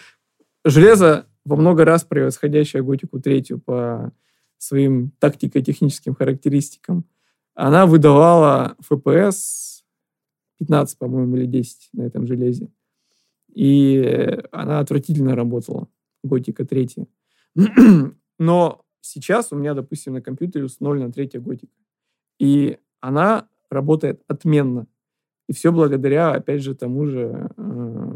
железо 0.64 1.26
во 1.44 1.56
много 1.56 1.86
раз 1.86 2.04
превосходящее 2.04 2.84
Готику 2.84 3.20
3 3.20 3.46
по 3.66 4.12
своим 4.60 5.12
тактико-техническим 5.20 6.14
характеристикам 6.14 7.06
она 7.56 7.86
выдавала 7.86 8.78
FPS 8.90 9.82
15, 10.60 10.98
по-моему, 10.98 11.36
или 11.38 11.46
10 11.46 11.90
на 11.94 12.04
этом 12.04 12.26
железе. 12.26 12.72
И 13.54 14.40
она 14.52 14.80
отвратительно 14.80 15.36
работала, 15.36 15.88
Готика 16.24 16.66
3. 16.66 16.90
Но 18.40 18.86
сейчас 19.02 19.52
у 19.52 19.58
меня, 19.58 19.74
допустим, 19.74 20.14
на 20.14 20.22
компьютере 20.22 20.66
установлена 20.66 21.12
третья 21.12 21.40
Готика. 21.40 21.74
И 22.40 22.78
она 23.02 23.50
работает 23.70 24.22
отменно. 24.28 24.88
И 25.48 25.54
все 25.54 25.72
благодаря, 25.72 26.32
опять 26.32 26.62
же, 26.62 26.76
тому 26.76 27.08
же 27.08 27.50
э, 27.58 28.12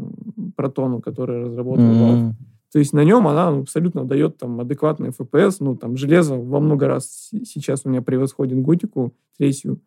протону, 0.56 1.00
который 1.00 1.44
разработал 1.44 1.84
Valve. 1.84 2.30
Mm-hmm. 2.30 2.53
То 2.74 2.80
есть 2.80 2.92
на 2.92 3.04
нем 3.04 3.28
она 3.28 3.50
абсолютно 3.50 4.04
дает 4.04 4.36
там 4.36 4.58
адекватный 4.58 5.10
FPS, 5.10 5.58
ну 5.60 5.76
там 5.76 5.96
железо 5.96 6.34
во 6.34 6.58
много 6.58 6.88
раз 6.88 7.30
сейчас 7.44 7.82
у 7.84 7.88
меня 7.88 8.02
превосходит 8.02 8.60
готику 8.60 9.14
третью, 9.38 9.80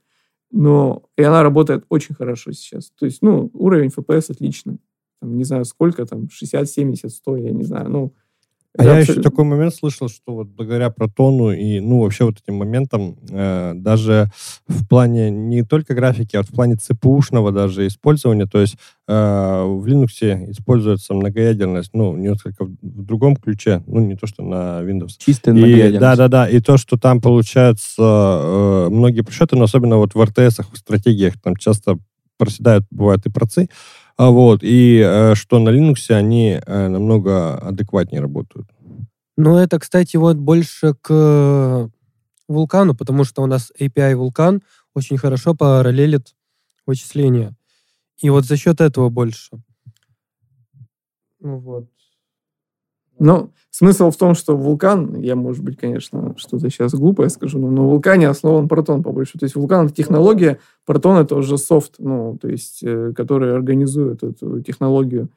но 0.51 1.03
и 1.17 1.23
она 1.23 1.43
работает 1.43 1.83
очень 1.89 2.15
хорошо 2.15 2.53
сейчас. 2.53 2.93
То 2.97 3.05
есть, 3.05 3.21
ну, 3.21 3.51
уровень 3.53 3.89
FPS 3.89 4.31
отличный. 4.31 4.79
Там, 5.19 5.35
не 5.35 5.43
знаю, 5.43 5.65
сколько 5.65 6.05
там, 6.05 6.29
60, 6.29 6.69
70, 6.69 7.11
100, 7.11 7.35
я 7.35 7.51
не 7.51 7.65
знаю, 7.65 7.89
ну, 7.89 8.13
а 8.77 8.83
я 8.83 8.91
абсолютно... 8.99 9.11
еще 9.11 9.21
такой 9.21 9.45
момент 9.45 9.73
слышал, 9.73 10.07
что 10.07 10.33
вот 10.33 10.47
благодаря 10.47 10.89
протону 10.89 11.51
и, 11.51 11.79
ну, 11.79 12.01
вообще 12.01 12.25
вот 12.25 12.37
этим 12.41 12.55
моментам, 12.55 13.17
э, 13.29 13.73
даже 13.75 14.29
в 14.67 14.87
плане 14.87 15.31
не 15.31 15.63
только 15.63 15.95
графики, 15.95 16.35
а 16.35 16.43
в 16.43 16.49
плане 16.49 16.75
ЦПУшного 16.75 17.51
даже 17.51 17.87
использования, 17.87 18.45
то 18.45 18.59
есть 18.59 18.77
э, 19.07 19.13
в 19.13 19.85
Linux 19.85 20.51
используется 20.51 21.13
многоядерность, 21.13 21.91
ну, 21.93 22.15
несколько 22.15 22.65
в, 22.65 22.75
в 22.81 23.03
другом 23.03 23.35
ключе, 23.35 23.83
ну, 23.87 23.99
не 23.99 24.15
то, 24.15 24.27
что 24.27 24.43
на 24.43 24.81
Windows. 24.83 25.13
Чистая 25.17 25.55
многоядерность. 25.55 25.99
Да-да-да, 25.99 26.47
и 26.47 26.59
то, 26.59 26.77
что 26.77 26.97
там 26.97 27.19
получается 27.19 28.01
э, 28.01 28.87
многие 28.91 29.21
просчеты, 29.21 29.55
но 29.55 29.63
особенно 29.63 29.97
вот 29.97 30.13
в 30.13 30.23
РТС, 30.23 30.59
в 30.71 30.77
стратегиях, 30.77 31.33
там 31.41 31.55
часто 31.55 31.97
проседают, 32.37 32.85
бывают 32.91 33.25
и 33.25 33.31
процы, 33.31 33.69
а 34.17 34.31
вот, 34.31 34.63
и 34.63 34.99
э, 35.03 35.35
что 35.35 35.59
на 35.59 35.69
Linux 35.69 36.09
они 36.09 36.59
э, 36.65 36.87
намного 36.87 37.55
адекватнее 37.57 38.19
работают. 38.19 38.67
Ну, 39.37 39.57
это, 39.57 39.79
кстати, 39.79 40.17
вот 40.17 40.37
больше 40.37 40.95
к 40.99 41.89
вулкану, 42.47 42.95
потому 42.95 43.23
что 43.23 43.43
у 43.43 43.45
нас 43.45 43.71
API 43.79 44.15
вулкан 44.15 44.61
очень 44.95 45.17
хорошо 45.17 45.53
параллелит 45.53 46.35
вычисления. 46.87 47.55
И 48.19 48.31
вот 48.31 48.45
за 48.45 48.57
счет 48.57 48.81
этого 48.81 49.09
больше. 49.09 49.51
Ну 51.39 51.59
вот. 51.59 51.87
Ну, 53.19 53.51
смысл 53.71 54.11
в 54.11 54.17
том, 54.17 54.35
что 54.35 54.55
вулкан, 54.55 55.19
я, 55.19 55.35
может 55.35 55.63
быть, 55.63 55.77
конечно, 55.77 56.35
что-то 56.37 56.69
сейчас 56.69 56.93
глупое 56.93 57.29
скажу, 57.29 57.59
но 57.59 57.69
на 57.71 57.83
вулкане 57.83 58.29
основан 58.29 58.67
протон 58.67 59.03
побольше. 59.03 59.39
То 59.39 59.45
есть 59.45 59.55
вулкан— 59.55 59.85
это 59.87 59.95
технология, 59.95 60.59
протон— 60.85 61.17
это 61.19 61.35
уже 61.35 61.57
софт, 61.57 61.95
ну, 61.99 62.37
то 62.39 62.47
есть, 62.47 62.79
э, 62.83 63.13
который 63.15 63.53
организует 63.53 64.23
эту 64.23 64.61
технологию. 64.61 65.29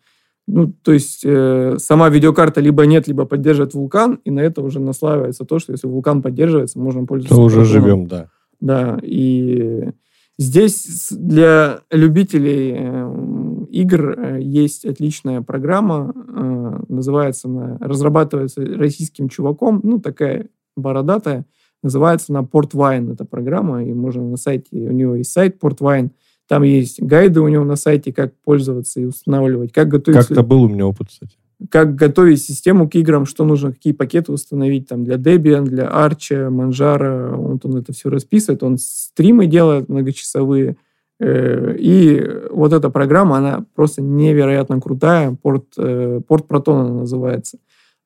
Ну, 0.46 0.72
то 0.82 0.92
есть 0.92 1.22
э, 1.24 1.76
сама 1.78 2.08
видеокарта 2.08 2.60
либо 2.60 2.84
нет, 2.84 3.06
либо 3.06 3.24
поддерживает 3.24 3.74
вулкан, 3.74 4.20
и 4.24 4.30
на 4.30 4.40
это 4.40 4.62
уже 4.62 4.80
наслаивается 4.80 5.44
то, 5.44 5.58
что 5.58 5.72
если 5.72 5.86
вулкан 5.86 6.22
поддерживается, 6.22 6.78
можно 6.78 7.06
пользоваться. 7.06 7.36
То 7.36 7.42
уже 7.42 7.64
живем, 7.64 8.06
да. 8.06 8.28
Да, 8.60 8.98
и 9.02 9.90
здесь 10.38 11.08
для 11.12 11.80
любителей 11.90 12.74
э, 12.76 13.49
игр 13.70 14.18
э, 14.18 14.42
есть 14.42 14.84
отличная 14.84 15.42
программа, 15.42 16.12
э, 16.14 16.82
называется 16.88 17.48
она, 17.48 17.78
разрабатывается 17.80 18.64
российским 18.64 19.28
чуваком, 19.28 19.80
ну, 19.82 20.00
такая 20.00 20.48
бородатая, 20.76 21.46
называется 21.82 22.26
она 22.30 22.42
Portwine, 22.42 23.12
эта 23.12 23.24
программа, 23.24 23.84
и 23.84 23.92
можно 23.92 24.22
на 24.22 24.36
сайте, 24.36 24.68
у 24.72 24.92
него 24.92 25.14
есть 25.14 25.32
сайт 25.32 25.56
Portwine, 25.62 26.10
там 26.50 26.64
есть 26.64 27.00
гайды 27.00 27.40
у 27.40 27.46
него 27.46 27.64
на 27.64 27.76
сайте, 27.76 28.12
как 28.12 28.34
пользоваться 28.44 29.00
и 29.00 29.04
устанавливать, 29.04 29.72
как 29.72 29.86
готовить... 29.86 30.18
Как-то 30.18 30.42
был 30.42 30.64
у 30.64 30.68
меня 30.68 30.84
опыт, 30.84 31.06
кстати. 31.06 31.36
Как 31.68 31.94
готовить 31.94 32.42
систему 32.42 32.88
к 32.88 32.96
играм, 32.96 33.24
что 33.24 33.44
нужно, 33.44 33.72
какие 33.72 33.92
пакеты 33.92 34.32
установить 34.32 34.88
там 34.88 35.04
для 35.04 35.14
Debian, 35.14 35.62
для 35.62 35.84
Arch, 35.84 36.48
Manjaro. 36.48 37.36
Вот 37.36 37.64
он 37.66 37.76
это 37.76 37.92
все 37.92 38.08
расписывает. 38.08 38.64
Он 38.64 38.78
стримы 38.78 39.46
делает 39.46 39.88
многочасовые. 39.88 40.76
Э, 41.20 41.76
и 41.78 42.22
вот 42.50 42.72
эта 42.72 42.88
программа, 42.90 43.36
она 43.36 43.66
просто 43.74 44.02
невероятно 44.02 44.80
крутая. 44.80 45.36
Порт, 45.40 45.66
э, 45.76 46.20
порт 46.26 46.46
Proton 46.48 47.00
называется. 47.00 47.58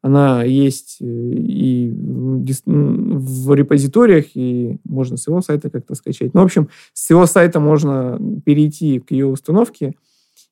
Она 0.02 0.42
есть 0.42 0.98
э, 1.00 1.04
и 1.06 1.90
в 1.94 3.54
репозиториях, 3.54 4.26
и 4.34 4.78
можно 4.84 5.16
с 5.16 5.28
его 5.28 5.40
сайта 5.40 5.70
как-то 5.70 5.94
скачать. 5.94 6.34
Ну, 6.34 6.40
в 6.40 6.44
общем, 6.44 6.68
с 6.92 7.08
его 7.08 7.24
сайта 7.26 7.60
можно 7.60 8.20
перейти 8.44 8.98
к 8.98 9.12
ее 9.12 9.26
установке, 9.26 9.94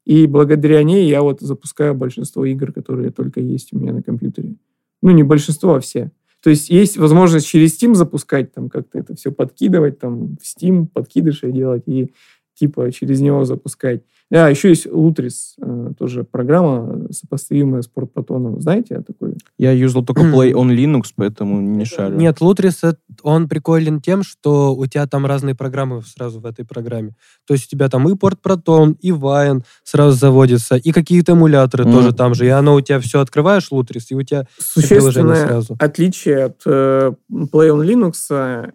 и 0.06 0.26
благодаря 0.26 0.82
ней 0.84 1.08
я 1.08 1.20
вот 1.22 1.40
запускаю 1.40 1.94
большинство 1.94 2.44
игр, 2.44 2.72
которые 2.72 3.10
только 3.10 3.40
есть 3.40 3.72
у 3.72 3.78
меня 3.78 3.92
на 3.92 4.02
компьютере. 4.02 4.54
Ну, 5.02 5.10
не 5.10 5.22
большинство, 5.22 5.74
а 5.74 5.80
все. 5.80 6.12
То 6.42 6.50
есть 6.50 6.70
есть 6.70 6.96
возможность 6.96 7.46
через 7.46 7.80
Steam 7.80 7.94
запускать, 7.94 8.52
там 8.52 8.68
как-то 8.68 8.98
это 8.98 9.14
все 9.14 9.30
подкидывать, 9.30 9.98
там 9.98 10.36
в 10.38 10.44
Steam 10.44 10.86
подкидыши 10.86 11.52
делать 11.52 11.84
и 11.86 12.12
типа 12.54 12.90
через 12.92 13.20
него 13.20 13.44
запускать. 13.44 14.02
А, 14.34 14.48
еще 14.48 14.70
есть 14.70 14.86
Lutris, 14.86 15.54
э, 15.60 15.92
тоже 15.98 16.24
программа, 16.24 17.06
сопоставимая 17.10 17.82
с 17.82 17.86
Портпатоном. 17.86 18.62
Знаете 18.62 18.96
о 18.96 19.02
такой? 19.02 19.34
Я 19.58 19.72
юзал 19.72 20.04
только 20.04 20.22
Play 20.34 20.52
on 20.52 20.74
Linux, 20.74 21.12
поэтому 21.14 21.60
не 21.60 21.84
шарю. 21.84 22.16
Нет, 22.16 22.38
Lutris, 22.40 22.96
он 23.22 23.46
приколен 23.46 24.00
тем, 24.00 24.22
что 24.22 24.74
у 24.74 24.86
тебя 24.86 25.06
там 25.06 25.26
разные 25.26 25.54
программы 25.54 26.00
сразу 26.02 26.40
в 26.40 26.46
этой 26.46 26.64
программе. 26.64 27.14
То 27.46 27.52
есть 27.52 27.66
у 27.66 27.68
тебя 27.68 27.90
там 27.90 28.08
и 28.08 28.16
Портпротон, 28.16 28.96
и 29.00 29.10
Wine 29.10 29.64
сразу 29.84 30.16
заводится, 30.16 30.76
и 30.76 30.92
какие-то 30.92 31.32
эмуляторы 31.32 31.84
mm. 31.84 31.92
тоже 31.92 32.14
там 32.14 32.34
же. 32.34 32.46
И 32.46 32.48
оно 32.48 32.74
у 32.74 32.80
тебя 32.80 33.00
все 33.00 33.20
открываешь, 33.20 33.68
Lutris, 33.70 34.06
и 34.08 34.14
у 34.14 34.22
тебя 34.22 34.46
Существенное 34.58 35.46
сразу. 35.46 35.76
отличие 35.78 36.44
от 36.44 36.62
э, 36.64 37.12
Play 37.30 37.68
on 37.68 37.86
Linux 37.86 38.14
э, 38.30 38.70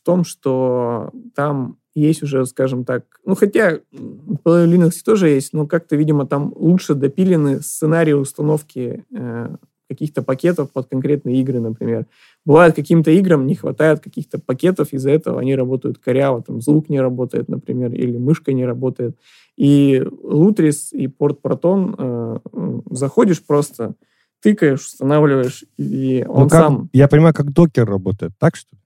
в 0.00 0.04
том, 0.04 0.24
что 0.24 1.10
там 1.34 1.78
есть 2.00 2.22
уже, 2.22 2.46
скажем 2.46 2.84
так, 2.84 3.04
ну 3.24 3.34
хотя 3.34 3.80
в 3.92 4.66
Linux 4.66 4.92
тоже 5.04 5.28
есть, 5.28 5.52
но 5.52 5.66
как-то, 5.66 5.96
видимо, 5.96 6.26
там 6.26 6.52
лучше 6.56 6.94
допилены 6.94 7.60
сценарии 7.60 8.12
установки 8.12 9.04
э, 9.14 9.56
каких-то 9.90 10.22
пакетов 10.22 10.70
под 10.70 10.88
конкретные 10.88 11.40
игры, 11.40 11.58
например. 11.58 12.06
Бывает, 12.44 12.76
каким-то 12.76 13.10
играм 13.10 13.44
не 13.44 13.56
хватает 13.56 13.98
каких-то 13.98 14.38
пакетов, 14.38 14.92
из-за 14.92 15.10
этого 15.10 15.40
они 15.40 15.56
работают 15.56 15.98
коряво, 15.98 16.42
там 16.42 16.60
звук 16.60 16.88
не 16.88 17.00
работает, 17.00 17.48
например, 17.48 17.92
или 17.92 18.16
мышка 18.16 18.52
не 18.52 18.64
работает. 18.64 19.16
И 19.56 19.96
Lutris 19.98 20.92
и 20.92 21.08
порт 21.08 21.40
Proton 21.42 21.94
э, 21.98 22.80
заходишь 22.90 23.44
просто, 23.44 23.94
тыкаешь, 24.40 24.86
устанавливаешь, 24.86 25.64
и 25.76 26.24
он 26.28 26.44
ну, 26.44 26.48
как, 26.48 26.60
сам... 26.60 26.90
Я 26.92 27.08
понимаю, 27.08 27.34
как 27.34 27.52
докер 27.52 27.84
работает, 27.84 28.32
так 28.38 28.54
что 28.54 28.76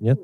Нет? 0.00 0.20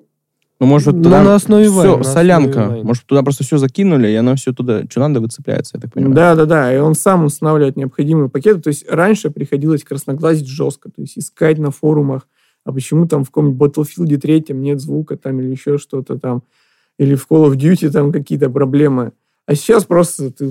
Ну, 0.61 0.67
может, 0.67 0.95
ну, 0.95 1.03
туда 1.03 1.23
на 1.23 1.35
основе 1.35 1.65
все, 1.65 1.73
Вайн, 1.73 2.05
солянка. 2.05 2.65
Основе 2.65 2.83
может, 2.83 3.07
туда 3.07 3.23
просто 3.23 3.45
все 3.45 3.57
закинули, 3.57 4.09
и 4.09 4.15
оно 4.15 4.37
все 4.37 4.53
туда, 4.53 4.83
что 4.91 5.01
надо, 5.01 5.21
выцепляется, 5.21 5.79
я 5.79 5.81
так 5.81 5.95
понимаю. 5.95 6.15
Да, 6.15 6.35
да, 6.35 6.45
да. 6.45 6.75
И 6.75 6.79
он 6.79 6.95
сам 6.95 7.25
устанавливает 7.25 7.77
необходимые 7.77 8.29
пакеты. 8.29 8.61
То 8.61 8.69
есть 8.69 8.87
раньше 8.89 9.31
приходилось 9.31 9.83
красноглазить 9.83 10.47
жестко, 10.47 10.91
то 10.91 11.01
есть 11.01 11.17
искать 11.17 11.59
на 11.59 11.71
форумах, 11.71 12.29
а 12.65 12.73
почему 12.73 13.09
там 13.09 13.25
в 13.25 13.29
каком-нибудь 13.29 13.75
Battlefield 13.75 14.19
3 14.19 14.45
нет 14.51 14.81
звука 14.81 15.17
там 15.17 15.41
или 15.41 15.49
еще 15.49 15.79
что-то 15.79 16.19
там, 16.19 16.43
или 16.99 17.15
в 17.15 17.27
Call 17.31 17.51
of 17.51 17.57
Duty 17.57 17.89
там 17.91 18.13
какие-то 18.13 18.51
проблемы. 18.51 19.13
А 19.47 19.55
сейчас 19.55 19.85
просто 19.85 20.31
ты 20.31 20.51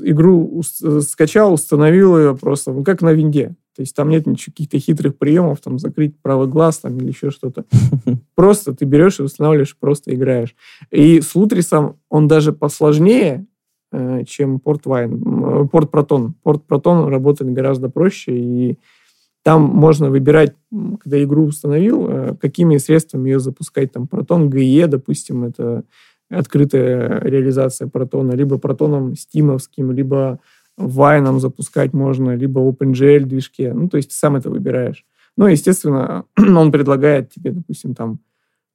игру 0.00 0.62
скачал, 1.00 1.54
установил 1.54 2.18
ее 2.18 2.36
просто, 2.36 2.72
ну, 2.72 2.84
как 2.84 3.00
на 3.00 3.12
винде. 3.12 3.56
То 3.76 3.82
есть 3.82 3.94
там 3.94 4.08
нет 4.08 4.24
каких-то 4.24 4.78
хитрых 4.78 5.18
приемов, 5.18 5.60
там, 5.60 5.78
закрыть 5.78 6.18
правый 6.22 6.48
глаз 6.48 6.78
там, 6.78 6.96
или 6.96 7.08
еще 7.08 7.30
что-то. 7.30 7.66
Просто 8.34 8.74
ты 8.74 8.86
берешь 8.86 9.20
и 9.20 9.22
устанавливаешь, 9.22 9.76
просто 9.76 10.14
играешь. 10.14 10.56
И 10.90 11.20
с 11.20 11.34
Лутрисом 11.34 11.96
он 12.08 12.26
даже 12.26 12.52
посложнее, 12.52 13.46
э, 13.92 14.24
чем 14.24 14.58
порт 14.60 14.86
Wine, 14.86 15.68
порт 15.68 15.92
Proton. 15.92 16.32
Порт 16.42 16.64
Proton 16.66 17.08
работает 17.08 17.52
гораздо 17.52 17.90
проще, 17.90 18.36
и 18.36 18.78
там 19.42 19.62
можно 19.62 20.10
выбирать, 20.10 20.54
когда 21.00 21.22
игру 21.22 21.44
установил, 21.44 22.08
э, 22.08 22.36
какими 22.40 22.78
средствами 22.78 23.28
ее 23.28 23.40
запускать. 23.40 23.92
Там 23.92 24.08
Proton 24.10 24.48
GE, 24.48 24.86
допустим, 24.86 25.44
это 25.44 25.84
открытая 26.30 27.20
реализация 27.20 27.88
протона, 27.88 28.32
либо 28.32 28.58
протоном 28.58 29.14
стимовским, 29.14 29.92
либо 29.92 30.40
вайном 30.76 31.40
запускать 31.40 31.92
можно, 31.92 32.36
либо 32.36 32.60
OpenGL 32.60 33.20
движке. 33.20 33.72
Ну, 33.72 33.88
то 33.88 33.96
есть 33.96 34.10
ты 34.10 34.14
сам 34.14 34.36
это 34.36 34.50
выбираешь. 34.50 35.04
Ну, 35.36 35.46
естественно, 35.46 36.24
он 36.36 36.72
предлагает 36.72 37.30
тебе, 37.30 37.50
допустим, 37.50 37.94
там 37.94 38.20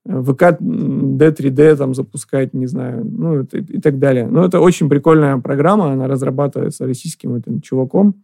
VK 0.07 0.57
D3D 0.59 1.75
там 1.75 1.93
запускать, 1.93 2.53
не 2.53 2.65
знаю, 2.65 3.05
ну, 3.05 3.41
и, 3.41 3.45
и 3.57 3.81
так 3.81 3.99
далее. 3.99 4.27
Но 4.27 4.45
это 4.45 4.59
очень 4.59 4.89
прикольная 4.89 5.37
программа, 5.37 5.91
она 5.91 6.07
разрабатывается 6.07 6.85
российским 6.85 7.35
этим 7.35 7.61
чуваком, 7.61 8.23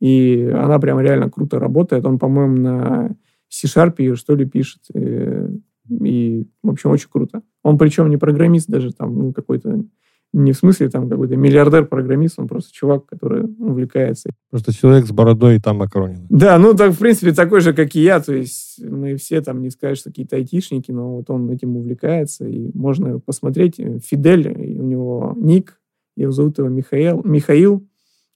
и 0.00 0.48
она 0.54 0.78
прям 0.78 1.00
реально 1.00 1.28
круто 1.28 1.58
работает. 1.58 2.04
Он, 2.06 2.18
по-моему, 2.18 2.56
на 2.56 3.16
C-Sharp 3.48 3.94
ее, 3.98 4.14
что 4.14 4.36
ли, 4.36 4.44
пишет. 4.46 4.82
И, 4.94 5.60
и, 5.90 6.46
в 6.62 6.70
общем, 6.70 6.90
очень 6.90 7.08
круто. 7.10 7.42
Он 7.64 7.78
причем 7.78 8.08
не 8.08 8.16
программист 8.16 8.68
даже 8.68 8.92
там, 8.92 9.14
ну, 9.14 9.32
какой-то 9.32 9.84
не 10.32 10.52
в 10.52 10.56
смысле 10.56 10.90
там 10.90 11.08
какой-то 11.08 11.36
миллиардер-программист, 11.36 12.38
он 12.38 12.48
просто 12.48 12.72
чувак, 12.72 13.06
который 13.06 13.44
увлекается. 13.58 14.30
Просто 14.50 14.74
человек 14.74 15.06
с 15.06 15.10
бородой 15.10 15.56
и 15.56 15.58
там 15.58 15.78
макаронин. 15.78 16.26
Да, 16.28 16.58
ну 16.58 16.74
так, 16.74 16.92
в 16.92 16.98
принципе, 16.98 17.32
такой 17.32 17.60
же, 17.60 17.72
как 17.72 17.94
и 17.96 18.02
я. 18.02 18.20
То 18.20 18.34
есть 18.34 18.82
мы 18.84 19.16
все 19.16 19.40
там, 19.40 19.62
не 19.62 19.70
скажешь, 19.70 20.02
какие-то 20.02 20.36
айтишники, 20.36 20.90
но 20.90 21.16
вот 21.16 21.30
он 21.30 21.50
этим 21.50 21.76
увлекается, 21.76 22.46
и 22.46 22.70
можно 22.74 23.18
посмотреть. 23.20 23.80
Фидель, 24.04 24.48
у 24.78 24.84
него 24.84 25.34
ник, 25.36 25.80
его 26.16 26.32
зовут 26.32 26.58
его 26.58 26.68
Михаил, 26.68 27.22
Михаил, 27.24 27.86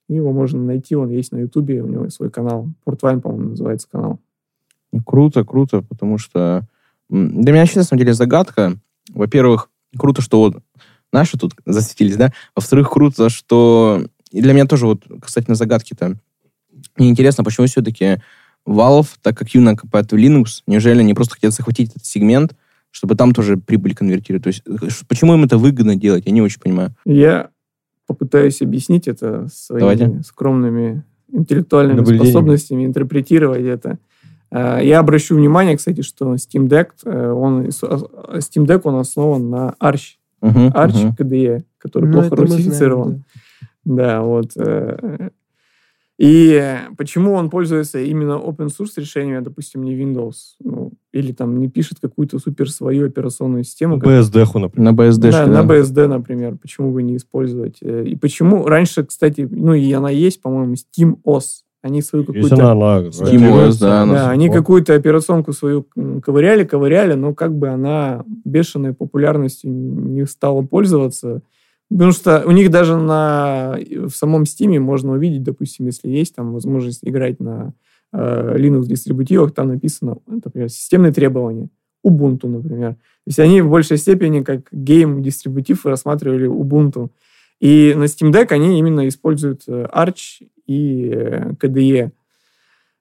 его 0.09 0.33
можно 0.33 0.63
найти, 0.63 0.97
он 0.97 1.11
есть 1.11 1.33
на 1.33 1.39
Ютубе, 1.39 1.83
у 1.83 1.87
него 1.87 2.09
свой 2.09 2.31
канал. 2.31 2.69
Портвайн, 2.85 3.21
по-моему, 3.21 3.51
называется 3.51 3.89
канал. 3.91 4.19
Круто, 5.05 5.45
круто, 5.45 5.83
потому 5.83 6.19
что 6.19 6.67
для 7.09 7.53
меня 7.53 7.63
вообще, 7.63 7.81
на 7.81 7.85
самом 7.85 8.01
деле, 8.01 8.15
загадка. 8.15 8.79
Во-первых, 9.13 9.69
круто, 9.97 10.23
что 10.23 10.41
вот 10.41 10.57
наши 11.13 11.39
тут 11.39 11.55
засветились, 11.67 12.17
да? 12.17 12.33
Во-вторых, 12.55 12.91
круто, 12.91 13.29
что... 13.29 14.05
И 14.31 14.41
для 14.41 14.53
меня 14.53 14.67
тоже 14.67 14.87
вот, 14.87 15.05
кстати, 15.21 15.49
на 15.49 15.55
загадки-то. 15.55 16.17
Мне 16.97 17.11
интересно, 17.11 17.45
почему 17.45 17.67
все-таки 17.67 18.19
Valve 18.67 19.09
так 19.21 19.41
активно 19.41 19.77
копает 19.77 20.11
в 20.11 20.17
Linux? 20.17 20.63
Неужели 20.67 21.01
они 21.01 21.15
просто 21.15 21.35
хотят 21.35 21.53
захватить 21.53 21.91
этот 21.91 22.07
сегмент, 22.07 22.57
чтобы 22.91 23.15
там 23.15 23.33
тоже 23.35 23.57
прибыль 23.57 23.95
конвертировать? 23.95 24.45
То 24.45 24.49
есть 24.49 24.63
э, 24.67 25.05
почему 25.09 25.35
им 25.35 25.45
это 25.45 25.59
выгодно 25.59 25.97
делать? 25.97 26.25
Я 26.27 26.33
не 26.33 26.43
очень 26.43 26.61
понимаю. 26.61 26.95
Я 27.05 27.51
попытаюсь 28.07 28.63
объяснить 28.63 29.09
это 29.09 29.49
своими 29.53 29.81
Давайте. 29.81 30.23
скромными 30.25 31.05
интеллектуальными 31.31 32.05
способностями, 32.05 32.85
интерпретировать 32.85 33.65
это. 33.65 33.99
Э, 34.51 34.81
я 34.83 34.99
обращу 35.01 35.35
внимание, 35.35 35.77
кстати, 35.77 36.03
что 36.03 36.35
Steam 36.35 36.69
Deck, 36.69 36.89
э, 37.05 37.31
он, 37.33 37.67
Steam 37.67 38.67
Deck 38.67 38.83
он 38.85 38.97
основан 38.97 39.51
на 39.51 39.75
Arch 39.81 40.17
uh-huh, 40.43 40.73
Arch 40.73 40.93
uh-huh. 40.93 41.17
KDE, 41.17 41.65
который 41.79 42.11
ну, 42.11 42.21
плохо 42.21 42.37
русифицирован. 42.37 43.25
Да. 43.85 43.95
да, 43.95 44.23
вот. 44.23 44.53
Э, 44.57 45.31
и 46.19 46.79
почему 46.97 47.33
он 47.33 47.51
пользуется 47.51 47.99
именно 47.99 48.33
open 48.33 48.69
source 48.69 48.93
решениями, 48.97 49.39
а, 49.39 49.41
допустим, 49.41 49.83
не 49.83 49.97
Windows, 49.97 50.35
ну, 50.63 50.93
или 51.11 51.33
там 51.33 51.59
не 51.59 51.69
пишет 51.69 51.99
какую-то 52.01 52.39
супер 52.39 52.71
свою 52.71 53.07
операционную 53.07 53.65
систему. 53.65 53.97
BSD, 53.97 54.47
например. 54.61 54.93
На 54.93 54.97
BSD. 54.97 55.31
Да, 55.33 55.47
на 55.47 55.65
BSD, 55.65 56.07
например. 56.07 56.57
Почему 56.59 56.93
бы 56.93 57.03
не 57.03 57.17
использовать? 57.17 57.79
Э, 57.83 58.05
и 58.05 58.15
почему 58.15 58.67
раньше, 58.67 59.05
кстати, 59.05 59.49
ну 59.51 59.75
и 59.75 59.91
она 59.93 60.11
есть, 60.11 60.41
по-моему, 60.41 60.75
SteamOS. 60.75 61.63
Они 61.83 62.01
свою 62.01 62.25
какую-то... 62.25 62.55
SteamOS, 63.11 63.81
да. 63.81 64.07
Да, 64.07 64.31
они 64.31 64.49
какую-то 64.49 64.95
операционку 64.95 65.53
свою 65.53 65.85
ковыряли, 66.23 66.65
ковыряли, 66.65 67.15
но 67.15 67.35
как 67.35 67.57
бы 67.57 67.69
она 67.69 68.25
бешеной 68.45 68.95
популярностью 68.95 69.71
не 69.71 70.25
стала 70.27 70.63
пользоваться. 70.63 71.43
Потому 71.91 72.13
что 72.13 72.43
у 72.47 72.53
них 72.53 72.71
даже 72.71 72.97
на, 72.97 73.77
в 73.91 74.11
самом 74.11 74.45
Steam 74.45 74.79
можно 74.79 75.13
увидеть, 75.13 75.43
допустим, 75.43 75.87
если 75.87 76.09
есть 76.09 76.35
там 76.35 76.53
возможность 76.53 77.01
играть 77.03 77.41
на 77.41 77.75
э, 78.13 78.57
Linux-дистрибутивах, 78.57 79.53
там 79.53 79.69
написано, 79.69 80.17
например, 80.27 80.71
системные 80.71 81.13
требования. 81.13 81.69
Ubuntu, 82.05 82.49
например. 82.49 82.95
То 82.95 83.29
есть 83.29 83.39
они 83.39 83.61
в 83.61 83.71
большей 83.71 83.97
степени 83.97 84.43
как 84.43 84.69
гейм-дистрибутив 84.73 85.85
рассматривали 85.85 86.49
Ubuntu. 86.49 87.11
И 87.61 87.95
на 87.97 88.05
Steam 88.05 88.33
Deck 88.33 88.49
они 88.51 88.79
именно 88.79 89.07
используют 89.07 89.63
э, 89.69 89.87
Arch 89.95 90.47
и 90.67 91.11
KDE. 91.61 92.13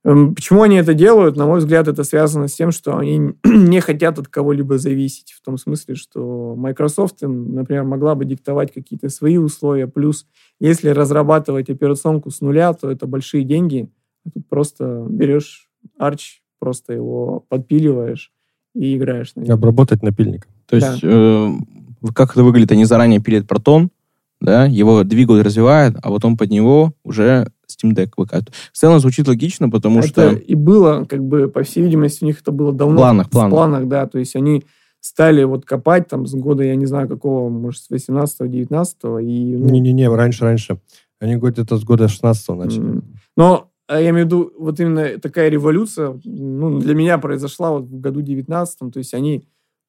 Эм, 0.03 0.33
почему 0.33 0.63
они 0.63 0.77
это 0.77 0.93
делают? 0.93 1.37
На 1.37 1.45
мой 1.45 1.59
взгляд, 1.59 1.87
это 1.87 2.03
связано 2.03 2.47
с 2.47 2.53
тем, 2.53 2.71
что 2.71 2.97
они 2.97 3.33
не 3.43 3.79
хотят 3.81 4.17
от 4.17 4.27
кого-либо 4.27 4.77
зависеть. 4.77 5.31
В 5.31 5.41
том 5.41 5.57
смысле, 5.57 5.95
что 5.95 6.55
Microsoft, 6.55 7.17
например, 7.21 7.83
могла 7.83 8.15
бы 8.15 8.25
диктовать 8.25 8.73
какие-то 8.73 9.09
свои 9.09 9.37
условия. 9.37 9.87
Плюс, 9.87 10.25
если 10.59 10.89
разрабатывать 10.89 11.69
операционку 11.69 12.31
с 12.31 12.41
нуля, 12.41 12.73
то 12.73 12.89
это 12.89 13.05
большие 13.05 13.43
деньги. 13.43 13.89
А 14.25 14.31
тут 14.31 14.47
просто 14.47 15.05
берешь 15.07 15.69
Arch, 15.99 16.39
просто 16.59 16.93
его 16.93 17.45
подпиливаешь 17.47 18.31
и 18.73 18.97
играешь 18.97 19.35
на 19.35 19.41
нем. 19.41 19.53
Обработать 19.53 20.01
напильником. 20.01 20.51
То 20.65 20.77
есть, 20.77 21.01
да. 21.01 21.09
э, 21.09 21.49
как 22.15 22.31
это 22.31 22.43
выглядит? 22.43 22.71
Они 22.71 22.85
заранее 22.85 23.19
пилят 23.19 23.47
протон, 23.47 23.91
да, 24.41 24.65
его 24.65 25.03
двигают, 25.03 25.45
развивают, 25.45 25.95
а 26.01 26.09
потом 26.09 26.35
под 26.35 26.49
него 26.49 26.93
уже 27.03 27.47
Steam 27.69 27.93
Deck 27.93 28.11
выкатывают. 28.17 28.55
В 28.73 28.77
целом 28.77 28.99
звучит 28.99 29.27
логично, 29.27 29.69
потому 29.69 29.99
это 29.99 30.07
что... 30.07 30.29
и 30.31 30.55
было, 30.55 31.05
как 31.05 31.23
бы, 31.23 31.47
по 31.47 31.63
всей 31.63 31.83
видимости, 31.83 32.23
у 32.23 32.27
них 32.27 32.41
это 32.41 32.51
было 32.51 32.73
давно. 32.73 32.95
В 32.95 32.97
планах, 32.97 33.27
в 33.27 33.29
планах. 33.29 33.51
планах, 33.51 33.87
да, 33.87 34.07
то 34.07 34.19
есть 34.19 34.35
они 34.35 34.63
стали 34.99 35.43
вот 35.43 35.65
копать 35.65 36.07
там 36.07 36.25
с 36.25 36.33
года, 36.33 36.63
я 36.63 36.75
не 36.75 36.85
знаю 36.85 37.07
какого, 37.07 37.49
может, 37.49 37.83
с 37.83 37.89
18-19, 37.91 39.23
и... 39.23 39.55
Ну... 39.57 39.69
Не-не-не, 39.69 40.09
раньше, 40.09 40.43
раньше. 40.43 40.79
Они 41.19 41.35
где-то 41.35 41.77
с 41.77 41.83
года 41.83 42.07
16 42.07 42.49
начали. 42.49 42.83
Mm. 42.83 43.03
Но 43.37 43.71
а 43.87 43.99
я 43.99 44.11
имею 44.11 44.25
в 44.25 44.27
виду, 44.27 44.53
вот 44.57 44.79
именно 44.79 45.19
такая 45.19 45.49
революция, 45.49 46.17
ну, 46.23 46.79
для 46.79 46.95
меня 46.95 47.17
произошла 47.17 47.71
вот 47.71 47.83
в 47.83 47.99
году 47.99 48.21
19 48.21 48.91
то 48.91 48.97
есть 48.97 49.13
они 49.13 49.43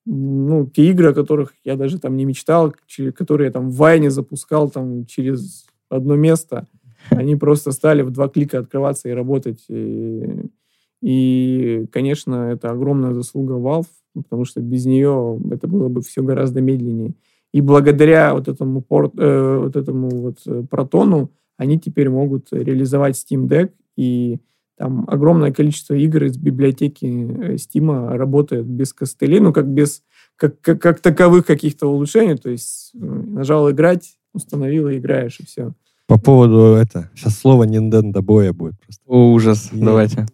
ну, 0.04 0.66
те 0.66 0.90
игры, 0.90 1.10
о 1.10 1.14
которых 1.14 1.54
я 1.64 1.76
даже 1.76 1.98
там 1.98 2.16
не 2.16 2.24
мечтал, 2.24 2.74
которые 3.14 3.46
я 3.46 3.52
там 3.52 3.70
в 3.70 3.76
Вайне 3.76 4.10
запускал 4.10 4.70
там 4.70 5.06
через 5.06 5.66
одно 5.88 6.16
место, 6.16 6.66
они 7.10 7.36
просто 7.36 7.72
стали 7.72 8.02
в 8.02 8.10
два 8.10 8.28
клика 8.28 8.58
открываться 8.58 9.08
и 9.08 9.12
работать. 9.12 9.64
И, 9.68 10.50
и 11.00 11.86
конечно, 11.92 12.50
это 12.52 12.70
огромная 12.70 13.12
заслуга 13.12 13.54
Valve, 13.54 13.86
потому 14.14 14.44
что 14.44 14.60
без 14.60 14.86
нее 14.86 15.40
это 15.50 15.66
было 15.66 15.88
бы 15.88 16.02
все 16.02 16.22
гораздо 16.22 16.60
медленнее. 16.60 17.14
И 17.52 17.60
благодаря 17.60 18.34
вот 18.34 18.48
этому, 18.48 18.80
порт, 18.80 19.12
э, 19.18 19.58
вот 19.58 19.76
этому 19.76 20.08
вот 20.08 20.38
э, 20.46 20.64
протону 20.68 21.30
они 21.58 21.78
теперь 21.78 22.08
могут 22.08 22.48
реализовать 22.50 23.14
Steam 23.14 23.46
Deck 23.46 23.70
и 23.96 24.40
там 24.76 25.04
огромное 25.08 25.52
количество 25.52 25.94
игр 25.94 26.24
из 26.24 26.36
библиотеки 26.36 27.04
э, 27.04 27.54
Steam 27.54 28.16
работает 28.16 28.66
без 28.66 28.92
костылей, 28.92 29.40
ну, 29.40 29.52
как 29.52 29.68
без 29.68 30.02
как, 30.36 30.60
как, 30.60 30.80
как 30.80 31.00
таковых 31.00 31.46
каких-то 31.46 31.86
улучшений. 31.86 32.36
То 32.36 32.50
есть 32.50 32.92
э, 32.94 32.98
нажал 32.98 33.70
играть, 33.70 34.18
установил 34.32 34.88
и 34.88 34.98
играешь, 34.98 35.38
и 35.40 35.46
все. 35.46 35.72
По 36.06 36.18
поводу 36.18 36.74
это, 36.74 37.10
сейчас 37.14 37.38
слово 37.38 37.66
Nintendo 37.66 38.20
боя 38.22 38.52
будет 38.52 38.78
просто. 38.80 39.02
О, 39.06 39.32
ужас, 39.32 39.70
Нет. 39.72 39.84
давайте. 39.84 40.26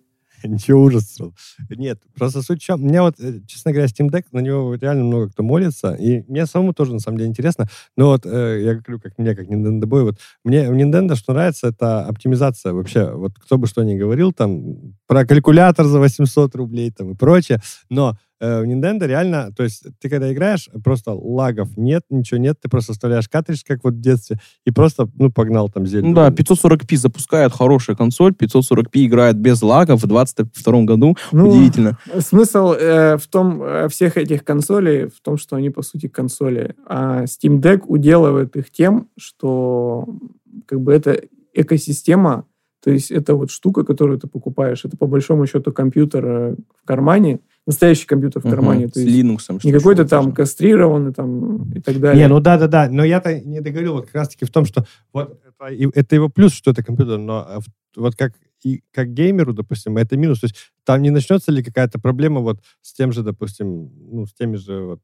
Ничего 0.52 0.82
ужаса. 0.82 1.32
Нет, 1.70 2.00
просто 2.16 2.42
суть 2.42 2.62
в 2.62 2.64
чем. 2.64 2.80
Мне 2.80 3.02
вот, 3.02 3.14
э, 3.20 3.40
честно 3.46 3.72
говоря, 3.72 3.88
Steam 3.88 4.10
Deck, 4.10 4.24
на 4.32 4.40
него 4.40 4.74
реально 4.74 5.04
много 5.04 5.28
кто 5.28 5.42
молится, 5.42 5.94
и 5.94 6.22
мне 6.28 6.46
самому 6.46 6.72
тоже, 6.72 6.92
на 6.92 7.00
самом 7.00 7.18
деле, 7.18 7.30
интересно. 7.30 7.68
Но 7.96 8.06
вот 8.08 8.24
э, 8.24 8.62
я 8.64 8.74
говорю, 8.74 9.00
как 9.00 9.18
мне, 9.18 9.34
как 9.34 9.46
Nintendo 9.46 9.84
Boy, 9.84 10.02
вот 10.02 10.18
мне 10.44 10.70
в 10.70 10.74
Nintendo 10.74 11.14
что 11.16 11.32
нравится, 11.32 11.68
это 11.68 12.06
оптимизация 12.06 12.72
вообще. 12.72 13.10
Вот 13.10 13.32
кто 13.38 13.58
бы 13.58 13.66
что 13.66 13.82
ни 13.82 13.96
говорил, 13.96 14.32
там, 14.32 14.94
про 15.06 15.26
калькулятор 15.26 15.86
за 15.86 15.98
800 16.00 16.54
рублей 16.54 16.90
там 16.90 17.12
и 17.12 17.14
прочее, 17.14 17.60
но 17.90 18.16
в 18.40 18.62
Nintendo 18.62 19.06
реально, 19.06 19.52
то 19.56 19.64
есть 19.64 19.84
ты 20.00 20.08
когда 20.08 20.32
играешь, 20.32 20.68
просто 20.84 21.12
лагов 21.12 21.76
нет, 21.76 22.02
ничего 22.10 22.38
нет, 22.38 22.58
ты 22.60 22.68
просто 22.68 22.92
вставляешь 22.92 23.28
картридж, 23.28 23.62
как 23.66 23.84
вот 23.84 23.94
в 23.94 24.00
детстве, 24.00 24.38
и 24.64 24.70
просто, 24.70 25.08
ну, 25.16 25.30
погнал 25.30 25.68
там 25.68 25.86
зелье. 25.86 26.08
Ну 26.08 26.14
да, 26.14 26.30
540p 26.30 26.96
запускает 26.96 27.52
хорошая 27.52 27.96
консоль, 27.96 28.32
540p 28.32 29.06
играет 29.06 29.36
без 29.36 29.62
лагов 29.62 30.02
в 30.02 30.06
22 30.06 30.82
году. 30.82 31.16
Ну, 31.32 31.48
Удивительно. 31.48 31.98
Смысл 32.18 32.72
э, 32.72 33.16
в 33.16 33.26
том, 33.28 33.62
э, 33.62 33.88
всех 33.88 34.16
этих 34.16 34.44
консолей, 34.44 35.06
в 35.06 35.20
том, 35.20 35.36
что 35.36 35.56
они, 35.56 35.70
по 35.70 35.82
сути, 35.82 36.08
консоли. 36.08 36.74
А 36.86 37.24
Steam 37.24 37.60
Deck 37.60 37.82
уделывает 37.86 38.56
их 38.56 38.70
тем, 38.70 39.08
что 39.18 40.06
как 40.66 40.80
бы 40.80 40.92
это 40.92 41.20
экосистема, 41.54 42.44
то 42.82 42.90
есть 42.90 43.10
это 43.10 43.34
вот 43.34 43.50
штука, 43.50 43.84
которую 43.84 44.18
ты 44.18 44.28
покупаешь, 44.28 44.84
это 44.84 44.96
по 44.96 45.06
большому 45.06 45.46
счету 45.46 45.72
компьютер 45.72 46.26
э, 46.26 46.54
в 46.82 46.86
кармане, 46.86 47.40
настоящий 47.68 48.06
компьютер 48.06 48.40
в 48.42 48.48
кармане. 48.48 48.86
Угу, 48.86 48.92
то 48.94 49.00
есть 49.00 49.12
с 49.12 49.18
Linux. 49.20 49.60
Не 49.62 49.72
какой-то 49.72 50.08
там 50.08 50.32
кастрированный 50.32 51.12
там 51.12 51.70
и 51.72 51.80
так 51.80 52.00
далее. 52.00 52.24
Не, 52.24 52.28
ну 52.28 52.40
да-да-да, 52.40 52.88
но 52.90 53.04
я-то 53.04 53.38
не 53.40 53.60
договорил 53.60 53.92
вот 53.92 54.06
как 54.06 54.14
раз-таки 54.14 54.46
в 54.46 54.50
том, 54.50 54.64
что 54.64 54.86
вот 55.12 55.38
это, 55.46 55.90
это 55.94 56.14
его 56.14 56.30
плюс, 56.30 56.54
что 56.54 56.70
это 56.70 56.82
компьютер, 56.82 57.18
но 57.18 57.46
э, 57.46 57.58
вот 57.96 58.16
как 58.16 58.32
и 58.64 58.82
как 58.90 59.12
геймеру, 59.12 59.52
допустим, 59.52 59.98
это 59.98 60.16
минус. 60.16 60.40
То 60.40 60.46
есть 60.46 60.56
там 60.84 61.02
не 61.02 61.10
начнется 61.10 61.52
ли 61.52 61.62
какая-то 61.62 62.00
проблема 62.00 62.40
вот 62.40 62.58
с 62.80 62.94
тем 62.94 63.12
же, 63.12 63.22
допустим, 63.22 63.92
ну, 64.10 64.26
с 64.26 64.32
теми 64.32 64.56
же 64.56 64.80
вот 64.80 65.00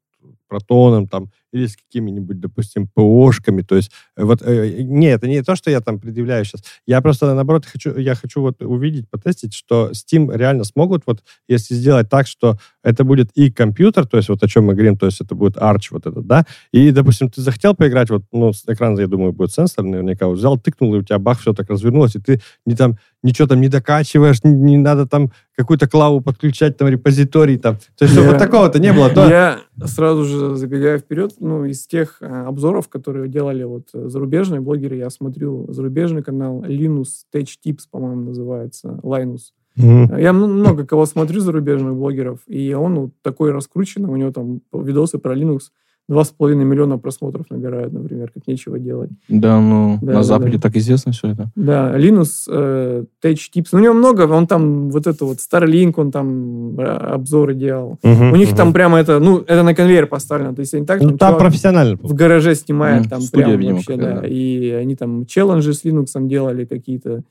протоном 0.54 1.08
там, 1.08 1.30
или 1.52 1.66
с 1.66 1.76
какими-нибудь, 1.76 2.40
допустим, 2.40 2.88
ПОшками. 2.88 3.62
То 3.62 3.76
есть, 3.76 3.90
э, 4.16 4.24
вот, 4.24 4.42
э, 4.42 4.82
не, 4.82 5.06
это 5.06 5.26
не 5.28 5.42
то, 5.42 5.56
что 5.56 5.70
я 5.70 5.80
там 5.80 5.98
предъявляю 5.98 6.44
сейчас. 6.44 6.62
Я 6.86 7.00
просто, 7.00 7.34
наоборот, 7.34 7.64
хочу, 7.64 7.96
я 7.96 8.14
хочу 8.14 8.40
вот 8.40 8.62
увидеть, 8.62 9.08
потестить, 9.10 9.54
что 9.54 9.90
Steam 9.90 10.36
реально 10.36 10.64
смогут, 10.64 11.02
вот, 11.06 11.22
если 11.48 11.74
сделать 11.74 12.08
так, 12.08 12.26
что 12.26 12.58
это 12.82 13.04
будет 13.04 13.30
и 13.34 13.50
компьютер, 13.50 14.06
то 14.06 14.16
есть 14.16 14.28
вот 14.28 14.42
о 14.42 14.48
чем 14.48 14.64
мы 14.64 14.74
говорим, 14.74 14.96
то 14.96 15.06
есть 15.06 15.20
это 15.20 15.34
будет 15.34 15.56
Arch 15.56 15.88
вот 15.90 16.06
этот, 16.06 16.26
да, 16.26 16.44
и, 16.72 16.90
допустим, 16.90 17.30
ты 17.30 17.40
захотел 17.40 17.74
поиграть, 17.74 18.10
вот, 18.10 18.22
ну, 18.32 18.52
экран, 18.68 18.98
я 18.98 19.06
думаю, 19.06 19.32
будет 19.32 19.52
сенсор 19.52 19.84
наверняка, 19.84 20.26
вот 20.26 20.38
взял, 20.38 20.58
тыкнул, 20.58 20.94
и 20.94 20.98
у 20.98 21.02
тебя 21.02 21.18
бах, 21.18 21.40
все 21.40 21.52
так 21.52 21.70
развернулось, 21.70 22.16
и 22.16 22.20
ты 22.20 22.40
не 22.66 22.74
там, 22.74 22.98
ничего 23.22 23.48
там 23.48 23.60
не 23.60 23.68
докачиваешь, 23.68 24.44
не, 24.44 24.52
не 24.52 24.78
надо 24.78 25.06
там 25.06 25.32
какую-то 25.56 25.88
клаву 25.88 26.20
подключать, 26.20 26.76
там, 26.76 26.88
репозиторий, 26.88 27.58
там. 27.58 27.78
То 27.96 28.04
есть, 28.04 28.14
чтобы 28.14 28.30
вот 28.30 28.38
такого-то 28.38 28.78
не 28.78 28.92
было. 28.92 29.08
То... 29.08 29.28
Я 29.28 29.60
сразу 29.84 30.24
же 30.24 30.43
забегая 30.54 30.98
вперед, 30.98 31.34
ну, 31.40 31.64
из 31.64 31.86
тех 31.86 32.18
э, 32.20 32.26
обзоров, 32.26 32.88
которые 32.88 33.28
делали 33.28 33.64
вот 33.64 33.88
э, 33.94 34.08
зарубежные 34.08 34.60
блогеры, 34.60 34.96
я 34.96 35.10
смотрю 35.10 35.66
зарубежный 35.72 36.22
канал 36.22 36.62
Linus 36.64 37.24
Tech 37.32 37.48
Tips, 37.64 37.82
по-моему, 37.90 38.26
называется, 38.26 39.00
Linus. 39.02 39.52
Mm-hmm. 39.78 40.20
Я 40.20 40.32
много 40.32 40.86
кого 40.86 41.04
смотрю 41.06 41.40
зарубежных 41.40 41.94
блогеров, 41.94 42.40
и 42.46 42.74
он 42.74 42.94
вот 42.94 43.10
такой 43.22 43.50
раскрученный, 43.50 44.08
у 44.08 44.16
него 44.16 44.30
там 44.30 44.60
видосы 44.72 45.18
про 45.18 45.34
Linux 45.34 45.70
два 46.08 46.24
с 46.24 46.30
половиной 46.30 46.64
миллиона 46.64 46.98
просмотров 46.98 47.46
набирают, 47.50 47.92
например, 47.92 48.30
как 48.32 48.46
нечего 48.46 48.78
делать. 48.78 49.10
Да, 49.28 49.58
ну, 49.58 49.98
да, 50.02 50.06
на 50.06 50.12
да, 50.18 50.22
Западе 50.22 50.56
да. 50.56 50.62
так 50.62 50.76
известно 50.76 51.12
все 51.12 51.28
это. 51.28 51.50
Да, 51.56 51.96
Linus 51.98 52.44
э, 52.46 53.04
Tech 53.22 53.38
Tips, 53.54 53.68
ну, 53.72 53.78
у 53.78 53.82
него 53.82 53.94
много, 53.94 54.22
он 54.22 54.46
там 54.46 54.90
вот 54.90 55.06
это 55.06 55.24
вот 55.24 55.38
Starlink, 55.38 55.94
он 55.96 56.12
там 56.12 56.78
э, 56.78 56.84
обзоры 56.84 57.54
делал. 57.54 57.98
Угу, 58.02 58.32
у 58.32 58.36
них 58.36 58.50
угу. 58.50 58.56
там 58.56 58.72
прямо 58.74 58.98
это, 58.98 59.18
ну, 59.18 59.38
это 59.38 59.62
на 59.62 59.74
конвейер 59.74 60.06
поставлено, 60.06 60.54
то 60.54 60.60
есть 60.60 60.74
они 60.74 60.84
так... 60.84 61.00
Ну, 61.00 61.16
там, 61.16 61.18
там 61.18 61.38
профессионально. 61.38 61.96
В 62.02 62.12
гараже 62.12 62.54
снимает, 62.54 63.06
mm, 63.06 63.08
там 63.08 63.22
прям 63.32 63.58
видимо, 63.58 63.76
вообще, 63.76 63.96
да. 63.96 64.20
да. 64.20 64.26
И 64.26 64.70
они 64.70 64.96
там 64.96 65.24
челленджи 65.24 65.72
с 65.72 65.84
Linux 65.84 66.08
делали 66.28 66.66
какие-то, 66.66 67.22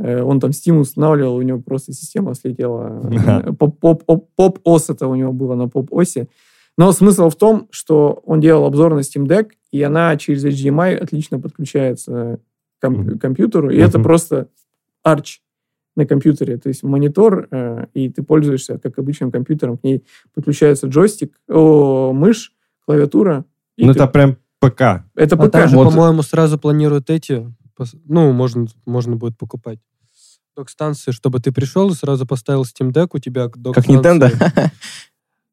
э, 0.00 0.22
он 0.22 0.40
там 0.40 0.50
Steam 0.50 0.80
устанавливал, 0.80 1.36
у 1.36 1.42
него 1.42 1.60
просто 1.60 1.92
система 1.92 2.34
слетела. 2.34 3.00
Поп-ос 3.58 4.90
это 4.90 5.06
у 5.06 5.14
него 5.14 5.32
было 5.32 5.54
на 5.54 5.68
поп-осе. 5.68 6.26
Но 6.78 6.92
смысл 6.92 7.28
в 7.28 7.34
том, 7.34 7.66
что 7.70 8.22
он 8.24 8.40
делал 8.40 8.64
обзор 8.64 8.94
на 8.94 9.00
Steam 9.00 9.26
Deck, 9.26 9.50
и 9.72 9.82
она 9.82 10.16
через 10.16 10.44
HDMI 10.44 10.94
отлично 10.94 11.40
подключается 11.40 12.38
к 12.78 12.86
комп- 12.86 13.20
компьютеру, 13.20 13.68
и 13.68 13.76
mm-hmm. 13.76 13.84
это 13.84 13.98
просто 13.98 14.48
арч 15.02 15.40
на 15.96 16.06
компьютере, 16.06 16.56
то 16.56 16.68
есть 16.68 16.84
монитор, 16.84 17.48
э, 17.50 17.86
и 17.92 18.08
ты 18.08 18.22
пользуешься 18.22 18.78
как 18.78 18.96
обычным 19.00 19.32
компьютером, 19.32 19.76
к 19.78 19.82
ней 19.82 20.04
подключается 20.32 20.86
джойстик, 20.86 21.36
о, 21.48 22.12
мышь, 22.12 22.52
клавиатура. 22.86 23.44
Ну, 23.76 23.92
ты... 23.92 23.98
это 23.98 24.06
прям 24.06 24.36
ПК. 24.60 25.04
Это 25.16 25.34
а 25.34 25.36
ПК. 25.36 25.50
Там 25.50 25.68
же, 25.68 25.76
вот. 25.76 25.90
по-моему, 25.90 26.22
сразу 26.22 26.60
планируют 26.60 27.10
эти, 27.10 27.52
ну, 28.04 28.30
можно, 28.32 28.68
можно 28.86 29.16
будет 29.16 29.36
покупать 29.36 29.80
док-станции, 30.58 31.10
чтобы 31.10 31.40
ты 31.40 31.50
пришел 31.50 31.90
и 31.90 31.94
сразу 31.94 32.26
поставил 32.26 32.62
Steam 32.62 32.92
Deck, 32.92 33.08
у 33.12 33.18
тебя 33.18 33.48
док 33.48 33.74
Как 33.74 33.86
Nintendo? 33.86 34.30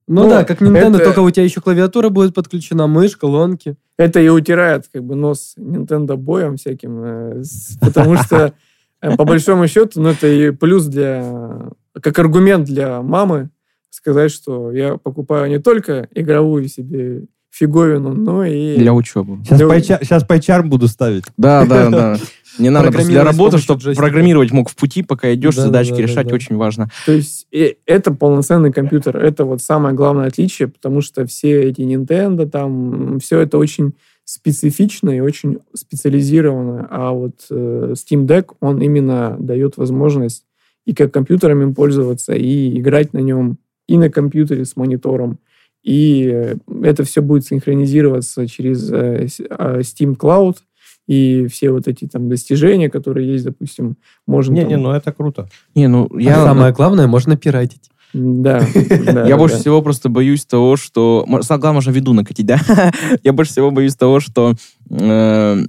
Ну, 0.08 0.24
ну 0.24 0.30
да, 0.30 0.44
как 0.44 0.62
Nintendo, 0.62 0.98
это... 0.98 1.06
только 1.06 1.20
у 1.22 1.32
тебя 1.32 1.44
еще 1.44 1.62
клавиатура 1.62 2.10
будет 2.10 2.36
подключена, 2.36 2.86
мышь, 2.86 3.18
колонки. 3.18 3.76
Это 3.98 4.20
и 4.20 4.28
утирает 4.30 4.88
как 4.92 5.04
бы 5.04 5.16
нос 5.16 5.56
Nintendo 5.58 6.16
боем 6.16 6.58
всяким, 6.58 7.04
э, 7.04 7.44
потому 7.82 8.16
что 8.18 8.54
э, 9.02 9.16
по 9.16 9.26
большому 9.26 9.68
счету, 9.68 10.02
ну 10.02 10.10
это 10.10 10.28
и 10.28 10.52
плюс 10.52 10.86
для, 10.86 11.72
как 12.00 12.20
аргумент 12.20 12.66
для 12.66 13.02
мамы 13.02 13.50
сказать, 13.90 14.32
что 14.32 14.72
я 14.72 14.98
покупаю 14.98 15.50
не 15.50 15.60
только 15.60 16.08
игровую 16.14 16.68
себе 16.68 17.24
фиговину, 17.56 18.14
но 18.14 18.44
и... 18.44 18.76
Для 18.76 18.94
учебы. 18.94 19.44
Сейчас, 19.46 19.58
для... 19.58 19.68
Пайчар, 19.68 20.04
сейчас 20.04 20.24
пайчар 20.26 20.64
буду 20.64 20.88
ставить. 20.88 21.24
Да, 21.38 21.66
да, 21.66 21.90
да. 21.90 22.18
Не 22.60 22.70
надо 22.70 22.92
просто 22.92 23.10
для 23.10 23.24
работы, 23.24 23.58
чтобы 23.58 23.82
джойстика. 23.82 24.02
программировать 24.02 24.52
мог 24.52 24.70
в 24.70 24.76
пути, 24.76 25.04
пока 25.04 25.34
идешь, 25.34 25.56
да, 25.56 25.64
задачки 25.64 25.96
да, 25.96 26.02
решать, 26.02 26.28
да. 26.28 26.36
очень 26.36 26.56
важно. 26.58 26.90
То 27.06 27.12
есть 27.14 27.48
и 27.52 27.78
это 27.86 28.12
полноценный 28.12 28.72
компьютер. 28.72 29.18
Это 29.18 29.46
вот 29.46 29.62
самое 29.62 29.96
главное 29.96 30.28
отличие, 30.28 30.68
потому 30.68 31.02
что 31.02 31.26
все 31.26 31.64
эти 31.64 31.82
Nintendo, 31.82 32.48
там, 32.48 33.20
все 33.20 33.40
это 33.40 33.58
очень 33.58 33.94
специфично 34.26 35.10
и 35.10 35.20
очень 35.20 35.60
специализировано. 35.74 36.88
А 36.90 37.12
вот 37.12 37.46
э, 37.50 37.94
Steam 37.94 38.26
Deck, 38.26 38.54
он 38.60 38.82
именно 38.82 39.38
дает 39.40 39.78
возможность 39.78 40.46
и 40.86 40.94
как 40.94 41.14
компьютером 41.14 41.62
им 41.62 41.74
пользоваться, 41.74 42.34
и 42.34 42.80
играть 42.80 43.14
на 43.14 43.20
нем, 43.20 43.58
и 43.88 43.98
на 43.98 44.10
компьютере 44.10 44.66
с 44.66 44.76
монитором. 44.76 45.40
И 45.86 46.56
это 46.82 47.04
все 47.04 47.22
будет 47.22 47.46
синхронизироваться 47.46 48.48
через 48.48 48.92
э, 48.92 49.28
а, 49.52 49.80
Steam 49.82 50.18
Cloud, 50.18 50.58
и 51.06 51.46
все 51.46 51.70
вот 51.70 51.88
эти 51.88 52.08
там 52.08 52.28
достижения, 52.28 52.90
которые 52.90 53.32
есть, 53.32 53.46
допустим, 53.46 53.96
можно... 54.26 54.54
Не, 54.54 54.62
там... 54.62 54.70
не, 54.70 54.78
ну 54.78 54.92
это 54.92 55.12
круто. 55.12 55.48
Не, 55.76 55.88
ну 55.88 56.10
я... 56.18 56.42
А 56.42 56.46
самое 56.48 56.74
главное, 56.74 57.06
можно 57.06 57.38
пиратить. 57.38 57.92
Да. 58.14 58.66
Я 59.28 59.38
больше 59.38 59.58
всего 59.58 59.82
просто 59.82 60.10
боюсь 60.10 60.46
того, 60.46 60.76
что... 60.78 61.26
Самое 61.42 61.62
главное, 61.62 61.74
можно 61.74 61.92
виду 61.92 62.14
накатить, 62.14 62.46
да? 62.46 62.60
Я 63.24 63.34
больше 63.34 63.52
всего 63.52 63.70
боюсь 63.70 63.96
того, 63.96 64.20
что 64.20 64.54
э, 64.90 65.66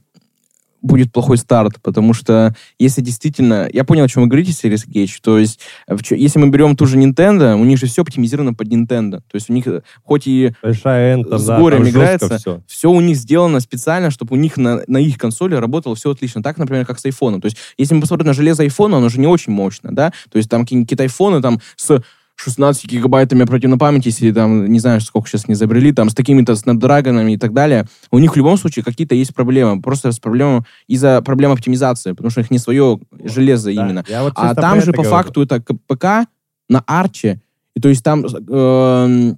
будет 0.86 1.12
плохой 1.12 1.36
старт, 1.36 1.74
потому 1.82 2.14
что 2.14 2.54
если 2.78 3.02
действительно... 3.02 3.68
Я 3.72 3.84
понял, 3.84 4.04
о 4.04 4.08
чем 4.08 4.22
вы 4.22 4.28
говорите, 4.28 4.52
Series 4.52 4.88
Gage. 4.88 5.18
То 5.22 5.38
есть, 5.38 5.60
если 6.10 6.38
мы 6.38 6.48
берем 6.48 6.76
ту 6.76 6.86
же 6.86 6.98
Nintendo, 6.98 7.54
у 7.54 7.64
них 7.64 7.78
же 7.78 7.86
все 7.86 8.02
оптимизировано 8.02 8.54
под 8.54 8.68
Nintendo. 8.68 9.18
То 9.18 9.34
есть 9.34 9.50
у 9.50 9.52
них, 9.52 9.66
хоть 10.04 10.26
и 10.26 10.52
Большая 10.62 11.14
N, 11.14 11.38
с 11.38 11.46
горем 11.46 11.84
да, 11.84 11.90
играется, 11.90 12.38
все. 12.38 12.62
все 12.66 12.90
у 12.90 13.00
них 13.00 13.16
сделано 13.16 13.60
специально, 13.60 14.10
чтобы 14.10 14.34
у 14.34 14.38
них 14.38 14.56
на, 14.56 14.82
на 14.86 14.98
их 14.98 15.18
консоли 15.18 15.54
работало 15.54 15.94
все 15.94 16.10
отлично. 16.10 16.42
Так, 16.42 16.58
например, 16.58 16.86
как 16.86 16.98
с 16.98 17.04
iPhone. 17.04 17.40
То 17.40 17.46
есть, 17.46 17.56
если 17.76 17.94
мы 17.94 18.00
посмотрим 18.00 18.28
на 18.28 18.34
железо 18.34 18.64
iPhone, 18.64 18.96
оно 18.96 19.08
же 19.08 19.20
не 19.20 19.26
очень 19.26 19.52
мощно, 19.52 19.90
да? 19.92 20.12
То 20.30 20.38
есть 20.38 20.48
там 20.48 20.62
какие-то 20.62 21.02
айфоны 21.02 21.42
там 21.42 21.60
с 21.76 22.02
16 22.36 22.86
гигабайтами 22.86 23.42
оперативной 23.42 23.78
памяти, 23.78 24.08
если 24.08 24.30
там, 24.30 24.66
не 24.66 24.78
знаю, 24.78 25.00
сколько 25.00 25.28
сейчас 25.28 25.48
не 25.48 25.54
изобрели, 25.54 25.92
там, 25.92 26.10
с 26.10 26.14
такими-то 26.14 26.54
снапдрагонами 26.54 27.32
и 27.32 27.36
так 27.38 27.52
далее, 27.52 27.86
у 28.10 28.18
них 28.18 28.34
в 28.34 28.36
любом 28.36 28.56
случае 28.58 28.84
какие-то 28.84 29.14
есть 29.14 29.34
проблемы. 29.34 29.80
Просто 29.82 30.12
с 30.12 30.18
проблемой 30.18 30.62
из-за 30.86 31.22
проблем 31.22 31.52
оптимизации, 31.52 32.12
потому 32.12 32.30
что 32.30 32.40
у 32.40 32.42
них 32.42 32.50
не 32.50 32.58
свое 32.58 33.00
железо 33.24 33.72
да. 33.74 33.84
именно. 33.84 34.04
Вот 34.22 34.34
а 34.36 34.54
там 34.54 34.80
же 34.80 34.92
по 34.92 35.02
говорю. 35.02 35.10
факту 35.10 35.42
это 35.42 35.60
ПК 35.60 36.28
на 36.68 36.82
арче, 36.86 37.40
и 37.74 37.80
то 37.80 37.88
есть 37.88 38.04
там... 38.04 38.24
Э, 38.48 39.34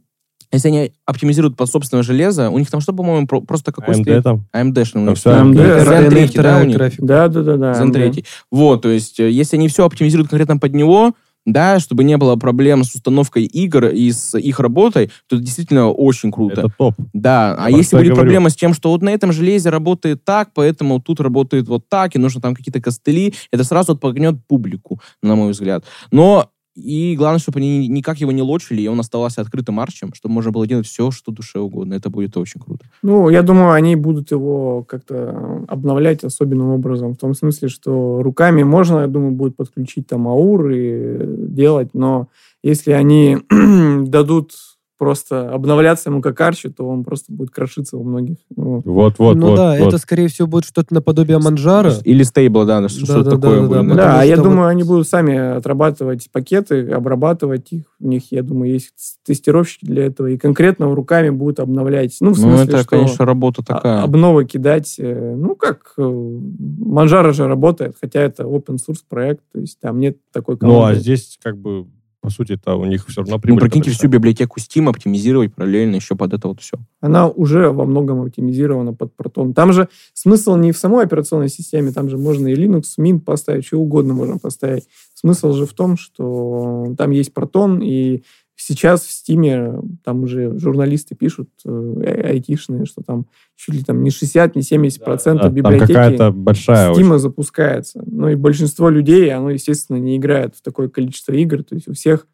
если 0.51 0.69
они 0.69 0.93
оптимизируют 1.05 1.59
под 1.59 1.69
собственное 1.69 2.03
железо, 2.03 2.49
у 2.49 2.59
них 2.59 2.71
там 2.71 2.81
что, 2.81 2.95
по-моему, 2.95 3.27
просто 3.27 3.71
какой 3.71 3.97
AMD 3.97 4.03
стоит? 4.03 4.25
там? 4.25 4.47
AMD, 4.55 4.85
что 4.87 4.99
у 4.99 5.03
них 5.03 5.19
AMD, 5.19 5.55
Zen 5.55 6.09
3, 6.09 6.43
да, 6.43 6.61
у 6.61 6.65
них? 6.65 6.79
Да, 6.99 7.29
да, 7.29 7.43
да, 7.43 7.57
да. 7.59 7.73
Zen 7.73 7.93
3. 7.93 8.25
Вот, 8.51 8.81
то 8.81 8.89
есть, 8.89 9.21
э, 9.21 9.31
если 9.31 9.57
они 9.57 9.69
все 9.69 9.85
оптимизируют 9.85 10.31
конкретно 10.31 10.57
под 10.57 10.73
него, 10.73 11.13
да, 11.53 11.81
чтобы 11.81 12.05
не 12.05 12.17
было 12.17 12.37
проблем 12.37 12.85
с 12.85 12.95
установкой 12.95 13.45
игр 13.45 13.87
и 13.87 14.11
с 14.13 14.39
их 14.39 14.61
работой, 14.61 15.11
то 15.27 15.37
это 15.37 15.45
действительно 15.45 15.91
очень 15.91 16.31
круто. 16.31 16.61
Это 16.61 16.71
топ. 16.77 16.95
Да, 17.13 17.57
а 17.59 17.71
если 17.71 17.97
будет 17.97 18.09
говорю. 18.09 18.17
проблема 18.17 18.51
с 18.51 18.57
тем, 18.57 18.75
что 18.75 18.91
вот 18.91 19.03
на 19.03 19.11
этом 19.11 19.33
железе 19.33 19.71
работает 19.71 20.25
так, 20.25 20.51
поэтому 20.55 21.01
тут 21.01 21.21
работает 21.21 21.69
вот 21.69 21.89
так, 21.89 22.15
и 22.15 22.19
нужно 22.19 22.41
там 22.41 22.55
какие-то 22.55 22.81
костыли, 22.81 23.35
это 23.51 23.65
сразу 23.65 23.93
отпугнет 23.93 24.37
публику, 24.47 25.01
на 25.23 25.35
мой 25.35 25.53
взгляд. 25.53 25.85
Но 26.11 26.51
и 26.79 27.17
главное, 27.17 27.39
чтобы 27.39 27.59
они 27.59 27.89
никак 27.89 28.19
его 28.19 28.33
не 28.33 28.43
лочили, 28.43 28.83
и 28.83 28.89
он 28.89 29.01
оставался 29.01 29.41
открытым 29.41 29.81
арчем, 29.81 30.13
чтобы 30.15 30.35
можно 30.35 30.53
было 30.53 30.67
делать 30.67 30.87
все, 30.87 31.11
что 31.11 31.33
душе 31.33 31.59
угодно. 31.59 31.95
Это 31.95 32.11
будет 32.11 32.37
очень 32.37 32.61
круто. 32.61 32.85
Ну, 33.03 33.29
я 33.29 33.43
думаю, 33.43 33.73
они 33.73 33.97
будут 33.97 34.31
его 34.31 34.85
как-то 34.85 35.65
обновлять 35.69 36.25
особенным 36.25 36.71
образом. 36.71 37.15
В 37.15 37.19
том 37.19 37.35
смысле, 37.35 37.69
что 37.69 38.23
руками 38.23 38.63
можно, 38.63 39.01
я 39.01 39.07
думаю, 39.07 39.33
будет 39.33 39.57
подключить 39.57 40.07
там 40.07 40.29
АУР 40.29 40.71
и 40.71 41.19
делать, 41.49 41.91
но 41.95 42.29
если 42.63 42.93
они 42.93 43.39
дадут 44.07 44.53
просто 44.99 45.51
обновляться 45.51 46.11
ему 46.11 46.21
как 46.21 46.41
арчи, 46.41 46.69
то 46.69 46.87
он 46.87 47.05
просто 47.05 47.33
будет 47.33 47.51
крошиться 47.51 47.97
у 47.97 48.03
многих. 48.03 48.37
Вот, 48.55 48.85
вот, 48.85 49.19
вот. 49.19 49.37
Ну 49.37 49.51
вот, 49.51 49.57
да, 49.57 49.77
вот. 49.79 49.89
это, 49.89 49.99
скорее 49.99 50.29
всего, 50.29 50.49
будет 50.49 50.65
что-то 50.65 50.93
наподобие 50.93 51.39
манжара. 51.39 51.93
Или 52.05 52.25
стейбла, 52.25 52.67
да, 52.67 52.81
да 52.81 52.89
что-то 52.89 53.23
да, 53.23 53.31
такое 53.31 53.61
да, 53.61 53.67
будет. 53.83 53.89
Да, 53.89 53.95
да, 53.95 54.23
я 54.25 54.37
думаю, 54.37 54.63
вот... 54.63 54.67
они 54.67 54.83
будут 54.83 55.09
сами 55.09 55.57
отрабатывать 55.57 56.29
пакеты, 56.33 56.91
обрабатывать 56.91 57.73
их. 57.73 57.85
У 58.01 58.09
них, 58.09 58.33
я 58.33 58.43
думаю, 58.43 58.73
есть 58.73 59.19
тестировщики 59.25 59.87
для 59.87 60.07
этого. 60.07 60.27
И 60.27 60.37
конкретно 60.37 60.93
руками 60.95 61.31
будут 61.31 61.61
обновлять. 61.61 62.17
Ну, 62.21 62.35
в 62.35 62.39
ну, 62.39 62.43
смысле, 62.43 62.65
ну 62.65 62.71
это, 62.71 62.79
что 62.79 62.89
конечно, 62.89 63.25
работа 63.25 63.65
такая. 63.65 64.03
Обновы 64.03 64.45
кидать. 64.45 64.97
Э, 64.99 65.35
ну, 65.37 65.55
как 65.55 65.95
э, 65.97 66.03
Манжара 66.03 67.33
же 67.33 67.47
работает, 67.47 67.97
хотя 68.01 68.21
это 68.21 68.43
open 68.43 68.77
source 68.77 69.03
проект, 69.09 69.43
то 69.53 69.61
есть 69.61 69.79
там 69.81 70.01
нет 70.01 70.19
такой 70.33 70.59
команды. 70.59 70.81
Ну, 70.81 70.85
а 70.87 70.95
здесь 70.95 71.39
как 71.43 71.57
бы 71.57 71.87
по 72.21 72.31
сути, 72.31 72.53
это 72.53 72.75
у 72.75 72.85
них 72.85 73.07
все 73.07 73.21
равно 73.21 73.39
прибыль. 73.39 73.61
Ну, 73.63 73.67
прикиньте, 73.67 73.91
всю 73.91 74.09
библиотеку 74.09 74.59
Steam 74.59 74.89
оптимизировать 74.89 75.55
параллельно 75.55 75.97
еще 75.97 76.17
под 76.17 76.33
это 76.33 76.49
вот 76.49 76.61
все. 76.61 76.79
Она 77.01 77.29
уже 77.29 77.71
во 77.71 77.85
многом 77.85 78.23
оптимизирована 78.23 78.93
под 78.93 79.13
Proton. 79.17 79.55
Там 79.55 79.73
же 79.73 79.89
смысл 80.15 80.57
не 80.57 80.73
в 80.73 80.79
самой 80.79 81.05
операционной 81.05 81.49
системе, 81.49 81.93
там 81.93 82.09
же 82.09 82.19
можно 82.19 82.49
и 82.49 82.55
Linux, 82.55 82.83
Mint 82.99 83.21
поставить, 83.21 83.67
что 83.67 83.79
угодно 83.79 84.15
можно 84.15 84.39
поставить. 84.39 84.89
Смысл 85.15 85.53
же 85.53 85.67
в 85.67 85.73
том, 85.73 85.97
что 85.97 86.95
там 86.99 87.11
есть 87.13 87.33
Proton, 87.33 87.85
и 87.85 88.25
сейчас 88.61 89.03
в 89.03 89.11
Стиме 89.11 89.81
там 90.05 90.25
уже 90.25 90.59
журналисты 90.59 91.15
пишут, 91.15 91.49
э, 91.65 92.23
айтишные, 92.25 92.85
что 92.85 93.03
там 93.03 93.27
чуть 93.57 93.77
ли 93.77 93.85
там 93.85 94.03
не 94.03 94.11
60, 94.11 94.57
не 94.57 94.63
70 94.63 95.03
процентов 95.05 95.47
да, 95.47 95.51
библиотеки 95.51 95.93
какая-то 95.93 96.33
большая 96.33 96.93
Стима 96.93 97.15
очень. 97.15 97.23
запускается. 97.23 98.03
Ну 98.05 98.29
и 98.29 98.35
большинство 98.35 98.91
людей, 98.91 99.33
оно, 99.33 99.51
естественно, 99.51 99.97
не 99.97 100.17
играет 100.17 100.57
в 100.57 100.63
такое 100.63 100.89
количество 100.89 101.33
игр. 101.33 101.63
То 101.63 101.77
есть 101.77 101.89
у 101.89 101.93
всех 101.93 102.27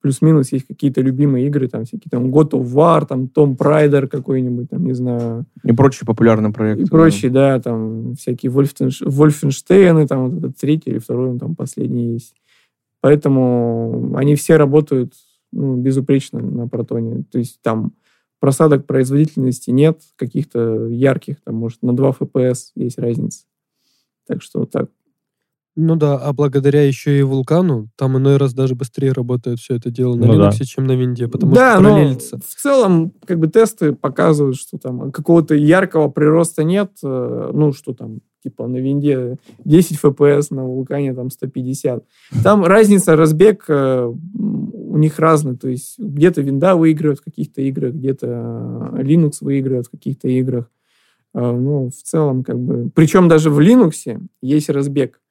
плюс-минус 0.00 0.52
есть 0.52 0.66
какие-то 0.66 1.00
любимые 1.00 1.46
игры, 1.46 1.68
там 1.68 1.84
всякие 1.84 2.10
там 2.10 2.26
God 2.26 2.50
of 2.50 2.64
War, 2.72 3.06
там 3.06 3.28
Том 3.28 3.56
Прайдер 3.56 4.08
какой-нибудь, 4.08 4.70
там, 4.70 4.84
не 4.84 4.94
знаю. 4.94 5.46
И 5.64 5.72
прочие 5.72 6.06
популярные 6.06 6.52
проекты. 6.52 6.84
И 6.84 6.86
прочие, 6.86 7.30
да, 7.30 7.56
да 7.56 7.62
там 7.62 8.14
всякие 8.14 8.50
Вольфенш... 8.50 9.00
Вольфенштейны, 9.00 10.06
там 10.06 10.28
вот 10.28 10.38
этот 10.38 10.56
третий 10.56 10.90
или 10.90 10.98
второй, 10.98 11.30
он 11.30 11.38
там 11.38 11.54
последний 11.54 12.14
есть. 12.14 12.34
Поэтому 13.00 14.14
они 14.16 14.36
все 14.36 14.56
работают 14.56 15.12
ну, 15.52 15.76
безупречно 15.76 16.40
на 16.40 16.68
протоне. 16.68 17.24
То 17.30 17.38
есть 17.38 17.60
там 17.62 17.94
просадок 18.40 18.86
производительности 18.86 19.70
нет, 19.70 20.00
каких-то 20.16 20.88
ярких, 20.88 21.40
там, 21.44 21.54
может, 21.54 21.82
на 21.82 21.94
2 21.94 22.10
FPS 22.20 22.72
есть 22.74 22.98
разница. 22.98 23.44
Так 24.26 24.42
что 24.42 24.60
вот 24.60 24.70
так. 24.70 24.90
Ну 25.74 25.96
да, 25.96 26.18
а 26.18 26.32
благодаря 26.32 26.86
еще 26.86 27.18
и 27.18 27.22
вулкану, 27.22 27.88
там 27.96 28.18
иной 28.18 28.36
раз 28.36 28.52
даже 28.52 28.74
быстрее 28.74 29.12
работает 29.12 29.58
все 29.58 29.76
это 29.76 29.90
дело 29.90 30.16
на 30.16 30.26
ну 30.26 30.34
Linux, 30.34 30.58
да. 30.58 30.64
чем 30.64 30.86
на 30.86 30.92
винде, 30.92 31.28
потому 31.28 31.54
да, 31.54 31.76
что 31.76 31.84
параллелится. 31.84 32.38
в 32.38 32.54
целом, 32.54 33.12
как 33.24 33.38
бы 33.38 33.46
тесты 33.46 33.92
показывают, 33.94 34.56
что 34.56 34.76
там 34.76 35.10
какого-то 35.12 35.54
яркого 35.54 36.08
прироста 36.08 36.62
нет, 36.62 36.90
э, 37.02 37.50
ну, 37.54 37.72
что 37.72 37.94
там, 37.94 38.20
типа 38.42 38.66
на 38.66 38.76
винде 38.76 39.38
10 39.64 39.98
FPS, 40.02 40.48
на 40.50 40.64
вулкане 40.64 41.14
там 41.14 41.30
150. 41.30 42.04
Там 42.42 42.64
разница, 42.64 43.16
разбег 43.16 43.64
э, 43.68 44.04
у 44.04 44.98
них 44.98 45.18
разный, 45.18 45.56
то 45.56 45.68
есть 45.68 45.98
где-то 45.98 46.42
винда 46.42 46.76
выигрывает 46.76 47.20
в 47.20 47.24
каких-то 47.24 47.62
играх, 47.62 47.94
где-то 47.94 48.26
Linux 48.98 49.38
выигрывает 49.40 49.86
в 49.86 49.90
каких-то 49.90 50.28
играх. 50.28 50.70
Э, 51.34 51.50
ну, 51.50 51.88
в 51.88 52.02
целом, 52.02 52.44
как 52.44 52.58
бы... 52.58 52.90
Причем 52.94 53.28
даже 53.28 53.50
в 53.50 53.58
Linux 53.60 54.20
есть 54.42 54.68
разбег. 54.68 55.21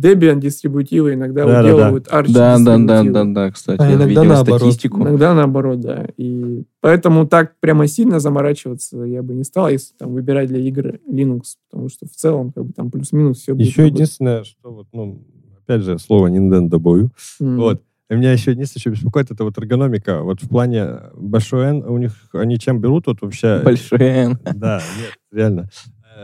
Debian 0.00 0.40
дистрибутивы 0.40 1.14
иногда 1.14 1.46
да, 1.46 1.60
уделывают 1.60 2.08
да, 2.10 2.20
Arch 2.20 2.32
да, 2.32 2.58
да, 2.58 2.78
да, 2.78 3.02
да, 3.04 3.24
да, 3.24 3.50
кстати, 3.50 3.80
а 3.80 3.88
иногда 3.88 4.06
видел 4.06 4.24
наоборот. 4.24 4.60
статистику. 4.60 5.02
Иногда 5.02 5.34
наоборот, 5.34 5.80
да. 5.80 6.06
И 6.16 6.64
поэтому 6.80 7.26
так 7.26 7.54
прямо 7.60 7.86
сильно 7.86 8.20
заморачиваться 8.20 9.02
я 9.04 9.22
бы 9.22 9.34
не 9.34 9.44
стал, 9.44 9.68
если 9.68 9.94
там 9.96 10.12
выбирать 10.12 10.48
для 10.48 10.60
игр 10.60 10.98
Linux, 11.10 11.56
потому 11.70 11.88
что 11.88 12.06
в 12.06 12.12
целом 12.12 12.52
как 12.52 12.66
бы 12.66 12.72
там 12.72 12.90
плюс-минус 12.90 13.38
все 13.38 13.54
будет. 13.54 13.66
Еще 13.66 13.86
единственное, 13.86 14.44
что 14.44 14.72
вот, 14.72 14.86
ну, 14.92 15.22
опять 15.62 15.82
же, 15.82 15.98
слово 15.98 16.28
Nintendo 16.28 16.78
бою. 16.78 17.10
Mm. 17.40 17.56
Вот. 17.56 17.82
И 18.10 18.14
меня 18.14 18.32
еще 18.32 18.50
единственное, 18.50 18.80
что 18.80 18.90
беспокоит, 18.90 19.30
это 19.30 19.44
вот 19.44 19.56
эргономика. 19.56 20.22
Вот 20.22 20.42
в 20.42 20.48
плане 20.48 20.98
большой 21.14 21.66
N 21.66 21.84
у 21.84 21.96
них, 21.96 22.12
они 22.32 22.58
чем 22.58 22.80
берут 22.80 23.06
вот 23.06 23.22
вообще? 23.22 23.60
Большой 23.64 24.00
N. 24.00 24.38
Да, 24.56 24.82
нет, 24.98 25.12
реально. 25.30 25.70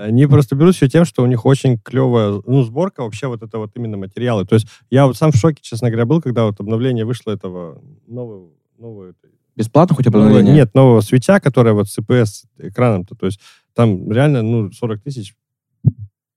Они 0.01 0.27
просто 0.27 0.57
берут 0.57 0.75
все 0.75 0.89
тем, 0.89 1.05
что 1.05 1.23
у 1.23 1.27
них 1.27 1.47
очень 1.47 1.79
клевая, 1.79 2.41
ну, 2.47 2.63
сборка 2.63 3.03
вообще 3.03 3.27
вот 3.29 3.43
это 3.43 3.59
вот 3.59 3.71
именно 3.77 3.97
материалы. 3.97 4.45
То 4.45 4.55
есть 4.55 4.67
я 4.91 5.07
вот 5.07 5.17
сам 5.17 5.33
в 5.33 5.37
шоке, 5.37 5.59
честно 5.63 5.91
говоря, 5.91 6.07
был, 6.07 6.21
когда 6.21 6.45
вот 6.45 6.61
обновление 6.61 7.05
вышло 7.05 7.31
этого 7.31 7.83
нового, 8.07 8.51
нового 8.79 9.15
Бесплатно 9.57 9.97
хоть 9.97 10.07
обновление? 10.07 10.55
Нет, 10.55 10.75
нового 10.75 11.01
свеча, 11.01 11.41
которое 11.41 11.73
вот 11.73 11.89
с 11.89 11.99
CPS 11.99 12.45
экраном-то. 12.59 13.15
То 13.15 13.27
есть 13.27 13.41
там 13.75 14.13
реально, 14.13 14.43
ну, 14.43 14.71
40 14.71 15.03
тысяч 15.03 15.35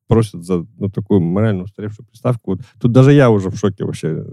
просят 0.09 0.43
за 0.43 0.65
ну, 0.77 0.89
такую 0.89 1.21
морально 1.21 1.63
устаревшую 1.63 2.05
приставку. 2.07 2.51
Вот. 2.51 2.61
Тут 2.81 2.91
даже 2.91 3.13
я 3.13 3.29
уже 3.29 3.49
в 3.49 3.57
шоке 3.57 3.85
вообще. 3.85 4.25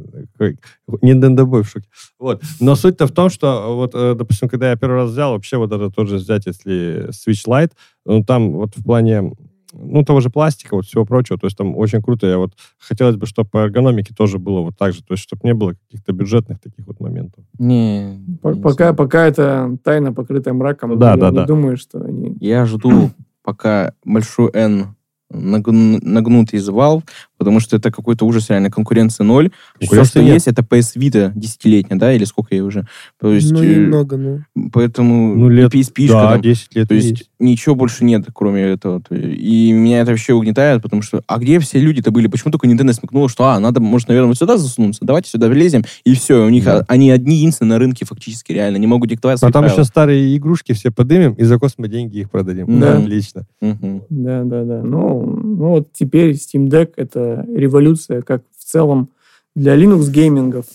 Не 1.02 1.14
дендобой 1.14 1.62
в 1.62 1.68
шоке. 1.68 1.86
Вот. 2.18 2.42
Но 2.60 2.74
суть-то 2.74 3.06
в 3.06 3.12
том, 3.12 3.28
что 3.28 3.76
вот, 3.76 3.94
э, 3.94 4.14
допустим, 4.14 4.48
когда 4.48 4.70
я 4.70 4.76
первый 4.76 4.96
раз 4.96 5.10
взял, 5.10 5.32
вообще 5.32 5.58
вот 5.58 5.70
это 5.70 5.90
тоже 5.90 6.16
взять, 6.16 6.46
если 6.46 7.10
Switch 7.10 7.46
Lite, 7.46 7.72
ну, 8.06 8.24
там 8.24 8.52
вот 8.52 8.74
в 8.74 8.82
плане 8.82 9.32
ну, 9.74 10.02
того 10.02 10.20
же 10.20 10.30
пластика, 10.30 10.76
вот 10.76 10.86
всего 10.86 11.04
прочего, 11.04 11.38
то 11.38 11.46
есть 11.46 11.58
там 11.58 11.76
очень 11.76 12.00
круто. 12.00 12.26
Я 12.26 12.38
вот 12.38 12.52
хотелось 12.78 13.16
бы, 13.16 13.26
чтобы 13.26 13.50
по 13.50 13.58
эргономике 13.58 14.14
тоже 14.16 14.38
было 14.38 14.60
вот 14.60 14.78
так 14.78 14.94
же, 14.94 15.02
то 15.02 15.12
есть 15.12 15.22
чтобы 15.22 15.42
не 15.44 15.52
было 15.52 15.74
каких-то 15.74 16.14
бюджетных 16.14 16.58
таких 16.58 16.86
вот 16.86 17.00
моментов. 17.00 17.44
Не, 17.58 18.24
пока, 18.40 18.90
не 18.90 18.94
пока 18.94 19.26
это 19.26 19.76
тайна, 19.84 20.14
покрытая 20.14 20.54
мраком, 20.54 20.98
да, 20.98 21.10
я 21.12 21.16
да, 21.18 21.30
не 21.30 21.36
да. 21.36 21.44
думаю, 21.44 21.76
что 21.76 22.00
они... 22.00 22.34
Я 22.40 22.64
жду, 22.64 23.10
пока 23.42 23.92
большой 24.04 24.50
N 24.54 24.96
нагнут 25.30 26.52
из 26.54 26.68
Valve, 26.68 27.02
потому 27.46 27.60
что 27.60 27.76
это 27.76 27.92
какой-то 27.92 28.26
ужас, 28.26 28.50
реально, 28.50 28.72
конкуренция 28.72 29.22
ноль. 29.22 29.50
Все, 29.80 30.02
что 30.02 30.20
нет. 30.20 30.34
есть, 30.34 30.48
это 30.48 30.62
PS 30.62 30.96
Vita 30.96 31.30
десятилетняя, 31.32 31.96
да, 31.96 32.12
или 32.12 32.24
сколько 32.24 32.56
ей 32.56 32.60
уже? 32.60 32.88
То 33.20 33.32
есть, 33.32 33.52
ну, 33.52 33.62
немного, 33.62 34.16
ну. 34.16 34.40
Поэтому 34.72 35.36
ну, 35.36 35.48
лет, 35.48 35.72
PSP 35.72 36.08
да, 36.08 36.32
там, 36.32 36.42
10 36.42 36.74
лет 36.74 36.88
То 36.88 36.94
есть, 36.96 37.10
есть 37.10 37.30
ничего 37.38 37.76
больше 37.76 38.04
нет, 38.04 38.26
кроме 38.34 38.62
этого. 38.62 39.00
И 39.12 39.70
меня 39.70 40.00
это 40.00 40.10
вообще 40.10 40.34
угнетает, 40.34 40.82
потому 40.82 41.02
что, 41.02 41.22
а 41.28 41.38
где 41.38 41.60
все 41.60 41.78
люди-то 41.78 42.10
были? 42.10 42.26
Почему 42.26 42.50
только 42.50 42.66
Nintendo 42.66 42.92
смекнула, 42.92 43.28
что, 43.28 43.44
а, 43.44 43.60
надо, 43.60 43.78
может, 43.78 44.08
наверное, 44.08 44.30
вот 44.30 44.38
сюда 44.38 44.56
засунуться, 44.56 45.04
давайте 45.04 45.30
сюда 45.30 45.46
влезем, 45.46 45.84
и 46.04 46.14
все, 46.14 46.44
у 46.44 46.48
них, 46.48 46.64
да. 46.64 46.84
они 46.88 47.12
одни 47.12 47.36
единственные 47.36 47.74
на 47.74 47.78
рынке 47.78 48.04
фактически, 48.04 48.50
реально, 48.50 48.78
не 48.78 48.88
могут 48.88 49.08
диктовать 49.08 49.38
А 49.38 49.52
там 49.52 49.62
правила. 49.62 49.72
еще 49.72 49.84
старые 49.84 50.36
игрушки 50.36 50.72
все 50.72 50.90
подымем, 50.90 51.34
и 51.34 51.44
за 51.44 51.60
космо 51.60 51.86
деньги 51.86 52.18
их 52.18 52.30
продадим. 52.30 52.80
Да. 52.80 52.98
Отлично. 52.98 53.46
Угу. 53.60 54.06
Да, 54.10 54.42
да, 54.42 54.64
да. 54.64 54.82
Ну, 54.82 55.24
ну, 55.24 55.68
вот 55.68 55.92
теперь 55.92 56.32
Steam 56.32 56.68
Deck— 56.68 56.92
это 56.96 57.35
революция, 57.44 58.22
как 58.22 58.42
в 58.56 58.64
целом 58.64 59.10
для 59.54 59.74
Linux 59.74 60.10
геймингов, 60.10 60.66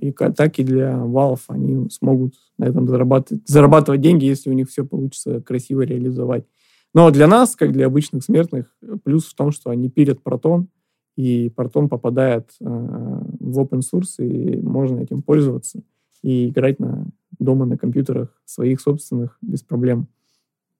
и 0.00 0.10
так 0.10 0.58
и 0.58 0.64
для 0.64 0.92
Valve 0.92 1.42
они 1.48 1.90
смогут 1.90 2.34
на 2.56 2.64
этом 2.64 2.88
зарабатывать, 2.88 3.46
зарабатывать 3.46 4.00
деньги, 4.00 4.24
если 4.24 4.48
у 4.48 4.54
них 4.54 4.68
все 4.70 4.84
получится 4.84 5.40
красиво 5.40 5.82
реализовать. 5.82 6.44
Но 6.94 7.10
для 7.10 7.26
нас, 7.26 7.56
как 7.56 7.72
для 7.72 7.86
обычных 7.86 8.24
смертных, 8.24 8.74
плюс 9.04 9.26
в 9.26 9.34
том, 9.34 9.50
что 9.50 9.70
они 9.70 9.90
пилят 9.90 10.20
Proton, 10.24 10.66
и 11.16 11.48
Proton 11.54 11.88
попадает 11.88 12.50
э, 12.60 12.64
в 12.64 13.60
open 13.60 13.80
source, 13.80 14.24
и 14.24 14.56
можно 14.60 15.00
этим 15.00 15.22
пользоваться 15.22 15.82
и 16.22 16.48
играть 16.48 16.78
на, 16.78 17.06
дома 17.38 17.66
на 17.66 17.76
компьютерах 17.76 18.28
своих 18.44 18.80
собственных 18.80 19.36
без 19.42 19.62
проблем. 19.62 20.08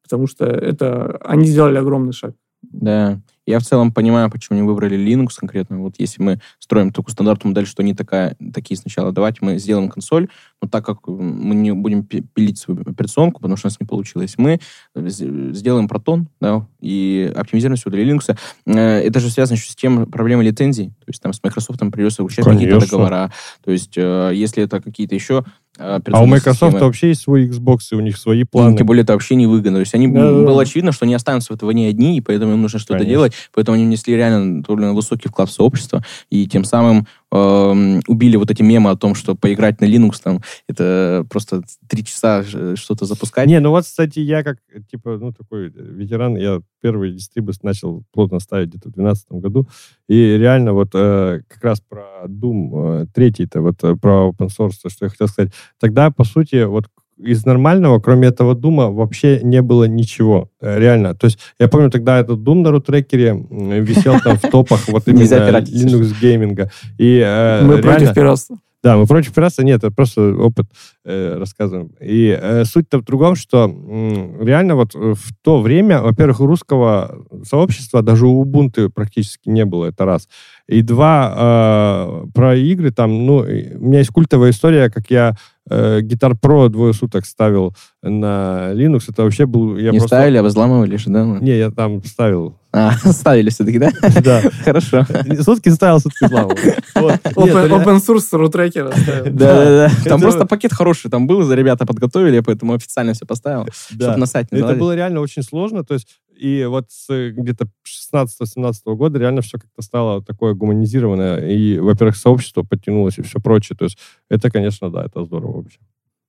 Потому 0.03 0.26
что 0.26 0.47
это 0.47 1.18
они 1.18 1.45
сделали 1.45 1.76
огромный 1.76 2.12
шаг. 2.12 2.35
Да. 2.62 3.20
Я 3.44 3.58
в 3.58 3.64
целом 3.64 3.92
понимаю, 3.92 4.30
почему 4.30 4.58
они 4.58 4.66
выбрали 4.66 4.96
Linux 4.96 5.30
конкретно. 5.36 5.80
Вот 5.80 5.96
если 5.98 6.22
мы 6.22 6.40
строим 6.60 6.92
такую 6.92 7.12
стандартную 7.12 7.52
модель, 7.52 7.66
что 7.66 7.82
они 7.82 7.92
такая, 7.92 8.36
такие 8.54 8.78
сначала, 8.78 9.10
давайте 9.10 9.38
мы 9.40 9.58
сделаем 9.58 9.88
консоль, 9.88 10.28
но 10.60 10.68
так 10.68 10.86
как 10.86 11.08
мы 11.08 11.56
не 11.56 11.72
будем 11.72 12.04
пилить 12.04 12.58
свою 12.58 12.80
операционку, 12.82 13.40
потому 13.40 13.56
что 13.56 13.66
у 13.66 13.70
нас 13.70 13.80
не 13.80 13.86
получилось, 13.86 14.34
мы 14.38 14.60
сделаем 14.94 15.88
протон, 15.88 16.28
да, 16.40 16.66
и 16.80 17.32
оптимизируем 17.34 17.76
все 17.76 17.90
для 17.90 18.04
Linux. 18.04 18.36
Э, 18.66 19.00
это 19.00 19.18
же 19.18 19.28
связано 19.28 19.56
еще 19.56 19.70
с 19.70 19.74
тем 19.74 20.06
проблемой 20.06 20.46
лицензий. 20.46 20.90
То 21.00 21.08
есть 21.08 21.20
там 21.20 21.32
с 21.32 21.42
Microsoft 21.42 21.80
придется 21.90 22.22
заключать 22.22 22.44
какие-то 22.44 22.78
договора. 22.78 23.32
То 23.64 23.72
есть 23.72 23.94
э, 23.96 24.30
если 24.34 24.62
это 24.62 24.80
какие-то 24.80 25.16
еще 25.16 25.44
а, 25.79 26.01
а 26.05 26.23
у 26.23 26.27
Microsoft 26.27 26.73
системы. 26.73 26.81
вообще 26.81 27.09
есть 27.09 27.23
свой 27.23 27.49
Xbox, 27.49 27.79
и 27.93 27.95
у 27.95 28.01
них 28.01 28.18
свои 28.18 28.45
планы. 28.45 28.75
И, 28.75 28.79
тем 28.79 28.87
более 28.87 29.05
это 29.05 29.14
вообще 29.14 29.35
невыгодно. 29.37 29.79
То 29.79 29.81
есть 29.81 29.95
они, 29.95 30.07
да, 30.07 30.31
было 30.31 30.57
да. 30.57 30.62
очевидно, 30.62 30.93
что 30.93 31.07
они 31.07 31.14
останутся 31.14 31.53
в 31.53 31.57
этого 31.57 31.70
не 31.70 31.87
одни, 31.87 32.18
и 32.18 32.20
поэтому 32.20 32.53
им 32.53 32.62
нужно 32.62 32.79
что-то 32.79 33.05
делать. 33.05 33.33
Поэтому 33.55 33.77
они 33.77 33.87
внесли 33.87 34.14
реально 34.14 34.62
довольно 34.62 34.93
высокий 34.93 35.29
вклад 35.29 35.49
в 35.49 35.53
сообщество, 35.53 36.05
и 36.29 36.47
тем 36.47 36.64
самым 36.64 37.07
убили 37.33 38.37
вот 38.37 38.51
эти 38.51 38.62
мемы 38.62 38.91
о 38.91 38.97
том, 38.97 39.14
что 39.14 39.35
поиграть 39.35 39.80
на 39.80 39.87
Linux, 39.87 40.20
там, 40.22 40.41
это 40.68 41.26
просто 41.30 41.62
три 41.89 42.05
часа 42.05 42.43
что-то 42.43 43.07
запускать. 43.07 43.47
Не, 43.47 43.59
ну 43.59 43.70
вот, 43.70 43.85
кстати, 43.85 44.18
я 44.18 44.43
как, 44.43 44.59
типа, 44.91 45.16
ну, 45.16 45.33
такой 45.33 45.70
ветеран, 45.70 46.37
я 46.37 46.61
первый 46.83 47.12
дистрибус 47.12 47.62
начал 47.62 48.05
плотно 48.12 48.39
ставить 48.39 48.68
где-то 48.68 48.91
в 48.91 48.93
2012 48.93 49.33
году, 49.33 49.68
и 50.09 50.37
реально 50.37 50.72
вот 50.74 50.91
э, 50.95 51.41
как 51.49 51.64
раз 51.64 51.80
про 51.80 52.26
Doom 52.26 53.05
э, 53.05 53.07
третий-то, 53.14 53.62
вот 53.62 53.83
э, 53.83 53.97
про 53.97 54.28
open 54.30 54.49
source, 54.49 54.89
что 54.89 55.07
я 55.07 55.09
хотел 55.09 55.28
сказать, 55.28 55.53
тогда, 55.80 56.11
по 56.11 56.24
сути, 56.24 56.64
вот 56.64 56.87
из 57.23 57.45
нормального, 57.45 58.01
кроме 58.01 58.29
этого 58.29 58.55
Дума, 58.55 58.91
вообще 58.91 59.41
не 59.43 59.62
было 59.62 59.85
ничего. 59.85 60.51
Э, 60.61 60.79
реально. 60.79 61.14
То 61.14 61.27
есть 61.27 61.39
я 61.59 61.68
помню, 61.68 61.91
тогда 61.91 62.18
этот 62.18 62.41
Doom 62.41 62.62
на 62.62 62.70
рутрекере 62.70 63.33
висел 63.51 64.18
там 64.20 64.37
в 64.37 64.43
топах 64.43 64.89
вот 64.89 65.03
именно 65.07 65.59
Linux 65.59 66.14
гейминга. 66.20 66.70
И, 66.99 67.23
э, 67.25 67.64
Мы 67.64 67.79
против 67.79 68.14
пиратства. 68.14 68.59
Да, 68.83 68.97
мы 68.97 69.07
против 69.07 69.33
пиратства 69.33 69.62
нет, 69.62 69.79
это 69.79 69.93
просто 69.93 70.35
опыт 70.35 70.66
э, 71.05 71.37
рассказываем. 71.39 71.93
И 72.01 72.37
э, 72.37 72.64
суть-то 72.64 72.99
в 72.99 73.05
другом, 73.05 73.37
что 73.37 73.68
э, 73.68 74.45
реально 74.45 74.75
вот 74.75 74.95
в 74.95 75.35
то 75.43 75.61
время, 75.61 76.03
во-первых, 76.03 76.41
у 76.41 76.47
русского 76.47 77.25
сообщества 77.45 78.03
даже 78.03 78.27
у 78.27 78.45
Ubuntu 78.45 78.89
практически 78.89 79.49
не 79.49 79.64
было, 79.64 79.87
это 79.87 80.05
раз. 80.05 80.29
И 80.66 80.83
два, 80.83 82.25
э, 82.25 82.27
про 82.35 82.57
игры 82.57 82.91
там, 82.91 83.25
ну, 83.25 83.37
у 83.37 83.45
меня 83.45 83.99
есть 83.99 84.11
культовая 84.11 84.51
история, 84.51 84.91
как 84.91 85.11
я 85.11 85.31
э, 85.31 85.35
Guitar 85.68 86.32
Pro 86.40 86.68
двое 86.68 86.92
суток 86.92 87.24
ставил 87.24 87.74
на 88.02 88.72
Linux, 88.72 89.04
это 89.08 89.22
вообще 89.22 89.46
был... 89.46 89.76
Я 89.76 89.90
Не 89.90 89.98
просто... 89.98 90.16
ставили, 90.16 90.38
а 90.38 90.42
взламывали 90.42 90.96
же, 90.96 91.10
да? 91.10 91.24
Не, 91.24 91.56
я 91.56 91.70
там 91.70 92.02
ставил. 92.04 92.56
А, 92.72 92.92
ставили 93.12 93.50
все-таки, 93.50 93.78
да? 93.78 93.90
Да. 94.22 94.42
Хорошо. 94.64 95.06
Сутки 95.42 95.68
ставил, 95.68 96.00
сутки 96.00 96.24
взламывал. 96.24 96.56
Open 96.96 98.00
source 98.00 98.36
рутрекера 98.36 98.90
Да, 99.24 99.30
да, 99.30 99.88
да. 99.88 99.90
Там 100.04 100.20
просто 100.20 100.46
пакет 100.46 100.72
хороший 100.72 101.10
там 101.10 101.26
был, 101.26 101.42
за 101.42 101.54
ребята 101.54 101.86
подготовили, 101.86 102.40
поэтому 102.40 102.74
официально 102.74 103.12
все 103.12 103.26
поставил, 103.26 103.66
чтобы 103.72 104.16
на 104.16 104.26
сайт 104.26 104.50
не 104.50 104.60
Это 104.60 104.74
было 104.74 104.94
реально 104.94 105.20
очень 105.20 105.42
сложно, 105.42 105.84
то 105.84 105.94
есть 105.94 106.08
и 106.43 106.64
вот 106.64 106.86
с 106.90 107.09
где-то 107.30 107.68
16-17 108.12 108.72
года 108.97 109.18
реально 109.18 109.43
все 109.43 109.59
как-то 109.59 109.80
стало 109.80 110.24
такое 110.24 110.55
гуманизированное. 110.55 111.49
И, 111.49 111.78
во-первых, 111.78 112.16
сообщество 112.16 112.64
подтянулось 112.64 113.18
и 113.18 113.22
все 113.22 113.38
прочее. 113.38 113.76
То 113.78 113.84
есть 113.84 113.99
это, 114.28 114.51
конечно, 114.51 114.90
да, 114.90 115.05
это 115.05 115.24
здорово 115.24 115.59
вообще. 115.59 115.78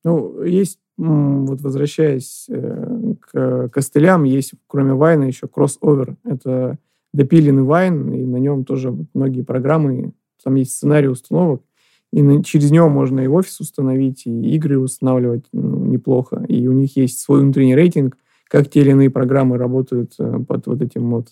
Ну, 0.03 0.43
есть, 0.43 0.77
вот 0.97 1.61
возвращаясь 1.61 2.45
э, 2.49 3.15
к 3.21 3.69
костылям, 3.69 4.23
есть, 4.23 4.53
кроме 4.67 4.93
Вайна, 4.93 5.23
еще 5.23 5.47
кроссовер. 5.47 6.15
Это 6.23 6.77
допиленный 7.13 7.63
Вайн, 7.63 8.13
и 8.13 8.23
на 8.23 8.37
нем 8.37 8.65
тоже 8.65 8.95
многие 9.13 9.41
программы, 9.41 10.13
там 10.43 10.55
есть 10.55 10.75
сценарий 10.75 11.07
установок, 11.07 11.63
и 12.11 12.21
на, 12.21 12.43
через 12.43 12.69
него 12.69 12.89
можно 12.89 13.21
и 13.21 13.27
офис 13.27 13.59
установить, 13.59 14.27
и 14.27 14.55
игры 14.55 14.77
устанавливать 14.77 15.45
ну, 15.53 15.85
неплохо. 15.85 16.45
И 16.47 16.67
у 16.67 16.73
них 16.73 16.97
есть 16.97 17.19
свой 17.19 17.41
внутренний 17.41 17.75
рейтинг, 17.75 18.17
как 18.53 18.69
те 18.69 18.81
или 18.81 18.91
иные 18.91 19.09
программы 19.09 19.57
работают 19.57 20.13
э, 20.19 20.39
под 20.47 20.67
вот 20.67 20.79
этим 20.79 21.09
вот 21.09 21.29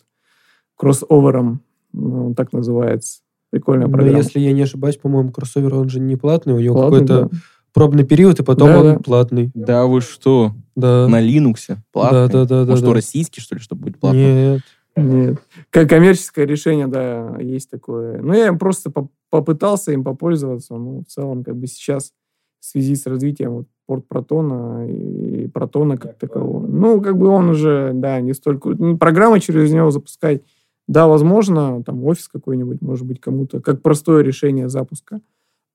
кроссовером, 0.76 1.61
ну, 1.93 2.34
так 2.34 2.51
называется. 2.51 3.19
Прикольная 3.51 3.86
Но 3.86 3.93
программа. 3.93 4.17
если 4.17 4.39
я 4.39 4.51
не 4.53 4.63
ошибаюсь, 4.63 4.97
по-моему, 4.97 5.32
кроссовер, 5.32 5.76
он 5.76 5.88
же 5.88 5.99
не 5.99 6.15
платный, 6.15 6.55
у 6.55 6.59
него 6.59 6.82
какой-то 6.82 7.30
да. 7.30 7.38
пробный 7.74 8.05
период, 8.05 8.39
и 8.39 8.43
потом 8.43 8.69
да, 8.69 8.80
он 8.80 8.86
да. 8.86 8.99
платный. 8.99 9.51
Да 9.53 9.86
вы 9.86 10.01
что? 10.01 10.53
Да. 10.76 11.07
На 11.07 11.22
Linux 11.22 11.78
платный? 11.91 12.28
Да, 12.28 12.45
да, 12.45 12.45
да. 12.45 12.72
Может, 12.72 12.86
да, 12.86 12.89
да. 12.89 12.95
российский, 12.95 13.39
что 13.39 13.53
ли, 13.53 13.61
чтобы 13.61 13.84
быть 13.84 13.99
платным? 13.99 14.24
Нет. 14.24 14.61
Нет. 14.95 15.39
Как 15.69 15.89
коммерческое 15.89 16.47
решение, 16.47 16.88
да, 16.88 17.38
есть 17.39 17.69
такое. 17.69 18.19
Ну, 18.19 18.34
я 18.34 18.51
просто 18.53 18.91
попытался 19.30 19.91
им 19.91 20.03
попользоваться. 20.03 20.74
Ну, 20.74 21.03
в 21.07 21.11
целом, 21.11 21.43
как 21.43 21.55
бы 21.55 21.67
сейчас 21.67 22.13
в 22.61 22.65
связи 22.65 22.95
с 22.95 23.05
развитием 23.05 23.51
вот, 23.51 23.67
порт 23.91 24.07
протона 24.07 24.87
и 24.89 25.47
протона 25.47 25.97
как 25.97 26.17
такового. 26.17 26.65
Ну, 26.65 27.01
как 27.01 27.17
бы 27.17 27.27
он 27.27 27.49
уже, 27.49 27.91
да, 27.93 28.21
не 28.21 28.31
столько... 28.31 28.69
Ну, 28.69 28.97
программы 28.97 29.41
через 29.41 29.73
него 29.73 29.91
запускать, 29.91 30.43
да, 30.87 31.07
возможно, 31.07 31.83
там 31.83 32.01
офис 32.05 32.29
какой-нибудь, 32.29 32.81
может 32.81 33.05
быть, 33.05 33.19
кому-то, 33.19 33.59
как 33.59 33.81
простое 33.81 34.23
решение 34.23 34.69
запуска. 34.69 35.19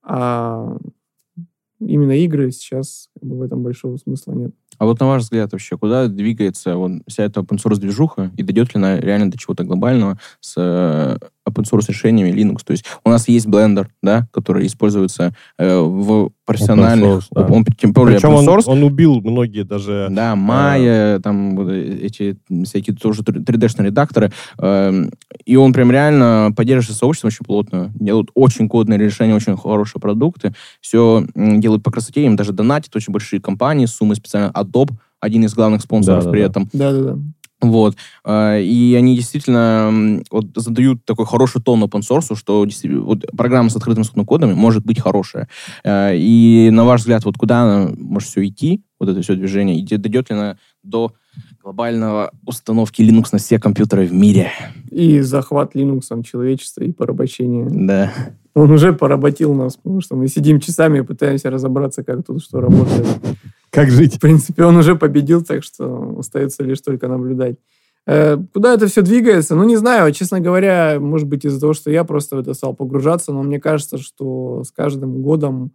А 0.03 0.79
именно 1.79 2.13
игры 2.13 2.53
сейчас 2.53 3.11
как 3.13 3.29
бы, 3.29 3.37
в 3.37 3.43
этом 3.43 3.63
большого 3.63 3.99
смысла 3.99 4.33
нет. 4.33 4.53
А 4.79 4.87
вот 4.87 4.99
на 4.99 5.09
ваш 5.09 5.25
взгляд 5.25 5.53
вообще, 5.53 5.77
куда 5.77 6.09
двигается 6.09 6.77
вот 6.77 6.93
вся 7.07 7.25
эта 7.25 7.41
open 7.41 7.59
source 7.59 7.77
движуха 7.77 8.31
и 8.39 8.43
дойдет 8.43 8.75
ли 8.75 8.79
она 8.81 8.99
реально 8.99 9.31
до 9.31 9.37
чего-то 9.37 9.63
глобального 9.63 10.19
с 10.41 10.55
э, 10.57 11.19
open 11.49 11.65
source 11.65 11.87
решениями 11.89 12.31
Linux? 12.31 12.59
То 12.65 12.73
есть 12.73 12.85
у 13.05 13.11
нас 13.11 13.29
есть 13.29 13.47
Blender, 13.47 13.87
да, 14.03 14.29
который 14.33 14.67
используется 14.67 15.35
э, 15.59 15.79
в 15.79 16.31
профессиональных... 16.45 17.09
Source, 17.09 17.27
да. 17.31 17.47
Он, 17.47 17.65
тем 17.65 17.93
более 17.93 18.17
Причем 18.17 18.31
open 18.31 18.47
source. 18.47 18.65
Он, 18.67 18.79
он 18.79 18.85
убил 18.85 19.21
многие 19.21 19.65
даже... 19.65 20.09
Да, 20.11 20.35
Maya, 20.35 21.17
э... 21.17 21.21
там 21.21 21.57
вот 21.57 21.71
эти 21.71 22.37
всякие 22.65 22.97
тоже 22.97 23.23
3D-шные 23.23 23.87
редакторы. 23.87 24.33
Э, 24.59 25.05
и 25.45 25.57
он 25.57 25.73
прям 25.73 25.91
реально 25.91 26.53
поддерживает 26.57 26.99
сообщество 26.99 27.29
очень 27.29 27.45
плотно. 27.45 27.91
Делают 27.95 28.31
очень 28.35 28.69
кодные 28.69 28.99
решения, 28.99 29.35
очень 29.35 29.57
хорошие 29.57 30.01
продукты. 30.01 30.55
Все 30.81 31.27
делают 31.35 31.83
по 31.83 31.91
красоте, 31.91 32.25
им 32.25 32.37
даже 32.37 32.53
донатят 32.53 32.95
очень 32.97 33.13
большие 33.13 33.41
компании, 33.41 33.87
суммы 33.87 34.15
специально 34.15 34.51
Adobe, 34.51 34.93
один 35.21 35.45
из 35.45 35.55
главных 35.55 35.83
спонсоров 35.83 36.25
да, 36.25 36.31
при 36.31 36.41
да, 36.41 36.47
этом. 36.47 36.69
Да-да-да. 36.73 37.19
Вот. 37.71 37.97
А, 38.25 38.59
и 38.59 38.95
они 38.95 39.17
действительно 39.17 40.23
вот, 40.31 40.47
задают 40.55 41.05
такой 41.05 41.27
хороший 41.27 41.63
тон 41.63 41.83
open 41.85 42.01
source, 42.01 42.37
что 42.37 42.67
вот, 43.01 43.25
программа 43.37 43.71
с 43.71 43.77
открытым 43.77 44.03
исходным 44.03 44.27
кодом 44.27 44.55
может 44.55 44.85
быть 44.85 45.01
хорошая. 45.01 45.49
А, 45.85 46.13
и 46.13 46.71
на 46.71 46.85
ваш 46.85 47.01
взгляд, 47.01 47.25
вот 47.25 47.37
куда 47.37 47.63
она 47.63 47.91
может 47.97 48.29
все 48.29 48.47
идти, 48.47 48.83
вот 48.99 49.09
это 49.09 49.21
все 49.23 49.35
движение, 49.35 49.79
и 49.79 49.97
дойдет 49.97 50.31
ли 50.31 50.37
она 50.37 50.57
до 50.83 51.13
глобального 51.63 52.31
установки 52.47 53.03
Linux 53.03 53.29
на 53.33 53.39
все 53.39 53.59
компьютеры 53.59 54.07
в 54.07 54.13
мире? 54.13 54.53
И 54.91 55.21
захват 55.21 55.75
Linux 55.75 56.23
человечества 56.23 56.83
и 56.83 56.93
порабощение. 56.93 57.69
Да. 57.71 58.13
Он 58.55 58.71
уже 58.71 58.95
поработил 58.95 59.53
нас, 59.55 59.77
потому 59.77 60.01
что 60.01 60.17
мы 60.17 60.29
сидим 60.29 60.61
часами 60.61 61.01
и 61.01 61.03
пытаемся 61.03 61.51
разобраться, 61.51 62.03
как 62.03 62.25
тут 62.25 62.43
что 62.43 62.61
работает. 62.61 63.07
Как 63.77 63.91
жить? 63.91 64.17
В 64.17 64.21
принципе, 64.21 64.65
он 64.65 64.75
уже 64.79 64.97
победил, 64.97 65.45
так 65.45 65.63
что 65.63 66.17
остается 66.19 66.63
лишь 66.63 66.81
только 66.81 67.09
наблюдать. 67.09 67.57
Э, 68.07 68.39
куда 68.55 68.73
это 68.73 68.87
все 68.87 69.03
двигается? 69.03 69.55
Ну, 69.55 69.65
не 69.65 69.77
знаю. 69.77 70.11
Честно 70.13 70.41
говоря, 70.41 70.99
может 70.99 71.29
быть, 71.29 71.45
из-за 71.45 71.61
того, 71.61 71.75
что 71.75 71.91
я 71.91 72.03
просто 72.05 72.37
в 72.37 72.39
это 72.39 72.55
стал 72.55 72.75
погружаться, 72.75 73.33
но 73.33 73.43
мне 73.43 73.61
кажется, 73.61 73.99
что 73.99 74.65
с 74.65 74.71
каждым 74.71 75.21
годом 75.21 75.73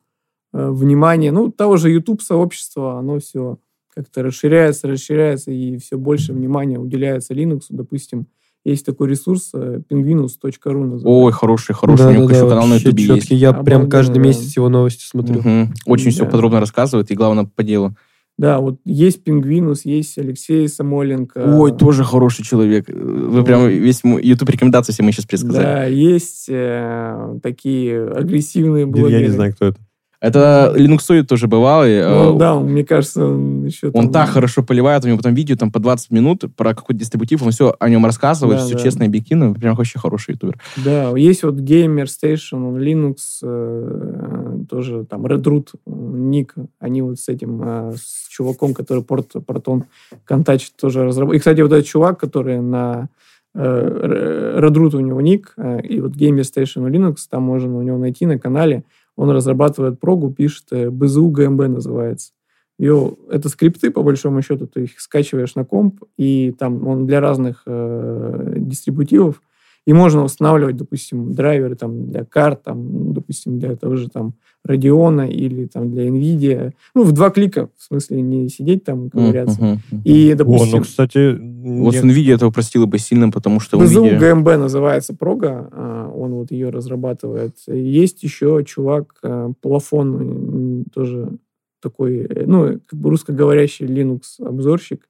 э, 0.51 0.71
внимание, 0.71 1.31
ну, 1.31 1.51
того 1.51 1.77
же 1.77 1.91
YouTube-сообщества, 1.91 2.97
оно 2.97 3.19
все 3.19 3.59
как-то 3.93 4.23
расширяется, 4.23 4.87
расширяется, 4.87 5.51
и 5.51 5.77
все 5.77 5.95
больше 5.95 6.33
внимания 6.33 6.79
уделяется 6.79 7.35
Linux. 7.35 7.65
Допустим, 7.69 8.25
есть 8.63 8.85
такой 8.85 9.09
ресурс 9.09 9.51
penguinus.ru 9.53 10.83
называется. 10.83 11.07
Ой, 11.07 11.31
хороший, 11.31 11.73
хороший. 11.73 12.03
Да, 12.03 12.09
У 12.09 12.13
него 12.13 12.27
да, 12.27 12.35
еще 12.35 12.43
да, 12.43 12.49
канал 12.49 12.67
на 12.67 12.73
YouTube 12.75 12.99
есть. 12.99 13.31
Я 13.31 13.49
Обалденно, 13.49 13.65
прям 13.65 13.89
каждый 13.89 14.15
да. 14.15 14.19
месяц 14.21 14.55
его 14.55 14.69
новости 14.69 15.03
смотрю. 15.03 15.39
Угу. 15.39 15.73
Очень 15.87 16.05
да. 16.05 16.11
все 16.11 16.25
подробно 16.25 16.59
рассказывает, 16.59 17.09
и 17.11 17.15
главное, 17.15 17.45
по 17.45 17.63
делу. 17.63 17.95
Да, 18.37 18.59
вот 18.59 18.79
есть 18.85 19.23
Пингвинус, 19.23 19.85
есть 19.85 20.17
Алексей 20.17 20.67
Самоленко. 20.67 21.59
Ой, 21.59 21.71
тоже 21.71 22.03
хороший 22.03 22.43
человек. 22.43 22.87
Вы 22.89 23.43
прям 23.43 23.67
весь 23.67 24.01
YouTube 24.03 24.49
рекомендации 24.49 24.93
все 24.93 25.03
мы 25.03 25.11
сейчас 25.11 25.25
предсказали. 25.25 25.63
Да, 25.63 25.85
есть 25.85 26.47
э, 26.49 27.39
такие 27.43 28.03
агрессивные 28.09 28.85
блогеры. 28.85 29.21
Я 29.21 29.27
не 29.27 29.33
знаю, 29.33 29.53
кто 29.53 29.67
это. 29.67 29.79
Это 30.21 30.71
Linux 30.77 31.23
тоже 31.23 31.47
бывалый. 31.47 31.99
Ну, 32.03 32.35
э, 32.35 32.37
да, 32.37 32.59
мне 32.59 32.85
кажется, 32.85 33.25
он 33.25 33.65
еще... 33.65 33.87
Он 33.87 34.03
там... 34.03 34.11
так 34.11 34.29
хорошо 34.29 34.61
поливает, 34.61 35.03
у 35.03 35.07
него 35.07 35.17
потом 35.17 35.33
видео 35.33 35.55
там 35.55 35.71
по 35.71 35.79
20 35.79 36.11
минут 36.11 36.43
про 36.55 36.75
какой-то 36.75 36.99
дистрибутив, 36.99 37.41
он 37.41 37.49
все 37.49 37.75
о 37.79 37.89
нем 37.89 38.05
рассказывает, 38.05 38.59
да, 38.59 38.65
все 38.65 38.75
да. 38.75 38.83
честно 38.83 39.03
и 39.03 39.07
объективно. 39.07 39.51
Прям 39.55 39.75
вообще 39.75 39.97
хороший 39.97 40.35
ютубер. 40.35 40.59
Да, 40.77 41.17
есть 41.17 41.41
вот 41.41 41.55
Gamer 41.55 42.05
Station, 42.05 42.77
Linux, 42.77 43.15
э, 43.41 44.63
тоже 44.69 45.05
там 45.05 45.25
Redroot, 45.25 45.69
ник, 45.87 46.53
они 46.79 47.01
вот 47.01 47.19
с 47.19 47.27
этим, 47.27 47.59
э, 47.63 47.93
с 47.97 48.27
чуваком, 48.29 48.75
который 48.75 49.03
порт 49.03 49.31
Протон 49.47 49.85
контачит, 50.25 50.73
тоже 50.79 51.03
разработал. 51.03 51.35
И, 51.35 51.39
кстати, 51.39 51.61
вот 51.61 51.71
этот 51.71 51.87
чувак, 51.87 52.19
который 52.19 52.61
на 52.61 53.09
Redroot 53.53 54.95
у 54.95 54.99
него 55.01 55.19
ник, 55.19 55.55
и 55.83 55.99
вот 55.99 56.11
Gamer 56.11 56.41
Station 56.41 56.89
Linux, 56.89 57.15
там 57.29 57.43
можно 57.43 57.75
у 57.75 57.81
него 57.81 57.97
найти 57.97 58.25
на 58.25 58.39
канале, 58.39 58.83
он 59.15 59.29
разрабатывает 59.29 59.99
прогу, 59.99 60.31
пишет 60.31 60.65
э, 60.71 60.89
БЗУ 60.89 61.29
ГМБ 61.29 61.67
называется. 61.67 62.33
Ее, 62.77 63.15
это 63.29 63.49
скрипты, 63.49 63.91
по 63.91 64.01
большому 64.01 64.41
счету, 64.41 64.65
ты 64.65 64.85
их 64.85 64.99
скачиваешь 64.99 65.55
на 65.55 65.65
комп, 65.65 66.03
и 66.17 66.51
там 66.57 66.87
он 66.87 67.05
для 67.05 67.19
разных 67.19 67.63
э, 67.65 68.53
дистрибутивов, 68.57 69.41
и 69.85 69.93
можно 69.93 70.23
устанавливать, 70.23 70.77
допустим, 70.77 71.33
драйверы 71.33 71.75
там, 71.75 72.07
для 72.07 72.23
карт, 72.23 72.63
там, 72.63 73.13
допустим, 73.13 73.59
для 73.59 73.75
того 73.75 73.95
же 73.95 74.09
там 74.09 74.35
Radeon 74.67 75.27
или 75.27 75.65
там 75.65 75.91
для 75.91 76.07
NVIDIA. 76.07 76.73
Ну, 76.93 77.03
в 77.03 77.11
два 77.13 77.31
клика, 77.31 77.69
в 77.77 77.83
смысле, 77.83 78.21
не 78.21 78.47
сидеть 78.49 78.83
там 78.83 79.09
ковыряться. 79.09 79.59
Uh-huh. 79.59 80.01
И, 80.03 80.33
допустим... 80.35 80.75
О, 80.75 80.77
ну, 80.77 80.83
кстати... 80.83 81.35
Вот 81.35 81.95
с 81.95 82.03
NVIDIA 82.03 82.35
это 82.35 82.47
упростило 82.47 82.85
бы 82.85 82.99
сильно, 82.99 83.31
потому 83.31 83.59
что 83.59 83.77
BZU 83.77 84.19
NVIDIA... 84.19 84.19
GMB 84.19 84.57
называется 84.57 85.15
прога, 85.15 85.69
а, 85.71 86.11
он 86.15 86.33
вот 86.33 86.51
ее 86.51 86.69
разрабатывает. 86.69 87.57
Есть 87.67 88.21
еще 88.21 88.63
чувак, 88.65 89.15
а, 89.23 89.51
Плафон, 89.61 90.85
тоже 90.93 91.37
такой, 91.81 92.29
ну, 92.45 92.79
как 92.85 92.99
бы 92.99 93.09
русскоговорящий 93.09 93.87
Linux-обзорщик. 93.87 95.01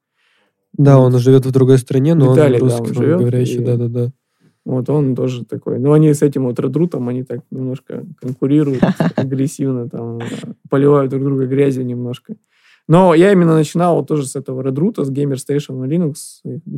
Да, 0.73 0.99
он 0.99 1.17
живет 1.19 1.45
в 1.45 1.51
другой 1.51 1.77
стране, 1.77 2.15
но 2.15 2.31
Виталий, 2.31 2.61
он 2.61 2.69
русскоговорящий, 2.69 3.59
да-да-да. 3.59 4.11
Вот 4.65 4.89
он 4.89 5.15
тоже 5.15 5.43
такой. 5.45 5.79
Но 5.79 5.93
они 5.93 6.13
с 6.13 6.21
этим 6.21 6.45
вот 6.45 6.59
редрутом, 6.59 7.09
они 7.09 7.23
так 7.23 7.41
немножко 7.49 8.05
конкурируют 8.19 8.83
агрессивно, 9.15 9.89
там, 9.89 10.19
поливают 10.69 11.09
друг 11.09 11.23
друга 11.23 11.45
грязью 11.45 11.85
немножко. 11.85 12.35
Но 12.87 13.13
я 13.13 13.31
именно 13.31 13.55
начинал 13.55 13.95
вот 13.95 14.07
тоже 14.07 14.27
с 14.27 14.35
этого 14.35 14.61
Root, 14.63 15.03
с 15.03 15.11
Gamer 15.11 15.35
Station 15.35 15.79
на 15.79 15.85
Linux. 15.85 16.13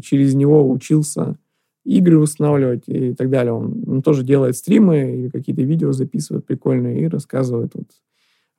Через 0.01 0.33
него 0.33 0.69
учился 0.69 1.37
игры 1.85 2.17
устанавливать 2.17 2.83
и 2.87 3.13
так 3.13 3.29
далее. 3.29 3.53
Он, 3.53 3.83
он 3.87 4.01
тоже 4.01 4.23
делает 4.23 4.55
стримы 4.55 5.15
или 5.15 5.29
какие-то 5.29 5.63
видео 5.63 5.91
записывает 5.91 6.45
прикольные 6.45 7.01
и 7.01 7.07
рассказывает 7.07 7.71
вот 7.73 7.87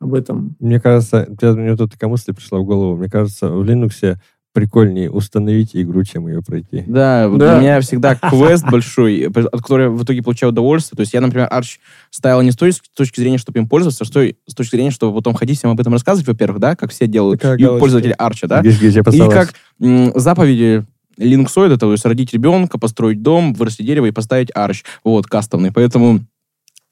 об 0.01 0.15
этом. 0.15 0.57
Мне 0.61 0.81
кажется, 0.81 1.27
мне 1.41 1.77
тут 1.77 1.93
такая 1.93 2.11
мысль 2.11 2.35
пришла 2.35 2.59
в 2.59 2.65
голову. 2.65 2.97
Мне 2.97 3.09
кажется, 3.09 3.49
в 3.49 3.63
Linux 3.63 4.17
прикольнее 4.55 5.11
установить 5.11 5.71
игру, 5.75 6.05
чем 6.05 6.29
ее 6.29 6.41
пройти. 6.41 6.85
Да, 6.87 7.29
вот 7.29 7.41
да. 7.41 7.59
у 7.59 7.61
меня 7.61 7.81
всегда 7.81 8.15
квест 8.15 8.65
большой, 8.65 9.27
от 9.27 9.61
которого 9.61 9.83
я 9.83 9.91
в 9.91 10.05
итоге 10.05 10.23
получаю 10.23 10.53
удовольствие. 10.53 10.97
То 10.97 11.01
есть 11.01 11.13
я, 11.13 11.21
например, 11.21 11.49
Arch 11.53 11.79
ставил 12.11 12.41
не 12.41 12.53
с 12.53 12.57
той 12.57 12.73
точки 12.97 13.21
зрения, 13.21 13.37
чтобы 13.37 13.59
им 13.59 13.69
пользоваться, 13.69 14.05
а 14.05 14.07
с, 14.07 14.11
той, 14.11 14.37
с 14.47 14.55
точки 14.55 14.77
зрения, 14.77 14.93
чтобы 14.93 15.17
потом 15.17 15.35
ходить 15.35 15.59
всем 15.59 15.71
об 15.71 15.81
этом 15.81 15.93
рассказывать, 15.93 16.29
во-первых, 16.29 16.61
да, 16.61 16.77
как 16.77 16.93
все 16.93 17.09
делают, 17.09 17.41
Такая 17.41 17.59
и 17.59 17.79
пользователи 17.81 18.15
Arch, 18.17 18.47
да. 18.47 18.63
Гиш, 18.63 18.81
гиш, 18.81 18.95
и 18.97 19.29
как 19.29 19.55
м, 19.81 20.13
заповеди 20.15 20.85
линуксоида, 21.17 21.77
то 21.77 21.91
есть 21.91 22.05
родить 22.05 22.33
ребенка, 22.33 22.79
построить 22.79 23.23
дом, 23.23 23.55
вырастить 23.55 23.87
дерево 23.87 24.07
и 24.07 24.13
поставить 24.13 24.51
Arch, 24.51 24.85
вот, 25.03 25.27
кастомный. 25.27 25.73
Поэтому 25.73 26.21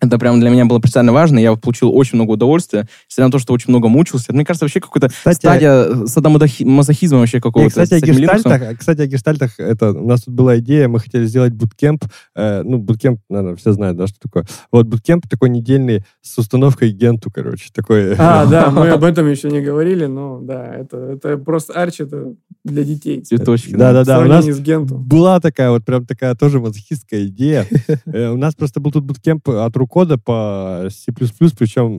это 0.03 0.19
прям 0.19 0.41
для 0.41 0.51
меня 0.51 0.65
было 0.65 0.79
специально 0.79 1.13
важно. 1.13 1.39
Я 1.39 1.55
получил 1.55 1.95
очень 1.95 2.17
много 2.17 2.33
удовольствия, 2.33 2.89
несмотря 3.09 3.27
на 3.27 3.33
то, 3.33 3.39
что 3.39 3.53
очень 3.53 3.71
много 3.71 3.89
мучился. 3.89 4.33
Мне 4.33 4.45
кажется, 4.45 4.65
вообще 4.65 4.81
какая-то 4.81 5.11
стадия 5.33 6.07
садомазохизма 6.07 7.21
вообще 7.21 7.41
какого-то. 7.41 7.71
кстати, 7.71 7.95
о 7.95 8.01
гештальтах, 8.01 8.79
кстати, 8.79 9.01
о 9.03 9.07
гештальтах, 9.07 9.61
это, 9.61 9.93
у 9.93 10.07
нас 10.07 10.23
тут 10.23 10.35
была 10.35 10.59
идея, 10.59 10.89
мы 10.89 10.99
хотели 10.99 11.25
сделать 11.27 11.53
буткемп. 11.53 12.05
Э, 12.35 12.63
ну, 12.65 12.79
буткемп, 12.79 13.21
наверное, 13.29 13.57
все 13.57 13.73
знают, 13.73 13.97
да, 13.97 14.09
что 14.09 14.19
такое. 14.21 14.45
Вот 14.73 14.87
буткемп 14.87 15.29
такой 15.29 15.51
недельный 15.51 16.05
с 16.21 16.37
установкой 16.37 16.91
генту, 16.91 17.31
короче. 17.33 17.69
Такой... 17.73 18.15
А, 18.19 18.45
да, 18.51 18.71
мы 18.71 18.89
об 18.89 19.05
этом 19.05 19.31
еще 19.31 19.51
не 19.51 19.61
говорили, 19.61 20.07
но 20.07 20.41
да, 20.41 20.75
это, 20.75 20.97
это 20.97 21.39
просто 21.39 21.75
арч, 21.75 22.01
это 22.01 22.35
для 22.65 22.83
детей. 22.83 23.23
Цветочки. 23.23 23.77
Да-да-да. 23.77 24.19
У 24.19 24.25
нас 24.25 24.47
была 24.47 25.39
такая 25.39 25.71
вот 25.71 25.85
прям 25.85 26.07
такая 26.07 26.35
тоже 26.35 26.59
мазохистская 26.59 27.27
идея. 27.27 27.67
Э, 28.07 28.31
у 28.31 28.37
нас 28.37 28.55
просто 28.55 28.81
был 28.81 28.91
тут 28.91 29.05
буткемп 29.05 29.49
от 29.49 29.77
рук 29.77 29.92
кода 29.93 30.17
по 30.17 30.89
C++, 30.89 31.13
причем 31.13 31.99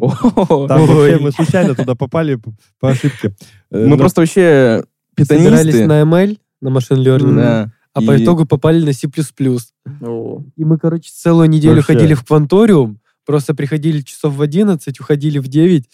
там 0.68 0.88
вообще 0.88 1.20
мы 1.20 1.32
случайно 1.32 1.76
туда 1.76 1.94
попали 1.94 2.40
по 2.80 2.90
ошибке. 2.90 3.36
Э, 3.70 3.86
мы 3.86 3.98
просто 3.98 4.22
вообще 4.22 4.84
питанисты. 5.15 5.57
Собирались 5.57 5.88
на 5.88 6.02
ML, 6.02 6.40
на 6.60 6.70
машин 6.72 6.98
learning, 6.98 7.70
а 7.94 8.02
по 8.02 8.18
итогу 8.18 8.48
попали 8.48 8.84
на 8.84 8.94
C++. 8.94 9.07
И 9.07 10.65
мы, 10.65 10.80
короче, 10.80 11.11
целую 11.14 11.48
неделю 11.49 11.84
ходили 11.84 12.15
в 12.15 12.26
кванториум, 12.26 12.99
просто 13.28 13.53
приходили 13.53 14.02
часов 14.02 14.34
в 14.34 14.41
11, 14.41 14.99
уходили 14.99 15.38
в 15.38 15.48
9, 15.48 15.86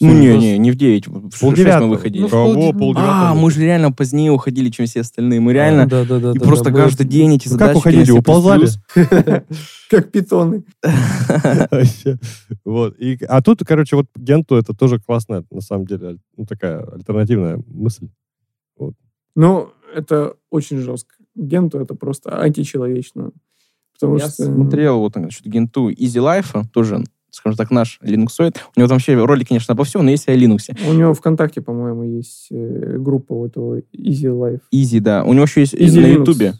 ну, 0.00 0.12
не, 0.12 0.36
не, 0.36 0.58
не 0.58 0.70
в 0.72 0.74
9, 0.74 1.06
в 1.06 1.36
6 1.36 1.56
мы 1.80 1.88
выходили. 1.88 2.22
Ну, 2.22 2.28
Кого? 2.28 2.72
Пол 2.72 2.94
а, 2.96 3.34
мы 3.34 3.50
же 3.50 3.60
реально 3.60 3.92
позднее 3.92 4.32
уходили, 4.32 4.68
чем 4.68 4.86
все 4.86 5.00
остальные. 5.00 5.40
Мы 5.40 5.52
реально... 5.52 5.86
Да, 5.86 6.04
да, 6.04 6.18
да. 6.18 6.32
И 6.32 6.38
просто 6.38 6.72
каждый 6.72 7.06
день 7.06 7.36
эти 7.36 7.46
задачи... 7.46 7.68
Как 7.68 7.76
уходили? 7.76 8.10
Уползали? 8.10 8.66
Как 9.90 10.10
питоны. 10.10 10.64
Вот. 12.64 12.96
А 13.28 13.42
тут, 13.42 13.62
короче, 13.64 13.96
вот 13.96 14.06
Генту 14.16 14.56
это 14.56 14.74
тоже 14.74 14.98
классная, 14.98 15.44
на 15.50 15.60
самом 15.60 15.86
деле, 15.86 16.18
ну, 16.36 16.44
такая 16.46 16.84
альтернативная 16.84 17.62
мысль. 17.66 18.08
Ну, 19.36 19.70
это 19.94 20.34
очень 20.50 20.78
жестко. 20.78 21.14
Генту 21.34 21.78
это 21.78 21.94
просто 21.94 22.40
античеловечно. 22.40 23.32
Потому 23.92 24.18
Я 24.18 24.28
что... 24.28 24.44
смотрел 24.44 24.98
вот 24.98 25.16
насчет 25.16 25.46
Генту 25.46 25.90
Easy 25.90 26.20
Life, 26.20 26.64
тоже 26.72 27.04
скажем 27.34 27.56
так, 27.56 27.70
наш 27.70 27.98
линуксоид. 28.02 28.56
У 28.76 28.80
него 28.80 28.88
там 28.88 28.96
вообще 28.96 29.14
роли, 29.14 29.44
конечно, 29.44 29.72
обо 29.72 29.84
всем, 29.84 30.04
но 30.04 30.10
есть 30.10 30.26
и 30.28 30.32
о 30.32 30.36
Linux. 30.36 30.76
У 30.88 30.92
него 30.92 31.14
ВКонтакте, 31.14 31.60
по-моему, 31.60 32.04
есть 32.04 32.48
э, 32.50 32.96
группа 32.98 33.34
вот 33.34 33.50
этого 33.50 33.78
Easy 33.92 34.30
Life. 34.30 34.60
Easy, 34.72 35.00
да. 35.00 35.24
У 35.24 35.32
него 35.32 35.44
еще 35.44 35.60
есть 35.60 35.74
Easy 35.74 36.00
на 36.00 36.06
Ютубе. 36.06 36.54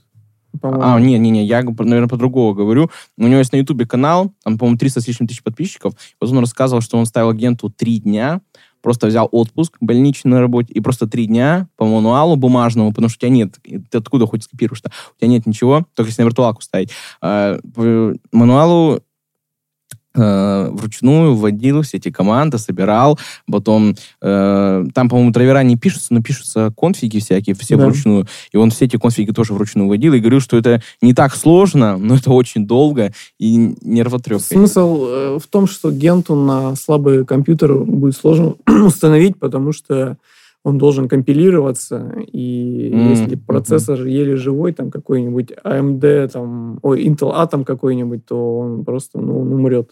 А, 0.63 1.01
не-не-не, 1.01 1.45
я, 1.45 1.63
наверное, 1.63 2.09
по 2.09 2.17
другому 2.17 2.55
говорю. 2.55 2.91
У 3.19 3.27
него 3.27 3.39
есть 3.39 3.53
на 3.53 3.57
Ютубе 3.57 3.87
канал, 3.87 4.33
там, 4.45 4.59
по-моему, 4.59 4.79
300 4.79 5.01
с 5.01 5.09
лишним 5.09 5.27
тысяч 5.27 5.43
подписчиков. 5.43 5.95
Вот 6.21 6.31
он 6.31 6.39
рассказывал, 6.39 6.81
что 6.81 6.97
он 6.97 7.07
ставил 7.07 7.31
агенту 7.31 7.71
три 7.71 7.99
дня, 7.99 8.41
просто 8.81 9.07
взял 9.07 9.29
отпуск 9.33 9.77
больничный 9.81 10.31
на 10.31 10.41
работе 10.41 10.73
и 10.73 10.81
просто 10.81 11.07
три 11.07 11.27
дня 11.27 11.69
по 11.77 11.87
мануалу 11.87 12.37
бумажному, 12.37 12.91
потому 12.91 13.09
что 13.09 13.17
у 13.17 13.21
тебя 13.21 13.31
нет, 13.31 13.59
ты 13.91 13.99
откуда 13.99 14.27
хоть 14.27 14.45
скопируешь-то? 14.45 14.91
У 15.17 15.21
тебя 15.21 15.29
нет 15.29 15.47
ничего, 15.47 15.87
только 15.95 16.11
если 16.11 16.23
на 16.23 16.27
виртуалку 16.27 16.63
ставить. 16.63 16.91
А, 17.21 17.59
по 17.75 18.15
мануалу 18.31 19.01
Э, 20.17 20.69
вручную 20.71 21.35
вводил 21.35 21.83
все 21.83 21.97
эти 21.97 22.09
команды, 22.09 22.59
собирал, 22.59 23.19
потом 23.51 23.97
э, 24.23 24.85
там, 24.95 25.09
по-моему, 25.09 25.33
драйвера 25.33 25.65
не 25.65 25.77
пишутся, 25.77 26.15
но 26.15 26.23
пишутся 26.23 26.73
конфиги 26.79 27.19
всякие, 27.19 27.57
все 27.57 27.77
да. 27.77 27.87
вручную, 27.87 28.27
и 28.53 28.57
он 28.57 28.71
все 28.71 28.85
эти 28.85 28.97
конфиги 28.97 29.33
тоже 29.33 29.55
вручную 29.55 29.89
вводил, 29.89 30.15
и 30.15 30.21
говорил, 30.21 30.39
что 30.39 30.57
это 30.57 30.81
не 31.03 31.15
так 31.15 31.35
сложно, 31.35 31.97
но 31.99 32.15
это 32.15 32.31
очень 32.31 32.65
долго 32.65 33.13
и 33.41 33.75
нервотрепка. 33.83 34.45
Смысл 34.45 35.05
э, 35.09 35.39
в 35.43 35.49
том, 35.49 35.67
что 35.67 35.91
генту 35.91 36.37
на 36.37 36.77
слабый 36.77 37.25
компьютер 37.25 37.75
будет 37.75 38.17
сложно 38.17 38.55
установить, 38.67 39.41
потому 39.41 39.73
что 39.73 40.17
он 40.63 40.79
должен 40.79 41.09
компилироваться, 41.09 42.15
и 42.33 42.89
mm-hmm. 42.95 43.11
если 43.11 43.35
процессор 43.35 43.99
mm-hmm. 43.99 44.11
еле 44.11 44.37
живой, 44.37 44.73
там 44.73 44.93
какой-нибудь 44.93 45.51
AMD, 45.65 46.29
там, 46.29 46.79
ой, 46.83 47.05
Intel 47.05 47.35
Atom 47.35 47.65
какой-нибудь, 47.65 48.25
то 48.25 48.59
он 48.61 48.85
просто, 48.85 49.19
ну, 49.19 49.41
он 49.41 49.53
умрет. 49.53 49.91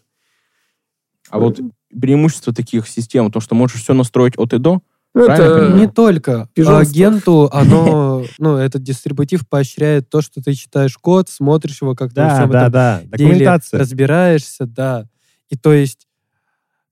А 1.30 1.38
вот 1.38 1.60
преимущество 1.88 2.52
таких 2.52 2.88
систем, 2.88 3.30
то, 3.30 3.40
что 3.40 3.54
можешь 3.54 3.82
все 3.82 3.94
настроить 3.94 4.38
от 4.38 4.52
и 4.52 4.58
до, 4.58 4.82
это 5.14 5.72
не 5.74 5.88
только. 5.88 6.48
Агенту 6.56 7.48
оно, 7.52 8.24
ну, 8.38 8.56
этот 8.56 8.82
дистрибутив 8.82 9.46
поощряет 9.46 10.08
то, 10.08 10.22
что 10.22 10.42
ты 10.42 10.54
читаешь 10.54 10.96
код, 10.96 11.28
смотришь 11.28 11.82
его, 11.82 11.94
как 11.94 12.12
да, 12.12 12.46
ты 12.46 12.52
да, 12.52 12.68
да. 12.70 13.02
деле 13.16 13.60
разбираешься, 13.72 14.66
да. 14.66 15.06
И 15.50 15.56
то 15.56 15.72
есть, 15.72 16.08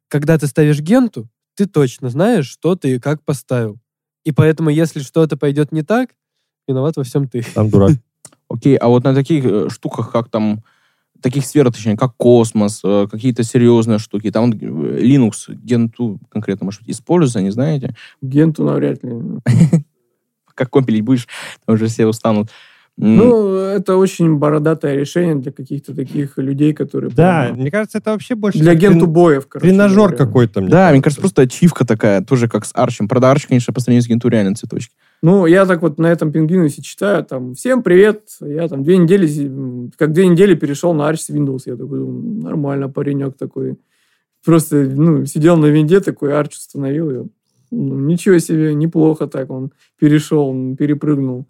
когда 0.09 0.37
ты 0.37 0.47
ставишь 0.47 0.81
генту, 0.81 1.29
ты 1.55 1.67
точно 1.67 2.11
знаешь, 2.11 2.47
что 2.47 2.77
ты 2.77 2.97
и 2.97 2.99
как 2.99 3.23
поставил. 3.25 3.79
И 4.25 4.33
поэтому, 4.33 4.69
если 4.69 5.01
что-то 5.01 5.39
пойдет 5.39 5.73
не 5.73 5.83
так, 5.83 6.11
виноват 6.69 6.97
во 6.97 7.05
всем 7.05 7.27
ты. 7.27 7.43
Там 7.55 7.71
дурак. 7.71 7.93
Окей, 8.49 8.77
а 8.77 8.89
вот 8.89 9.05
на 9.05 9.15
таких 9.15 9.45
э, 9.45 9.69
штуках, 9.71 10.11
как 10.13 10.29
там 10.29 10.63
таких 11.21 11.45
сфер, 11.45 11.71
точнее, 11.73 11.97
как 11.97 12.17
космос, 12.17 12.81
э, 12.85 13.07
какие-то 13.11 13.43
серьезные 13.43 13.99
штуки. 13.99 14.31
Там 14.31 14.53
э, 14.53 14.55
Linux, 14.55 15.49
Gentoo 15.49 16.19
конкретно, 16.29 16.65
может 16.65 16.83
быть, 16.83 16.91
используется, 16.91 17.41
не 17.41 17.51
знаете? 17.51 17.95
Gentoo 18.23 18.65
навряд 18.65 19.03
ли. 19.03 19.13
Как 20.55 20.71
компилить 20.71 21.03
будешь, 21.03 21.27
там 21.65 21.77
уже 21.77 21.87
все 21.87 22.07
устанут. 22.07 22.51
Ну, 23.03 23.57
это 23.57 23.97
очень 23.97 24.37
бородатое 24.37 24.95
решение 24.95 25.35
для 25.35 25.53
каких-то 25.53 25.95
таких 25.95 26.37
людей, 26.37 26.75
которые... 26.75 27.11
Да, 27.11 27.45
прямо... 27.45 27.59
мне 27.59 27.71
кажется, 27.71 27.97
это 27.97 28.11
вообще 28.11 28.35
больше... 28.35 28.59
Для 28.59 28.75
генту 28.75 29.07
боев, 29.07 29.47
короче. 29.49 29.69
Тренажер 29.71 30.15
какой-то. 30.15 30.61
Да, 30.61 30.69
кажется. 30.69 30.93
мне 30.93 31.03
кажется, 31.03 31.21
просто 31.21 31.43
ачивка 31.43 31.87
такая, 31.87 32.21
тоже 32.21 32.47
как 32.47 32.67
с 32.67 32.73
Арчем. 32.75 33.09
Правда, 33.09 33.31
Арч, 33.31 33.47
конечно, 33.47 33.73
по 33.73 33.81
сравнению 33.81 34.05
с 34.05 34.09
генту 34.09 34.29
реально 34.29 34.55
цветочки. 34.55 34.93
Ну, 35.23 35.47
я 35.47 35.67
так 35.67 35.83
вот 35.83 35.99
на 35.99 36.07
этом 36.07 36.33
пингвинусе 36.33 36.81
читаю, 36.81 37.25
там, 37.25 37.55
всем 37.55 37.83
привет, 37.83 38.29
я 38.41 38.69
там 38.69 38.83
две 38.83 38.97
недели, 38.97 39.91
как 39.99 40.13
две 40.13 40.27
недели 40.27 40.55
перешел 40.55 40.95
на 40.95 41.11
Arch 41.11 41.19
с 41.19 41.31
Windows. 41.31 41.63
Я 41.67 41.77
такой, 41.77 42.01
нормально, 42.01 42.89
паренек 42.89 43.37
такой. 43.37 43.79
Просто, 44.45 44.77
ну, 44.77 45.27
сидел 45.27 45.59
на 45.59 45.67
винде, 45.67 46.01
такой 46.01 46.31
Arch 46.31 46.53
установил. 46.53 47.11
И, 47.11 47.29
ну, 47.71 48.01
ничего 48.01 48.39
себе, 48.39 48.75
неплохо 48.75 49.27
так 49.27 49.51
он 49.51 49.73
перешел, 49.99 50.49
он 50.49 50.77
перепрыгнул. 50.77 51.47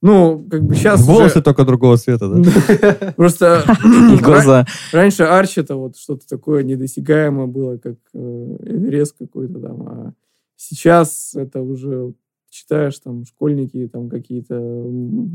Ну, 0.00 0.44
как 0.50 0.64
бы 0.64 0.74
сейчас... 0.74 1.06
Волосы 1.06 1.36
уже... 1.36 1.42
только 1.42 1.64
другого 1.64 1.96
цвета, 1.96 2.28
да? 2.28 3.12
Просто 3.16 3.64
глаза. 4.22 4.66
Раньше 4.90 5.24
Арч 5.24 5.58
это 5.58 5.76
вот 5.76 5.96
что-то 5.96 6.26
такое 6.26 6.64
недосягаемое 6.64 7.46
было, 7.46 7.76
как 7.76 7.96
э, 8.14 8.18
Эверест 8.18 9.16
какой-то 9.18 9.60
там. 9.60 9.82
А 9.82 10.12
сейчас 10.56 11.34
это 11.36 11.60
уже 11.60 12.14
читаешь 12.52 12.98
там 12.98 13.24
школьники 13.24 13.88
там 13.90 14.10
какие-то, 14.10 14.54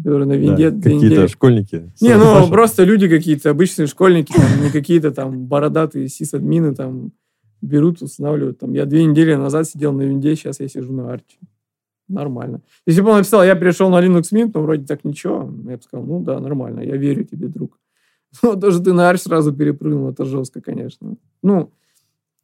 которые 0.03 0.27
на 0.27 0.33
винде... 0.33 0.69
Да, 0.69 0.89
какие-то 0.89 1.27
школьники. 1.27 1.91
Не, 1.99 2.15
ну 2.15 2.25
Паша. 2.25 2.51
просто 2.51 2.83
люди 2.83 3.09
какие-то, 3.09 3.49
обычные 3.49 3.87
школьники, 3.87 4.31
там, 4.31 4.63
не 4.63 4.69
какие-то 4.69 5.09
там 5.09 5.47
бородатые 5.47 6.09
сисадмины 6.09 6.75
там 6.75 7.11
берут, 7.61 8.03
устанавливают. 8.03 8.59
Там, 8.59 8.73
я 8.73 8.85
две 8.85 9.03
недели 9.03 9.33
назад 9.33 9.67
сидел 9.67 9.93
на 9.93 10.03
винде, 10.03 10.35
сейчас 10.35 10.59
я 10.59 10.67
сижу 10.67 10.93
на 10.93 11.11
арче. 11.11 11.39
Нормально. 12.07 12.61
Если 12.85 13.01
бы 13.01 13.09
он 13.09 13.17
написал, 13.17 13.43
я 13.43 13.55
перешел 13.55 13.89
на 13.89 13.99
Linux 13.99 14.31
Mint, 14.31 14.51
ну, 14.53 14.61
вроде 14.61 14.85
так 14.85 15.03
ничего. 15.03 15.51
Я 15.67 15.77
бы 15.77 15.81
сказал, 15.81 16.05
ну 16.05 16.19
да, 16.21 16.39
нормально, 16.39 16.81
я 16.81 16.97
верю 16.97 17.23
тебе, 17.23 17.47
друг. 17.47 17.79
Но 18.43 18.53
даже 18.53 18.79
ты 18.79 18.93
на 18.93 19.09
арч 19.09 19.21
сразу 19.21 19.51
перепрыгнул, 19.51 20.11
это 20.11 20.23
жестко, 20.23 20.61
конечно. 20.61 21.15
Ну, 21.41 21.73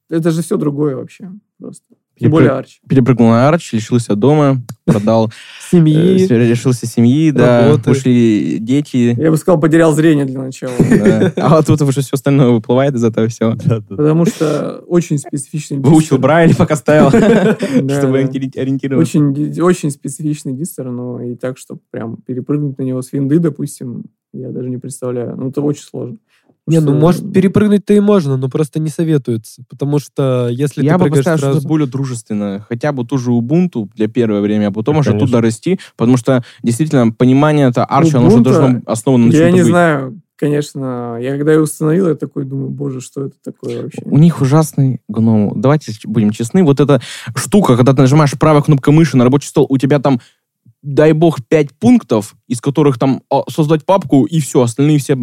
это 0.10 0.32
же 0.32 0.42
все 0.42 0.58
другое 0.58 0.96
вообще 0.96 1.32
просто. 1.60 1.86
Тем 2.20 2.30
более 2.30 2.52
Арч. 2.52 2.80
Перепрыгнул 2.88 3.30
на 3.30 3.50
Арч, 3.50 3.74
лишился 3.74 4.16
дома, 4.16 4.62
продал... 4.86 5.32
Семьи. 5.72 6.28
Э, 6.30 6.48
лишился 6.48 6.86
семьи, 6.86 7.32
да. 7.32 7.76
Ушли 7.86 8.60
дети. 8.60 9.16
Я 9.20 9.32
бы 9.32 9.38
сказал, 9.38 9.60
потерял 9.60 9.94
зрение 9.94 10.26
для 10.26 10.42
начала. 10.42 10.74
А 11.36 11.56
вот 11.56 11.66
тут 11.66 11.82
уже 11.82 12.02
все 12.02 12.12
остальное 12.14 12.50
выплывает 12.50 12.94
из 12.94 13.04
этого 13.04 13.28
всего. 13.28 13.56
Потому 13.90 14.26
что 14.26 14.84
очень 14.88 15.18
специфичный 15.18 15.78
дистер. 15.78 15.92
Выучил 15.92 16.18
Брайли, 16.20 16.54
пока 16.54 16.76
ставил, 16.76 17.10
чтобы 17.90 18.20
ориентироваться. 18.20 19.18
Очень, 19.18 19.62
очень 19.62 19.90
специфичный 19.90 20.54
дистер, 20.54 20.90
но 20.92 21.22
и 21.22 21.36
так, 21.36 21.58
чтобы 21.58 21.82
прям 21.90 22.18
перепрыгнуть 22.18 22.78
на 22.78 22.84
него 22.84 23.02
с 23.02 23.12
винды, 23.12 23.40
допустим, 23.40 24.06
я 24.34 24.50
даже 24.50 24.70
не 24.70 24.78
представляю. 24.78 25.36
Ну, 25.36 25.50
это 25.50 25.62
очень 25.62 25.84
сложно. 25.84 26.18
Не, 26.66 26.80
ну, 26.80 26.94
может, 26.94 27.34
перепрыгнуть-то 27.34 27.94
и 27.94 28.00
можно, 28.00 28.38
но 28.38 28.48
просто 28.48 28.80
не 28.80 28.90
советуется. 28.90 29.64
Потому 29.70 30.00
что 30.00 30.48
если 30.50 30.84
Я 30.84 30.98
ты 30.98 31.04
бы 31.04 31.10
поставил 31.10 31.38
сразу... 31.38 31.54
что-то 31.56 31.68
более 31.68 31.88
дружественное. 31.88 32.60
Хотя 32.62 32.94
бы 32.94 33.06
ту 33.06 33.18
же 33.18 33.32
Ubuntu 33.32 33.90
для 33.94 34.08
первое 34.08 34.40
время, 34.40 34.68
а 34.68 34.72
потом 34.72 34.98
уже 34.98 35.14
оттуда 35.14 35.42
расти. 35.42 35.80
Потому 35.98 36.18
что, 36.18 36.44
действительно, 36.62 37.12
понимание 37.12 37.68
это 37.68 37.86
Arch, 37.90 38.16
оно 38.16 38.28
уже 38.28 38.40
должно 38.40 38.82
основано 38.86 39.28
на 39.28 39.34
Я 39.34 39.52
не 39.52 39.60
быть. 39.60 39.68
знаю, 39.68 40.22
конечно. 40.38 41.18
Я 41.20 41.36
когда 41.38 41.52
ее 41.52 41.62
установил, 41.62 42.08
я 42.08 42.16
такой 42.16 42.46
думаю, 42.46 42.70
боже, 42.70 43.02
что 43.02 43.26
это 43.26 43.36
такое 43.44 43.84
вообще? 43.84 44.02
У 44.06 44.18
них 44.18 44.40
ужасный 44.40 45.02
гном. 45.10 45.60
Давайте 45.60 45.92
будем 46.06 46.32
честны. 46.32 46.64
Вот 46.64 46.80
эта 46.80 47.02
штука, 47.36 47.76
когда 47.76 47.92
ты 47.94 48.02
нажимаешь 48.02 48.40
правой 48.40 48.64
кнопкой 48.64 48.94
мыши 48.94 49.18
на 49.18 49.26
рабочий 49.26 49.50
стол, 49.50 49.66
у 49.70 49.78
тебя 49.78 50.00
там 50.00 50.22
дай 50.84 51.14
бог, 51.14 51.40
пять 51.48 51.72
пунктов, 51.72 52.36
из 52.48 52.60
которых 52.62 53.00
там 53.00 53.22
а, 53.32 53.44
создать 53.50 53.86
папку, 53.86 54.26
и 54.26 54.40
все, 54.40 54.62
остальные 54.62 55.00
все 55.00 55.18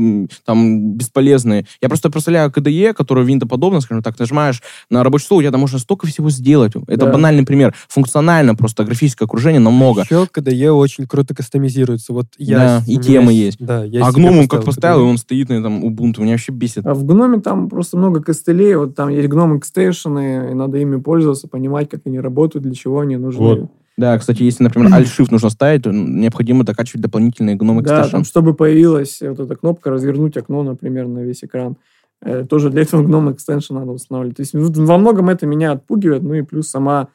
там 0.44 0.94
бесполезные. 0.94 1.66
Я 1.82 1.88
просто 1.88 2.10
представляю 2.10 2.50
KDE, 2.50 2.94
который 2.94 3.24
винтоподобно, 3.24 3.80
скажем 3.80 4.02
так, 4.02 4.18
нажимаешь 4.18 4.62
на 4.88 5.04
рабочий 5.04 5.26
стол, 5.26 5.38
у 5.38 5.42
тебя 5.42 5.52
там 5.52 5.60
можно 5.60 5.78
столько 5.78 6.06
всего 6.06 6.30
сделать. 6.30 6.72
Это 6.86 7.06
да. 7.06 7.12
банальный 7.12 7.44
пример. 7.44 7.74
Функционально 7.88 8.54
просто 8.54 8.84
графическое 8.84 9.26
окружение 9.26 9.60
намного. 9.60 10.02
Еще 10.02 10.26
KDE 10.34 10.70
очень 10.70 11.06
круто 11.06 11.34
кастомизируется. 11.34 12.12
Вот 12.12 12.26
я 12.38 12.58
да, 12.58 12.82
и 12.86 12.96
темы 12.96 13.32
есть. 13.32 13.58
Да, 13.60 13.84
я 13.84 14.06
а 14.06 14.12
гном 14.12 14.38
он 14.38 14.48
как 14.48 14.64
поставил, 14.64 15.00
и 15.00 15.04
он 15.04 15.18
стоит 15.18 15.50
на 15.50 15.54
этом 15.54 15.84
Ubuntu. 15.84 16.22
Меня 16.22 16.32
вообще 16.32 16.52
бесит. 16.52 16.86
А 16.86 16.94
в 16.94 17.04
гноме 17.04 17.40
там 17.40 17.68
просто 17.68 17.98
много 17.98 18.22
костылей. 18.22 18.74
Вот 18.76 18.94
там 18.94 19.10
есть 19.10 19.28
гном 19.28 19.58
экстейшены, 19.58 20.50
и 20.50 20.54
надо 20.54 20.78
ими 20.78 20.96
пользоваться, 20.96 21.48
понимать, 21.48 21.90
как 21.90 22.00
они 22.06 22.18
работают, 22.18 22.64
для 22.64 22.74
чего 22.74 23.00
они 23.00 23.16
нужны. 23.16 23.40
Вот. 23.42 23.70
Да, 24.00 24.18
кстати, 24.18 24.42
если, 24.42 24.64
например, 24.64 24.90
Alt-Shift 24.94 25.28
нужно 25.30 25.50
ставить, 25.50 25.82
то 25.82 25.92
необходимо 25.92 26.64
докачивать 26.64 27.02
дополнительные 27.02 27.56
GNOME 27.56 27.82
Да, 27.82 28.08
там, 28.08 28.24
чтобы 28.24 28.54
появилась 28.54 29.20
вот 29.20 29.38
эта 29.38 29.54
кнопка 29.56 29.90
«Развернуть 29.90 30.38
окно», 30.38 30.62
например, 30.62 31.06
на 31.06 31.18
весь 31.18 31.44
экран. 31.44 31.76
Э, 32.22 32.46
тоже 32.48 32.70
для 32.70 32.82
этого 32.82 33.02
GNOME 33.02 33.36
Extension 33.36 33.74
надо 33.74 33.92
устанавливать. 33.92 34.38
То 34.38 34.40
есть 34.40 34.54
во 34.54 34.96
многом 34.96 35.28
это 35.28 35.46
меня 35.46 35.72
отпугивает, 35.72 36.22
ну 36.22 36.32
и 36.32 36.40
плюс 36.40 36.70
сама 36.70 37.08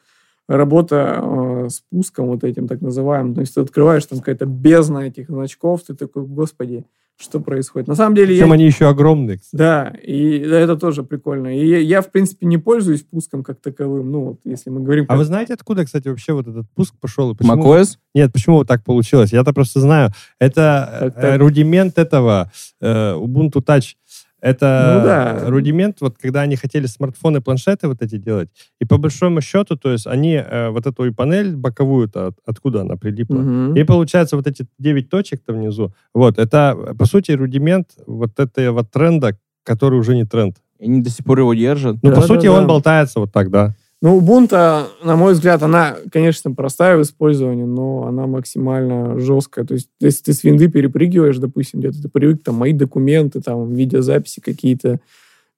работа 0.46 1.20
э, 1.20 1.68
с 1.70 1.82
пуском 1.90 2.28
вот 2.28 2.44
этим 2.44 2.68
так 2.68 2.80
называемым. 2.80 3.34
То 3.34 3.40
есть 3.40 3.54
ты 3.56 3.60
открываешь, 3.62 4.06
там 4.06 4.20
какая-то 4.20 4.46
бездна 4.46 4.98
этих 4.98 5.28
значков, 5.28 5.82
ты 5.82 5.94
такой, 5.94 6.24
господи, 6.24 6.84
что 7.16 7.40
происходит. 7.40 7.88
На 7.88 7.94
самом 7.94 8.14
деле... 8.14 8.34
Причем 8.34 8.48
я... 8.48 8.54
они 8.54 8.64
еще 8.64 8.88
огромные. 8.88 9.38
Кстати. 9.38 9.56
Да, 9.56 9.92
и 10.02 10.38
это 10.38 10.76
тоже 10.76 11.02
прикольно. 11.02 11.56
И 11.58 11.66
я, 11.66 11.78
я, 11.78 12.02
в 12.02 12.10
принципе, 12.10 12.46
не 12.46 12.58
пользуюсь 12.58 13.02
пуском 13.02 13.42
как 13.42 13.60
таковым, 13.60 14.10
ну, 14.10 14.20
вот, 14.24 14.40
если 14.44 14.68
мы 14.70 14.82
говорим... 14.82 15.06
А 15.08 15.16
вы 15.16 15.24
знаете, 15.24 15.54
откуда, 15.54 15.84
кстати, 15.84 16.08
вообще 16.08 16.34
вот 16.34 16.46
этот 16.46 16.66
пуск 16.74 16.94
пошел? 17.00 17.32
И 17.32 17.34
почему... 17.34 17.62
macOS? 17.62 17.96
Нет, 18.14 18.32
почему 18.32 18.56
вот 18.56 18.68
так 18.68 18.84
получилось? 18.84 19.32
Я-то 19.32 19.52
просто 19.52 19.80
знаю. 19.80 20.10
Это 20.38 20.98
так, 21.00 21.14
так. 21.14 21.24
Э, 21.24 21.36
рудимент 21.38 21.98
этого 21.98 22.50
э, 22.80 23.14
Ubuntu 23.14 23.64
Touch. 23.64 23.94
Это 24.40 24.98
ну, 24.98 25.04
да. 25.04 25.50
рудимент, 25.50 26.00
вот 26.00 26.18
когда 26.18 26.42
они 26.42 26.56
хотели 26.56 26.86
смартфоны, 26.86 27.40
планшеты 27.40 27.88
вот 27.88 28.02
эти 28.02 28.16
делать, 28.16 28.50
и 28.80 28.84
по 28.84 28.98
большому 28.98 29.40
счету, 29.40 29.76
то 29.76 29.90
есть 29.90 30.06
они 30.06 30.34
э, 30.34 30.68
вот 30.68 30.86
эту 30.86 31.06
и 31.06 31.10
панель 31.10 31.56
боковую-то, 31.56 32.28
от, 32.28 32.38
откуда 32.44 32.82
она 32.82 32.96
прилипла, 32.96 33.38
угу. 33.38 33.74
и 33.74 33.82
получается 33.84 34.36
вот 34.36 34.46
эти 34.46 34.66
9 34.78 35.08
точек-то 35.08 35.54
внизу, 35.54 35.92
вот, 36.12 36.38
это, 36.38 36.94
по 36.98 37.06
сути, 37.06 37.32
рудимент 37.32 37.90
вот 38.06 38.38
этого 38.38 38.84
тренда, 38.84 39.38
который 39.64 39.98
уже 39.98 40.14
не 40.14 40.24
тренд. 40.24 40.56
И 40.78 40.84
они 40.84 41.00
до 41.00 41.10
сих 41.10 41.24
пор 41.24 41.40
его 41.40 41.54
держат. 41.54 41.96
Ну, 42.02 42.10
да, 42.10 42.16
по 42.16 42.20
да, 42.20 42.26
сути, 42.26 42.46
да. 42.46 42.52
он 42.52 42.66
болтается 42.66 43.20
вот 43.20 43.32
так, 43.32 43.50
да. 43.50 43.74
Ну, 44.06 44.18
Ubuntu, 44.18 44.86
на 45.02 45.16
мой 45.16 45.32
взгляд, 45.32 45.64
она, 45.64 45.96
конечно, 46.12 46.52
простая 46.52 46.96
в 46.96 47.02
использовании, 47.02 47.64
но 47.64 48.06
она 48.06 48.28
максимально 48.28 49.18
жесткая. 49.18 49.64
То 49.64 49.74
есть, 49.74 49.88
если 49.98 50.22
ты 50.22 50.32
с 50.32 50.44
винды 50.44 50.68
перепрыгиваешь, 50.68 51.38
допустим, 51.38 51.80
где-то 51.80 52.02
ты 52.02 52.08
привык, 52.08 52.44
там, 52.44 52.54
мои 52.54 52.72
документы, 52.72 53.40
там, 53.40 53.74
видеозаписи 53.74 54.38
какие-то, 54.38 55.00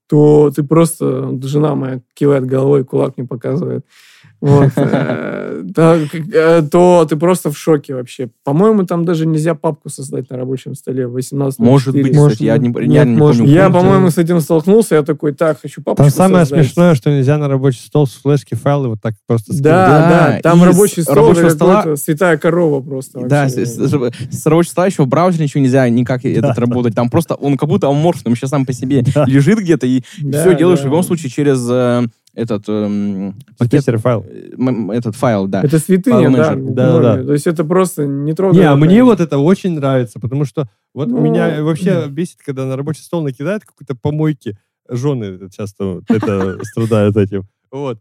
то 0.09 0.51
ты 0.51 0.63
просто, 0.63 1.39
жена 1.43 1.75
моя 1.75 2.01
кивает 2.15 2.47
головой, 2.47 2.85
кулак 2.85 3.19
мне 3.19 3.27
показывает 3.27 3.85
вот, 4.41 4.73
э, 4.77 5.65
э, 5.77 6.63
то 6.71 7.07
ты 7.09 7.17
просто 7.17 7.51
в 7.51 7.59
шоке 7.59 7.95
вообще. 7.95 8.31
По-моему, 8.45 8.85
там 8.85 9.05
даже 9.05 9.27
нельзя 9.27 9.55
папку 9.55 9.89
создать 9.89 10.31
на 10.31 10.37
рабочем 10.37 10.75
столе 10.75 11.09
18 11.09 11.59
Может 11.59 11.95
быть, 11.95 12.17
кстати, 12.17 12.45
я 12.45 12.57
не, 12.57 12.71
помню. 12.71 13.45
Я, 13.47 13.69
по-моему, 13.71 14.11
с 14.11 14.19
этим 14.19 14.41
столкнулся, 14.41 14.95
я 14.95 15.03
такой, 15.03 15.35
так, 15.35 15.61
хочу 15.61 15.83
папку 15.83 16.03
Там 16.03 16.11
самое 16.11 16.47
смешное, 16.47 16.95
что 16.95 17.11
нельзя 17.11 17.37
на 17.39 17.49
рабочий 17.49 17.81
стол 17.81 18.07
с 18.07 18.13
флешки 18.13 18.55
файлы 18.55 18.89
вот 18.89 19.01
так 19.01 19.15
просто. 19.27 19.53
Да, 19.61 20.09
да, 20.09 20.41
там 20.43 20.63
рабочий 20.63 21.03
стол, 21.03 21.35
святая 21.97 22.39
корова 22.39 22.81
просто. 22.81 23.21
Да, 23.27 23.49
с 23.49 24.47
рабочего 24.47 24.71
стола 24.71 24.87
еще 24.87 25.03
в 25.03 25.09
браузере 25.09 25.45
ничего 25.45 25.63
нельзя 25.63 25.89
никак 25.89 26.25
этот 26.25 26.59
работать. 26.59 26.95
Там 26.95 27.11
просто 27.11 27.35
он 27.35 27.57
как 27.57 27.69
будто 27.69 27.89
аморфным 27.89 28.37
сейчас 28.37 28.51
сам 28.51 28.67
по 28.67 28.73
себе 28.73 29.05
лежит 29.27 29.59
где-то 29.59 29.87
и 29.87 30.03
все 30.19 30.57
делаешь 30.57 30.81
в 30.81 30.85
любом 30.85 31.03
случае 31.03 31.31
через 31.31 31.67
э, 31.71 32.07
этот 32.39 32.69
эм, 32.69 33.35
пакет, 33.59 33.85
файл. 33.85 34.25
Э, 34.29 34.97
этот 34.97 35.17
файл, 35.17 35.49
да. 35.49 35.63
Это 35.63 35.79
святыня, 35.79 36.31
да, 36.31 36.55
да, 36.55 37.01
да, 37.01 37.25
То 37.25 37.33
есть 37.33 37.47
это 37.47 37.65
просто 37.65 38.07
не 38.07 38.33
трогай. 38.33 38.61
Не, 38.61 38.65
а 38.65 38.77
мне 38.77 39.03
вот 39.03 39.21
это 39.21 39.39
очень 39.39 39.73
нравится, 39.73 40.21
потому 40.21 40.45
что 40.45 40.69
вот 40.95 41.09
ну, 41.09 41.21
меня 41.21 41.63
вообще 41.63 42.07
бесит, 42.09 42.39
когда 42.45 42.65
на 42.65 42.77
рабочий 42.77 43.03
стол 43.03 43.23
накидают 43.23 43.65
какой-то 43.65 43.95
помойки. 43.95 44.57
Жены 44.89 45.51
часто 45.51 46.01
это 46.09 46.59
страдают 46.63 47.17
этим. 47.17 47.47
Вот. 47.71 47.99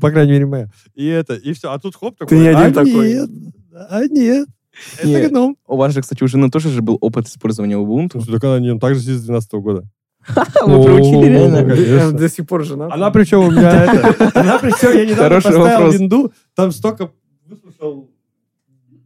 По 0.00 0.10
крайней 0.10 0.32
мере, 0.32 0.46
моя. 0.46 0.70
И 0.94 1.06
это, 1.06 1.34
и 1.34 1.52
все. 1.52 1.72
А 1.72 1.78
тут 1.78 1.96
хоп 1.96 2.16
такой. 2.16 2.36
Ты 2.36 2.42
не 2.42 2.48
один 2.48 2.72
а 2.78 2.84
такой. 2.84 3.14
Нет, 3.14 3.30
а 3.72 4.06
нет. 4.06 4.48
Это 4.98 5.08
нет. 5.08 5.30
гном. 5.30 5.56
У 5.66 5.76
вас 5.76 5.92
же, 5.94 6.02
кстати, 6.02 6.22
у 6.22 6.28
жены 6.28 6.50
тоже 6.50 6.68
же 6.68 6.82
был 6.82 6.98
опыт 7.00 7.26
использования 7.26 7.76
Ubuntu. 7.76 8.24
Так 8.24 8.44
она 8.44 8.60
не 8.60 8.78
так 8.78 8.94
же 8.94 9.00
с 9.00 9.04
2012 9.04 9.52
года. 9.54 9.88
Вы 10.66 10.84
проучили 10.84 11.26
реально? 11.26 12.12
До 12.12 12.28
сих 12.28 12.46
пор 12.46 12.64
жена. 12.64 12.88
Она 12.90 13.10
причем 13.10 13.40
у 13.40 13.50
меня 13.50 13.84
это... 13.84 14.40
Она 14.40 14.58
причем, 14.58 14.96
я 14.96 15.06
недавно 15.06 15.40
поставил 15.40 15.90
винду, 15.90 16.32
там 16.54 16.72
столько 16.72 17.10
выслушал 17.46 18.10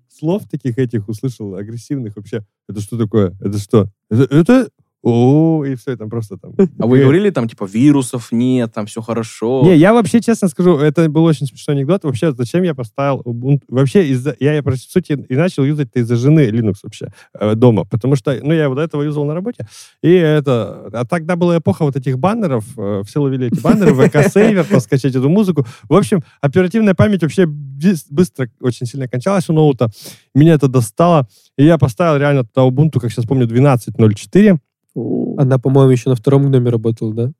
слов 0.09 0.43
таких 0.49 0.79
этих, 0.79 1.09
услышал, 1.09 1.55
агрессивных 1.57 2.17
вообще. 2.17 2.45
Это 2.69 2.81
что 2.81 2.97
такое? 2.97 3.35
Это 3.41 3.59
что? 3.59 3.89
Это, 4.09 4.69
о, 5.03 5.65
и 5.65 5.75
все, 5.75 5.97
там 5.97 6.09
просто 6.09 6.37
там... 6.37 6.53
А 6.79 6.87
вы 6.87 7.01
говорили 7.01 7.31
там, 7.31 7.49
типа, 7.49 7.65
вирусов 7.65 8.31
нет, 8.31 8.73
там 8.73 8.87
все 8.87 9.03
хорошо? 9.03 9.63
Не, 9.65 9.77
я 9.77 9.93
вообще, 9.93 10.21
честно 10.21 10.49
скажу, 10.49 10.79
это 10.79 11.09
был 11.11 11.25
очень 11.25 11.47
смешной 11.47 11.77
анекдот. 11.77 12.05
Вообще, 12.05 12.33
зачем 12.33 12.63
я 12.63 12.75
поставил 12.75 13.21
Ubuntu? 13.25 13.63
Вообще, 13.69 14.07
из-за, 14.09 14.37
я, 14.39 14.63
по 14.63 14.77
сути, 14.77 15.25
и 15.29 15.35
начал 15.35 15.65
юзать 15.65 15.89
это 15.89 16.01
из-за 16.01 16.17
жены 16.17 16.49
Linux 16.49 16.77
вообще 16.85 17.09
э, 17.39 17.55
дома. 17.57 17.85
Потому 17.85 18.15
что, 18.15 18.39
ну, 18.43 18.53
я 18.53 18.69
вот 18.69 18.79
этого 18.79 19.03
юзал 19.03 19.25
на 19.25 19.35
работе. 19.35 19.67
И 20.03 20.13
это... 20.13 20.89
А 20.93 21.05
тогда 21.05 21.35
была 21.35 21.59
эпоха 21.59 21.85
вот 21.85 21.97
этих 21.97 22.19
баннеров. 22.19 22.65
Э, 22.77 23.03
все 23.05 23.21
ловили 23.21 23.49
эти 23.49 23.61
баннеры, 23.61 23.93
VK-сейвер, 23.93 24.65
скачать 24.81 25.17
эту 25.17 25.29
музыку. 25.29 25.67
В 25.89 25.97
общем, 25.97 26.23
оперативная 26.41 26.95
память 26.95 27.23
вообще 27.23 27.47
быстро 27.47 28.49
очень 28.61 28.87
сильно 28.87 29.09
кончалась 29.09 29.49
у 29.49 29.53
ноута. 29.53 29.91
Меня 30.33 30.55
это 30.55 30.69
достало. 30.69 31.27
И 31.59 31.65
я 31.65 31.77
поставил 31.77 32.19
реально 32.19 32.45
туда 32.45 32.67
Ubuntu, 32.67 33.01
как 33.01 33.11
сейчас 33.11 33.25
помню, 33.25 33.47
12.04. 33.47 34.59
Она, 34.95 35.59
по-моему, 35.59 35.91
еще 35.91 36.11
на 36.11 36.17
втором 36.17 36.47
гноме 36.47 36.71
работала, 36.71 37.15
да? 37.15 37.33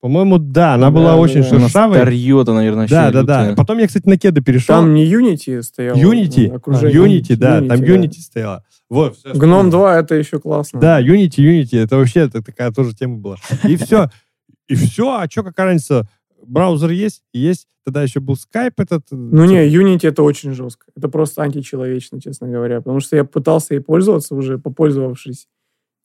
По-моему, 0.00 0.38
да, 0.38 0.74
она 0.74 0.86
да, 0.86 0.90
была 0.90 1.12
да, 1.12 1.16
очень 1.16 1.42
да. 1.42 1.48
шершавой. 1.48 1.98
Наверное, 1.98 2.86
Да, 2.88 3.10
да, 3.10 3.22
да. 3.22 3.54
Потом 3.56 3.78
я, 3.78 3.86
кстати, 3.86 4.06
на 4.06 4.18
кеды 4.18 4.40
перешел. 4.42 4.76
Там 4.76 4.94
не 4.94 5.10
Unity 5.10 5.62
стоял. 5.62 5.96
Unity, 5.96 6.48
а, 6.48 6.58
Unity, 6.58 7.36
да, 7.36 7.60
Unity, 7.60 7.68
там 7.68 7.80
да. 7.80 7.86
Unity 7.86 8.20
стояла. 8.20 8.64
Вот, 8.88 9.16
Гном 9.24 9.70
2 9.70 9.98
это 9.98 10.14
еще 10.14 10.38
классно. 10.38 10.80
Да, 10.80 11.00
Unity, 11.00 11.38
Unity, 11.38 11.78
это 11.82 11.96
вообще 11.96 12.20
это 12.20 12.42
такая 12.42 12.70
тоже 12.72 12.94
тема 12.94 13.16
была. 13.16 13.36
И 13.64 13.76
все. 13.76 14.10
И 14.68 14.74
все, 14.74 15.18
а 15.18 15.26
что, 15.30 15.42
какая 15.44 15.66
разница? 15.66 16.08
Браузер 16.44 16.90
есть, 16.90 17.22
есть. 17.32 17.66
Тогда 17.84 18.02
еще 18.02 18.20
был 18.20 18.34
Skype 18.34 18.74
этот. 18.78 19.04
Э, 19.12 19.16
ну 19.16 19.44
не, 19.44 19.68
Unity 19.68 20.08
это 20.08 20.22
очень 20.24 20.52
жестко. 20.52 20.86
Это 20.96 21.08
просто 21.08 21.42
античеловечно, 21.42 22.20
честно 22.20 22.48
говоря. 22.48 22.78
Потому 22.78 23.00
что 23.00 23.16
я 23.16 23.24
пытался 23.24 23.74
ей 23.74 23.80
пользоваться 23.80 24.34
уже, 24.34 24.58
попользовавшись 24.58 25.46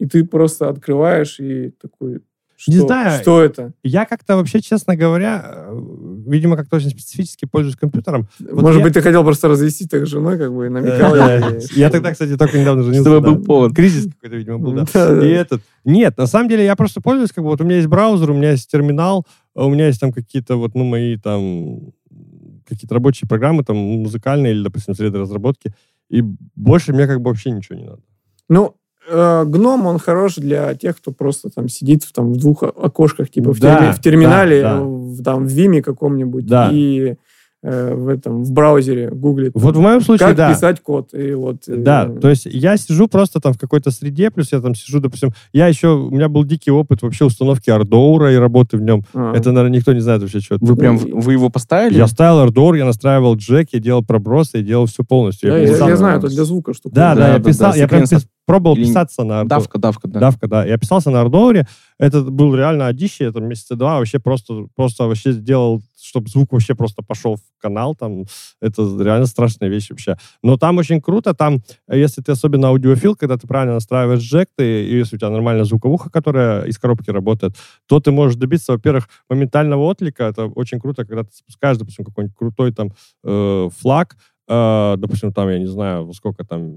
и 0.01 0.07
ты 0.07 0.25
просто 0.25 0.67
открываешь 0.67 1.39
и 1.39 1.69
такой, 1.79 2.21
что, 2.57 2.71
не 2.71 2.77
знаю. 2.77 3.21
Что 3.21 3.43
это? 3.43 3.73
Я 3.83 4.05
как-то 4.05 4.35
вообще, 4.35 4.61
честно 4.61 4.95
говоря, 4.95 5.43
э, 5.45 5.81
видимо, 6.25 6.57
как-то 6.57 6.77
очень 6.77 6.89
специфически 6.89 7.45
пользуюсь 7.45 7.75
компьютером. 7.75 8.27
Вот 8.39 8.63
Может 8.63 8.79
я... 8.79 8.83
быть, 8.83 8.93
ты 8.95 9.01
хотел 9.01 9.23
просто 9.23 9.47
развестись 9.47 9.87
так 9.87 10.07
с 10.07 10.09
женой, 10.09 10.39
как 10.39 10.51
бы, 10.51 10.65
и 10.65 10.69
намекал. 10.69 11.15
Я 11.75 11.91
тогда, 11.91 12.11
кстати, 12.13 12.35
только 12.35 12.59
недавно 12.59 12.81
женился. 12.81 13.09
Чтобы 13.09 13.31
был 13.31 13.43
повод. 13.43 13.75
Кризис 13.75 14.11
какой-то, 14.11 14.37
видимо, 14.37 14.57
был, 14.57 14.73
да. 14.93 15.25
И 15.25 15.29
этот... 15.29 15.61
Нет, 15.85 16.17
на 16.17 16.25
самом 16.25 16.49
деле 16.49 16.65
я 16.65 16.75
просто 16.75 16.99
пользуюсь, 16.99 17.31
как 17.31 17.43
бы, 17.43 17.51
вот 17.51 17.61
у 17.61 17.63
меня 17.63 17.75
есть 17.75 17.87
браузер, 17.87 18.31
у 18.31 18.35
меня 18.35 18.51
есть 18.51 18.71
терминал, 18.71 19.27
у 19.53 19.69
меня 19.69 19.85
есть 19.85 19.99
там 19.99 20.11
какие-то 20.11 20.55
вот, 20.55 20.73
ну, 20.73 20.83
мои 20.83 21.17
там 21.17 21.93
какие-то 22.67 22.95
рабочие 22.95 23.27
программы, 23.27 23.63
там, 23.63 23.77
музыкальные 23.77 24.53
или, 24.53 24.63
допустим, 24.63 24.95
среды 24.95 25.19
разработки, 25.19 25.73
и 26.09 26.21
больше 26.55 26.91
мне 26.91 27.05
как 27.05 27.21
бы 27.21 27.29
вообще 27.29 27.51
ничего 27.51 27.77
не 27.77 27.85
надо. 27.85 28.01
Ну, 28.49 28.65
э, 28.67 28.80
гном, 29.09 29.85
он 29.85 29.99
хорош 29.99 30.35
для 30.35 30.73
тех, 30.75 30.97
кто 30.97 31.11
просто 31.11 31.49
там 31.49 31.69
сидит 31.69 32.03
в, 32.03 32.13
там, 32.13 32.33
в 32.33 32.37
двух 32.37 32.63
окошках, 32.63 33.29
типа 33.29 33.53
в, 33.53 33.59
да, 33.59 33.77
терми, 33.77 33.91
в 33.91 34.01
терминале, 34.01 34.61
да, 34.61 34.77
да. 34.77 34.81
В, 34.81 35.23
там, 35.23 35.45
в 35.45 35.49
Vim 35.49 35.73
е 35.73 35.81
каком-нибудь, 35.81 36.45
да. 36.45 36.69
и 36.71 37.15
Э, 37.63 37.93
в 37.93 38.07
этом 38.07 38.43
в 38.43 38.51
браузере 38.51 39.11
гуглит. 39.11 39.51
Вот 39.53 39.75
в 39.75 39.79
моем 39.79 40.01
случае, 40.01 40.29
как 40.29 40.37
да. 40.37 40.51
писать 40.51 40.79
код 40.81 41.13
и 41.13 41.33
вот. 41.33 41.67
Э, 41.67 41.75
да, 41.75 42.07
э... 42.09 42.19
то 42.19 42.27
есть 42.27 42.45
я 42.45 42.75
сижу 42.75 43.07
просто 43.07 43.39
там 43.39 43.53
в 43.53 43.59
какой-то 43.59 43.91
среде, 43.91 44.31
плюс 44.31 44.51
я 44.51 44.61
там 44.61 44.73
сижу, 44.73 44.99
допустим, 44.99 45.29
я 45.53 45.67
еще 45.67 45.89
у 45.89 46.09
меня 46.09 46.27
был 46.27 46.43
дикий 46.43 46.71
опыт 46.71 47.03
вообще 47.03 47.25
установки 47.25 47.69
Ardour 47.69 48.24
а 48.24 48.33
и 48.33 48.35
работы 48.35 48.77
в 48.77 48.81
нем. 48.81 49.03
А. 49.13 49.35
Это, 49.35 49.51
наверное, 49.51 49.77
никто 49.77 49.93
не 49.93 49.99
знает 49.99 50.23
вообще 50.23 50.39
что. 50.39 50.57
Вы 50.59 50.75
прям 50.75 50.97
вы 50.97 51.33
его 51.33 51.49
поставили? 51.49 51.97
Я 51.97 52.07
ставил 52.07 52.39
Ardour, 52.39 52.73
я 52.73 52.85
настраивал 52.85 53.35
джек, 53.35 53.67
я 53.73 53.79
делал 53.79 54.03
пробросы, 54.03 54.57
я 54.57 54.63
делал 54.63 54.87
все 54.87 55.03
полностью. 55.03 55.51
Да, 55.51 55.59
я, 55.59 55.67
я, 55.67 55.87
я 55.87 55.97
знаю, 55.97 56.17
это 56.17 56.29
для 56.29 56.45
звука 56.45 56.73
штука. 56.73 56.95
Да, 56.95 57.13
да, 57.13 57.21
да, 57.21 57.33
я 57.35 57.39
писал, 57.39 57.73
да, 57.73 57.77
я 57.77 57.87
прям 57.87 58.07
пробовал 58.45 58.76
Или... 58.76 58.85
писаться 58.85 59.23
на 59.23 59.41
Ардоуре. 59.41 59.49
Давка, 59.49 59.80
давка, 59.80 60.07
да. 60.07 60.19
Давка, 60.19 60.47
да. 60.47 60.65
Я 60.65 60.77
писался 60.77 61.09
на 61.09 61.22
Ардоуре, 61.22 61.68
это 61.99 62.22
был 62.23 62.55
реально 62.55 62.88
одище, 62.88 63.26
это 63.26 63.39
месяца 63.39 63.76
два 63.76 63.99
вообще 63.99 64.19
просто, 64.19 64.68
просто 64.76 65.05
вообще 65.05 65.31
сделал 65.31 65.81
чтобы 66.03 66.30
звук 66.30 66.51
вообще 66.51 66.76
просто 66.76 67.03
пошел 67.03 67.35
в 67.35 67.61
канал, 67.61 67.95
там, 67.95 68.26
это 68.59 68.81
реально 68.99 69.26
страшная 69.26 69.69
вещь 69.69 69.89
вообще. 69.89 70.18
Но 70.43 70.57
там 70.57 70.77
очень 70.77 71.01
круто, 71.01 71.34
там, 71.34 71.61
если 71.89 72.22
ты 72.22 72.31
особенно 72.31 72.69
аудиофил, 72.69 73.15
когда 73.15 73.38
ты 73.38 73.47
правильно 73.47 73.76
настраиваешь 73.76 74.22
джек, 74.22 74.49
ты, 74.55 74.85
и 74.85 74.97
если 74.97 75.15
у 75.15 75.19
тебя 75.19 75.30
нормальная 75.30 75.65
звуковуха, 75.65 76.09
которая 76.09 76.63
из 76.63 76.77
коробки 76.77 77.09
работает, 77.09 77.55
то 77.88 77.99
ты 77.99 78.11
можешь 78.11 78.35
добиться, 78.35 78.73
во-первых, 78.73 79.07
моментального 79.30 79.84
отклика, 79.84 80.23
это 80.23 80.45
очень 80.45 80.80
круто, 80.80 81.05
когда 81.05 81.23
ты 81.23 81.30
запускаешь, 81.34 81.77
допустим, 81.77 82.05
какой-нибудь 82.05 82.35
крутой 82.35 82.73
там 82.73 82.91
э, 83.23 83.69
флаг, 83.80 84.18
э, 84.47 84.95
допустим, 84.97 85.31
там, 85.31 85.49
я 85.49 85.59
не 85.59 85.68
знаю, 85.68 86.11
сколько 86.13 86.43
там 86.43 86.76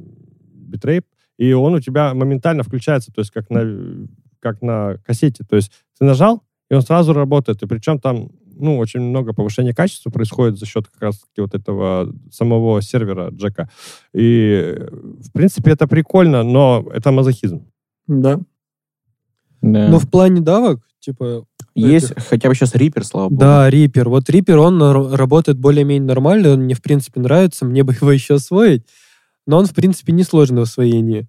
битрейт, 0.53 1.07
и 1.39 1.53
он 1.53 1.75
у 1.75 1.81
тебя 1.81 2.15
моментально 2.15 2.63
включается, 2.63 3.13
то 3.13 3.21
есть 3.21 3.31
как 3.31 3.51
на, 3.51 4.07
как 4.41 4.63
на 4.63 4.97
кассете. 5.07 5.45
То 5.49 5.57
есть 5.57 5.73
ты 5.99 6.05
нажал, 6.05 6.43
и 6.71 6.75
он 6.75 6.83
сразу 6.83 7.13
работает. 7.13 7.63
И 7.63 7.67
причем 7.67 7.99
там 7.99 8.31
ну, 8.57 8.79
очень 8.79 9.01
много 9.01 9.33
повышения 9.33 9.75
качества 9.75 10.11
происходит 10.11 10.59
за 10.59 10.67
счет 10.67 10.87
как 10.87 11.03
раз-таки 11.03 11.41
вот 11.41 11.55
этого 11.55 12.13
самого 12.31 12.81
сервера 12.83 13.31
Джека. 13.31 13.69
И, 14.13 14.77
в 15.21 15.33
принципе, 15.33 15.73
это 15.73 15.87
прикольно, 15.87 16.43
но 16.43 16.87
это 16.93 17.11
мазохизм. 17.11 17.67
Да. 18.07 18.41
да. 19.61 19.89
Но 19.89 19.99
в 19.99 20.09
плане 20.09 20.41
давок, 20.41 20.81
типа... 21.01 21.47
Есть 21.77 22.13
этих... 22.13 22.27
хотя 22.27 22.49
бы 22.49 22.55
сейчас 22.55 22.75
Reaper, 22.77 23.03
слава 23.03 23.29
богу. 23.29 23.41
Да, 23.41 23.69
Reaper. 23.69 24.09
Вот 24.09 24.31
Reaper, 24.31 24.57
он 24.57 25.13
работает 25.13 25.59
более-менее 25.59 26.07
нормально, 26.07 26.53
он 26.53 26.61
мне, 26.61 26.75
в 26.75 26.83
принципе, 26.83 27.21
нравится, 27.21 27.65
мне 27.65 27.83
бы 27.83 27.93
его 27.93 28.13
еще 28.13 28.35
освоить, 28.35 28.87
но 29.47 29.59
он, 29.59 29.67
в 29.67 29.75
принципе, 29.75 30.13
несложный 30.13 30.61
в 30.61 30.65
освоении. 30.65 31.29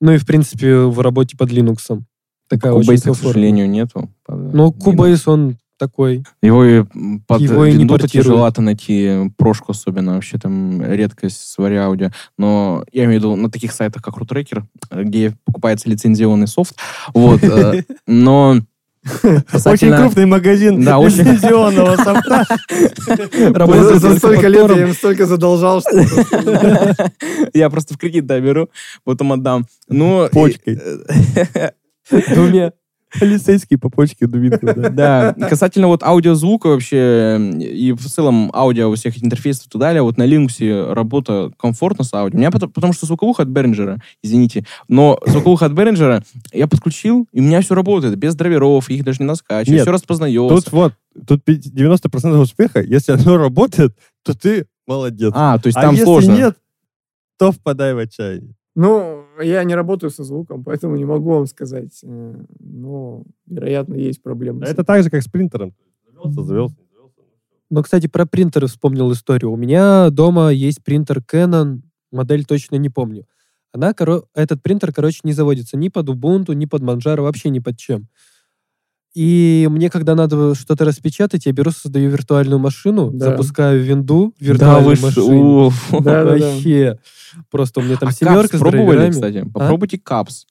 Ну 0.00 0.12
и, 0.12 0.18
в 0.18 0.26
принципе, 0.26 0.76
в 0.76 1.00
работе 1.00 1.36
под 1.36 1.50
Linux. 1.50 2.02
Такая 2.48 2.72
Cubase, 2.72 2.90
очень 2.90 3.12
к 3.12 3.16
сожалению, 3.16 3.68
нету. 3.68 4.10
Ну, 4.28 4.70
Cubase, 4.70 5.22
он 5.26 5.56
такой. 5.80 6.24
Его 6.42 6.64
и 6.64 6.84
под 7.26 7.40
его 7.40 7.64
и 7.64 7.72
не 7.72 7.88
тяжеловато 8.06 8.60
найти 8.60 9.30
прошку, 9.36 9.72
особенно 9.72 10.14
вообще 10.14 10.38
там 10.38 10.82
редкость 10.82 11.40
с 11.40 11.58
аудио. 11.58 12.10
Но 12.38 12.84
я 12.92 13.04
имею 13.04 13.20
в 13.20 13.24
виду 13.24 13.36
на 13.36 13.50
таких 13.50 13.72
сайтах, 13.72 14.02
как 14.02 14.16
RootRacker, 14.16 14.64
где 15.04 15.34
покупается 15.44 15.88
лицензионный 15.88 16.46
софт. 16.46 16.76
Вот. 17.14 17.42
Э, 17.42 17.82
но 18.06 18.58
Очень 19.64 19.96
крупный 19.96 20.26
магазин 20.26 20.82
да, 20.84 20.98
очень... 20.98 21.18
лицензионного 21.18 21.96
софта. 22.04 22.44
За 23.98 24.16
столько 24.18 24.48
лет 24.48 24.70
я 24.76 24.82
им 24.82 24.92
столько 24.92 25.26
задолжал, 25.26 25.80
что... 25.80 25.90
Я 27.54 27.70
просто 27.70 27.94
в 27.94 27.98
кредит, 27.98 28.26
да, 28.26 28.38
беру, 28.40 28.68
потом 29.04 29.32
отдам. 29.32 29.66
Ну... 29.88 30.28
Почкой. 30.30 30.80
Двумя. 32.34 32.72
Полицейские 33.18 33.78
по 33.78 33.90
почке 33.90 34.26
дубинку, 34.26 34.66
да. 34.66 34.90
Да, 34.90 35.48
касательно 35.48 35.88
вот 35.88 36.02
аудиозвука 36.02 36.68
вообще 36.68 37.50
и 37.58 37.92
в 37.92 38.06
целом 38.06 38.50
аудио 38.54 38.94
всех 38.94 39.22
интерфейсов 39.22 39.66
и 39.66 39.70
так 39.70 39.80
далее, 39.80 40.02
вот 40.02 40.16
на 40.16 40.26
Linux 40.26 40.92
работа 40.92 41.50
комфортно 41.58 42.04
с 42.04 42.12
аудио. 42.14 42.36
У 42.36 42.40
меня 42.40 42.50
потому, 42.50 42.72
потому 42.72 42.92
что 42.92 43.06
звуковуха 43.06 43.42
от 43.42 43.48
Behringer, 43.48 43.98
извините, 44.22 44.64
но 44.88 45.18
звуковуха 45.26 45.66
от 45.66 45.72
Behringer 45.72 46.22
я 46.52 46.66
подключил, 46.66 47.26
и 47.32 47.40
у 47.40 47.42
меня 47.42 47.60
все 47.60 47.74
работает, 47.74 48.16
без 48.16 48.34
драйверов, 48.34 48.88
их 48.90 49.04
даже 49.04 49.18
не 49.20 49.26
наскачиваю, 49.26 49.80
все 49.80 49.90
распознается. 49.90 50.54
Тут 50.54 50.72
вот, 50.72 50.94
тут 51.26 51.42
90% 51.48 52.36
успеха, 52.38 52.80
если 52.80 53.12
оно 53.12 53.36
работает, 53.36 53.96
то 54.22 54.34
ты 54.34 54.66
молодец. 54.86 55.32
А, 55.34 55.58
то 55.58 55.66
есть 55.66 55.78
а 55.78 55.82
там 55.82 55.92
если 55.92 56.04
сложно. 56.04 56.32
нет, 56.32 56.56
то 57.38 57.52
впадай 57.52 57.94
в 57.94 57.98
отчаяние. 57.98 58.54
Ну, 58.74 59.19
я 59.42 59.64
не 59.64 59.74
работаю 59.74 60.10
со 60.10 60.24
звуком, 60.24 60.64
поэтому 60.64 60.96
не 60.96 61.04
могу 61.04 61.30
вам 61.30 61.46
сказать. 61.46 62.00
Э, 62.02 62.44
но, 62.58 63.24
вероятно, 63.46 63.94
есть 63.94 64.22
проблемы. 64.22 64.64
Это 64.66 64.84
так 64.84 65.02
же, 65.02 65.10
как 65.10 65.22
с 65.22 65.28
принтером. 65.28 65.74
Завелся, 66.06 66.42
завелся. 66.42 66.76
Ну, 67.70 67.82
кстати, 67.84 68.08
про 68.08 68.26
принтеры 68.26 68.66
вспомнил 68.66 69.12
историю. 69.12 69.52
У 69.52 69.56
меня 69.56 70.10
дома 70.10 70.50
есть 70.50 70.82
принтер 70.82 71.18
Canon, 71.18 71.82
модель 72.10 72.44
точно 72.44 72.76
не 72.76 72.88
помню. 72.88 73.26
Она, 73.72 73.94
коро... 73.94 74.24
Этот 74.34 74.60
принтер, 74.62 74.92
короче, 74.92 75.20
не 75.22 75.32
заводится 75.32 75.76
ни 75.76 75.88
под 75.88 76.08
Ubuntu, 76.08 76.54
ни 76.54 76.66
под 76.66 76.82
Manjaro, 76.82 77.22
вообще 77.22 77.50
ни 77.50 77.60
под 77.60 77.78
чем. 77.78 78.08
И 79.14 79.66
мне, 79.70 79.90
когда 79.90 80.14
надо 80.14 80.54
что-то 80.54 80.84
распечатать, 80.84 81.46
я 81.46 81.52
беру, 81.52 81.72
создаю 81.72 82.10
виртуальную 82.10 82.60
машину, 82.60 83.10
да. 83.12 83.30
запускаю 83.30 83.82
винду 83.82 84.34
виртуальную 84.38 84.96
да, 84.96 85.02
машину. 85.02 85.72
Да, 86.00 86.24
Вообще. 86.24 86.98
Просто 87.50 87.80
у 87.80 87.82
меня 87.82 87.96
там 87.96 88.10
а 88.10 88.12
семерка 88.12 88.56
с 88.56 88.60
пробовали, 88.60 89.10
кстати? 89.10 89.38
А? 89.38 89.46
Попробуйте 89.46 89.98
капс. 89.98 90.46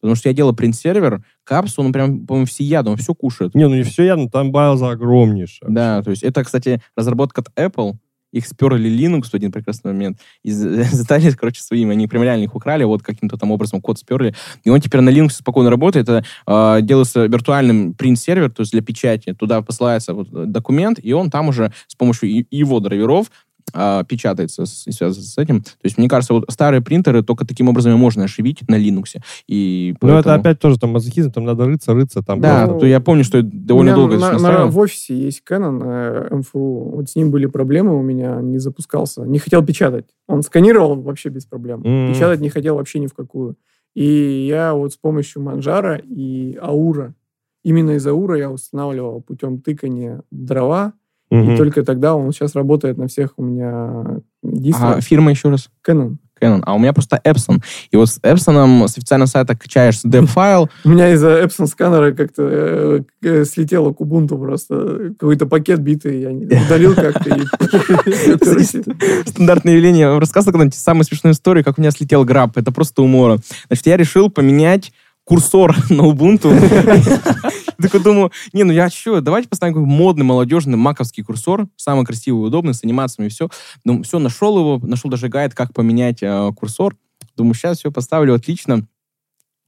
Потому 0.00 0.16
что 0.16 0.28
я 0.28 0.34
делал 0.34 0.54
принт-сервер, 0.54 1.22
капс, 1.44 1.78
он 1.78 1.92
прям, 1.92 2.26
по-моему, 2.26 2.46
всеядно, 2.46 2.92
он 2.92 2.96
все 2.96 3.14
кушает. 3.14 3.54
Не, 3.54 3.68
ну 3.68 3.74
не 3.74 3.82
все 3.82 4.04
ядно, 4.04 4.30
там 4.30 4.50
база 4.50 4.90
огромнейшая. 4.90 5.70
Да, 5.70 6.02
то 6.02 6.10
есть 6.10 6.22
это, 6.22 6.42
кстати, 6.42 6.80
разработка 6.96 7.42
от 7.42 7.48
Apple, 7.56 7.96
их 8.32 8.46
сперли 8.46 8.90
Linux 8.90 9.30
в 9.30 9.34
один 9.34 9.52
прекрасный 9.52 9.92
момент 9.92 10.18
и 10.42 10.50
задали, 10.52 11.30
короче, 11.32 11.62
своими. 11.62 11.92
Они 11.92 12.06
прям 12.06 12.22
реально 12.22 12.44
их 12.44 12.54
украли, 12.54 12.84
вот 12.84 13.02
каким-то 13.02 13.36
там 13.36 13.50
образом 13.50 13.80
код 13.80 13.98
сперли. 13.98 14.34
И 14.64 14.70
он 14.70 14.80
теперь 14.80 15.00
на 15.00 15.10
Linux 15.10 15.30
спокойно 15.30 15.70
работает. 15.70 16.08
Это 16.08 16.24
э, 16.46 16.82
делается 16.82 17.26
виртуальным 17.26 17.94
принт-сервер, 17.94 18.50
то 18.50 18.60
есть 18.60 18.72
для 18.72 18.82
печати. 18.82 19.34
Туда 19.34 19.62
посылается 19.62 20.14
вот 20.14 20.30
документ, 20.50 20.98
и 21.02 21.12
он 21.12 21.30
там 21.30 21.48
уже 21.48 21.72
с 21.86 21.94
помощью 21.94 22.46
его 22.50 22.80
драйверов 22.80 23.30
а, 23.72 24.04
печатается 24.04 24.64
и 24.86 24.92
связано 24.92 25.24
с 25.24 25.38
этим. 25.38 25.62
То 25.62 25.84
есть, 25.84 25.98
мне 25.98 26.08
кажется, 26.08 26.34
вот 26.34 26.44
старые 26.48 26.80
принтеры 26.80 27.22
только 27.22 27.46
таким 27.46 27.68
образом 27.68 27.92
и 27.92 27.96
можно 27.96 28.24
ошибить 28.24 28.66
на 28.68 28.76
Linux. 28.76 29.20
И 29.46 29.94
поэтому... 30.00 30.12
Ну, 30.12 30.18
это 30.18 30.34
опять 30.34 30.58
тоже 30.58 30.78
там 30.78 30.90
мазохизм, 30.90 31.30
там 31.32 31.44
надо 31.44 31.66
рыться, 31.66 31.94
рыться. 31.94 32.22
Там 32.22 32.40
да, 32.40 32.66
просто... 32.66 32.80
то 32.80 32.86
я 32.86 33.00
помню, 33.00 33.24
что 33.24 33.42
довольно 33.42 33.94
долго 33.94 34.18
на, 34.18 34.38
на, 34.38 34.66
В 34.66 34.78
офисе 34.78 35.16
есть 35.16 35.42
Canon 35.48 35.82
э, 35.84 36.28
MFU. 36.30 36.90
Вот 36.96 37.10
с 37.10 37.16
ним 37.16 37.30
были 37.30 37.46
проблемы 37.46 37.98
у 37.98 38.02
меня, 38.02 38.40
не 38.40 38.58
запускался. 38.58 39.22
Не 39.24 39.38
хотел 39.38 39.64
печатать. 39.64 40.06
Он 40.26 40.42
сканировал 40.42 41.00
вообще 41.00 41.28
без 41.28 41.46
проблем. 41.46 41.82
Mm-hmm. 41.82 42.12
Печатать 42.12 42.40
не 42.40 42.48
хотел 42.48 42.76
вообще 42.76 42.98
ни 42.98 43.06
в 43.06 43.14
какую. 43.14 43.56
И 43.94 44.46
я 44.48 44.74
вот 44.74 44.92
с 44.92 44.96
помощью 44.96 45.42
Манжара 45.42 45.96
и 45.96 46.56
Аура, 46.60 47.14
именно 47.64 47.92
из 47.92 48.06
Аура 48.06 48.38
я 48.38 48.50
устанавливал 48.50 49.20
путем 49.20 49.60
тыкания 49.60 50.22
дрова, 50.30 50.94
Угу. 51.30 51.52
И 51.52 51.56
только 51.56 51.82
тогда 51.84 52.14
он 52.14 52.32
сейчас 52.32 52.54
работает 52.54 52.98
на 52.98 53.06
всех 53.06 53.34
у 53.36 53.42
меня 53.42 54.20
дисках. 54.42 54.96
А 54.96 55.00
фирма 55.00 55.30
еще 55.30 55.48
раз? 55.48 55.68
Canon. 55.86 56.16
Canon. 56.40 56.62
А 56.64 56.74
у 56.74 56.78
меня 56.78 56.92
просто 56.92 57.20
Epson. 57.24 57.62
И 57.90 57.96
вот 57.96 58.08
с 58.08 58.18
Epson 58.20 58.88
с 58.88 58.96
официального 58.96 59.28
сайта 59.28 59.56
качаешь 59.56 60.00
deb-файл. 60.04 60.68
У 60.84 60.88
меня 60.88 61.12
из-за 61.12 61.42
Epson 61.42 61.66
сканера 61.66 62.12
как-то 62.12 62.42
э, 62.42 63.00
э, 63.22 63.44
слетело 63.44 63.92
к 63.92 64.00
Ubuntu 64.00 64.38
просто. 64.38 65.12
Какой-то 65.18 65.46
пакет 65.46 65.80
битый, 65.80 66.20
я 66.20 66.30
удалил 66.30 66.94
как-то. 66.94 67.38
Стандартное 69.26 69.74
явление. 69.74 70.18
Рассказывал 70.18 70.52
когда-нибудь 70.52 70.74
самую 70.74 71.04
смешную 71.04 71.34
историю, 71.34 71.64
как 71.64 71.78
у 71.78 71.80
меня 71.80 71.90
слетел 71.90 72.24
граб. 72.24 72.56
Это 72.56 72.72
просто 72.72 73.02
умора. 73.02 73.38
Значит, 73.68 73.86
я 73.86 73.96
решил 73.96 74.30
поменять 74.30 74.92
курсор 75.24 75.76
на 75.90 76.02
Ubuntu. 76.02 76.50
Такой 77.80 78.02
думаю, 78.02 78.32
не, 78.52 78.64
ну 78.64 78.72
я 78.72 78.90
что, 78.90 79.20
давайте 79.20 79.48
поставим 79.48 79.74
какой 79.74 79.88
модный, 79.88 80.24
молодежный 80.24 80.76
маковский 80.76 81.22
курсор, 81.22 81.68
самый 81.76 82.04
красивый, 82.04 82.46
удобный, 82.46 82.74
с 82.74 82.84
анимациями 82.84 83.28
и 83.28 83.30
все. 83.30 83.48
Думаю, 83.84 84.04
все, 84.04 84.18
нашел 84.18 84.58
его, 84.58 84.80
нашел 84.86 85.10
даже 85.10 85.28
гайд, 85.28 85.54
как 85.54 85.72
поменять 85.72 86.22
э, 86.22 86.50
курсор. 86.56 86.96
Думаю, 87.36 87.54
сейчас 87.54 87.78
все 87.78 87.90
поставлю 87.90 88.34
отлично. 88.34 88.86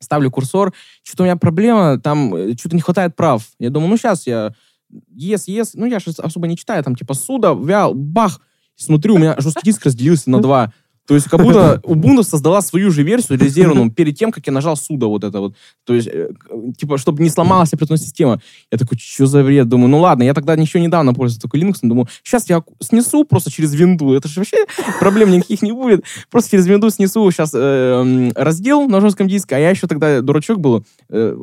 Ставлю 0.01 0.31
курсор. 0.31 0.73
Что-то 1.03 1.23
у 1.23 1.27
меня 1.27 1.37
проблема, 1.37 1.99
там 1.99 2.35
э, 2.35 2.57
что-то 2.59 2.77
не 2.77 2.83
хватает 2.83 3.17
прав. 3.17 3.45
Я 3.59 3.71
думаю, 3.71 3.91
ну 3.91 3.97
сейчас 3.97 4.27
я 4.27 4.55
yes, 4.93 5.45
yes, 5.49 5.71
ну 5.75 5.87
я 5.87 5.99
же 5.99 6.11
особо 6.19 6.47
не 6.47 6.57
читаю, 6.57 6.83
там 6.83 6.95
типа 6.95 7.15
суда, 7.15 7.55
вял, 7.55 7.95
бах. 7.95 8.41
Смотрю, 8.75 9.15
у 9.15 9.19
меня 9.19 9.37
жесткий 9.39 9.67
диск 9.67 9.85
разделился 9.85 10.31
на 10.31 10.41
два. 10.41 10.73
То 11.07 11.15
есть 11.15 11.29
как 11.29 11.43
будто 11.43 11.81
Ubuntu 11.85 12.23
создала 12.23 12.61
свою 12.63 12.91
же 12.91 13.03
версию 13.03 13.39
резервную 13.39 13.91
перед 13.91 14.17
тем, 14.17 14.31
как 14.31 14.47
я 14.47 14.53
нажал 14.53 14.77
суда 14.77 15.07
вот 15.07 15.25
это 15.25 15.41
вот. 15.41 15.57
То 15.85 15.95
есть, 15.95 16.09
э, 16.09 16.31
типа, 16.79 16.99
чтобы 16.99 17.23
не 17.23 17.31
сломалась 17.31 17.73
операционная 17.73 18.03
система. 18.03 18.41
Я 18.71 18.79
такой, 18.79 18.99
что 18.99 19.27
за 19.27 19.43
бред? 19.43 19.69
Думаю, 19.69 19.89
ну 19.89 19.99
ладно, 19.99 20.23
я 20.23 20.35
тогда 20.35 20.55
ничего 20.57 20.83
недавно 20.83 21.13
пользуюсь 21.13 21.41
только 21.41 21.59
Linux, 21.59 21.79
думаю, 21.83 22.09
сейчас 22.23 22.49
я 22.49 22.63
снесу 22.81 23.25
просто 23.25 23.51
через 23.51 23.75
винду. 23.75 24.13
Это 24.13 24.29
же 24.29 24.41
вообще 24.41 24.65
проблем 25.01 25.31
никаких 25.31 25.63
не 25.63 25.73
будет. 25.73 26.05
Просто 26.31 26.53
через 26.53 26.67
винду 26.67 26.91
снесу 26.91 27.29
сейчас 27.31 27.51
э, 27.55 28.31
раздел 28.37 28.89
на 28.89 29.01
жестком 29.01 29.29
диске, 29.29 29.57
а 29.57 29.59
я 29.59 29.71
еще 29.71 29.87
тогда 29.87 30.21
дурачок 30.21 30.61
был. 30.61 30.85
Э, 31.09 31.35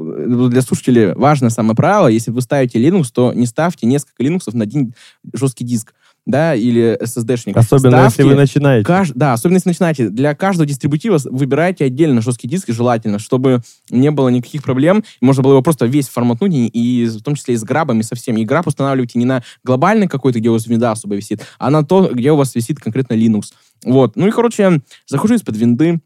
для 0.49 0.61
слушателей 0.61 1.13
важное 1.13 1.49
самое 1.49 1.75
правило, 1.75 2.07
если 2.07 2.31
вы 2.31 2.41
ставите 2.41 2.79
Linux, 2.79 3.07
то 3.13 3.33
не 3.33 3.45
ставьте 3.45 3.85
несколько 3.85 4.23
Linux 4.23 4.41
на 4.53 4.63
один 4.63 4.93
жесткий 5.33 5.65
диск 5.65 5.93
да, 6.25 6.55
или 6.55 6.97
SSD-шник. 7.01 7.57
Особенно, 7.57 7.97
Ставьте, 7.97 8.21
если 8.21 8.23
вы 8.23 8.35
начинаете. 8.35 8.85
Кажд... 8.85 9.13
Да, 9.15 9.33
особенно, 9.33 9.57
если 9.57 9.69
начинаете. 9.69 10.09
Для 10.09 10.35
каждого 10.35 10.67
дистрибутива 10.67 11.19
выбирайте 11.25 11.85
отдельно 11.85 12.21
жесткий 12.21 12.47
диск, 12.47 12.69
желательно, 12.69 13.19
чтобы 13.19 13.61
не 13.89 14.11
было 14.11 14.29
никаких 14.29 14.63
проблем. 14.63 15.03
Можно 15.21 15.43
было 15.43 15.53
его 15.53 15.61
просто 15.61 15.85
весь 15.85 16.07
форматнуть, 16.07 16.53
и 16.53 17.05
в 17.07 17.23
том 17.23 17.35
числе 17.35 17.55
и 17.55 17.57
с 17.57 17.63
грабами 17.63 18.01
совсем. 18.01 18.37
И 18.37 18.45
граб 18.45 18.67
устанавливайте 18.67 19.17
не 19.19 19.25
на 19.25 19.43
глобальный 19.63 20.07
какой-то, 20.07 20.39
где 20.39 20.49
у 20.49 20.53
вас 20.53 20.67
винда 20.67 20.91
особо 20.91 21.15
висит, 21.15 21.41
а 21.57 21.69
на 21.69 21.83
то, 21.83 22.09
где 22.13 22.31
у 22.31 22.35
вас 22.35 22.55
висит 22.55 22.79
конкретно 22.79 23.13
Linux. 23.13 23.53
Вот. 23.83 24.15
Ну 24.15 24.27
и, 24.27 24.31
короче, 24.31 24.81
захожу 25.07 25.35
из-под 25.35 25.57
винды, 25.57 25.99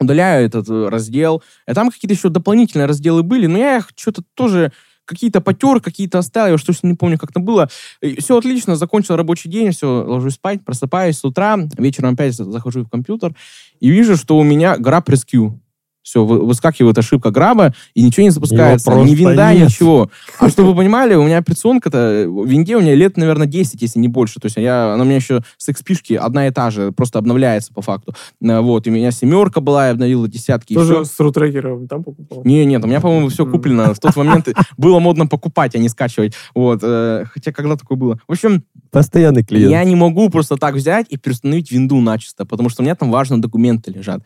удаляю 0.00 0.46
этот 0.46 0.68
э, 0.68 0.88
раздел. 0.88 1.42
И 1.68 1.72
там 1.72 1.90
какие-то 1.90 2.14
еще 2.14 2.28
дополнительные 2.30 2.86
разделы 2.86 3.22
были, 3.22 3.46
но 3.46 3.58
я 3.58 3.76
их 3.78 3.90
что-то 3.94 4.22
тоже 4.34 4.72
какие-то 5.10 5.40
потер, 5.40 5.80
какие-то 5.80 6.18
оставил, 6.18 6.56
что 6.56 6.72
не 6.82 6.94
помню, 6.94 7.18
как 7.18 7.30
это 7.30 7.40
было. 7.40 7.68
И 8.00 8.20
все 8.20 8.38
отлично, 8.38 8.76
закончил 8.76 9.16
рабочий 9.16 9.50
день, 9.50 9.72
все, 9.72 10.04
ложусь 10.04 10.34
спать, 10.34 10.64
просыпаюсь 10.64 11.18
с 11.18 11.24
утра, 11.24 11.58
вечером 11.76 12.14
опять 12.14 12.34
захожу 12.34 12.84
в 12.84 12.88
компьютер 12.88 13.34
и 13.80 13.90
вижу, 13.90 14.16
что 14.16 14.38
у 14.38 14.44
меня 14.44 14.78
граб 14.78 15.08
rescue. 15.10 15.58
Все, 16.02 16.24
выскакивает 16.24 16.96
ошибка 16.96 17.30
граба, 17.30 17.74
и 17.94 18.02
ничего 18.02 18.24
не 18.24 18.30
запускается. 18.30 18.90
Ни 18.92 19.14
винда, 19.14 19.52
нет. 19.52 19.68
ничего. 19.68 20.10
А 20.38 20.48
чтобы 20.48 20.70
вы 20.70 20.76
понимали, 20.78 21.14
у 21.14 21.24
меня 21.24 21.38
операционка-то, 21.38 22.24
в 22.26 22.46
винде 22.46 22.76
у 22.76 22.80
меня 22.80 22.94
лет, 22.94 23.16
наверное, 23.16 23.46
10, 23.46 23.80
если 23.82 23.98
не 23.98 24.08
больше. 24.08 24.40
То 24.40 24.46
есть 24.46 24.56
я, 24.56 24.94
она 24.94 25.02
у 25.02 25.06
меня 25.06 25.16
еще 25.16 25.42
с 25.58 25.68
XP 25.68 26.16
одна 26.16 26.46
и 26.46 26.50
та 26.50 26.70
же, 26.70 26.92
просто 26.92 27.18
обновляется 27.18 27.72
по 27.72 27.82
факту. 27.82 28.14
Э, 28.40 28.60
вот, 28.60 28.86
и 28.86 28.90
у 28.90 28.92
меня 28.92 29.10
семерка 29.10 29.60
была, 29.60 29.86
я 29.86 29.92
обновила 29.92 30.26
десятки. 30.26 30.74
Тоже 30.74 31.04
с 31.04 31.20
рутрекером 31.20 31.86
там 31.86 32.02
покупал? 32.02 32.42
Не, 32.44 32.64
нет, 32.64 32.82
у 32.82 32.86
меня, 32.86 33.00
по-моему, 33.00 33.28
все 33.28 33.44
куплено. 33.44 33.92
В 33.92 33.98
тот 33.98 34.16
момент 34.16 34.48
было 34.78 34.98
модно 35.00 35.26
покупать, 35.26 35.74
а 35.74 35.78
не 35.78 35.88
скачивать. 35.88 36.34
Вот, 36.54 36.80
э, 36.82 37.24
хотя 37.32 37.52
когда 37.52 37.76
такое 37.76 37.98
было? 37.98 38.20
В 38.26 38.32
общем... 38.32 38.64
Постоянный 38.90 39.44
клиент. 39.44 39.70
Я 39.70 39.84
не 39.84 39.96
могу 39.96 40.30
просто 40.30 40.56
так 40.56 40.74
взять 40.74 41.06
и 41.10 41.16
переустановить 41.16 41.70
винду 41.70 42.00
начисто, 42.00 42.44
потому 42.44 42.70
что 42.70 42.82
у 42.82 42.84
меня 42.84 42.94
там 42.94 43.10
важные 43.10 43.40
документы 43.40 43.90
лежат. 43.92 44.22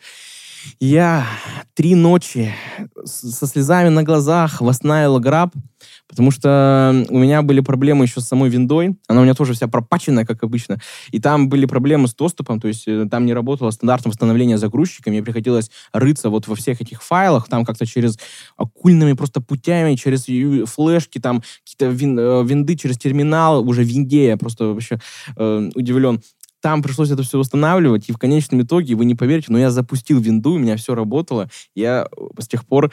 Я 0.80 1.26
три 1.74 1.94
ночи 1.94 2.54
со 3.04 3.46
слезами 3.46 3.88
на 3.88 4.02
глазах 4.02 4.60
восстанавливал 4.60 5.20
граб, 5.20 5.54
потому 6.08 6.30
что 6.30 7.04
у 7.08 7.18
меня 7.18 7.42
были 7.42 7.60
проблемы 7.60 8.04
еще 8.04 8.20
с 8.20 8.24
самой 8.24 8.50
виндой. 8.50 8.96
Она 9.08 9.20
у 9.20 9.24
меня 9.24 9.34
тоже 9.34 9.54
вся 9.54 9.68
пропаченная, 9.68 10.24
как 10.24 10.42
обычно. 10.42 10.80
И 11.10 11.20
там 11.20 11.48
были 11.48 11.66
проблемы 11.66 12.08
с 12.08 12.14
доступом, 12.14 12.60
то 12.60 12.68
есть 12.68 12.86
э, 12.86 13.06
там 13.10 13.26
не 13.26 13.34
работало 13.34 13.70
стандартное 13.70 14.10
восстановление 14.10 14.58
загрузчика. 14.58 15.10
Мне 15.10 15.22
приходилось 15.22 15.70
рыться 15.92 16.30
вот 16.30 16.46
во 16.46 16.54
всех 16.54 16.80
этих 16.80 17.02
файлах, 17.02 17.48
там 17.48 17.64
как-то 17.64 17.86
через 17.86 18.18
оккульными 18.56 19.14
просто 19.14 19.40
путями, 19.40 19.96
через 19.96 20.24
флешки, 20.70 21.18
там 21.18 21.42
какие-то 21.64 21.86
вин, 21.86 22.18
э, 22.18 22.44
винды 22.44 22.76
через 22.76 22.98
терминал, 22.98 23.66
уже 23.68 23.84
винде. 23.84 24.28
Я 24.28 24.36
просто 24.36 24.66
вообще 24.66 24.98
э, 25.36 25.70
удивлен 25.74 26.20
там 26.64 26.82
пришлось 26.82 27.10
это 27.10 27.22
все 27.22 27.38
восстанавливать, 27.38 28.08
и 28.08 28.12
в 28.12 28.16
конечном 28.16 28.62
итоге, 28.62 28.94
вы 28.94 29.04
не 29.04 29.14
поверите, 29.14 29.48
но 29.50 29.58
я 29.58 29.70
запустил 29.70 30.18
винду, 30.18 30.52
у 30.52 30.58
меня 30.58 30.78
все 30.78 30.94
работало. 30.94 31.50
Я 31.74 32.08
э, 32.10 32.40
с 32.40 32.48
тех 32.48 32.64
пор 32.64 32.90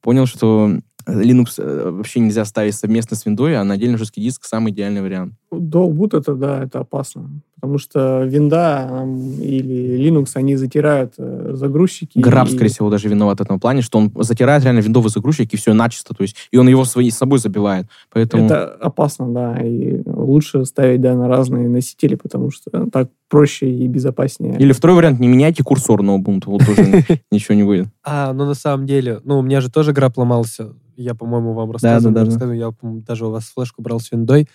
понял, 0.00 0.24
что 0.24 0.78
Linux 1.06 1.52
э, 1.58 1.90
вообще 1.90 2.20
нельзя 2.20 2.46
ставить 2.46 2.74
совместно 2.74 3.18
с 3.18 3.26
Windows, 3.26 3.56
а 3.56 3.64
на 3.64 3.74
отдельный 3.74 3.98
жесткий 3.98 4.22
диск 4.22 4.46
самый 4.46 4.72
идеальный 4.72 5.02
вариант. 5.02 5.34
Долбут 5.50 6.14
это, 6.14 6.34
да, 6.34 6.62
это 6.64 6.80
опасно. 6.80 7.30
Потому 7.60 7.76
что 7.78 8.24
винда 8.24 9.04
или 9.38 9.98
Linux, 9.98 10.30
они 10.34 10.56
затирают 10.56 11.14
э, 11.18 11.50
загрузчики. 11.54 12.18
Граб, 12.18 12.48
и... 12.48 12.52
скорее 12.52 12.70
всего, 12.70 12.88
даже 12.88 13.08
виноват 13.08 13.38
в 13.38 13.42
этом 13.42 13.60
плане, 13.60 13.82
что 13.82 13.98
он 13.98 14.10
затирает 14.20 14.64
реально 14.64 14.78
виндовый 14.78 15.10
загрузчик 15.10 15.52
и 15.52 15.56
все 15.58 15.74
начисто, 15.74 16.14
то 16.14 16.22
есть, 16.22 16.36
и 16.50 16.56
он 16.56 16.68
его 16.68 16.84
своей, 16.84 17.10
собой 17.10 17.38
забивает. 17.38 17.86
Поэтому... 18.10 18.46
Это 18.46 18.66
опасно, 18.66 19.28
да, 19.28 19.60
и 19.60 20.00
лучше 20.06 20.64
ставить, 20.64 21.02
да, 21.02 21.14
на 21.14 21.28
разные 21.28 21.68
носители, 21.68 22.14
потому 22.14 22.50
что 22.50 22.70
так 22.90 23.10
проще 23.28 23.70
и 23.70 23.86
безопаснее. 23.88 24.56
Или 24.58 24.72
второй 24.72 24.96
вариант, 24.96 25.20
не 25.20 25.28
меняйте 25.28 25.62
курсор 25.62 26.02
на 26.02 26.16
Ubuntu, 26.16 26.44
вот 26.46 26.64
тоже 26.64 27.04
ничего 27.30 27.54
не 27.54 27.64
будет. 27.64 27.88
А, 28.04 28.32
ну 28.32 28.46
на 28.46 28.54
самом 28.54 28.86
деле, 28.86 29.20
ну 29.24 29.38
у 29.38 29.42
меня 29.42 29.60
же 29.60 29.70
тоже 29.70 29.92
граб 29.92 30.16
ломался, 30.16 30.70
я, 30.96 31.14
по-моему, 31.14 31.54
вам 31.54 31.72
рассказывал, 31.72 32.52
я 32.52 32.72
даже 32.82 33.26
у 33.26 33.30
вас 33.30 33.44
флешку 33.54 33.82
брал 33.82 34.00
с 34.00 34.12
виндой, 34.12 34.48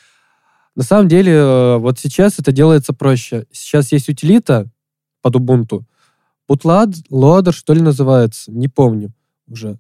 на 0.76 0.84
самом 0.84 1.08
деле, 1.08 1.34
э, 1.34 1.78
вот 1.78 2.00
сейчас 2.00 2.38
это 2.38 2.52
делается 2.52 2.94
проще. 2.94 3.46
Сейчас 3.52 3.92
есть 3.92 4.10
утилита 4.10 4.70
под 5.22 5.36
Ubuntu. 5.36 5.84
Bootloader, 6.50 6.96
loader, 7.10 7.52
что 7.52 7.74
ли, 7.74 7.82
называется. 7.82 8.52
Не 8.52 8.68
помню 8.68 9.14
уже. 9.48 9.80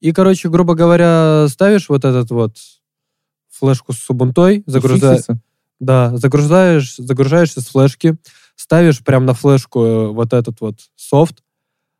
И, 0.00 0.12
короче, 0.12 0.48
грубо 0.48 0.74
говоря, 0.74 1.46
ставишь 1.48 1.88
вот 1.88 2.04
этот 2.04 2.30
вот 2.30 2.56
флешку 3.48 3.92
с 3.92 4.10
Ubuntu, 4.10 4.62
загружаешь... 4.66 5.24
Да, 5.78 6.16
загружаешь, 6.16 6.94
загружаешься 6.96 7.60
с 7.60 7.66
флешки, 7.66 8.16
ставишь 8.54 9.02
прямо 9.02 9.26
на 9.26 9.34
флешку 9.34 9.80
э, 9.80 10.08
вот 10.08 10.32
этот 10.32 10.60
вот 10.60 10.76
софт, 10.94 11.42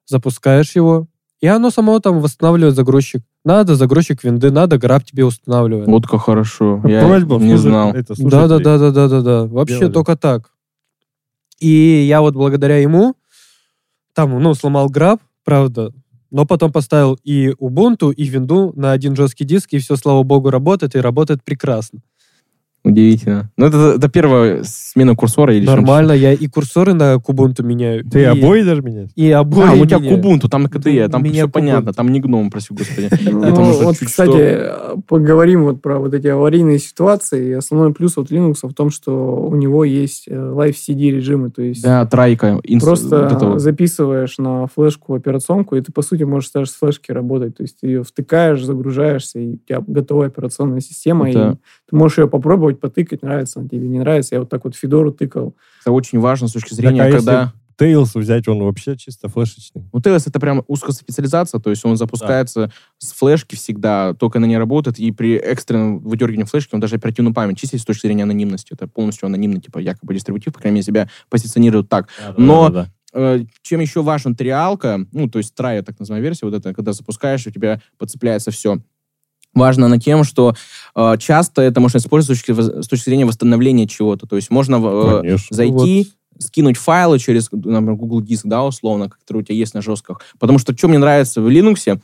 запускаешь 0.07 0.77
его, 0.77 1.09
и 1.43 1.49
оно 1.49 1.71
само 1.71 1.99
там 1.99 2.21
восстанавливает 2.21 2.77
загрузчик. 2.77 3.23
Надо 3.45 3.75
загрузчик 3.75 4.23
винды, 4.23 4.53
надо 4.53 4.79
граб 4.79 5.05
тебе 5.05 5.25
устанавливать. 5.25 5.89
Вот 5.89 6.07
как 6.07 6.23
хорошо. 6.23 6.81
Я 6.87 7.05
Просьба, 7.05 7.37
не 7.39 7.59
знал. 7.59 7.93
да, 7.93 8.47
да, 8.47 8.59
да, 8.61 8.79
да, 8.79 8.91
да, 8.93 9.09
да, 9.09 9.21
да. 9.21 9.45
Вообще 9.47 9.81
делали. 9.81 9.93
только 9.93 10.17
так. 10.17 10.53
И 11.59 12.07
я 12.09 12.21
вот 12.21 12.35
благодаря 12.35 12.79
ему 12.79 13.17
там, 14.15 14.41
ну, 14.41 14.55
сломал 14.55 14.89
граб, 14.89 15.21
правда, 15.45 15.93
но 16.31 16.47
потом 16.47 16.71
поставил 16.71 17.19
и 17.25 17.49
Ubuntu, 17.59 18.15
и 18.15 18.25
винду 18.25 18.73
на 18.77 18.93
один 18.93 19.17
жесткий 19.17 19.45
диск, 19.45 19.73
и 19.73 19.79
все, 19.79 19.97
слава 19.97 20.23
богу, 20.23 20.49
работает, 20.51 20.95
и 20.95 21.01
работает 21.01 21.43
прекрасно. 21.43 22.01
Удивительно. 22.85 23.49
Ну, 23.57 23.67
это, 23.67 23.95
это 23.97 24.09
первая 24.09 24.63
смена 24.65 25.15
курсора 25.15 25.55
или 25.55 25.65
Нормально, 25.65 26.13
я 26.13 26.33
и 26.33 26.49
курсоры 26.49 26.95
на 26.95 27.19
Кубунту 27.21 27.63
меняю. 27.63 28.05
Ты 28.05 28.23
и, 28.23 28.25
обои 28.25 28.63
даже 28.63 28.83
меняешь? 28.83 29.11
И 29.15 29.31
обои 29.31 29.69
А, 29.69 29.73
у 29.75 29.87
тебя 29.87 30.01
Кубунту, 30.01 30.49
там 30.49 30.65
на 30.65 30.69
КТЕ, 30.69 31.09
там 31.09 31.25
все 31.25 31.47
понятно, 31.47 31.93
там 31.93 32.11
не 32.11 32.21
гном, 32.21 32.51
прости 32.51 32.75
господи. 32.75 33.09
Ну, 33.33 33.85
вот, 33.85 33.99
кстати, 33.99 34.63
поговорим 35.07 35.65
вот 35.65 35.81
про 35.81 35.99
вот 35.99 36.15
эти 36.15 36.27
аварийные 36.27 36.79
ситуации. 36.79 37.53
Основной 37.53 37.93
плюс 37.93 38.17
от 38.19 38.31
Linux 38.31 38.57
в 38.63 38.75
том, 38.75 38.91
что 38.91 39.37
у 39.37 39.55
него 39.55 39.85
есть 39.85 40.27
э, 40.29 40.35
Live 40.35 40.75
CD 40.75 41.11
режимы, 41.11 41.51
то 41.51 41.63
есть... 41.63 41.83
Да, 41.83 42.07
тройка. 42.07 42.61
Просто 42.81 43.59
записываешь 43.59 44.39
на 44.39 44.67
флешку 44.67 45.15
операционку, 45.15 45.77
и 45.77 45.81
ты, 45.81 45.93
по 45.93 46.03
сути, 46.03 46.25
можешь 46.25 46.51
даже 46.51 46.71
с 46.71 46.75
флешки 46.75 47.13
работать. 47.13 47.57
То 47.57 47.63
есть 47.63 47.81
ты 47.81 47.87
ее 47.89 48.03
втыкаешь, 48.03 48.63
загружаешься, 48.65 49.39
и 49.39 49.55
у 49.55 49.57
тебя 49.59 49.83
готовая 49.87 50.29
операционная 50.29 50.81
система, 50.81 51.31
и 51.31 51.35
ты 51.93 51.97
можешь 51.97 52.17
ее 52.17 52.27
попробовать 52.27 52.81
потыкать, 52.81 53.21
нравится 53.21 53.61
он 53.61 53.69
тебе, 53.69 53.87
не 53.87 53.99
нравится. 53.99 54.35
Я 54.35 54.41
вот 54.41 54.49
так 54.49 54.65
вот 54.65 54.75
Федору 54.75 55.13
тыкал. 55.13 55.55
Это 55.83 55.93
очень 55.93 56.19
важно 56.21 56.49
с 56.49 56.53
точки 56.53 56.73
зрения, 56.73 57.05
так, 57.05 57.13
а 57.13 57.17
когда... 57.19 57.53
Tails 57.79 58.19
взять, 58.19 58.49
он 58.49 58.63
вообще 58.63 58.97
чисто 58.97 59.29
флешечный. 59.29 59.85
Ну, 59.93 59.99
Tails 59.99 60.23
это 60.27 60.41
прям 60.41 60.63
узкая 60.69 60.93
специализация, 60.93 61.61
то 61.61 61.69
есть 61.69 61.85
он 61.85 61.97
запускается 61.97 62.67
да. 62.67 62.73
с 62.99 63.13
флешки 63.13 63.57
всегда, 63.57 64.15
только 64.15 64.39
на 64.39 64.47
ней 64.47 64.57
работает, 64.57 64.99
и 64.99 65.11
при 65.11 65.37
экстренном 65.37 65.99
выдергивании 65.99 66.45
флешки 66.45 66.75
он 66.75 66.81
даже 66.81 66.97
оперативную 66.97 67.35
память 67.35 67.59
чистит 67.59 67.81
с 67.81 67.85
точки 67.85 68.07
зрения 68.07 68.23
анонимности. 68.23 68.73
Это 68.73 68.87
полностью 68.87 69.27
анонимный, 69.27 69.61
типа, 69.61 69.79
якобы 69.79 70.15
дистрибутив, 70.15 70.53
по 70.53 70.61
крайней 70.61 70.77
мере, 70.77 70.85
себя 70.85 71.09
позиционирует 71.29 71.89
так. 71.89 72.09
Да, 72.19 72.35
Но 72.39 72.69
да, 72.69 72.75
да, 72.75 72.83
да. 72.85 72.91
Э, 73.15 73.45
чем 73.63 73.81
еще 73.81 74.03
важен 74.03 74.35
триалка, 74.35 75.07
ну, 75.13 75.29
то 75.29 75.39
есть 75.39 75.55
трая, 75.55 75.83
так 75.83 75.99
называемая 75.99 76.29
версия, 76.29 76.47
вот 76.47 76.55
это, 76.55 76.73
когда 76.73 76.93
запускаешь, 76.93 77.47
у 77.47 77.51
тебя 77.51 77.81
подцепляется 77.99 78.51
все 78.51 78.79
важно 79.55 79.89
на 79.89 79.99
тем, 80.01 80.25
что 80.25 80.55
э, 80.95 81.17
часто 81.19 81.63
это 81.63 81.81
можно 81.81 81.99
использовать 81.99 82.39
с 82.39 82.43
точки, 82.43 82.83
с 82.83 82.87
точки 82.89 83.05
зрения 83.05 83.27
восстановления 83.27 83.87
чего-то. 83.87 84.27
То 84.27 84.37
есть 84.37 84.51
можно 84.51 84.81
э, 85.25 85.37
зайти, 85.51 86.13
вот. 86.35 86.43
скинуть 86.43 86.77
файлы 86.77 87.19
через, 87.19 87.51
например, 87.53 87.95
Google 87.95 88.21
Диск, 88.23 88.47
да, 88.47 88.65
условно, 88.65 89.11
который 89.11 89.39
у 89.39 89.43
тебя 89.43 89.57
есть 89.57 89.75
на 89.75 89.83
жестках. 89.83 90.21
Потому 90.39 90.59
что 90.59 90.77
что 90.77 90.89
мне 90.89 90.99
нравится 90.99 91.41
в 91.41 91.49
Linux, 91.49 92.01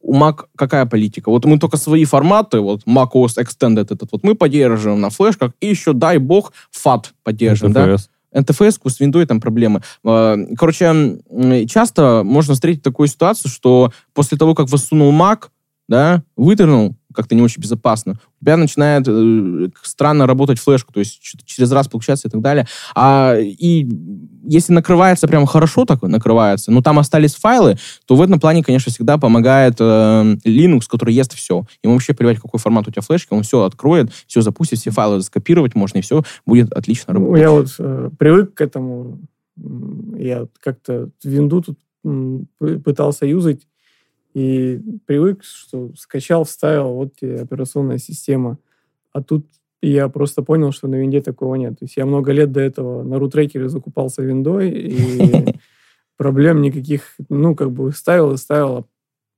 у 0.00 0.14
Mac 0.14 0.44
какая 0.56 0.86
политика? 0.86 1.30
Вот 1.30 1.44
мы 1.44 1.58
только 1.58 1.76
свои 1.76 2.04
форматы, 2.04 2.60
вот 2.60 2.84
Mac 2.84 3.10
OS 3.14 3.42
Extended 3.42 3.86
этот, 3.90 4.12
вот 4.12 4.22
мы 4.22 4.34
поддерживаем 4.34 5.00
на 5.00 5.10
флешках, 5.10 5.52
и 5.60 5.68
еще, 5.68 5.92
дай 5.92 6.18
бог, 6.18 6.52
FAT 6.72 7.06
поддержим, 7.24 7.72
NTFS. 7.72 7.96
да? 8.32 8.40
NTFS, 8.40 8.80
с 8.84 9.00
Windows 9.00 9.26
там 9.26 9.40
проблемы. 9.40 9.82
Э, 10.04 10.36
короче, 10.56 11.18
часто 11.68 12.22
можно 12.24 12.54
встретить 12.54 12.82
такую 12.82 13.08
ситуацию, 13.08 13.50
что 13.50 13.92
после 14.14 14.38
того, 14.38 14.54
как 14.54 14.68
воссунул 14.68 15.12
Mac, 15.12 15.48
да, 15.88 16.22
выдернул, 16.36 16.94
как-то 17.14 17.34
не 17.34 17.42
очень 17.42 17.62
безопасно. 17.62 18.20
У 18.40 18.44
тебя 18.44 18.56
начинает 18.56 19.04
э, 19.08 19.68
странно 19.82 20.26
работать 20.26 20.60
флешка, 20.60 20.92
то 20.92 21.00
есть 21.00 21.20
через 21.46 21.72
раз 21.72 21.88
получается 21.88 22.28
и 22.28 22.30
так 22.30 22.42
далее. 22.42 22.66
А, 22.94 23.34
и 23.38 23.88
если 24.44 24.72
накрывается 24.72 25.26
прям 25.26 25.46
хорошо 25.46 25.86
так 25.86 26.02
накрывается, 26.02 26.70
но 26.70 26.82
там 26.82 26.98
остались 26.98 27.34
файлы, 27.34 27.76
то 28.06 28.14
в 28.14 28.22
этом 28.22 28.38
плане, 28.38 28.62
конечно, 28.62 28.92
всегда 28.92 29.16
помогает 29.16 29.76
э, 29.80 30.36
Linux, 30.44 30.82
который 30.88 31.14
ест 31.14 31.32
все. 31.32 31.64
Ему 31.82 31.94
вообще 31.94 32.12
плевать, 32.12 32.38
какой 32.38 32.60
формат 32.60 32.86
у 32.86 32.90
тебя 32.90 33.02
флешки, 33.02 33.32
он 33.32 33.42
все 33.42 33.64
откроет, 33.64 34.12
все 34.26 34.42
запустит, 34.42 34.78
все 34.78 34.90
файлы 34.90 35.22
скопировать 35.22 35.74
можно, 35.74 35.98
и 35.98 36.02
все 36.02 36.22
будет 36.44 36.72
отлично 36.72 37.14
работать. 37.14 37.36
Ну, 37.36 37.42
я 37.42 37.50
вот 37.50 37.74
э, 37.78 38.10
привык 38.18 38.54
к 38.54 38.60
этому. 38.60 39.18
Я 40.16 40.46
как-то 40.60 41.10
винду 41.24 41.62
тут 41.62 41.78
пытался 42.84 43.26
юзать, 43.26 43.62
и 44.34 44.80
привык, 45.06 45.42
что 45.42 45.90
скачал, 45.96 46.44
вставил, 46.44 46.94
вот 46.94 47.16
тебе 47.16 47.40
операционная 47.40 47.98
система. 47.98 48.58
А 49.12 49.22
тут 49.22 49.46
я 49.80 50.08
просто 50.08 50.42
понял, 50.42 50.72
что 50.72 50.88
на 50.88 50.96
винде 50.96 51.20
такого 51.20 51.54
нет. 51.54 51.78
То 51.78 51.84
есть 51.84 51.96
я 51.96 52.06
много 52.06 52.32
лет 52.32 52.52
до 52.52 52.60
этого 52.60 53.02
на 53.02 53.18
рутрекере 53.18 53.68
закупался 53.68 54.22
виндой, 54.22 54.70
и 54.70 55.54
проблем 56.16 56.62
никаких, 56.62 57.14
ну, 57.28 57.54
как 57.54 57.70
бы 57.70 57.92
ставил 57.92 58.32
и 58.32 58.36
ставил. 58.36 58.86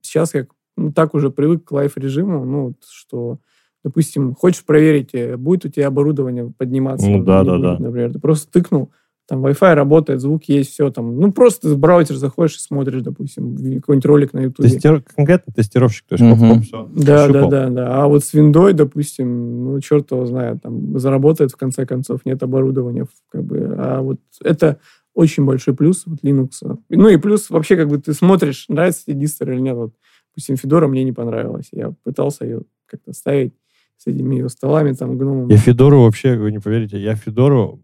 Сейчас 0.01 0.35
я 0.35 0.47
ну, 0.77 0.93
так 0.93 1.15
уже 1.15 1.31
привык 1.31 1.65
к 1.65 1.73
лайф-режиму, 1.73 2.45
ну, 2.45 2.75
что, 2.91 3.39
допустим, 3.85 4.35
хочешь 4.35 4.65
проверить, 4.65 5.11
э, 5.15 5.37
будет 5.37 5.67
у 5.67 5.69
тебя 5.69 5.89
оборудование 5.89 6.53
подниматься. 6.57 7.09
Ну, 7.09 7.23
да, 7.23 7.45
да, 7.45 7.59
да. 7.59 7.77
Например, 7.79 8.13
ты 8.13 8.19
просто 8.19 8.51
тыкнул, 8.51 8.91
там 9.31 9.47
Wi-Fi 9.47 9.75
работает, 9.75 10.21
звук 10.21 10.43
есть, 10.49 10.73
все 10.73 10.91
там. 10.91 11.17
Ну, 11.17 11.31
просто 11.31 11.69
в 11.69 11.79
браузер 11.79 12.17
заходишь 12.17 12.57
и 12.57 12.59
смотришь, 12.59 13.03
допустим, 13.03 13.55
какой-нибудь 13.55 14.05
ролик 14.05 14.33
на 14.33 14.41
YouTube. 14.41 14.67
Тестир... 14.67 15.05
Конкретно 15.15 15.53
тестировщик, 15.53 16.05
то 16.09 16.17
есть 16.17 16.25
угу. 16.25 16.55
хоп, 16.55 16.65
все. 16.65 16.89
Да, 16.97 17.29
да, 17.29 17.47
да, 17.47 17.69
да. 17.71 18.03
А 18.03 18.09
вот 18.09 18.25
с 18.25 18.35
виндой, 18.35 18.73
допустим, 18.73 19.67
ну, 19.67 19.81
черт 19.81 20.11
его 20.11 20.27
знает, 20.27 20.63
там, 20.63 20.99
заработает 20.99 21.53
в 21.53 21.57
конце 21.57 21.87
концов, 21.87 22.23
нет 22.25 22.43
оборудования, 22.43 23.07
как 23.29 23.45
бы. 23.45 23.73
А 23.79 24.03
вот 24.03 24.19
это 24.43 24.79
очень 25.15 25.45
большой 25.45 25.77
плюс 25.77 26.03
вот 26.07 26.19
Linux. 26.25 26.51
Ну 26.89 27.09
и 27.09 27.17
плюс 27.17 27.51
вообще, 27.51 27.77
как 27.77 27.87
бы 27.87 27.99
ты 27.99 28.13
смотришь, 28.15 28.65
нравится 28.69 29.05
тебе 29.07 29.21
дистер 29.21 29.53
или 29.53 29.61
нет. 29.61 29.77
Вот, 29.77 29.93
допустим, 30.33 30.57
Федора 30.57 30.89
мне 30.89 31.05
не 31.05 31.13
понравилась. 31.13 31.69
Я 31.71 31.95
пытался 32.03 32.47
ее 32.47 32.63
как-то 32.87 33.13
ставить 33.13 33.55
с 33.97 34.09
этими 34.09 34.35
ее 34.35 34.49
столами, 34.49 34.93
там, 34.93 35.17
гномом. 35.17 35.47
Я 35.51 35.57
Федору 35.57 36.03
вообще, 36.03 36.37
вы 36.37 36.51
не 36.51 36.59
поверите, 36.59 37.01
я 37.01 37.15
Федору 37.15 37.81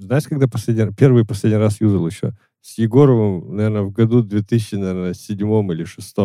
знаешь, 0.00 0.24
когда 0.24 0.48
последний, 0.48 0.92
первый 0.94 1.22
и 1.22 1.26
последний 1.26 1.58
раз 1.58 1.80
юзал 1.80 2.06
еще? 2.06 2.32
С 2.62 2.78
Егоровым, 2.78 3.56
наверное, 3.56 3.82
в 3.82 3.92
году 3.92 4.22
2007 4.22 4.78
или 5.72 5.84
2006. 5.84 6.16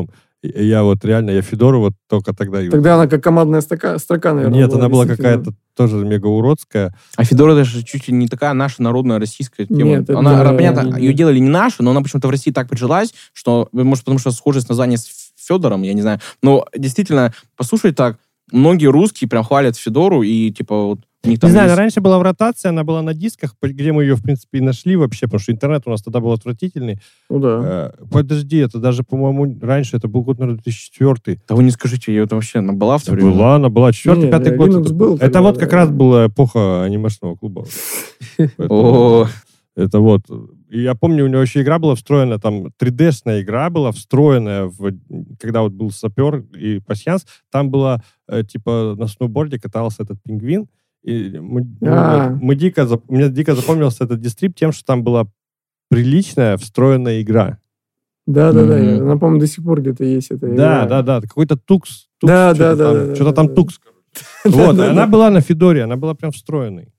Я 0.44 0.84
вот 0.84 1.04
реально, 1.04 1.32
я 1.32 1.42
Федору 1.42 1.80
вот 1.80 1.94
только 2.08 2.34
тогда 2.34 2.60
юзал. 2.60 2.78
Тогда 2.78 2.96
она 2.96 3.08
как 3.08 3.24
командная 3.24 3.62
строка, 3.62 3.98
строка 3.98 4.34
наверное, 4.34 4.60
Нет, 4.60 4.70
была, 4.70 4.80
она 4.80 4.90
была 4.90 5.06
какая-то 5.08 5.54
тоже 5.76 6.06
мега 6.06 6.28
уродская. 6.28 6.96
А 7.16 7.24
Федора 7.24 7.56
даже 7.56 7.84
чуть 7.84 8.08
ли 8.08 8.14
не 8.14 8.28
такая 8.28 8.54
наша 8.54 8.84
народная 8.84 9.20
российская 9.20 9.66
тема. 9.66 9.84
Нет, 9.84 10.10
она, 10.10 10.44
да, 10.44 10.54
понятно, 10.54 10.98
не, 10.98 11.06
ее 11.06 11.14
делали 11.14 11.40
не 11.40 11.50
нашу, 11.50 11.84
но 11.84 11.92
она 11.92 12.02
почему-то 12.02 12.28
в 12.28 12.32
России 12.32 12.52
так 12.52 12.70
прижилась, 12.70 13.14
что, 13.34 13.70
может, 13.72 14.04
потому 14.04 14.20
что 14.20 14.32
схожесть 14.32 14.70
названия 14.70 14.98
с 14.98 15.32
Федором, 15.36 15.82
я 15.82 15.94
не 15.94 16.02
знаю. 16.02 16.20
Но 16.44 16.66
действительно, 16.76 17.34
послушай 17.56 17.94
так, 17.94 18.20
многие 18.52 18.88
русские 18.88 19.30
прям 19.30 19.44
хвалят 19.44 19.78
Федору, 19.78 20.22
и 20.22 20.52
типа 20.52 20.76
вот 20.86 21.00
не 21.26 21.36
знаю, 21.36 21.68
есть... 21.68 21.78
раньше 21.78 22.02
была 22.02 22.20
в 22.20 22.22
ротации, 22.22 22.70
она 22.70 22.84
была 22.84 23.02
на 23.02 23.14
дисках, 23.14 23.56
где 23.62 23.92
мы 23.92 24.04
ее, 24.04 24.16
в 24.16 24.22
принципе, 24.22 24.60
и 24.60 24.62
нашли 24.62 24.96
вообще, 24.96 25.26
потому 25.28 25.40
что 25.40 25.52
интернет 25.52 25.84
у 25.86 25.90
нас 25.90 26.02
тогда 26.02 26.20
был 26.20 26.32
отвратительный. 26.32 27.00
Ну 27.30 27.40
да. 27.40 27.94
Э, 28.00 28.06
подожди, 28.12 28.58
это 28.58 28.80
даже, 28.80 29.04
по-моему, 29.04 29.58
раньше, 29.62 29.98
это 29.98 30.08
был 30.08 30.24
год, 30.24 30.40
наверное, 30.40 30.62
2004. 30.62 31.40
Да 31.48 31.56
вы 31.56 31.64
не 31.64 31.72
скажите, 31.72 32.14
ее 32.14 32.24
это 32.24 32.36
вообще, 32.36 32.60
она 32.60 32.74
была 32.74 32.98
в 32.98 33.04
то 33.04 33.12
время? 33.12 33.32
Была, 33.32 33.56
она 33.56 33.70
была, 33.70 33.92
четвертый, 33.92 34.30
пятый 34.30 34.56
год. 34.56 34.70
Это, 34.70 34.94
был, 34.94 35.18
это 35.18 35.42
вот 35.42 35.58
как 35.58 35.74
раз 35.74 35.90
была 35.90 36.28
эпоха 36.28 36.84
анимешного 36.84 37.36
клуба. 37.36 37.66
О, 38.58 39.28
это 39.76 40.00
вот. 40.00 40.22
И 40.70 40.82
я 40.82 40.96
помню, 40.96 41.26
у 41.26 41.28
него 41.28 41.42
еще 41.42 41.62
игра 41.62 41.80
была 41.80 41.96
встроена, 41.96 42.40
там 42.40 42.68
3D-шная 42.82 43.42
игра 43.42 43.70
была 43.70 43.92
встроенная, 43.92 44.66
в, 44.66 44.92
когда 45.40 45.62
вот 45.62 45.74
был 45.74 45.92
сапер 45.92 46.44
и 46.58 46.80
пассианс, 46.80 47.26
там 47.52 47.70
была, 47.70 48.02
э, 48.28 48.44
типа, 48.44 48.96
на 48.98 49.08
сноуборде 49.08 49.60
катался 49.60 50.04
этот 50.04 50.22
пингвин, 50.24 50.68
и 51.06 51.38
мы, 51.40 51.68
а. 51.84 52.30
мы, 52.32 52.40
мы 52.42 52.56
дико, 52.56 52.88
мне 53.08 53.30
дико 53.30 53.54
запомнился 53.54 54.04
этот 54.04 54.20
дистрип 54.20 54.56
тем, 54.56 54.72
что 54.72 54.84
там 54.86 55.04
была 55.04 55.28
приличная 55.90 56.58
встроенная 56.58 57.22
игра. 57.22 57.60
Да, 58.26 58.52
да, 58.52 58.66
да. 58.66 58.80
Mm-hmm. 58.80 59.02
Она, 59.02 59.18
по-моему, 59.18 59.40
до 59.40 59.48
сих 59.48 59.64
пор 59.64 59.82
где-то 59.82 60.04
есть 60.04 60.32
эта 60.32 60.48
игра. 60.48 60.56
Да, 60.56 60.86
да, 60.86 61.02
да. 61.04 61.22
Какой-то 61.22 61.58
тукс. 61.58 62.08
тукс 62.20 62.32
да, 62.34 62.54
да, 62.56 62.76
да, 62.76 62.94
там, 62.94 63.08
да. 63.08 63.16
Что-то 63.16 63.34
там 63.34 63.50
тукс. 63.54 63.80
Вот, 64.46 64.80
она 64.80 65.06
была 65.08 65.30
на 65.30 65.42
Федоре, 65.42 65.84
она 65.84 65.96
была 65.96 66.16
прям 66.16 66.32
встроенной. 66.32 66.92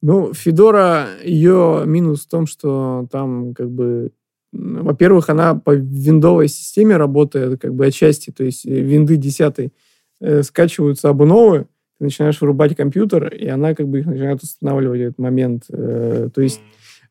Ну, 0.00 0.32
Федора, 0.32 1.06
ее 1.22 1.82
минус 1.84 2.24
в 2.24 2.28
том, 2.28 2.46
что 2.46 3.06
там 3.10 3.54
как 3.54 3.70
бы 3.70 4.12
во-первых, 4.52 5.30
она 5.30 5.54
по 5.56 5.74
виндовой 5.74 6.48
системе 6.48 6.96
работает 6.96 7.60
как 7.60 7.74
бы 7.74 7.86
отчасти, 7.86 8.30
то 8.30 8.44
есть 8.44 8.64
винды 8.64 9.16
10 9.16 9.72
э, 10.20 10.42
скачиваются 10.42 11.08
абы 11.08 11.26
новые, 11.26 11.66
ты 12.04 12.08
начинаешь 12.08 12.40
вырубать 12.40 12.76
компьютер, 12.76 13.28
и 13.28 13.48
она 13.48 13.74
как 13.74 13.88
бы 13.88 14.00
их 14.00 14.06
начинает 14.06 14.42
устанавливать 14.42 15.00
этот 15.00 15.18
момент. 15.18 15.64
Э, 15.70 16.28
то 16.32 16.42
есть 16.42 16.60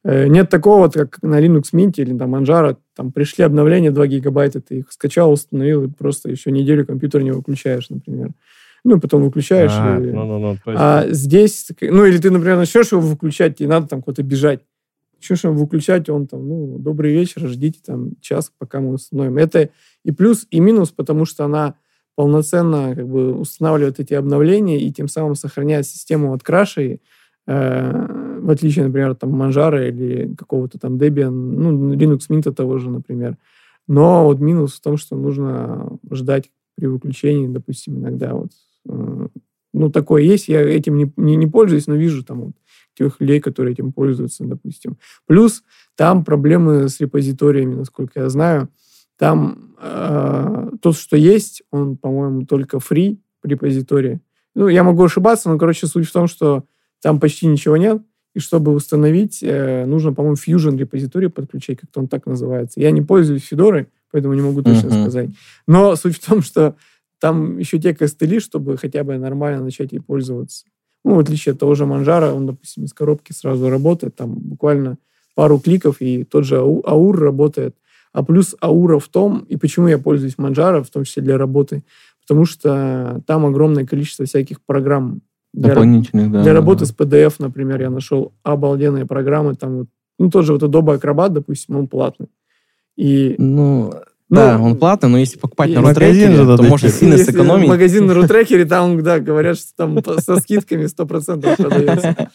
э, 0.03 0.27
нет 0.27 0.49
такого, 0.49 0.89
как 0.89 1.21
на 1.23 1.41
Linux 1.41 1.73
Mint 1.73 1.93
или 1.97 2.15
там 2.17 2.35
Manjaro, 2.35 2.77
там 2.95 3.11
пришли 3.11 3.43
обновления 3.43 3.91
2 3.91 4.07
гигабайта, 4.07 4.61
ты 4.61 4.79
их 4.79 4.91
скачал, 4.91 5.31
установил, 5.31 5.83
и 5.83 5.89
просто 5.89 6.29
еще 6.29 6.51
неделю 6.51 6.85
компьютер 6.85 7.23
не 7.23 7.31
выключаешь, 7.31 7.89
например. 7.89 8.31
Ну, 8.83 8.99
потом 8.99 9.23
выключаешь. 9.23 9.71
А, 9.73 9.97
и... 9.97 10.11
ну, 10.11 10.25
ну, 10.25 10.39
ну, 10.39 10.49
есть... 10.51 10.61
а 10.65 11.05
здесь, 11.09 11.67
ну, 11.81 12.05
или 12.05 12.17
ты, 12.17 12.29
например, 12.29 12.57
начнешь 12.57 12.91
его 12.91 13.01
выключать, 13.01 13.61
и 13.61 13.67
надо 13.67 13.87
там 13.87 14.01
куда-то 14.01 14.23
бежать. 14.23 14.59
Начнешь 15.15 15.45
его 15.45 15.53
выключать, 15.53 16.09
он 16.09 16.27
там, 16.27 16.47
ну, 16.47 16.77
добрый 16.79 17.13
вечер, 17.13 17.47
ждите 17.47 17.79
там 17.83 18.11
час, 18.19 18.51
пока 18.57 18.81
мы 18.81 18.93
установим. 18.93 19.37
Это 19.37 19.69
и 20.03 20.11
плюс, 20.11 20.45
и 20.51 20.59
минус, 20.59 20.91
потому 20.91 21.23
что 21.23 21.45
она 21.45 21.75
полноценно 22.15 22.95
как 22.95 23.07
бы 23.07 23.34
устанавливает 23.34 23.99
эти 23.99 24.14
обновления 24.14 24.80
и 24.80 24.91
тем 24.91 25.07
самым 25.07 25.35
сохраняет 25.35 25.85
систему 25.85 26.34
от 26.34 26.44
крашей, 26.44 27.02
э, 27.48 28.40
в 28.41 28.49
отличие, 28.49 28.85
например, 28.85 29.15
там 29.15 29.41
Manjaro 29.41 29.88
или 29.88 30.34
какого-то 30.35 30.80
там 30.80 30.98
Debian, 30.98 31.31
ну, 31.31 31.94
Linux 31.94 32.22
Mint 32.30 32.52
того 32.53 32.77
же, 32.77 32.90
например. 32.90 33.38
Но 33.88 34.26
вот 34.26 34.40
минус 34.40 34.73
в 34.73 34.81
том, 34.81 34.98
что 34.98 35.15
нужно 35.15 35.98
ждать 36.11 36.52
при 36.76 36.88
выключении, 36.88 37.48
допустим, 37.48 37.99
иногда 37.99 38.34
вот 38.34 38.52
э, 38.88 39.27
ну, 39.73 39.90
такое 39.90 40.22
есть, 40.22 40.48
я 40.48 40.61
этим 40.61 40.98
не, 40.98 41.11
не, 41.18 41.35
не 41.35 41.48
пользуюсь, 41.48 41.88
но 41.88 41.95
вижу 41.95 42.23
там 42.23 42.41
вот 42.41 42.53
тех 42.95 43.19
людей, 43.19 43.40
которые 43.40 43.73
этим 43.73 43.91
пользуются, 43.91 44.44
допустим. 44.44 44.98
Плюс 45.26 45.64
там 45.95 46.23
проблемы 46.23 46.90
с 46.90 46.99
репозиториями, 46.99 47.76
насколько 47.76 48.19
я 48.19 48.30
знаю. 48.30 48.69
Там 49.18 49.76
э, 49.80 50.69
тот, 50.81 50.98
что 50.98 51.18
есть, 51.18 51.64
он, 51.72 51.98
по-моему, 51.98 52.45
только 52.45 52.77
free 52.77 53.18
репозитории. 53.44 54.22
Ну, 54.56 54.68
я 54.68 54.84
могу 54.84 55.03
ошибаться, 55.03 55.49
но, 55.49 55.57
короче, 55.57 55.88
суть 55.88 56.07
в 56.07 56.11
том, 56.11 56.27
что 56.27 56.64
там 57.02 57.19
почти 57.19 57.48
ничего 57.48 57.77
нет, 57.77 58.02
и 58.34 58.40
чтобы 58.40 58.73
установить, 58.73 59.40
э, 59.44 59.85
нужно, 59.85 60.14
по-моему, 60.14 60.35
Fusion 60.35 60.77
репозиторий 60.77 61.30
подключать, 61.30 61.80
как-то 61.80 61.99
он 61.99 62.07
так 62.07 62.26
называется. 62.26 62.80
Я 62.80 62.91
не 62.91 63.02
пользуюсь 63.02 63.44
Федорой, 63.44 63.88
поэтому 64.11 64.34
не 64.34 64.41
могу 64.41 64.64
точно 64.64 64.88
uh-huh. 64.88 65.02
сказать. 65.02 65.30
Но 65.68 65.95
суть 65.95 66.18
в 66.18 66.26
том, 66.26 66.41
что 66.41 66.76
там 67.19 67.57
еще 67.57 67.80
те 67.80 67.94
костыли, 67.94 68.40
чтобы 68.40 68.77
хотя 68.77 69.03
бы 69.03 69.18
нормально 69.18 69.64
начать 69.64 69.91
ей 69.91 69.99
пользоваться. 69.99 70.65
Ну, 71.03 71.15
в 71.15 71.19
отличие 71.19 71.53
от 71.53 71.60
того 71.60 71.76
же 71.76 71.85
Манжара, 71.85 72.34
он, 72.34 72.48
допустим, 72.48 72.85
из 72.85 72.94
коробки 72.94 73.34
сразу 73.34 73.69
работает, 73.69 74.15
там 74.15 74.34
буквально 74.34 74.98
пару 75.35 75.60
кликов, 75.60 75.98
и 75.99 76.23
тот 76.23 76.45
же 76.45 76.57
Аур 76.57 77.19
работает. 77.19 77.76
А 78.14 78.23
плюс 78.23 78.56
Аура 78.61 78.99
в 78.99 79.07
том, 79.10 79.45
и 79.49 79.57
почему 79.57 79.88
я 79.88 79.98
пользуюсь 79.98 80.35
Manjaro, 80.38 80.84
в 80.84 80.90
том 80.90 81.03
числе 81.03 81.23
для 81.23 81.38
работы, 81.38 81.84
потому 82.22 82.45
что 82.45 83.22
там 83.26 83.45
огромное 83.45 83.85
количество 83.85 84.26
всяких 84.26 84.61
программ. 84.61 85.22
Для, 85.53 85.69
Дополнительных, 85.69 86.31
да. 86.31 86.44
Для 86.44 86.53
работы 86.53 86.85
с 86.85 86.95
PDF, 86.95 87.35
например, 87.40 87.81
я 87.81 87.90
нашел 87.90 88.34
обалденные 88.44 89.06
программы. 89.06 89.56
Там 89.56 89.80
вот, 89.80 89.88
ну, 90.18 90.30
тот 90.30 90.45
же 90.45 90.53
вот 90.53 90.64
Adobe 90.64 90.99
Acrobat, 90.99 91.30
допустим, 91.30 91.76
он 91.76 91.88
платный. 91.88 92.27
И, 92.95 93.35
ну, 93.38 93.94
ну, 94.30 94.35
да, 94.35 94.60
он 94.60 94.77
платный, 94.77 95.10
но 95.10 95.18
если 95.19 95.38
покупать 95.38 95.73
на 95.73 95.81
рутрекере, 95.81 96.38
то 96.57 96.64
можно 96.64 96.90
сильно 96.90 97.14
если 97.14 97.31
сэкономить. 97.31 97.68
Магазин 97.68 98.07
на 98.07 98.15
рутрекере, 98.15 98.65
там, 98.65 99.02
да, 99.03 99.19
говорят, 99.19 99.57
что 99.57 99.76
там 99.76 99.99
со 100.19 100.38
скидками 100.38 100.85
100% 100.85 101.56
продается. 101.57 102.30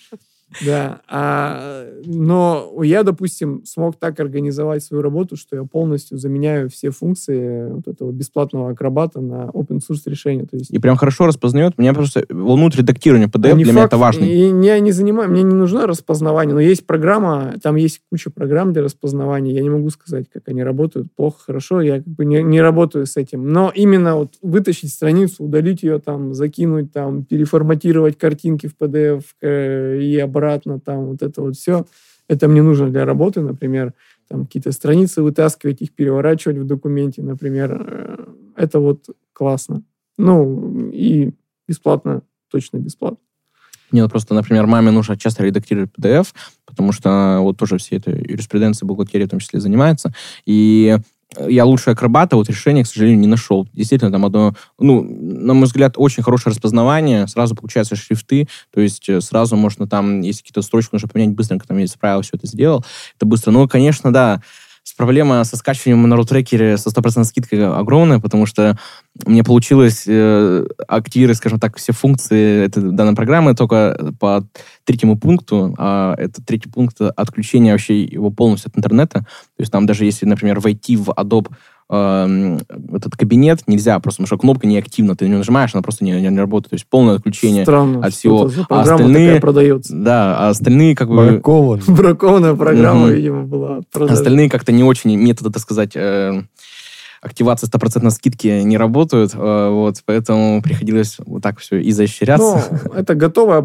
Да. 0.64 1.00
А, 1.08 1.86
но 2.04 2.72
я, 2.82 3.02
допустим, 3.02 3.62
смог 3.64 3.96
так 3.96 4.18
организовать 4.18 4.82
свою 4.82 5.02
работу, 5.02 5.36
что 5.36 5.56
я 5.56 5.64
полностью 5.64 6.18
заменяю 6.18 6.70
все 6.70 6.90
функции 6.90 7.70
вот 7.70 7.86
этого 7.86 8.10
бесплатного 8.10 8.70
акробата 8.70 9.20
на 9.20 9.50
open 9.52 9.78
source 9.78 10.02
решение. 10.06 10.46
То 10.46 10.56
есть... 10.56 10.70
И 10.70 10.78
прям 10.78 10.96
хорошо 10.96 11.26
распознает. 11.26 11.78
Меня 11.78 11.92
просто 11.92 12.24
волнует 12.30 12.76
редактирование 12.76 13.28
PDF, 13.28 13.52
а 13.52 13.54
для 13.56 13.64
факт, 13.66 13.74
меня 13.74 13.84
это 13.84 13.96
важно. 13.98 14.24
И, 14.24 14.64
я 14.64 14.80
не 14.80 14.92
занимаю, 14.92 15.30
мне 15.30 15.42
не 15.42 15.54
нужно 15.54 15.86
распознавание, 15.86 16.54
но 16.54 16.60
есть 16.60 16.86
программа, 16.86 17.54
там 17.62 17.76
есть 17.76 18.00
куча 18.10 18.30
программ 18.30 18.72
для 18.72 18.82
распознавания. 18.82 19.52
Я 19.52 19.62
не 19.62 19.70
могу 19.70 19.90
сказать, 19.90 20.26
как 20.32 20.48
они 20.48 20.62
работают, 20.62 21.08
плохо, 21.14 21.36
хорошо. 21.46 21.80
Я 21.80 21.96
как 21.98 22.08
бы 22.08 22.24
не, 22.24 22.42
не 22.42 22.60
работаю 22.60 23.06
с 23.06 23.16
этим. 23.16 23.48
Но 23.48 23.70
именно 23.74 24.16
вот 24.16 24.34
вытащить 24.42 24.92
страницу, 24.92 25.44
удалить 25.44 25.82
ее 25.82 25.98
там, 25.98 26.34
закинуть 26.34 26.92
там, 26.92 27.24
переформатировать 27.24 28.16
картинки 28.16 28.66
в 28.66 28.74
PDF 28.80 29.22
э, 29.42 29.98
и 30.00 30.18
обратно 30.18 30.37
обратно, 30.38 30.80
там 30.80 31.06
вот 31.06 31.22
это 31.22 31.42
вот 31.42 31.56
все. 31.56 31.86
Это 32.28 32.48
мне 32.48 32.62
нужно 32.62 32.90
для 32.90 33.04
работы, 33.04 33.40
например, 33.40 33.94
там 34.28 34.46
какие-то 34.46 34.72
страницы 34.72 35.22
вытаскивать, 35.22 35.80
их 35.82 35.92
переворачивать 35.92 36.58
в 36.58 36.66
документе, 36.66 37.22
например. 37.22 37.72
Э, 37.72 38.26
это 38.56 38.80
вот 38.80 39.06
классно. 39.32 39.82
Ну, 40.18 40.90
и 40.92 41.32
бесплатно, 41.66 42.22
точно 42.50 42.78
бесплатно. 42.78 43.18
Мне 43.90 44.02
ну, 44.02 44.08
просто, 44.08 44.34
например, 44.34 44.66
маме 44.66 44.90
нужно 44.90 45.16
часто 45.16 45.44
редактировать 45.44 45.90
PDF, 45.98 46.28
потому 46.66 46.92
что 46.92 47.38
вот 47.40 47.56
тоже 47.56 47.78
все 47.78 47.96
это 47.96 48.10
юриспруденция 48.10 48.86
бухгалтерия 48.86 49.26
в 49.26 49.30
том 49.30 49.38
числе 49.38 49.60
занимается. 49.60 50.12
И 50.44 50.98
я 51.36 51.64
лучше 51.64 51.90
акробата, 51.90 52.36
вот 52.36 52.48
решения, 52.48 52.84
к 52.84 52.86
сожалению, 52.86 53.20
не 53.20 53.26
нашел. 53.26 53.68
Действительно, 53.72 54.10
там 54.10 54.24
одно, 54.24 54.54
ну, 54.78 55.02
на 55.02 55.54
мой 55.54 55.64
взгляд, 55.64 55.94
очень 55.96 56.22
хорошее 56.22 56.52
распознавание, 56.52 57.26
сразу 57.28 57.54
получаются 57.54 57.96
шрифты, 57.96 58.48
то 58.72 58.80
есть 58.80 59.08
э, 59.08 59.20
сразу 59.20 59.56
можно 59.56 59.86
там, 59.86 60.22
если 60.22 60.40
какие-то 60.40 60.62
строчки 60.62 60.90
нужно 60.92 61.08
поменять, 61.08 61.34
быстренько 61.34 61.66
там 61.66 61.78
я 61.78 61.84
исправил, 61.84 62.22
все 62.22 62.36
это 62.36 62.46
сделал, 62.46 62.84
это 63.16 63.26
быстро. 63.26 63.50
Ну, 63.50 63.68
конечно, 63.68 64.12
да, 64.12 64.40
проблема 64.96 65.44
со 65.44 65.56
скачиванием 65.56 66.08
на 66.08 66.16
рутрекере 66.16 66.76
со 66.76 66.90
стопроцентной 66.90 67.28
скидкой 67.28 67.66
огромная, 67.68 68.20
потому 68.20 68.46
что 68.46 68.78
мне 69.26 69.42
получилось 69.42 70.04
э, 70.06 70.66
активировать, 70.86 71.38
скажем 71.38 71.58
так, 71.58 71.76
все 71.76 71.92
функции 71.92 72.64
этой 72.64 72.82
данной 72.92 73.14
программы 73.14 73.54
только 73.54 74.12
по 74.18 74.44
третьему 74.84 75.18
пункту, 75.18 75.74
а 75.78 76.14
это 76.16 76.44
третий 76.44 76.68
пункт 76.68 77.00
отключения 77.00 77.72
вообще 77.72 78.02
его 78.02 78.30
полностью 78.30 78.70
от 78.70 78.78
интернета. 78.78 79.20
То 79.20 79.60
есть 79.60 79.72
там 79.72 79.86
даже 79.86 80.04
если, 80.04 80.26
например, 80.26 80.60
войти 80.60 80.96
в 80.96 81.10
Adobe 81.10 81.48
э, 81.90 82.58
этот 82.94 83.16
кабинет 83.16 83.62
нельзя, 83.66 83.98
просто 83.98 84.22
потому 84.22 84.26
что 84.26 84.38
кнопка 84.38 84.66
неактивна, 84.66 85.16
ты 85.16 85.28
не 85.28 85.36
нажимаешь, 85.36 85.74
она 85.74 85.82
просто 85.82 86.04
не, 86.04 86.12
не, 86.12 86.28
не 86.28 86.38
работает. 86.38 86.70
То 86.70 86.74
есть 86.74 86.86
полное 86.86 87.16
отключение 87.16 87.64
Странно, 87.64 88.06
от 88.06 88.14
всего. 88.14 88.50
а 88.68 88.82
остальные, 88.82 89.40
продается. 89.40 89.94
Да, 89.94 90.38
а 90.38 90.48
остальные 90.50 90.94
как 90.94 91.08
бы... 91.08 91.16
Бракован. 91.16 91.82
Бракованная 91.88 92.54
программа, 92.54 93.08
видимо, 93.08 93.44
была. 93.44 93.80
Остальные 93.94 94.48
как-то 94.48 94.72
не 94.72 94.84
очень 94.84 95.16
методы, 95.16 95.50
так 95.50 95.62
сказать, 95.62 95.92
э, 95.94 96.42
активации 97.20 97.66
стопроцентной 97.66 98.10
скидки 98.10 98.62
не 98.62 98.76
работают, 98.76 99.34
э, 99.34 99.70
вот, 99.70 100.02
поэтому 100.04 100.62
приходилось 100.62 101.16
вот 101.24 101.42
так 101.42 101.58
все 101.58 101.80
изощряться. 101.88 102.64
Ну, 102.84 102.92
это 102.92 103.14
готовое 103.14 103.62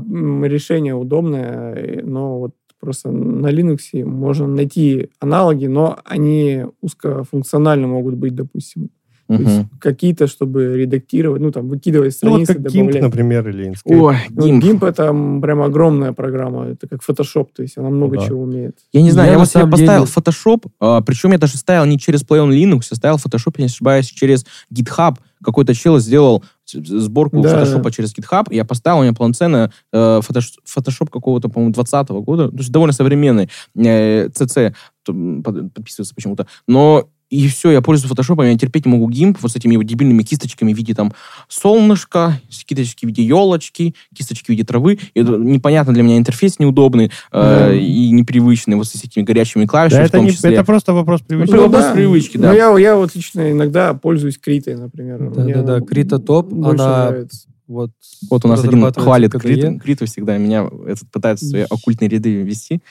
решение, 0.47 0.95
удобное, 0.95 2.01
но 2.03 2.39
вот 2.39 2.51
Просто 2.83 3.11
на 3.11 3.47
Linux 3.47 4.03
можно 4.03 4.45
найти 4.45 5.09
аналоги, 5.21 5.67
но 5.67 5.99
они 6.03 6.65
узкофункционально 6.81 7.87
могут 7.87 8.15
быть, 8.15 8.35
допустим. 8.35 8.89
Угу. 9.27 9.37
То 9.37 9.49
есть 9.49 9.65
какие-то, 9.79 10.27
чтобы 10.27 10.77
редактировать, 10.77 11.41
ну, 11.41 11.51
там, 11.51 11.69
выкидывать 11.69 12.13
страницы, 12.13 12.39
ну, 12.39 12.39
вот 12.39 12.47
как 12.47 12.73
добавлять. 12.73 12.95
GIMP, 12.95 13.01
например, 13.01 13.49
или 13.49 13.69
Inkscape. 13.69 13.97
Ой, 13.97 14.15
GIMP. 14.29 14.31
Ну, 14.35 14.59
GIMP— 14.59 14.87
это 14.87 15.39
прям 15.41 15.61
огромная 15.61 16.13
программа. 16.13 16.65
Это 16.67 16.87
как 16.87 17.01
Photoshop, 17.01 17.47
то 17.55 17.61
есть 17.61 17.77
она 17.77 17.89
много 17.89 18.17
да. 18.17 18.25
чего 18.25 18.41
умеет. 18.41 18.77
Я 18.91 19.01
не 19.01 19.11
знаю, 19.11 19.27
я, 19.27 19.33
я 19.33 19.39
вот 19.39 19.47
себе 19.47 19.67
поставил 19.67 20.05
деле... 20.05 20.13
Photoshop, 20.15 20.67
а, 20.79 21.01
причем 21.01 21.31
я 21.31 21.37
даже 21.37 21.57
ставил 21.57 21.85
не 21.85 21.97
через 21.97 22.23
Play 22.23 22.45
on 22.45 22.49
Linux, 22.49 22.87
я 22.91 22.97
ставил 22.97 23.15
Photoshop, 23.17 23.55
я 23.57 23.63
не 23.63 23.69
ошибаюсь, 23.69 24.07
через 24.07 24.45
GitHub. 24.73 25.15
Какой-то 25.43 25.75
чел 25.75 25.99
сделал 25.99 26.43
сборку 26.65 27.41
да, 27.41 27.49
фотошопа 27.49 27.85
да. 27.85 27.91
через 27.91 28.15
GitHub. 28.15 28.45
Я 28.49 28.65
поставил, 28.65 28.99
у 28.99 29.03
меня 29.03 29.13
полноценный 29.13 29.69
э, 29.91 30.21
фотошоп 30.65 31.09
какого-то, 31.09 31.49
по-моему, 31.49 31.73
20 31.73 32.09
года. 32.09 32.49
То 32.49 32.57
есть 32.57 32.71
довольно 32.71 32.93
современный. 32.93 33.49
Э, 33.75 34.27
CC 34.27 34.73
подписывается 35.05 36.15
почему-то. 36.15 36.47
Но 36.67 37.09
и 37.33 37.47
все, 37.47 37.71
я 37.71 37.81
пользуюсь 37.81 38.09
фотошопом, 38.09 38.45
я 38.45 38.55
терпеть 38.55 38.85
не 38.85 38.91
могу 38.91 39.09
гимп 39.09 39.39
вот 39.41 39.51
с 39.51 39.55
этими 39.55 39.75
вот 39.75 39.85
дебильными 39.85 40.21
кисточками 40.21 40.71
в 40.71 40.77
виде 40.77 40.93
там 40.93 41.13
солнышка, 41.47 42.39
кисточки 42.47 43.05
в 43.05 43.07
виде 43.07 43.23
елочки, 43.23 43.95
кисточки 44.15 44.45
в 44.45 44.49
виде 44.49 44.63
травы. 44.63 44.99
И 45.15 45.19
это 45.19 45.31
непонятно 45.37 45.93
для 45.93 46.03
меня 46.03 46.17
интерфейс 46.17 46.59
неудобный 46.59 47.11
э, 47.31 47.75
и 47.75 48.11
непривычный, 48.11 48.75
вот 48.75 48.87
с 48.87 49.03
этими 49.03 49.23
горячими 49.23 49.65
клавишами 49.65 50.01
да, 50.01 50.05
это, 50.05 50.19
не, 50.19 50.29
это 50.31 50.63
просто 50.63 50.93
вопрос 50.93 51.21
привычки. 51.21 51.53
Ну, 51.55 51.63
вопрос 51.63 51.85
да. 51.85 51.93
привычки, 51.93 52.37
да. 52.37 52.49
Ну, 52.49 52.55
я, 52.55 52.77
я 52.77 52.95
вот 52.95 53.15
лично 53.15 53.51
иногда 53.51 53.95
пользуюсь 53.95 54.37
Критой, 54.37 54.75
например. 54.75 55.31
Да-да-да, 55.31 55.81
Крита 55.81 56.19
топ. 56.19 56.53
Она 56.53 56.73
нравится. 56.73 57.47
Вот, 57.65 57.91
вот 58.29 58.45
у 58.45 58.47
нас 58.47 58.63
один 58.63 58.91
хвалит 58.91 59.31
Криту, 59.31 59.79
Криту 59.79 60.05
всегда, 60.05 60.37
меня 60.37 60.69
этот 60.85 61.09
пытается 61.09 61.47
свои 61.47 61.63
оккультные 61.63 62.09
ряды 62.09 62.43
ввести. 62.43 62.81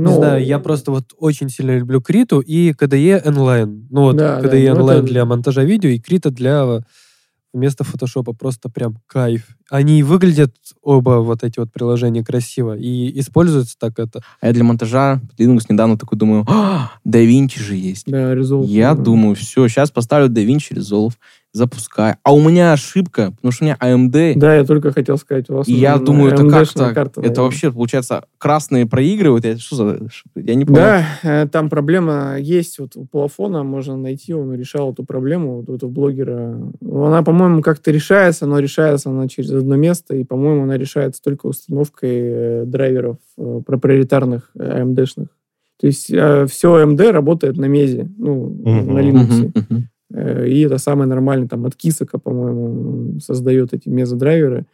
Ну, 0.00 0.10
не 0.10 0.16
знаю, 0.16 0.44
я 0.44 0.58
просто 0.58 0.90
вот 0.90 1.12
очень 1.18 1.48
сильно 1.50 1.76
люблю 1.76 2.00
Криту 2.00 2.40
и 2.40 2.72
KDE 2.72 3.24
Nline. 3.24 3.86
Ну 3.90 4.02
вот 4.02 4.16
да, 4.16 4.40
KDE 4.40 4.74
да, 4.74 4.80
Nline 4.80 4.98
это... 4.98 5.02
для 5.02 5.24
монтажа 5.24 5.62
видео 5.62 5.90
и 5.90 5.98
Крита 5.98 6.30
для 6.30 6.80
вместо 7.52 7.84
фотошопа. 7.84 8.32
Просто 8.32 8.68
прям 8.68 8.98
кайф. 9.06 9.48
Они 9.68 10.02
выглядят 10.02 10.54
оба 10.82 11.20
вот 11.20 11.44
эти 11.44 11.58
вот 11.58 11.72
приложения 11.72 12.24
красиво 12.24 12.76
и 12.76 13.18
используются 13.20 13.76
так 13.78 13.98
это. 13.98 14.22
А 14.40 14.46
я 14.46 14.52
для 14.52 14.64
монтажа 14.64 15.20
Linux 15.38 15.66
недавно 15.68 15.98
такой 15.98 16.18
думаю, 16.18 16.44
а, 16.48 16.92
DaVinci 17.06 17.58
же 17.58 17.74
есть. 17.74 18.04
Да, 18.06 18.34
Resolve. 18.34 18.66
Я 18.66 18.94
да. 18.94 19.02
думаю, 19.02 19.34
все, 19.34 19.68
сейчас 19.68 19.90
поставлю 19.90 20.28
DaVinci 20.28 20.72
Resolve 20.72 21.12
запускаю. 21.52 22.16
А 22.22 22.32
у 22.32 22.40
меня 22.40 22.72
ошибка, 22.72 23.32
потому 23.32 23.52
что 23.52 23.64
у 23.64 23.66
меня 23.66 23.76
AMD. 23.80 24.34
Да, 24.36 24.54
я 24.54 24.64
только 24.64 24.92
хотел 24.92 25.18
сказать, 25.18 25.50
у 25.50 25.54
вас 25.54 25.68
И 25.68 25.72
я 25.72 25.98
думаю, 25.98 26.32
это 26.32 26.48
как-то, 26.48 26.94
карта, 26.94 27.20
это 27.22 27.42
вообще, 27.42 27.72
получается, 27.72 28.24
красные 28.38 28.86
проигрывают. 28.86 29.44
Я, 29.44 29.58
что 29.58 29.76
за, 29.76 30.00
я 30.36 30.54
не 30.54 30.64
понимаю. 30.64 31.04
Да, 31.22 31.42
э, 31.42 31.48
там 31.48 31.68
проблема 31.68 32.36
есть. 32.38 32.78
Вот 32.78 32.96
у 32.96 33.04
плафона 33.04 33.64
можно 33.64 33.96
найти, 33.96 34.32
он 34.32 34.54
решал 34.54 34.92
эту 34.92 35.04
проблему, 35.04 35.64
вот 35.66 35.82
у 35.82 35.88
блогера. 35.88 36.56
Она, 36.82 37.22
по-моему, 37.22 37.62
как-то 37.62 37.90
решается, 37.90 38.46
но 38.46 38.58
решается 38.58 39.10
она 39.10 39.26
через 39.26 39.50
одно 39.50 39.76
место, 39.76 40.14
и, 40.14 40.24
по-моему, 40.24 40.62
она 40.62 40.78
решается 40.78 41.20
только 41.20 41.46
установкой 41.46 42.10
э, 42.12 42.64
драйверов 42.64 43.16
э, 43.36 43.60
проприетарных 43.66 44.50
AMD-шных. 44.56 45.26
То 45.80 45.86
есть 45.86 46.04
все 46.04 46.84
AMD 46.84 47.10
работает 47.10 47.56
на 47.56 47.64
мезе, 47.64 48.06
ну, 48.18 48.50
uh-huh, 48.50 48.92
на 48.92 48.98
Linux. 48.98 49.52
Э, 49.70 49.76
и 50.12 50.60
это 50.60 50.78
самое 50.78 51.08
нормальное, 51.08 51.48
там, 51.48 51.66
от 51.66 51.76
Кисака, 51.76 52.18
по-моему, 52.18 53.20
создает 53.20 53.74
эти 53.74 53.88
мезодрайверы, 53.88 54.66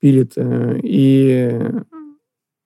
пилит. 0.00 0.32
Э, 0.36 0.78
и 0.82 1.60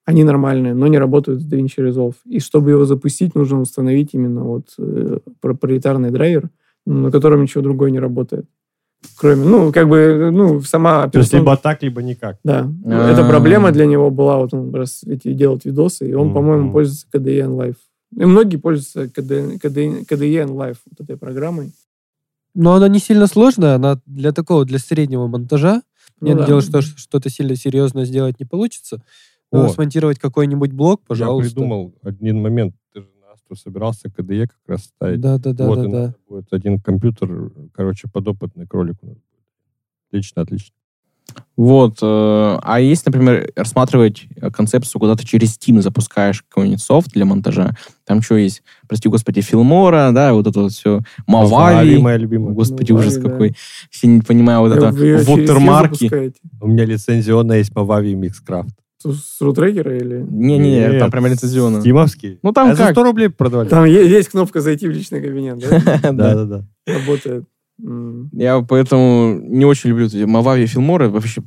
они 0.04 0.24
нормальные, 0.24 0.74
но 0.74 0.86
не 0.88 0.98
работают 0.98 1.40
с 1.40 1.52
DaVinci 1.52 1.78
Resolve. 1.78 2.14
И 2.24 2.40
чтобы 2.40 2.70
его 2.70 2.84
запустить, 2.84 3.34
нужно 3.34 3.60
установить 3.60 4.10
именно 4.14 4.44
вот 4.44 4.74
э, 4.78 5.18
проприетарный 5.40 6.10
драйвер, 6.10 6.50
на 6.86 7.10
котором 7.10 7.42
ничего 7.42 7.62
другое 7.62 7.90
не 7.90 8.00
работает. 8.00 8.46
Кроме, 9.16 9.44
ну, 9.44 9.72
как 9.72 9.88
бы, 9.88 10.30
ну, 10.32 10.60
сама... 10.62 11.08
То 11.08 11.18
есть 11.18 11.32
либо 11.32 11.56
так, 11.56 11.82
либо 11.82 12.02
никак. 12.02 12.38
Да. 12.44 12.70
А-а-а. 12.84 13.10
Эта 13.10 13.24
проблема 13.24 13.72
для 13.72 13.86
него 13.86 14.10
была, 14.10 14.38
вот 14.38 14.54
он 14.54 14.72
раз 14.74 15.02
эти 15.04 15.32
делает 15.32 15.64
видосы, 15.64 16.08
и 16.08 16.14
он, 16.14 16.28
mm-hmm. 16.28 16.34
по-моему, 16.34 16.72
пользуется 16.72 17.06
KDE 17.12 17.48
Live. 17.48 17.76
И 18.16 18.24
многие 18.24 18.56
пользуются 18.56 19.04
KDE, 19.04 19.60
KDE, 19.60 20.06
KDE 20.06 20.46
Live, 20.46 20.76
вот 20.88 21.00
этой 21.00 21.16
программой. 21.16 21.72
Но 22.54 22.74
она 22.74 22.88
не 22.88 22.98
сильно 22.98 23.26
сложная, 23.26 23.76
она 23.76 24.00
для 24.06 24.32
такого, 24.32 24.64
для 24.64 24.78
среднего 24.78 25.26
монтажа. 25.26 25.82
Ну, 26.20 26.36
да. 26.36 26.46
дело, 26.46 26.60
что 26.60 26.82
что-то 26.82 27.30
сильно 27.30 27.56
серьезно 27.56 28.04
сделать 28.04 28.38
не 28.38 28.46
получится. 28.46 29.02
Но 29.50 29.68
смонтировать 29.68 30.18
какой-нибудь 30.18 30.72
блок, 30.72 31.02
пожалуйста. 31.06 31.48
Я 31.48 31.54
придумал 31.54 31.94
один 32.02 32.40
момент. 32.40 32.74
Ты 32.92 33.02
же 33.02 33.08
на 33.20 33.32
Асту 33.32 33.54
собирался 33.54 34.08
KDE 34.08 34.46
как 34.46 34.60
раз 34.66 34.84
ставить. 34.84 35.20
Да, 35.20 35.38
да, 35.38 35.52
да. 35.52 35.66
Вот, 35.66 35.76
да, 35.76 35.84
и 35.84 35.90
да. 35.90 36.14
будет 36.26 36.52
один 36.52 36.80
компьютер, 36.80 37.52
короче, 37.74 38.08
подопытный 38.08 38.66
кролик. 38.66 38.96
Отлично, 40.08 40.42
отлично. 40.42 40.74
Вот. 41.56 41.98
Э, 42.02 42.58
а 42.62 42.80
есть, 42.80 43.04
например, 43.06 43.52
рассматривать 43.54 44.24
концепцию, 44.52 45.00
куда 45.00 45.14
ты 45.14 45.24
через 45.24 45.56
Steam 45.56 45.80
запускаешь 45.80 46.42
какой-нибудь 46.48 46.82
софт 46.82 47.12
для 47.12 47.24
монтажа. 47.24 47.72
Там 48.04 48.22
что 48.22 48.36
есть? 48.36 48.62
Прости, 48.88 49.08
господи, 49.08 49.42
Филмора, 49.42 50.10
да, 50.12 50.32
вот 50.32 50.46
это 50.46 50.60
вот 50.60 50.72
все. 50.72 51.00
Мавави. 51.26 51.98
моя 51.98 52.16
любимая. 52.16 52.54
Господи, 52.54 52.92
Мавави, 52.92 53.08
ужас 53.08 53.20
да. 53.20 53.30
какой. 53.30 53.54
Все 53.90 54.06
не 54.08 54.20
понимаю, 54.20 54.60
вот 54.60 54.72
это 54.72 54.90
вотермарки. 54.90 56.32
У 56.60 56.68
меня 56.68 56.84
лицензионная 56.84 57.58
есть 57.58 57.74
Мавави 57.74 58.14
Микскрафт. 58.14 58.74
С 59.04 59.40
рутрекера 59.40 59.96
или? 59.96 60.24
Не-не, 60.28 60.98
там 60.98 61.10
прям 61.10 61.26
лицензионно. 61.26 61.80
Стимовский. 61.80 62.38
Ну 62.42 62.52
там 62.52 62.68
а 62.68 62.76
как? 62.76 62.88
за 62.88 62.92
100 62.92 63.02
рублей 63.02 63.28
продавали. 63.28 63.68
Там 63.68 63.84
есть 63.84 64.28
кнопка 64.28 64.60
«Зайти 64.60 64.86
в 64.86 64.90
личный 64.90 65.20
кабинет», 65.20 65.58
да? 65.58 65.80
Да-да-да. 66.12 66.64
Работает. 66.86 67.44
Я 67.78 68.60
поэтому 68.62 69.38
не 69.40 69.64
очень 69.64 69.90
люблю 69.90 70.06
эти 70.06 70.24
Мавави 70.24 70.66
Филморы. 70.66 71.08
Вообще, 71.08 71.42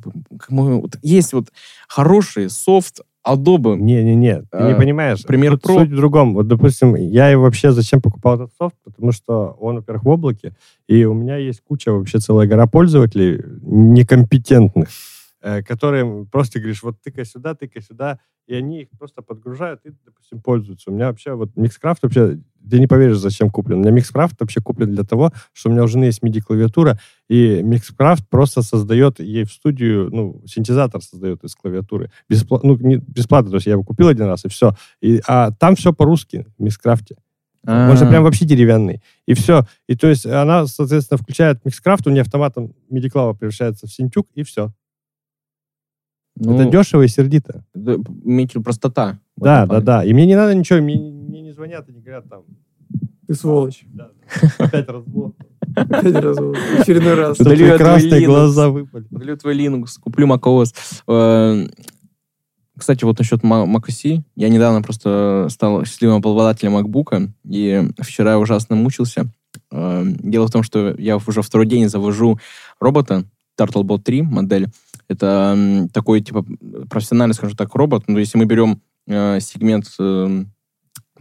вот, 0.48 0.98
есть 1.02 1.32
вот 1.32 1.48
хороший 1.88 2.50
софт 2.50 3.00
Adobe. 3.26 3.76
Не-не-не, 3.76 4.42
ты 4.42 4.48
а, 4.52 4.68
не 4.68 4.74
понимаешь. 4.74 5.22
Пример 5.24 5.54
Pro. 5.54 5.80
Суть 5.80 5.90
в 5.90 5.96
другом. 5.96 6.34
Вот, 6.34 6.46
допустим, 6.46 6.94
я 6.94 7.36
вообще 7.38 7.72
зачем 7.72 8.00
покупал 8.00 8.36
этот 8.36 8.50
софт? 8.58 8.76
Потому 8.84 9.12
что 9.12 9.56
он, 9.60 9.76
во-первых, 9.76 10.04
в 10.04 10.08
облаке, 10.08 10.54
и 10.86 11.04
у 11.04 11.14
меня 11.14 11.36
есть 11.36 11.62
куча, 11.66 11.92
вообще 11.92 12.18
целая 12.18 12.46
гора 12.46 12.66
пользователей 12.66 13.42
некомпетентных, 13.62 14.88
которые 15.66 16.26
просто 16.26 16.58
говоришь, 16.58 16.82
вот 16.82 17.00
тыкай 17.02 17.24
сюда, 17.24 17.54
тыкай 17.54 17.82
сюда, 17.82 18.18
и 18.46 18.54
они 18.54 18.82
их 18.82 18.88
просто 18.98 19.22
подгружают 19.22 19.80
и, 19.84 19.90
допустим, 20.04 20.40
пользуются. 20.40 20.90
У 20.90 20.94
меня 20.94 21.08
вообще 21.08 21.34
вот 21.34 21.50
Mixcraft 21.56 21.98
вообще, 22.02 22.38
ты 22.68 22.78
не 22.78 22.86
поверишь, 22.86 23.18
зачем 23.18 23.50
куплен. 23.50 23.78
У 23.78 23.80
меня 23.80 23.90
Mixcraft 23.90 24.34
вообще 24.38 24.60
куплен 24.60 24.92
для 24.92 25.04
того, 25.04 25.32
что 25.52 25.68
у 25.68 25.72
меня 25.72 25.84
у 25.84 25.88
жены 25.88 26.04
есть 26.04 26.22
MIDI-клавиатура, 26.22 26.98
и 27.28 27.60
Mixcraft 27.60 28.24
просто 28.30 28.62
создает 28.62 29.20
ей 29.20 29.44
в 29.44 29.52
студию, 29.52 30.10
ну, 30.12 30.42
синтезатор 30.46 31.02
создает 31.02 31.42
из 31.44 31.54
клавиатуры. 31.54 32.10
Беспла- 32.30 32.60
ну, 32.62 32.76
не 32.76 32.96
бесплатно, 32.96 33.50
то 33.50 33.56
есть 33.56 33.66
я 33.66 33.72
его 33.72 33.82
купил 33.82 34.08
один 34.08 34.26
раз, 34.26 34.44
и 34.44 34.48
все. 34.48 34.74
И, 35.00 35.20
а 35.26 35.50
там 35.52 35.76
все 35.76 35.92
по-русски 35.92 36.46
в 36.58 36.64
Mixcraft. 36.64 37.16
А-а-а. 37.66 37.90
Он 37.90 37.96
же 37.96 38.06
прям 38.06 38.22
вообще 38.22 38.44
деревянный. 38.44 39.02
И 39.26 39.34
все. 39.34 39.66
И 39.88 39.96
то 39.96 40.06
есть 40.06 40.24
она, 40.24 40.66
соответственно, 40.66 41.18
включает 41.18 41.58
Mixcraft, 41.64 42.02
у 42.06 42.10
нее 42.10 42.22
автоматом 42.22 42.74
MIDI-клава 42.90 43.34
превращается 43.34 43.88
в 43.88 43.92
синтюк, 43.92 44.28
и 44.34 44.44
все. 44.44 44.72
Ну, 46.36 46.54
это 46.54 46.70
дешево 46.70 47.02
и 47.02 47.08
сердито. 47.08 47.64
Имеете 47.74 48.60
простота. 48.60 49.18
Да, 49.36 49.66
да, 49.66 49.80
да. 49.80 50.04
И 50.04 50.12
мне 50.12 50.26
не 50.26 50.36
надо 50.36 50.54
ничего, 50.54 50.80
мне, 50.80 50.96
мне 50.96 51.40
не 51.40 51.52
звонят 51.52 51.88
и 51.88 51.92
не 51.92 52.00
говорят 52.00 52.28
там. 52.28 52.42
Ты 53.26 53.34
сволочь. 53.34 53.84
Да. 53.86 54.10
Опять 54.58 54.88
разбор. 54.88 55.32
Опять 55.74 56.14
разбор. 56.14 56.56
Очередной 56.78 57.14
раз. 57.14 57.40
Удалю 57.40 57.76
красные 57.76 58.26
глаза 58.26 58.68
выпали. 58.68 59.06
Удалю 59.10 59.36
твой 59.36 59.56
Linux, 59.56 59.98
куплю 60.00 60.28
macOS. 60.28 60.74
Э, 61.08 61.66
кстати, 62.78 63.04
вот 63.04 63.18
насчет 63.18 63.42
macOS. 63.42 64.22
Я 64.36 64.48
недавно 64.48 64.82
просто 64.82 65.48
стал 65.50 65.84
счастливым 65.84 66.18
обладателем 66.18 66.76
MacBook, 66.76 67.30
и 67.44 67.88
вчера 68.00 68.38
ужасно 68.38 68.76
мучился. 68.76 69.26
Э, 69.72 70.04
дело 70.04 70.46
в 70.46 70.52
том, 70.52 70.62
что 70.62 70.94
я 70.96 71.16
уже 71.16 71.42
второй 71.42 71.66
день 71.66 71.88
завожу 71.88 72.38
робота, 72.78 73.24
TurtleBot 73.58 74.02
3 74.02 74.22
модель, 74.22 74.68
это 75.08 75.88
такой, 75.92 76.20
типа, 76.20 76.44
профессиональный, 76.88 77.34
скажем 77.34 77.56
так, 77.56 77.74
робот. 77.74 78.04
Ну, 78.06 78.18
если 78.18 78.38
мы 78.38 78.44
берем 78.44 78.80
э, 79.06 79.40
сегмент, 79.40 79.86
э, 79.98 80.44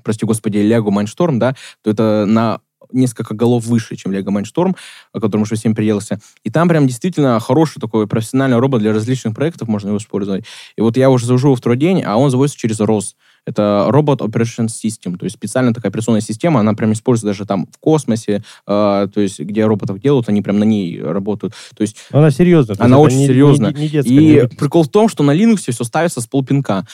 прости 0.04 0.26
господи, 0.26 0.58
Lego 0.58 0.90
Mindstorm, 0.90 1.38
да, 1.38 1.56
то 1.84 1.92
это 1.92 2.26
на 2.26 2.60
несколько 2.92 3.34
голов 3.34 3.66
выше, 3.66 3.96
чем 3.96 4.12
Lego 4.12 4.28
Mindstorm, 4.28 4.76
о 5.14 5.20
котором 5.20 5.44
уже 5.44 5.56
всем 5.56 5.76
приелся. 5.76 6.20
И 6.44 6.50
там 6.50 6.68
прям 6.68 6.88
действительно 6.88 7.40
хороший 7.40 7.80
такой 7.80 8.08
профессиональный 8.08 8.58
робот 8.58 8.82
для 8.82 8.94
различных 8.94 9.36
проектов, 9.36 9.68
можно 9.68 9.90
его 9.90 9.98
использовать. 9.98 10.46
И 10.78 10.82
вот 10.82 10.98
я 10.98 11.10
уже 11.10 11.26
завожу 11.26 11.48
его 11.50 11.56
второй 11.56 11.78
день, 11.78 12.02
а 12.04 12.18
он 12.18 12.30
заводится 12.30 12.58
через 12.58 12.80
ROS. 12.80 13.16
Это 13.46 13.88
Robot 13.90 14.20
Operation 14.20 14.68
System, 14.68 15.18
то 15.18 15.26
есть 15.26 15.36
специально 15.36 15.74
такая 15.74 15.90
операционная 15.92 16.22
система, 16.22 16.60
она 16.60 16.74
прям 16.74 16.94
используется 16.94 17.28
даже 17.28 17.46
там 17.46 17.68
в 17.72 17.78
космосе, 17.80 18.44
э, 18.68 19.08
то 19.14 19.22
есть 19.22 19.40
где 19.40 19.66
роботов 19.66 20.00
делают, 20.00 20.30
они 20.30 20.42
прям 20.42 20.60
на 20.60 20.64
ней 20.64 21.02
работают. 21.02 21.54
То 21.76 21.82
есть 21.82 21.98
она 22.12 22.32
серьезная. 22.32 22.76
Она 22.80 22.98
очень 22.98 23.20
не, 23.20 23.28
серьезная. 23.28 23.74
Не, 23.74 23.90
не, 23.90 24.10
не 24.10 24.44
и 24.44 24.48
прикол 24.48 24.84
в 24.84 24.90
том, 24.90 25.10
что 25.10 25.24
на 25.24 25.32
Linux 25.36 25.58
все 25.58 25.84
ставится 25.84 26.22
с 26.22 26.28
полпинка. 26.28 26.86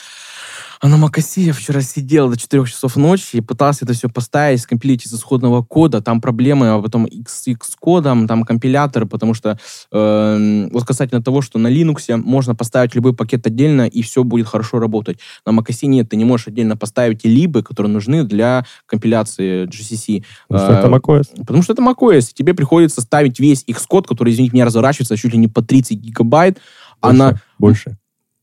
А 0.82 0.88
на 0.88 0.96
Макаси 0.96 1.42
я 1.42 1.52
вчера 1.52 1.80
сидел 1.80 2.28
до 2.28 2.36
4 2.36 2.66
часов 2.66 2.96
ночи 2.96 3.36
и 3.36 3.40
пытался 3.40 3.84
это 3.84 3.94
все 3.94 4.08
поставить, 4.08 4.62
скомпилить 4.62 5.06
из 5.06 5.14
исходного 5.14 5.62
кода. 5.62 6.02
Там 6.02 6.20
проблемы, 6.20 6.70
а 6.70 6.82
потом 6.82 7.06
XX 7.06 7.56
кодом, 7.78 8.26
там 8.26 8.42
компиляторы, 8.42 9.06
потому 9.06 9.32
что 9.32 9.56
э, 9.92 10.68
вот 10.72 10.84
касательно 10.84 11.22
того, 11.22 11.40
что 11.40 11.60
на 11.60 11.68
Linux 11.68 12.16
можно 12.16 12.56
поставить 12.56 12.96
любой 12.96 13.14
пакет 13.14 13.46
отдельно, 13.46 13.86
и 13.86 14.02
все 14.02 14.24
будет 14.24 14.48
хорошо 14.48 14.80
работать. 14.80 15.20
На 15.46 15.52
Макаси 15.52 15.86
нет, 15.86 16.08
ты 16.08 16.16
не 16.16 16.24
можешь 16.24 16.48
отдельно 16.48 16.76
поставить 16.76 17.24
либо, 17.24 17.62
которые 17.62 17.92
нужны 17.92 18.24
для 18.24 18.66
компиляции 18.86 19.66
GCC. 19.66 20.24
Потому 20.48 20.66
что 20.66 20.78
это 20.80 20.88
macOS. 20.88 21.36
Потому 21.46 21.62
что 21.62 21.74
это 21.74 21.82
macOS. 21.82 22.30
И 22.32 22.34
тебе 22.34 22.54
приходится 22.54 23.02
ставить 23.02 23.38
весь 23.38 23.64
Xcode, 23.68 24.08
который, 24.08 24.32
извините 24.32 24.54
меня, 24.54 24.64
разворачивается 24.64 25.16
чуть 25.16 25.32
ли 25.32 25.38
не 25.38 25.46
по 25.46 25.62
30 25.62 25.96
гигабайт. 26.00 26.54
Больше. 27.00 27.22
Она... 27.22 27.40
Больше. 27.60 27.96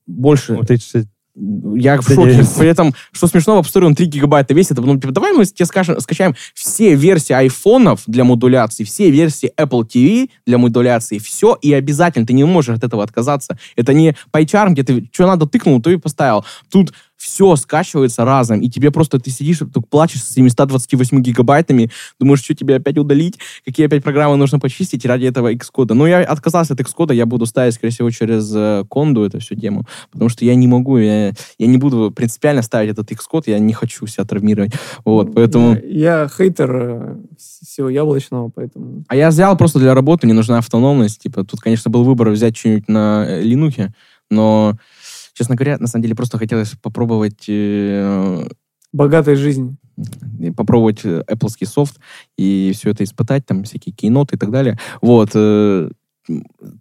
Больше. 0.07 0.55
Вот 0.55 0.71
эти 0.71 1.05
я 1.35 1.99
в 2.01 2.03
шоке. 2.03 2.43
При 2.57 2.67
этом, 2.67 2.93
что 3.11 3.27
смешно, 3.27 3.61
в 3.61 3.65
App 3.65 3.71
Store 3.71 3.85
он 3.85 3.95
3 3.95 4.05
гигабайта 4.07 4.53
весит. 4.53 4.77
Ну, 4.77 4.99
типа, 4.99 5.13
давай 5.13 5.33
мы 5.33 5.45
тебе 5.45 5.65
скажем, 5.65 5.99
скачаем 5.99 6.35
все 6.53 6.95
версии 6.95 7.33
айфонов 7.33 8.03
для 8.07 8.23
модуляции, 8.23 8.83
все 8.83 9.09
версии 9.09 9.51
Apple 9.57 9.83
TV 9.83 10.29
для 10.45 10.57
модуляции, 10.57 11.17
все, 11.19 11.57
и 11.61 11.73
обязательно 11.73 12.25
ты 12.25 12.33
не 12.33 12.43
можешь 12.43 12.75
от 12.75 12.83
этого 12.83 13.03
отказаться. 13.03 13.57
Это 13.75 13.93
не 13.93 14.15
PyCharm, 14.33 14.71
где 14.71 14.83
ты 14.83 15.09
что 15.11 15.27
надо 15.27 15.45
тыкнул, 15.45 15.81
то 15.81 15.89
и 15.89 15.97
поставил. 15.97 16.45
Тут 16.69 16.93
все 17.19 17.57
скачивается 17.57 18.23
разом, 18.23 18.61
и 18.61 18.69
тебе 18.69 18.91
просто, 18.91 19.19
ты 19.19 19.29
сидишь, 19.29 19.59
ты 19.59 19.81
плачешь 19.81 20.23
с 20.23 20.33
728 20.33 21.21
гигабайтами, 21.21 21.91
думаешь, 22.17 22.41
что 22.41 22.55
тебе 22.55 22.77
опять 22.77 22.97
удалить, 22.97 23.37
какие 23.65 23.87
опять 23.87 24.03
программы 24.03 24.37
нужно 24.37 24.57
почистить 24.57 25.05
ради 25.05 25.25
этого 25.25 25.53
Xcode. 25.53 25.93
Но 25.93 26.07
я 26.07 26.23
отказался 26.23 26.73
от 26.73 26.79
Xcode, 26.79 27.13
я 27.13 27.25
буду 27.25 27.45
ставить, 27.45 27.73
скорее 27.73 27.91
всего, 27.91 28.09
через 28.09 28.49
э, 28.55 28.85
конду 28.89 29.23
эту 29.23 29.39
всю 29.39 29.55
тему, 29.55 29.83
потому 30.11 30.29
что 30.29 30.45
я 30.45 30.55
не 30.55 30.67
могу, 30.67 30.97
я, 30.97 31.33
я 31.57 31.67
не 31.67 31.77
буду 31.77 32.09
принципиально 32.11 32.61
ставить 32.61 32.91
этот 32.91 33.11
Xcode, 33.11 33.43
я 33.47 33.59
не 33.59 33.73
хочу 33.73 34.07
себя 34.07 34.23
травмировать. 34.23 34.71
Вот, 35.03 35.33
поэтому... 35.35 35.75
Я, 35.75 36.21
я 36.21 36.29
хейтер 36.29 36.71
э, 36.73 37.15
всего 37.37 37.89
яблочного, 37.89 38.49
поэтому... 38.49 39.03
А 39.09 39.15
я 39.17 39.29
взял 39.29 39.57
просто 39.57 39.79
для 39.79 39.93
работы, 39.93 40.25
мне 40.25 40.33
нужна 40.33 40.59
автономность, 40.59 41.19
типа, 41.21 41.43
тут, 41.43 41.59
конечно, 41.59 41.91
был 41.91 42.05
выбор 42.05 42.29
взять 42.29 42.55
что-нибудь 42.55 42.87
на 42.87 43.41
Linux, 43.43 43.89
но 44.29 44.77
Честно 45.39 45.55
говоря, 45.55 45.77
на 45.77 45.87
самом 45.87 46.03
деле 46.03 46.15
просто 46.15 46.37
хотелось 46.37 46.71
попробовать... 46.81 47.45
Э, 47.47 48.45
Богатой 48.91 49.35
жизни. 49.35 49.77
Попробовать 50.57 51.05
э, 51.05 51.23
Apple 51.29 51.65
софт 51.65 51.97
и 52.37 52.73
все 52.75 52.89
это 52.89 53.05
испытать, 53.05 53.45
там 53.45 53.63
всякие 53.63 53.95
кейноты 53.95 54.35
и 54.35 54.37
так 54.37 54.51
далее. 54.51 54.77
Вот. 55.01 55.29
Э, 55.35 55.89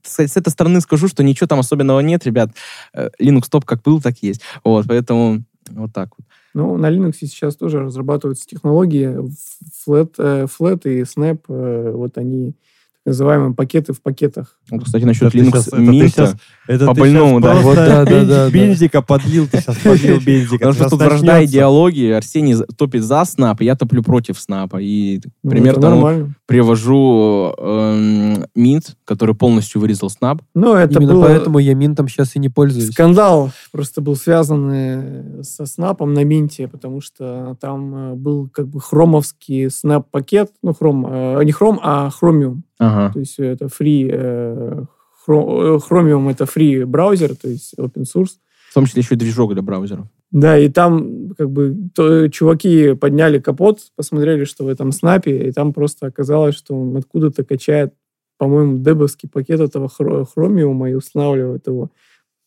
с, 0.02 0.18
с 0.18 0.36
этой 0.36 0.48
стороны 0.48 0.80
скажу, 0.80 1.06
что 1.06 1.22
ничего 1.22 1.46
там 1.46 1.60
особенного 1.60 2.00
нет, 2.00 2.26
ребят. 2.26 2.50
Э, 2.92 3.10
Linux 3.20 3.44
топ 3.48 3.64
как 3.64 3.82
был, 3.82 4.02
так 4.02 4.16
и 4.22 4.26
есть. 4.26 4.40
Вот, 4.64 4.86
поэтому 4.88 5.44
вот 5.70 5.92
так 5.92 6.08
вот. 6.18 6.26
Ну, 6.52 6.76
на 6.78 6.90
Linux 6.90 7.12
сейчас 7.20 7.54
тоже 7.54 7.78
разрабатываются 7.78 8.44
технологии. 8.44 9.20
Flat, 9.86 10.16
Flat 10.48 10.80
и 10.82 11.02
Snap, 11.02 11.92
вот 11.92 12.18
они 12.18 12.56
называемые 13.08 13.54
пакеты 13.54 13.92
в 13.92 14.00
пакетах. 14.00 14.58
Ну, 14.70 14.80
кстати, 14.80 15.04
насчет 15.04 15.34
это 15.34 15.38
Linux 15.38 15.72
Mint, 15.72 16.36
это 16.66 16.86
по 16.86 16.94
больному, 16.94 17.40
да. 17.40 17.54
Вот, 17.56 17.76
да, 17.76 18.04
да, 18.04 18.24
да, 18.24 18.50
бензика 18.50 19.02
подлил, 19.02 19.46
ты 19.46 19.60
сейчас 19.60 19.76
подлил 19.78 20.20
бензика. 20.20 20.58
Потому 20.58 20.74
что 20.74 20.90
тут 20.90 21.00
вражда 21.00 21.44
идеологии, 21.44 22.12
Арсений 22.12 22.56
топит 22.76 23.02
за 23.02 23.24
снап, 23.24 23.60
я 23.60 23.74
топлю 23.76 24.02
против 24.02 24.38
снапа. 24.38 24.78
И 24.80 25.20
ну, 25.42 25.50
пример 25.50 25.80
тому 25.80 26.32
привожу 26.46 27.54
э, 27.58 28.44
Mint, 28.56 28.94
который 29.04 29.34
полностью 29.34 29.80
вырезал 29.80 30.10
снап. 30.10 30.42
Ну, 30.54 30.74
это 30.74 30.98
Именно 30.98 31.14
было... 31.14 31.26
поэтому 31.26 31.58
я 31.58 31.74
Минтом 31.74 32.08
сейчас 32.08 32.36
и 32.36 32.38
не 32.38 32.48
пользуюсь. 32.48 32.90
Скандал 32.90 33.50
просто 33.72 34.00
был 34.00 34.16
связан 34.16 34.70
э, 34.72 35.42
со 35.42 35.66
снапом 35.66 36.14
на 36.14 36.24
Минте, 36.24 36.68
потому 36.68 37.00
что 37.00 37.56
там 37.60 37.94
э, 37.94 38.14
был 38.14 38.48
как 38.48 38.68
бы 38.68 38.80
хромовский 38.80 39.70
снап-пакет, 39.70 40.50
ну, 40.62 40.74
хром, 40.74 41.06
э, 41.08 41.44
не 41.44 41.52
хром, 41.52 41.78
а 41.82 42.10
хромиум. 42.10 42.64
Ага. 42.78 43.12
То 43.12 43.20
есть 43.20 43.38
это 43.38 43.66
free, 43.66 44.08
э, 44.10 44.84
Chromium 45.26 46.30
это 46.30 46.44
free 46.44 46.86
браузер, 46.86 47.34
то 47.36 47.48
есть 47.48 47.74
open 47.78 48.04
source. 48.04 48.38
В 48.70 48.74
том 48.74 48.86
числе 48.86 49.02
еще 49.02 49.14
и 49.14 49.18
движок 49.18 49.52
для 49.52 49.62
браузеров. 49.62 50.06
Да, 50.30 50.58
и 50.58 50.68
там 50.68 51.30
как 51.36 51.50
бы 51.50 51.74
то, 51.94 52.28
чуваки 52.28 52.94
подняли 52.94 53.38
капот, 53.38 53.80
посмотрели, 53.96 54.44
что 54.44 54.64
в 54.64 54.68
этом 54.68 54.92
снапе, 54.92 55.48
и 55.48 55.52
там 55.52 55.72
просто 55.72 56.06
оказалось, 56.06 56.54
что 56.54 56.78
он 56.78 56.96
откуда-то 56.96 57.44
качает, 57.44 57.94
по-моему, 58.36 58.78
дебовский 58.78 59.28
пакет 59.28 59.60
этого 59.60 59.88
хромиума 59.88 60.90
и 60.90 60.94
устанавливает 60.94 61.66
его 61.66 61.90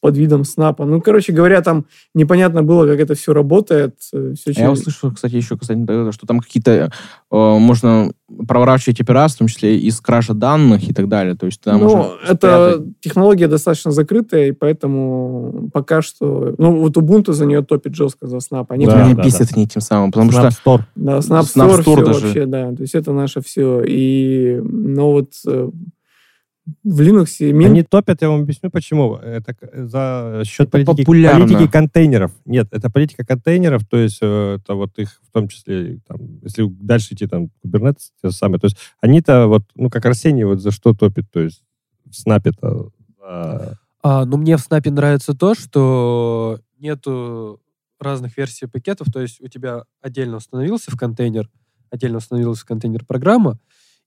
под 0.02 0.18
видом 0.18 0.44
снапа. 0.44 0.84
Ну, 0.84 1.00
короче 1.00 1.32
говоря, 1.32 1.62
там 1.62 1.86
непонятно 2.14 2.64
было, 2.64 2.88
как 2.88 3.00
это 3.00 3.14
все 3.14 3.34
работает. 3.34 3.96
Э, 4.14 4.34
все 4.36 4.52
Я 4.52 4.72
услышал, 4.72 5.12
кстати, 5.12 5.36
еще, 5.36 5.58
кстати, 5.58 6.12
что 6.12 6.28
там 6.28 6.40
какие-то 6.40 6.72
э, 6.72 6.90
можно 7.30 8.12
проворачивать 8.48 9.00
операции, 9.00 9.36
в 9.36 9.40
том 9.40 9.48
числе 9.48 9.78
из 9.78 10.02
кража 10.02 10.34
данных 10.34 10.90
и 10.90 10.94
так 10.94 11.08
далее. 11.08 11.36
То 11.36 11.46
есть 11.46 11.62
там 11.62 11.80
ну, 11.80 12.14
это 12.28 12.72
спрятать. 12.72 13.00
технология 13.02 13.48
достаточно 13.48 13.92
закрытая, 13.92 14.48
и 14.48 14.52
поэтому 14.52 15.70
пока 15.72 16.02
что... 16.02 16.56
Ну, 16.58 16.80
вот 16.80 16.98
Ubuntu 16.98 17.34
за 17.34 17.46
нее 17.46 17.62
топит 17.62 17.96
жестко 17.96 18.26
за 18.26 18.38
Snap. 18.38 18.66
Они 18.70 18.88
да, 18.88 19.04
меня 19.04 19.16
да, 19.16 19.24
бесит 19.24 19.50
да. 19.54 19.60
не 19.60 19.68
тем 19.68 19.82
самым, 19.82 20.12
потому 20.12 20.32
Snap 20.32 20.52
что... 20.52 20.72
Store. 20.72 20.82
Да, 20.96 21.18
Snap, 21.20 21.44
Snap 21.44 21.70
Store, 21.70 21.84
Store 21.84 22.06
даже. 22.06 22.26
вообще, 22.26 22.46
да. 22.48 22.72
То 22.72 22.82
есть 22.82 22.96
это 22.96 23.14
наше 23.14 23.42
все. 23.42 23.84
И, 23.86 24.60
ну, 24.64 25.12
вот 25.12 25.30
э, 25.46 25.70
в 26.84 27.02
Linux 27.02 27.26
Mint... 27.40 27.66
Они 27.66 27.84
топят, 27.84 28.22
я 28.22 28.30
вам 28.30 28.42
объясню 28.42 28.70
почему. 28.70 29.16
Это 29.16 29.56
за 29.74 30.44
счет 30.46 30.68
это 30.68 30.86
политики, 30.86 31.06
политики 31.06 31.68
контейнеров. 31.68 32.32
Нет, 32.46 32.68
это 32.72 32.90
политика 32.90 33.26
контейнеров, 33.26 33.86
то 33.88 33.98
есть 33.98 34.20
э, 34.22 34.58
это 34.62 34.76
вот 34.76 34.98
их 35.00 35.20
в 35.28 35.32
том 35.32 35.48
числе, 35.48 36.00
там, 36.08 36.40
если 36.42 36.66
дальше 36.68 37.14
идти, 37.14 37.28
там, 37.28 37.50
Kubernetes, 37.66 38.12
те 38.22 38.30
же 38.30 38.32
самые. 38.32 38.60
То 38.60 38.66
есть 38.66 38.78
они-то 39.00 39.48
вот, 39.48 39.64
ну, 39.76 39.90
как 39.90 40.06
Арсений 40.06 40.44
вот 40.44 40.60
за 40.60 40.72
что 40.72 40.94
топит, 40.94 41.30
то 41.32 41.40
есть 41.40 41.64
в 42.10 42.16
снапе-то... 42.16 42.92
А... 43.22 43.74
А, 44.04 44.26
ну, 44.26 44.38
мне 44.38 44.58
в 44.58 44.62
снапе 44.62 44.92
нравится 44.92 45.34
то, 45.34 45.54
что 45.54 46.60
нету 46.80 47.62
разных 48.00 48.36
версий 48.38 48.66
пакетов, 48.66 49.08
то 49.14 49.22
есть 49.22 49.42
у 49.42 49.48
тебя 49.48 49.84
отдельно 50.02 50.38
установился 50.38 50.92
в 50.92 50.98
контейнер, 50.98 51.50
отдельно 51.92 52.18
установилась 52.18 52.60
в 52.60 52.66
контейнер 52.66 53.06
программа, 53.06 53.60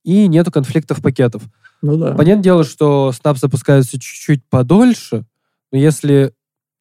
и 0.03 0.29
нету 0.29 0.51
конфликтов 0.51 1.03
пакетов. 1.03 1.43
Ну 1.85 1.99
да. 1.99 2.15
Понятное 2.15 2.43
дело, 2.43 2.65
что 2.65 3.13
Snap 3.13 3.37
запускается 3.37 4.01
чуть-чуть 4.01 4.43
подольше, 4.49 5.27
но 5.71 5.79
если 5.79 6.33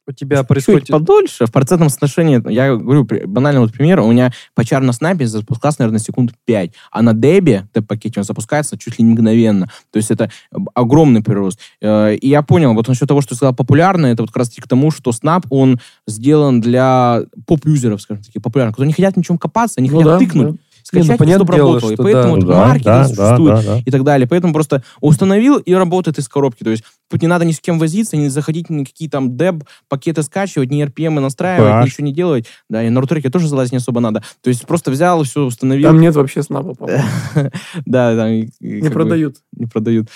у 0.07 0.13
тебя 0.13 0.43
происходит... 0.43 0.83
Чуть 0.83 0.91
подольше, 0.91 1.45
в 1.45 1.51
процентном 1.51 1.89
соотношении, 1.89 2.41
я 2.49 2.73
говорю, 2.75 3.05
банальный 3.27 3.59
вот 3.59 3.73
пример, 3.73 3.99
у 3.99 4.09
меня 4.09 4.31
почар 4.55 4.81
на 4.81 4.93
снапе 4.93 5.27
запускался, 5.27 5.81
наверное, 5.81 5.99
секунд 5.99 6.31
5, 6.45 6.71
а 6.91 7.01
на 7.01 7.13
дебе, 7.13 7.67
деп-пакете, 7.73 8.21
он 8.21 8.23
запускается 8.23 8.77
чуть 8.77 8.97
ли 8.97 9.03
не 9.03 9.11
мгновенно. 9.11 9.67
То 9.91 9.97
есть 9.97 10.09
это 10.09 10.31
огромный 10.73 11.21
прирост. 11.21 11.59
Э, 11.81 12.15
и 12.15 12.29
я 12.29 12.41
понял, 12.41 12.73
вот 12.73 12.87
насчет 12.87 13.07
того, 13.07 13.19
что 13.19 13.31
ты 13.31 13.35
сказал 13.35 13.53
популярно, 13.53 14.05
это 14.05 14.23
вот 14.23 14.29
как 14.29 14.37
раз 14.37 14.49
таки 14.49 14.61
к 14.61 14.69
тому, 14.69 14.89
что 14.89 15.11
Snap, 15.11 15.47
он 15.49 15.81
сделан 16.07 16.61
для 16.61 17.23
поп-юзеров, 17.45 18.01
скажем 18.01 18.23
так, 18.23 18.41
популярных, 18.41 18.75
которые 18.75 18.87
не 18.87 18.93
хотят 18.93 19.17
ничем 19.17 19.37
копаться, 19.37 19.81
не 19.81 19.89
ну 19.89 19.97
хотят 19.97 20.13
да, 20.13 20.19
тыкнуть. 20.19 20.51
Да 20.51 20.57
скачать, 21.01 21.19
не, 21.21 21.25
ну, 21.25 21.37
чтобы 21.37 21.57
работало. 21.57 21.91
И 21.91 21.95
поэтому 21.95 22.37
да, 22.37 22.45
вот 22.45 22.45
да, 22.45 22.67
маркетинг 22.67 22.85
да, 22.85 23.05
существует 23.05 23.55
да, 23.55 23.61
да, 23.61 23.81
и 23.85 23.91
так 23.91 24.03
далее. 24.03 24.27
Поэтому 24.27 24.53
просто 24.53 24.83
установил 25.01 25.57
и 25.57 25.73
работает 25.73 26.19
из 26.19 26.27
коробки. 26.27 26.63
То 26.63 26.69
есть 26.69 26.83
тут 27.09 27.21
не 27.21 27.27
надо 27.27 27.45
ни 27.45 27.51
с 27.51 27.59
кем 27.59 27.79
возиться, 27.79 28.17
не 28.17 28.29
заходить 28.29 28.69
ни 28.69 28.83
какие 28.83 29.09
там 29.09 29.37
деб, 29.37 29.63
пакеты 29.89 30.23
скачивать, 30.23 30.71
ни 30.71 30.83
RPM 30.85 31.19
настраивать, 31.19 31.71
Паш. 31.71 31.85
ничего 31.85 32.05
не 32.05 32.13
делать. 32.13 32.45
Да, 32.69 32.83
и 32.83 32.89
на 32.89 33.01
рутреке 33.01 33.29
тоже 33.29 33.47
залазить 33.47 33.71
не 33.71 33.77
особо 33.77 33.99
надо. 33.99 34.23
То 34.41 34.49
есть 34.49 34.65
просто 34.65 34.91
взял, 34.91 35.23
все 35.23 35.43
установил. 35.43 35.89
Там 35.89 35.99
нет 35.99 36.15
вообще 36.15 36.43
снапа, 36.43 36.75
Да, 37.85 38.15
там... 38.15 38.29
Не 38.59 38.89
продают. 38.89 39.37
Не 39.55 39.65
продают. 39.65 40.09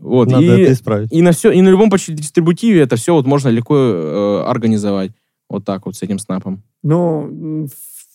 Вот. 0.00 0.28
Надо 0.28 0.44
это 0.44 0.72
исправить. 0.72 1.12
И 1.12 1.22
на 1.22 1.32
все, 1.32 1.50
и 1.50 1.60
на 1.60 1.68
любом 1.68 1.90
почти 1.90 2.12
дистрибутиве 2.12 2.80
это 2.80 2.96
все 2.96 3.14
вот 3.14 3.26
можно 3.26 3.48
легко 3.48 3.76
э, 3.76 4.44
организовать. 4.46 5.12
Вот 5.48 5.64
так 5.64 5.84
вот 5.84 5.96
с 5.96 6.02
этим 6.02 6.18
снапом. 6.18 6.62
Ну, 6.82 7.68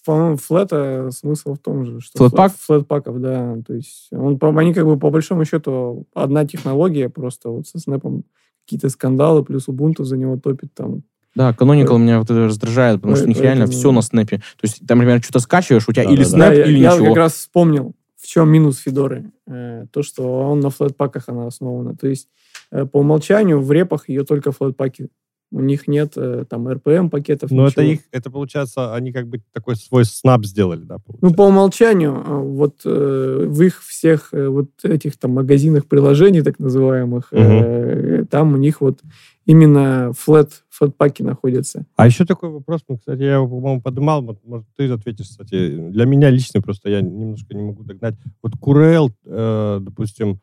по-моему, 0.07 0.37
флета 0.37 1.09
смысл 1.11 1.55
в 1.55 1.59
том 1.59 1.83
же, 1.83 1.99
что... 1.99 2.17
Флетпак? 2.17 2.53
Флетпаков, 2.57 3.19
да. 3.19 3.57
То 3.67 3.73
есть 3.73 4.07
он, 4.11 4.39
они 4.57 4.73
как 4.73 4.85
бы 4.85 4.97
по 4.97 5.09
большому 5.09 5.43
счету 5.43 6.07
одна 6.13 6.45
технология, 6.45 7.09
просто 7.09 7.49
вот 7.49 7.67
со 7.67 7.77
снэпом 7.77 8.23
какие-то 8.63 8.87
скандалы, 8.87 9.43
плюс 9.43 9.67
Ubuntu 9.67 10.05
за 10.05 10.15
него 10.15 10.37
топит 10.37 10.73
там. 10.73 11.03
Да, 11.35 11.51
Canonical 11.51 11.97
меня 11.97 12.19
вот 12.19 12.31
это 12.31 12.45
раздражает, 12.45 13.01
потому 13.01 13.17
что 13.17 13.25
у 13.25 13.27
них 13.27 13.41
реально 13.41 13.67
все 13.67 13.91
на 13.91 14.01
снэпе. 14.01 14.37
То 14.37 14.63
есть 14.63 14.87
там, 14.87 14.99
например, 14.99 15.21
что-то 15.21 15.39
скачиваешь, 15.39 15.89
у 15.89 15.91
тебя 15.91 16.03
или 16.05 16.23
снэп, 16.23 16.53
или 16.53 16.79
я, 16.79 16.91
ничего. 16.93 17.07
Я 17.07 17.09
как 17.09 17.17
раз 17.17 17.33
вспомнил, 17.33 17.93
в 18.15 18.25
чем 18.25 18.49
минус 18.49 18.77
Федоры. 18.77 19.31
Э, 19.45 19.87
то, 19.91 20.03
что 20.03 20.23
он 20.49 20.61
на 20.61 20.69
флетпаках 20.69 21.25
она 21.27 21.47
основана. 21.47 21.97
То 21.97 22.07
есть 22.07 22.29
э, 22.71 22.85
по 22.85 22.99
умолчанию 22.99 23.61
в 23.61 23.69
репах 23.73 24.07
ее 24.07 24.23
только 24.23 24.53
флетпаки 24.53 25.09
у 25.51 25.61
них 25.61 25.87
нет 25.87 26.13
э, 26.17 26.45
там 26.49 26.67
RPM 26.67 27.09
пакетов. 27.09 27.51
Но 27.51 27.67
это 27.67 27.81
их, 27.81 28.01
это 28.11 28.29
получается, 28.29 28.93
они 28.93 29.13
как 29.13 29.27
бы 29.27 29.41
такой 29.53 29.75
свой 29.75 30.03
снап 30.03 30.45
сделали, 30.45 30.81
да? 30.81 30.97
Получается. 30.97 31.25
Ну, 31.25 31.33
по 31.33 31.43
умолчанию, 31.43 32.23
а, 32.25 32.39
вот 32.39 32.81
э, 32.85 33.45
в 33.47 33.61
их 33.61 33.81
всех 33.83 34.33
э, 34.33 34.47
вот 34.47 34.69
этих 34.83 35.17
там 35.17 35.31
магазинах 35.31 35.85
приложений, 35.85 36.41
так 36.41 36.59
называемых, 36.59 37.29
угу. 37.31 37.41
э, 37.41 38.25
там 38.29 38.53
у 38.53 38.57
них 38.57 38.81
вот 38.81 38.99
именно 39.45 40.11
флет, 40.13 40.65
флет-паки 40.69 41.23
находятся. 41.23 41.85
А 41.95 42.05
еще 42.05 42.25
такой 42.25 42.49
вопрос, 42.49 42.81
ну, 42.89 42.97
кстати, 42.97 43.21
я 43.21 43.35
его, 43.35 43.47
по-моему, 43.47 43.81
поднимал, 43.81 44.21
может, 44.43 44.67
ты 44.75 44.91
ответишь, 44.91 45.29
кстати. 45.29 45.89
Для 45.89 46.05
меня 46.05 46.29
лично 46.29 46.61
просто 46.61 46.89
я 46.89 47.01
немножко 47.01 47.55
не 47.55 47.63
могу 47.63 47.83
догнать. 47.83 48.15
Вот 48.43 48.53
Curel, 48.61 49.11
э, 49.25 49.79
допустим, 49.81 50.41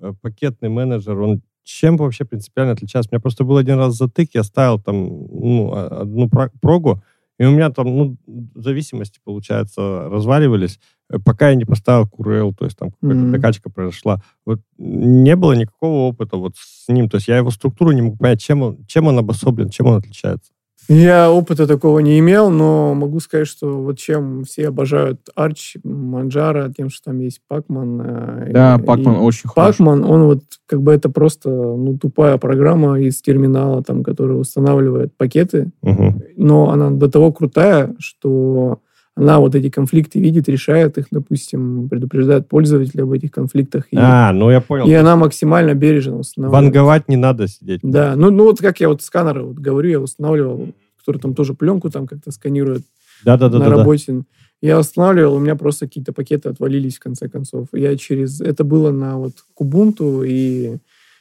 э, 0.00 0.14
пакетный 0.22 0.70
менеджер, 0.70 1.20
он 1.20 1.42
чем 1.66 1.96
вообще 1.96 2.24
принципиально 2.24 2.72
отличается? 2.72 3.10
У 3.10 3.14
меня 3.14 3.20
просто 3.20 3.44
был 3.44 3.56
один 3.56 3.76
раз 3.76 3.96
затык, 3.96 4.30
я 4.34 4.44
ставил 4.44 4.78
там 4.78 4.96
ну, 4.96 5.72
а, 5.74 6.02
одну 6.02 6.30
прогу, 6.60 7.02
и 7.38 7.44
у 7.44 7.50
меня 7.50 7.70
там, 7.70 7.86
ну, 7.86 8.16
зависимости, 8.54 9.20
получается, 9.22 10.08
разваливались, 10.08 10.78
э, 11.10 11.18
пока 11.18 11.50
я 11.50 11.56
не 11.56 11.64
поставил 11.64 12.06
QRL, 12.06 12.54
то 12.54 12.64
есть 12.64 12.78
там 12.78 12.92
какая-то 12.92 13.58
mm-hmm. 13.58 13.72
произошла. 13.72 14.22
Вот 14.46 14.60
не 14.78 15.36
было 15.36 15.52
никакого 15.52 16.08
опыта 16.08 16.36
вот 16.36 16.54
с 16.56 16.88
ним, 16.88 17.10
то 17.10 17.16
есть 17.16 17.28
я 17.28 17.36
его 17.36 17.50
структуру 17.50 17.90
не 17.90 18.02
могу 18.02 18.16
понять, 18.16 18.40
чем 18.40 18.62
он, 18.62 18.84
чем 18.86 19.08
он 19.08 19.18
обособлен, 19.18 19.68
чем 19.68 19.86
он 19.86 19.96
отличается. 19.96 20.52
Я 20.88 21.30
опыта 21.30 21.66
такого 21.66 21.98
не 21.98 22.18
имел, 22.18 22.50
но 22.50 22.94
могу 22.94 23.20
сказать, 23.20 23.48
что 23.48 23.80
вот 23.82 23.98
чем 23.98 24.44
все 24.44 24.68
обожают 24.68 25.20
Арч, 25.34 25.76
Манджара, 25.82 26.72
тем, 26.76 26.90
что 26.90 27.10
там 27.10 27.18
есть 27.20 27.40
Пакман. 27.48 28.00
Э, 28.00 28.52
да, 28.52 28.78
Пакман 28.78 29.16
очень 29.16 29.48
хороший. 29.48 29.78
Пакман, 29.78 30.04
он 30.04 30.24
вот 30.24 30.42
как 30.66 30.82
бы 30.82 30.92
это 30.92 31.08
просто 31.08 31.50
ну, 31.50 31.98
тупая 31.98 32.38
программа 32.38 33.00
из 33.00 33.20
терминала, 33.20 33.82
там, 33.82 34.04
которая 34.04 34.36
устанавливает 34.36 35.16
пакеты, 35.16 35.70
угу. 35.82 36.22
но 36.36 36.70
она 36.70 36.90
до 36.90 37.08
того 37.08 37.32
крутая, 37.32 37.94
что 37.98 38.80
она 39.16 39.40
вот 39.40 39.54
эти 39.54 39.70
конфликты 39.70 40.20
видит, 40.20 40.46
решает 40.46 40.98
их, 40.98 41.06
допустим, 41.10 41.88
предупреждает 41.88 42.48
пользователя 42.48 43.04
об 43.04 43.12
этих 43.12 43.30
конфликтах. 43.30 43.86
И, 43.90 43.96
а, 43.98 44.30
ну 44.32 44.50
я 44.50 44.60
понял. 44.60 44.86
И 44.86 44.92
она 44.92 45.16
максимально 45.16 45.72
бережно 45.74 46.18
устанавливает. 46.18 46.64
Ванговать 46.64 47.08
не 47.08 47.16
надо 47.16 47.48
сидеть. 47.48 47.80
Да, 47.82 48.14
ну, 48.14 48.30
ну 48.30 48.44
вот 48.44 48.60
как 48.60 48.78
я 48.78 48.88
вот 48.88 49.00
сканеры 49.02 49.42
вот 49.42 49.56
говорю, 49.56 49.88
я 49.88 50.00
устанавливал, 50.00 50.68
который 50.98 51.18
там 51.18 51.34
тоже 51.34 51.54
пленку 51.54 51.88
там 51.88 52.06
как-то 52.06 52.30
сканирует 52.30 52.82
да, 53.24 53.38
да, 53.38 53.48
да, 53.48 53.58
на 53.58 53.64
да, 53.64 53.76
работе. 53.78 54.12
Да. 54.12 54.22
Я 54.60 54.78
устанавливал, 54.78 55.36
у 55.36 55.38
меня 55.38 55.56
просто 55.56 55.86
какие-то 55.86 56.12
пакеты 56.12 56.50
отвалились 56.50 56.96
в 56.96 57.00
конце 57.00 57.28
концов. 57.30 57.68
Я 57.72 57.96
через... 57.96 58.42
Это 58.42 58.64
было 58.64 58.90
на 58.90 59.16
вот 59.16 59.32
Kubuntu, 59.58 60.26
и 60.26 60.76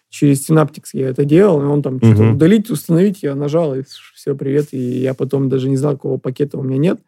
через 0.10 0.50
Synaptics 0.50 0.90
я 0.94 1.10
это 1.10 1.24
делал, 1.24 1.62
и 1.62 1.66
он 1.66 1.82
там 1.82 1.96
угу. 1.96 2.06
что-то 2.08 2.32
удалить, 2.32 2.70
установить, 2.70 3.24
я 3.24 3.36
нажал, 3.36 3.74
и 3.74 3.84
все, 4.14 4.36
привет. 4.36 4.70
И 4.72 5.00
я 5.00 5.14
потом 5.14 5.48
даже 5.48 5.70
не 5.70 5.78
знал, 5.78 5.94
какого 5.94 6.18
пакета 6.18 6.58
у 6.58 6.64
меня 6.64 6.78
нет 6.78 7.00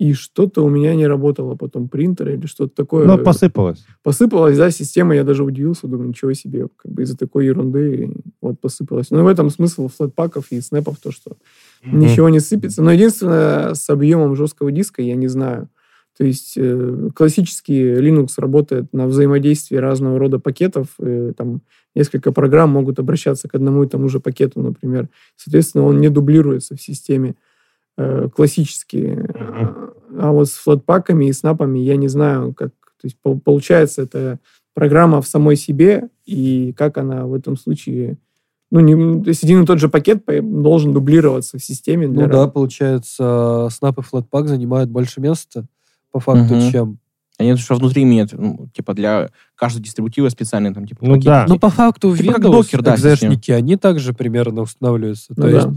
и 0.00 0.14
что-то 0.14 0.64
у 0.64 0.70
меня 0.70 0.94
не 0.94 1.06
работало 1.06 1.56
потом, 1.56 1.88
принтер 1.88 2.30
или 2.30 2.46
что-то 2.46 2.74
такое. 2.74 3.06
Ну, 3.06 3.18
посыпалось. 3.18 3.84
Посыпалась, 4.02 4.56
да, 4.56 4.70
система, 4.70 5.14
я 5.14 5.24
даже 5.24 5.44
удивился, 5.44 5.88
думаю, 5.88 6.08
ничего 6.08 6.32
себе, 6.32 6.68
как 6.74 6.90
бы 6.90 7.02
из-за 7.02 7.18
такой 7.18 7.44
ерунды 7.44 8.10
вот 8.40 8.58
посыпалась. 8.58 9.10
Но 9.10 9.22
в 9.22 9.26
этом 9.26 9.50
смысл 9.50 9.88
флетпаков 9.88 10.52
и 10.52 10.60
снэпов, 10.62 10.98
то, 10.98 11.12
что 11.12 11.32
mm-hmm. 11.84 11.94
ничего 11.94 12.30
не 12.30 12.40
сыпется. 12.40 12.82
Но 12.82 12.92
единственное, 12.92 13.74
с 13.74 13.90
объемом 13.90 14.36
жесткого 14.36 14.72
диска 14.72 15.02
я 15.02 15.16
не 15.16 15.28
знаю. 15.28 15.68
То 16.16 16.24
есть 16.24 16.54
э, 16.56 17.10
классический 17.14 17.92
Linux 17.92 18.28
работает 18.38 18.94
на 18.94 19.06
взаимодействии 19.06 19.76
разного 19.76 20.18
рода 20.18 20.38
пакетов. 20.38 20.86
Э, 20.98 21.34
там 21.36 21.60
несколько 21.94 22.32
программ 22.32 22.70
могут 22.70 22.98
обращаться 22.98 23.48
к 23.48 23.54
одному 23.54 23.84
и 23.84 23.86
тому 23.86 24.08
же 24.08 24.18
пакету, 24.18 24.62
например. 24.62 25.10
Соответственно, 25.36 25.84
он 25.84 26.00
не 26.00 26.08
дублируется 26.08 26.74
в 26.74 26.80
системе. 26.80 27.34
Э, 28.02 28.28
классические. 28.34 29.14
Uh-huh. 29.14 29.89
А 30.18 30.32
вот 30.32 30.48
с 30.48 30.52
флотпаками 30.52 31.26
и 31.26 31.32
снапами 31.32 31.78
я 31.78 31.96
не 31.96 32.08
знаю, 32.08 32.54
как... 32.54 32.70
То 33.00 33.06
есть 33.06 33.16
получается, 33.44 34.02
это 34.02 34.38
программа 34.74 35.22
в 35.22 35.26
самой 35.26 35.56
себе, 35.56 36.08
и 36.24 36.72
как 36.76 36.98
она 36.98 37.26
в 37.26 37.34
этом 37.34 37.56
случае... 37.56 38.18
Ну, 38.70 38.80
не, 38.80 39.22
то 39.22 39.28
есть 39.28 39.42
один 39.42 39.62
и 39.62 39.66
тот 39.66 39.80
же 39.80 39.88
пакет 39.88 40.22
должен 40.26 40.92
дублироваться 40.92 41.58
в 41.58 41.64
системе. 41.64 42.06
Для 42.06 42.26
ну 42.26 42.32
да, 42.32 42.46
получается, 42.46 43.68
снап 43.72 43.98
и 43.98 44.02
флотпак 44.02 44.46
занимают 44.48 44.90
больше 44.90 45.20
места, 45.20 45.66
по 46.12 46.20
факту, 46.20 46.54
угу. 46.54 46.70
чем... 46.70 46.98
Они 47.38 47.56
что 47.56 47.74
внутри 47.74 48.02
имеют, 48.02 48.32
ну, 48.34 48.68
типа, 48.74 48.92
для 48.92 49.30
каждого 49.54 49.82
дистрибутива 49.82 50.28
специальные 50.28 50.74
там, 50.74 50.86
типа, 50.86 51.04
ну, 51.06 51.14
пакеты. 51.14 51.26
да. 51.26 51.46
Ну, 51.48 51.58
по 51.58 51.70
факту 51.70 52.14
типа 52.14 52.32
Windows, 52.32 52.34
как 52.34 52.44
Docker, 52.44 52.82
да, 52.82 52.94
экзешники, 52.96 53.50
они 53.50 53.76
также 53.76 54.12
примерно 54.12 54.60
устанавливаются. 54.60 55.32
Ну, 55.34 55.42
То 55.42 55.50
да. 55.50 55.56
есть 55.56 55.68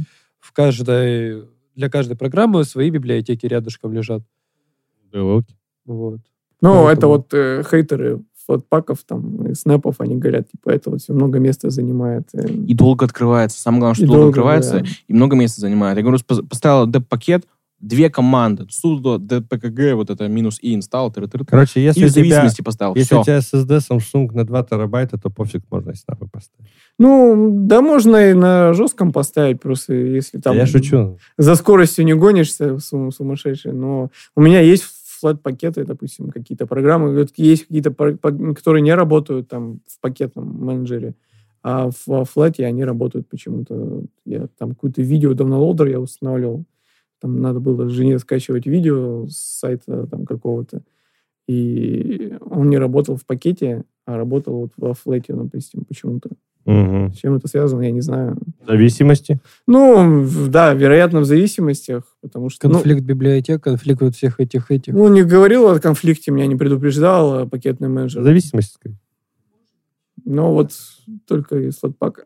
в 0.41 0.51
каждой 0.51 1.45
для 1.75 1.89
каждой 1.89 2.15
программы 2.15 2.63
свои 2.63 2.89
библиотеки 2.89 3.45
рядышком 3.45 3.93
лежат. 3.93 4.23
Вот. 5.13 5.45
Вот. 5.85 6.19
Ну, 6.61 6.83
Поэтому... 6.83 6.89
это 6.89 7.07
вот 7.07 7.33
э, 7.33 7.63
хейтеры 7.69 8.23
флотпаков, 8.45 8.99
там, 9.05 9.47
и 9.47 9.53
снэпов, 9.53 10.01
они 10.01 10.17
говорят, 10.17 10.49
типа, 10.49 10.69
это 10.69 10.89
вот 10.89 11.01
все 11.01 11.13
много 11.13 11.39
места 11.39 11.69
занимает. 11.69 12.27
Э. 12.33 12.47
И 12.47 12.73
долго 12.73 13.05
открывается. 13.05 13.59
Самое 13.59 13.81
главное, 13.81 13.95
что 13.95 14.03
и 14.03 14.07
долго, 14.07 14.19
долго 14.19 14.29
открывается, 14.29 14.79
да. 14.79 14.85
и 15.07 15.13
много 15.13 15.35
места 15.35 15.61
занимает. 15.61 15.97
Я 15.97 16.03
говорю, 16.03 16.19
поставил 16.49 16.87
деп-пакет, 16.87 17.45
две 17.83 18.09
команды. 18.09 18.63
sudo 18.69 19.17
dpkg, 19.17 19.95
вот 19.95 20.09
это 20.09 20.27
минус 20.27 20.57
и 20.61 20.75
install. 20.75 21.13
Тыр 21.13 21.25
-тыр 21.25 21.41
-тыр. 21.41 21.45
Короче, 21.49 21.83
если, 21.83 22.05
и 22.05 22.07
зависимости 22.07 22.57
тебя, 22.57 22.65
поставил. 22.65 22.95
если 22.95 23.15
Все. 23.15 23.21
у 23.21 23.23
тебя 23.23 23.37
SSD 23.37 23.79
Samsung 23.89 24.31
на 24.33 24.45
2 24.45 24.63
терабайта, 24.63 25.17
то 25.17 25.29
пофиг, 25.29 25.63
можно 25.69 25.91
и 25.91 25.95
снапы 25.95 26.27
поставить. 26.31 26.71
Ну, 26.97 27.49
да, 27.67 27.81
можно 27.81 28.31
и 28.31 28.33
на 28.33 28.73
жестком 28.73 29.11
поставить, 29.11 29.61
просто 29.61 29.93
если 29.93 30.39
там... 30.39 30.55
Я 30.55 30.65
шучу. 30.65 31.17
За 31.37 31.55
скоростью 31.55 32.05
не 32.05 32.13
гонишься 32.13 32.79
сум 32.79 33.11
сумасшедший, 33.11 33.73
но 33.73 34.09
у 34.35 34.41
меня 34.41 34.61
есть 34.61 34.83
флэт-пакеты, 35.19 35.85
допустим, 35.85 36.29
какие-то 36.29 36.67
программы, 36.67 37.25
есть 37.37 37.67
какие-то, 37.67 37.91
которые 37.91 38.81
не 38.81 38.93
работают 38.93 39.47
там 39.47 39.79
в 39.87 39.99
пакетном 40.01 40.65
менеджере, 40.65 41.15
а 41.63 41.89
в 42.05 42.25
флэте 42.25 42.65
они 42.65 42.83
работают 42.83 43.29
почему-то. 43.29 44.03
Я 44.25 44.47
там 44.57 44.69
какое-то 44.69 45.01
видео 45.01 45.33
давнолоудер 45.33 45.87
я 45.87 45.99
устанавливал, 45.99 46.65
там 47.23 47.41
надо 47.41 47.61
было 47.61 47.87
жене 47.87 48.19
скачивать 48.19 48.65
видео 48.65 49.25
с 49.27 49.37
сайта 49.37 50.07
там 50.07 50.25
какого-то, 50.25 50.81
и 51.47 52.35
он 52.41 52.69
не 52.69 52.77
работал 52.77 53.15
в 53.15 53.25
пакете, 53.25 53.85
а 54.05 54.17
работал 54.17 54.59
вот 54.59 54.73
во 54.75 54.93
флете, 54.93 55.31
допустим, 55.33 55.85
почему-то. 55.85 56.31
Угу. 56.65 57.13
С 57.13 57.17
чем 57.19 57.35
это 57.35 57.47
связано, 57.47 57.83
я 57.83 57.91
не 57.91 58.01
знаю. 58.01 58.37
Зависимости? 58.67 59.39
Ну, 59.65 60.27
да, 60.49 60.73
вероятно, 60.73 61.21
в 61.21 61.25
зависимостях, 61.25 62.03
потому 62.19 62.49
что... 62.49 62.67
Ну, 62.67 62.73
конфликт 62.73 63.01
ну, 63.01 63.07
библиотек, 63.07 63.63
конфликт 63.63 64.01
вот 64.01 64.15
всех 64.15 64.41
этих 64.41 64.69
этих. 64.69 64.93
Ну, 64.93 65.07
не 65.07 65.23
говорил 65.23 65.69
о 65.69 65.79
конфликте, 65.79 66.31
меня 66.31 66.47
не 66.47 66.57
предупреждал 66.57 67.39
а 67.39 67.45
пакетный 67.45 67.87
менеджер. 67.87 68.21
Зависимость. 68.21 68.77
Ну, 70.25 70.51
вот 70.51 70.71
только 71.25 71.57
из 71.57 71.77
флотпака. 71.77 72.25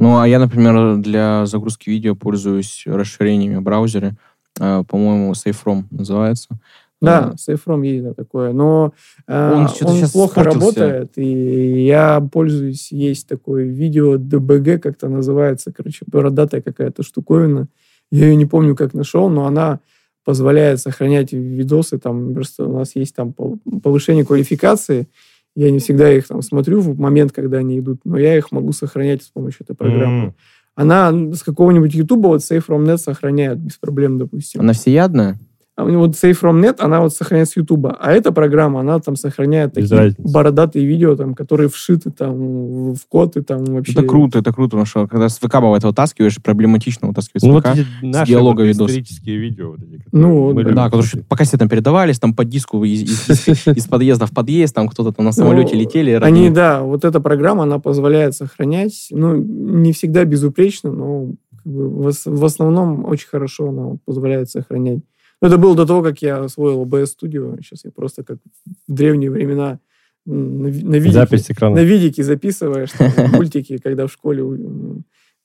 Ну, 0.00 0.18
а 0.18 0.28
я, 0.28 0.38
например, 0.38 0.98
для 0.98 1.44
загрузки 1.46 1.90
видео 1.90 2.14
пользуюсь 2.14 2.84
расширениями 2.86 3.56
в 3.56 3.62
браузере. 3.62 4.14
Э, 4.60 4.84
по-моему, 4.88 5.32
SafeROM 5.32 5.84
называется. 5.90 6.58
Да, 7.00 7.32
SafeROM 7.36 7.84
есть 7.84 8.04
да, 8.04 8.14
такое, 8.14 8.52
но 8.52 8.92
э, 9.26 9.52
он, 9.52 9.68
он 9.82 10.08
плохо 10.08 10.42
работает, 10.42 11.16
и 11.16 11.84
я 11.84 12.20
пользуюсь, 12.20 12.90
есть 12.90 13.28
такое 13.28 13.64
видео 13.64 14.16
DBG, 14.16 14.78
как-то 14.78 15.08
называется, 15.08 15.72
короче, 15.72 16.04
бородатая 16.06 16.60
какая-то 16.60 17.02
штуковина. 17.02 17.68
Я 18.10 18.26
ее 18.26 18.36
не 18.36 18.46
помню, 18.46 18.74
как 18.74 18.94
нашел, 18.94 19.28
но 19.28 19.46
она 19.46 19.80
позволяет 20.24 20.80
сохранять 20.80 21.32
видосы, 21.32 21.98
там 21.98 22.34
просто 22.34 22.66
у 22.66 22.78
нас 22.78 22.94
есть 22.94 23.14
там 23.14 23.32
повышение 23.32 24.24
квалификации, 24.24 25.08
я 25.56 25.70
не 25.70 25.78
всегда 25.78 26.12
их 26.12 26.26
там 26.28 26.42
смотрю 26.42 26.80
в 26.80 26.98
момент, 26.98 27.32
когда 27.32 27.58
они 27.58 27.78
идут, 27.78 28.00
но 28.04 28.18
я 28.18 28.36
их 28.36 28.52
могу 28.52 28.72
сохранять 28.72 29.22
с 29.22 29.28
помощью 29.28 29.64
этой 29.64 29.74
программы. 29.74 30.28
Mm. 30.28 30.32
Она 30.76 31.34
с 31.34 31.42
какого-нибудь 31.42 31.92
YouTube 31.92 32.26
вот 32.26 32.40
SafeROM.net 32.40 32.98
сохраняет 32.98 33.58
без 33.58 33.76
проблем, 33.78 34.18
допустим. 34.18 34.60
Она 34.60 34.72
всеядная? 34.72 35.40
А 35.78 35.84
у 35.84 35.88
него 35.88 36.02
вот 36.02 36.16
Save 36.16 36.36
from 36.40 36.60
Net, 36.60 36.80
она 36.80 37.00
вот 37.00 37.14
сохраняет 37.14 37.50
с 37.50 37.56
Ютуба. 37.56 37.96
А 38.00 38.10
эта 38.10 38.32
программа, 38.32 38.80
она 38.80 38.98
там 38.98 39.14
сохраняет 39.14 39.74
такие 39.74 40.12
бородатые 40.18 40.84
видео, 40.84 41.14
там, 41.14 41.36
которые 41.36 41.68
вшиты 41.68 42.10
там 42.10 42.94
в 42.94 43.06
код 43.08 43.36
и 43.36 43.42
там 43.42 43.64
вообще... 43.64 43.92
Это 43.92 44.02
круто, 44.02 44.40
это 44.40 44.52
круто, 44.52 44.70
потому 44.70 44.86
что 44.86 45.06
когда 45.06 45.28
с 45.28 45.38
ВК 45.38 45.60
бывает 45.60 45.84
вытаскиваешь, 45.84 46.42
проблематично 46.42 47.06
вытаскивать 47.06 47.44
с 47.44 47.46
ну, 47.46 47.60
ВК. 47.60 47.68
Вот 48.02 48.12
с 48.12 48.26
диалога 48.26 48.64
видос. 48.64 48.90
исторические 48.90 49.38
видео. 49.38 49.70
Вот 49.70 49.80
эти, 49.82 50.04
ну, 50.10 50.52
да. 50.52 50.72
да, 50.72 50.84
которые 50.90 51.22
по 51.28 51.36
кассетам 51.36 51.68
передавались, 51.68 52.18
там 52.18 52.34
по 52.34 52.44
диску 52.44 52.82
из, 52.82 53.86
подъезда 53.88 54.26
в 54.26 54.32
подъезд, 54.32 54.74
там 54.74 54.88
кто-то 54.88 55.12
там 55.12 55.26
на 55.26 55.32
самолете 55.32 55.76
ну, 55.76 55.82
летели. 55.82 56.10
Они, 56.10 56.50
да, 56.50 56.82
вот 56.82 57.04
эта 57.04 57.20
программа, 57.20 57.62
она 57.62 57.78
позволяет 57.78 58.34
сохранять, 58.34 59.06
ну, 59.12 59.36
не 59.36 59.92
всегда 59.92 60.24
безупречно, 60.24 60.90
но 60.90 61.34
в 61.64 62.44
основном 62.44 63.04
очень 63.04 63.28
хорошо 63.28 63.68
она 63.68 63.96
позволяет 64.04 64.50
сохранять 64.50 65.02
это 65.40 65.58
было 65.58 65.76
до 65.76 65.86
того, 65.86 66.02
как 66.02 66.20
я 66.22 66.38
освоил 66.40 66.84
OBS 66.84 67.08
Studio. 67.20 67.56
Сейчас 67.62 67.84
я 67.84 67.90
просто 67.90 68.24
как 68.24 68.38
в 68.86 68.92
древние 68.92 69.30
времена 69.30 69.78
на, 70.26 70.68
на, 70.68 70.96
видике, 70.96 71.12
Запись 71.12 71.50
экрана. 71.50 71.76
на 71.76 71.84
видике 71.84 72.22
записываешь 72.22 72.90
там, 72.92 73.12
мультики, 73.32 73.78
когда 73.78 74.06
в 74.06 74.12
школе. 74.12 74.42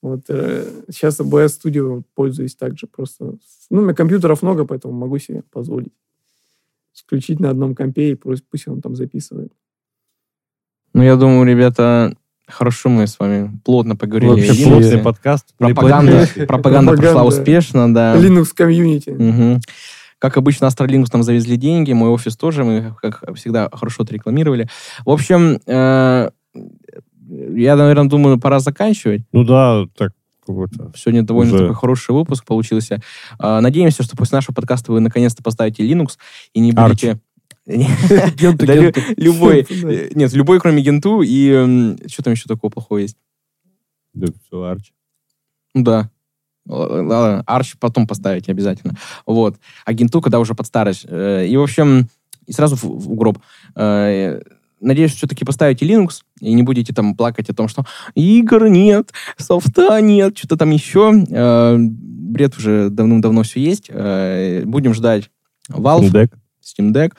Вот, 0.02 0.22
э, 0.28 0.66
сейчас 0.90 1.20
OBS 1.20 1.60
Studio 1.64 2.04
пользуюсь 2.16 2.56
также 2.56 2.88
просто. 2.88 3.38
Ну, 3.70 3.82
у 3.82 3.84
меня 3.84 3.94
компьютеров 3.94 4.42
много, 4.42 4.66
поэтому 4.66 4.94
могу 4.94 5.18
себе 5.20 5.44
позволить 5.52 5.94
включить 6.94 7.40
на 7.40 7.50
одном 7.50 7.76
компе 7.76 8.12
и 8.12 8.16
пусть 8.16 8.68
он 8.68 8.82
там 8.82 8.96
записывает. 8.96 9.52
Ну, 10.94 11.02
я 11.02 11.16
думаю, 11.16 11.46
ребята, 11.46 12.16
Хорошо, 12.54 12.90
мы 12.90 13.08
с 13.08 13.20
вами 13.20 13.52
плотно 13.66 13.96
поговорили. 13.96 14.48
Вообще 14.48 14.64
плотный 14.64 14.98
подкаст. 15.00 15.54
Пропаганда, 15.58 16.28
пропаганда 16.48 16.94
прошла 16.94 17.24
успешно, 17.24 17.94
да. 17.94 18.16
Linux 18.16 18.50
комьюнити. 18.56 19.10
Угу. 19.10 19.62
Как 20.20 20.38
обычно, 20.38 20.68
Astralinux 20.68 21.08
нам 21.12 21.24
завезли 21.24 21.58
деньги, 21.58 21.92
мой 21.92 22.10
офис 22.10 22.38
тоже, 22.38 22.64
мы, 22.64 22.96
как 23.02 23.36
всегда, 23.36 23.70
хорошо 23.74 24.04
отрекламировали. 24.04 24.70
В 25.06 25.10
общем, 25.10 25.60
э, 25.68 26.30
я, 27.28 27.76
наверное, 27.76 28.06
думаю, 28.06 28.40
пора 28.40 28.60
заканчивать. 28.60 29.24
Ну 29.34 29.44
да, 29.44 29.86
так 29.98 30.14
Сегодня 30.46 31.24
довольно 31.24 31.54
уже... 31.54 31.64
такой 31.64 31.76
хороший 31.76 32.12
выпуск 32.12 32.46
получился. 32.46 33.02
Э, 33.40 33.60
надеемся, 33.60 34.04
что 34.04 34.16
после 34.16 34.38
нашего 34.38 34.54
подкаста 34.54 34.92
вы 34.92 35.00
наконец-то 35.00 35.42
поставите 35.44 35.88
Linux 35.88 36.18
и 36.54 36.60
не 36.60 36.72
будете... 36.72 37.12
Arch. 37.12 37.20
Любой. 37.66 39.66
Нет, 40.16 40.34
любой, 40.34 40.60
кроме 40.60 40.84
Генту. 40.84 41.22
И 41.22 41.50
что 42.08 42.24
там 42.24 42.34
еще 42.34 42.48
такого 42.48 42.70
плохого 42.70 43.00
есть? 43.00 43.18
Да, 44.14 44.28
все, 44.46 44.64
Арч. 44.64 44.92
Ну 45.74 45.84
да. 45.84 46.10
Арч 47.46 47.76
потом 47.80 48.08
поставить 48.08 48.50
обязательно. 48.50 48.96
Вот. 49.26 49.58
А 49.86 49.94
Генту, 49.94 50.22
когда 50.22 50.40
уже 50.40 50.56
под 50.56 50.68
старость. 50.68 51.06
Э, 51.08 51.46
и, 51.46 51.56
в 51.58 51.62
общем, 51.62 52.08
и 52.46 52.54
сразу 52.54 52.76
в 52.76 53.16
гроб. 53.16 53.40
Э, 53.76 54.42
надеюсь, 54.80 55.14
все-таки 55.14 55.46
поставите 55.46 55.86
Linux 55.86 56.22
и 56.40 56.54
не 56.54 56.64
будете 56.64 56.94
там 56.94 57.16
плакать 57.16 57.50
о 57.50 57.54
том, 57.54 57.68
что 57.68 57.86
игр 58.16 58.68
нет, 58.68 59.12
софта 59.38 60.00
нет, 60.02 60.38
что-то 60.38 60.58
там 60.58 60.72
еще. 60.72 61.14
Э, 61.30 61.78
бред 61.78 62.58
уже 62.58 62.90
давным-давно 62.90 63.44
все 63.44 63.62
есть. 63.62 63.90
Будем 63.90 64.94
ждать 64.94 65.30
Valve, 65.70 66.10
Steam 66.10 66.12
Deck. 66.12 66.32
Steam 66.62 66.94
Deck 66.94 67.14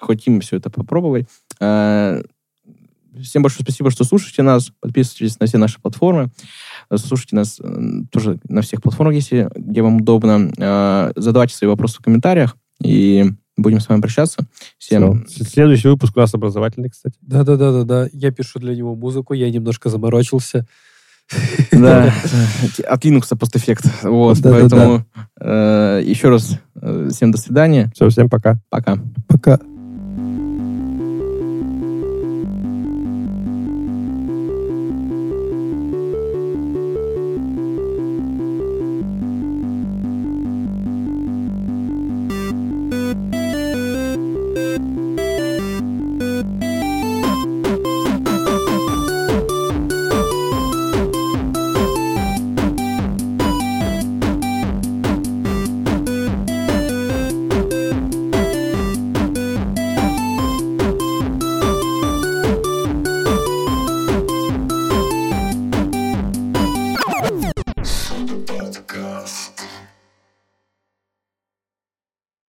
хотим 0.00 0.40
все 0.40 0.56
это 0.56 0.70
попробовать. 0.70 1.26
Э, 1.60 2.22
всем 3.20 3.42
большое 3.42 3.64
спасибо, 3.64 3.90
что 3.90 4.04
слушаете 4.04 4.42
нас. 4.42 4.72
Подписывайтесь 4.80 5.38
на 5.38 5.46
все 5.46 5.58
наши 5.58 5.80
платформы. 5.80 6.30
Слушайте 6.94 7.36
нас 7.36 7.60
э, 7.60 8.02
тоже 8.10 8.38
на 8.48 8.62
всех 8.62 8.82
платформах, 8.82 9.14
если 9.14 9.50
где 9.54 9.82
вам 9.82 9.98
удобно. 9.98 10.50
Э, 10.56 11.12
задавайте 11.16 11.54
свои 11.54 11.68
вопросы 11.68 11.98
в 11.98 12.02
комментариях. 12.02 12.56
И 12.82 13.26
будем 13.56 13.80
с 13.80 13.88
вами 13.88 14.00
прощаться. 14.00 14.46
Всем... 14.78 15.24
Все. 15.26 15.44
Следующий 15.44 15.88
выпуск 15.88 16.16
у 16.16 16.20
нас 16.20 16.32
образовательный, 16.34 16.88
кстати. 16.88 17.16
Да-да-да-да. 17.20 18.08
Я 18.12 18.30
пишу 18.30 18.58
для 18.58 18.74
него 18.74 18.94
музыку, 18.94 19.34
я 19.34 19.50
немножко 19.50 19.90
заморочился. 19.90 20.66
Да, 21.70 22.12
от 22.88 23.04
Linux 23.04 23.36
постэффект. 23.36 23.84
Вот, 24.02 24.38
поэтому 24.42 25.04
еще 25.38 26.30
раз 26.30 26.58
всем 27.12 27.30
до 27.30 27.38
свидания. 27.38 27.92
Все, 27.94 28.08
всем 28.08 28.28
пока. 28.28 28.60
Пока. 28.70 28.98
Пока. 29.28 29.60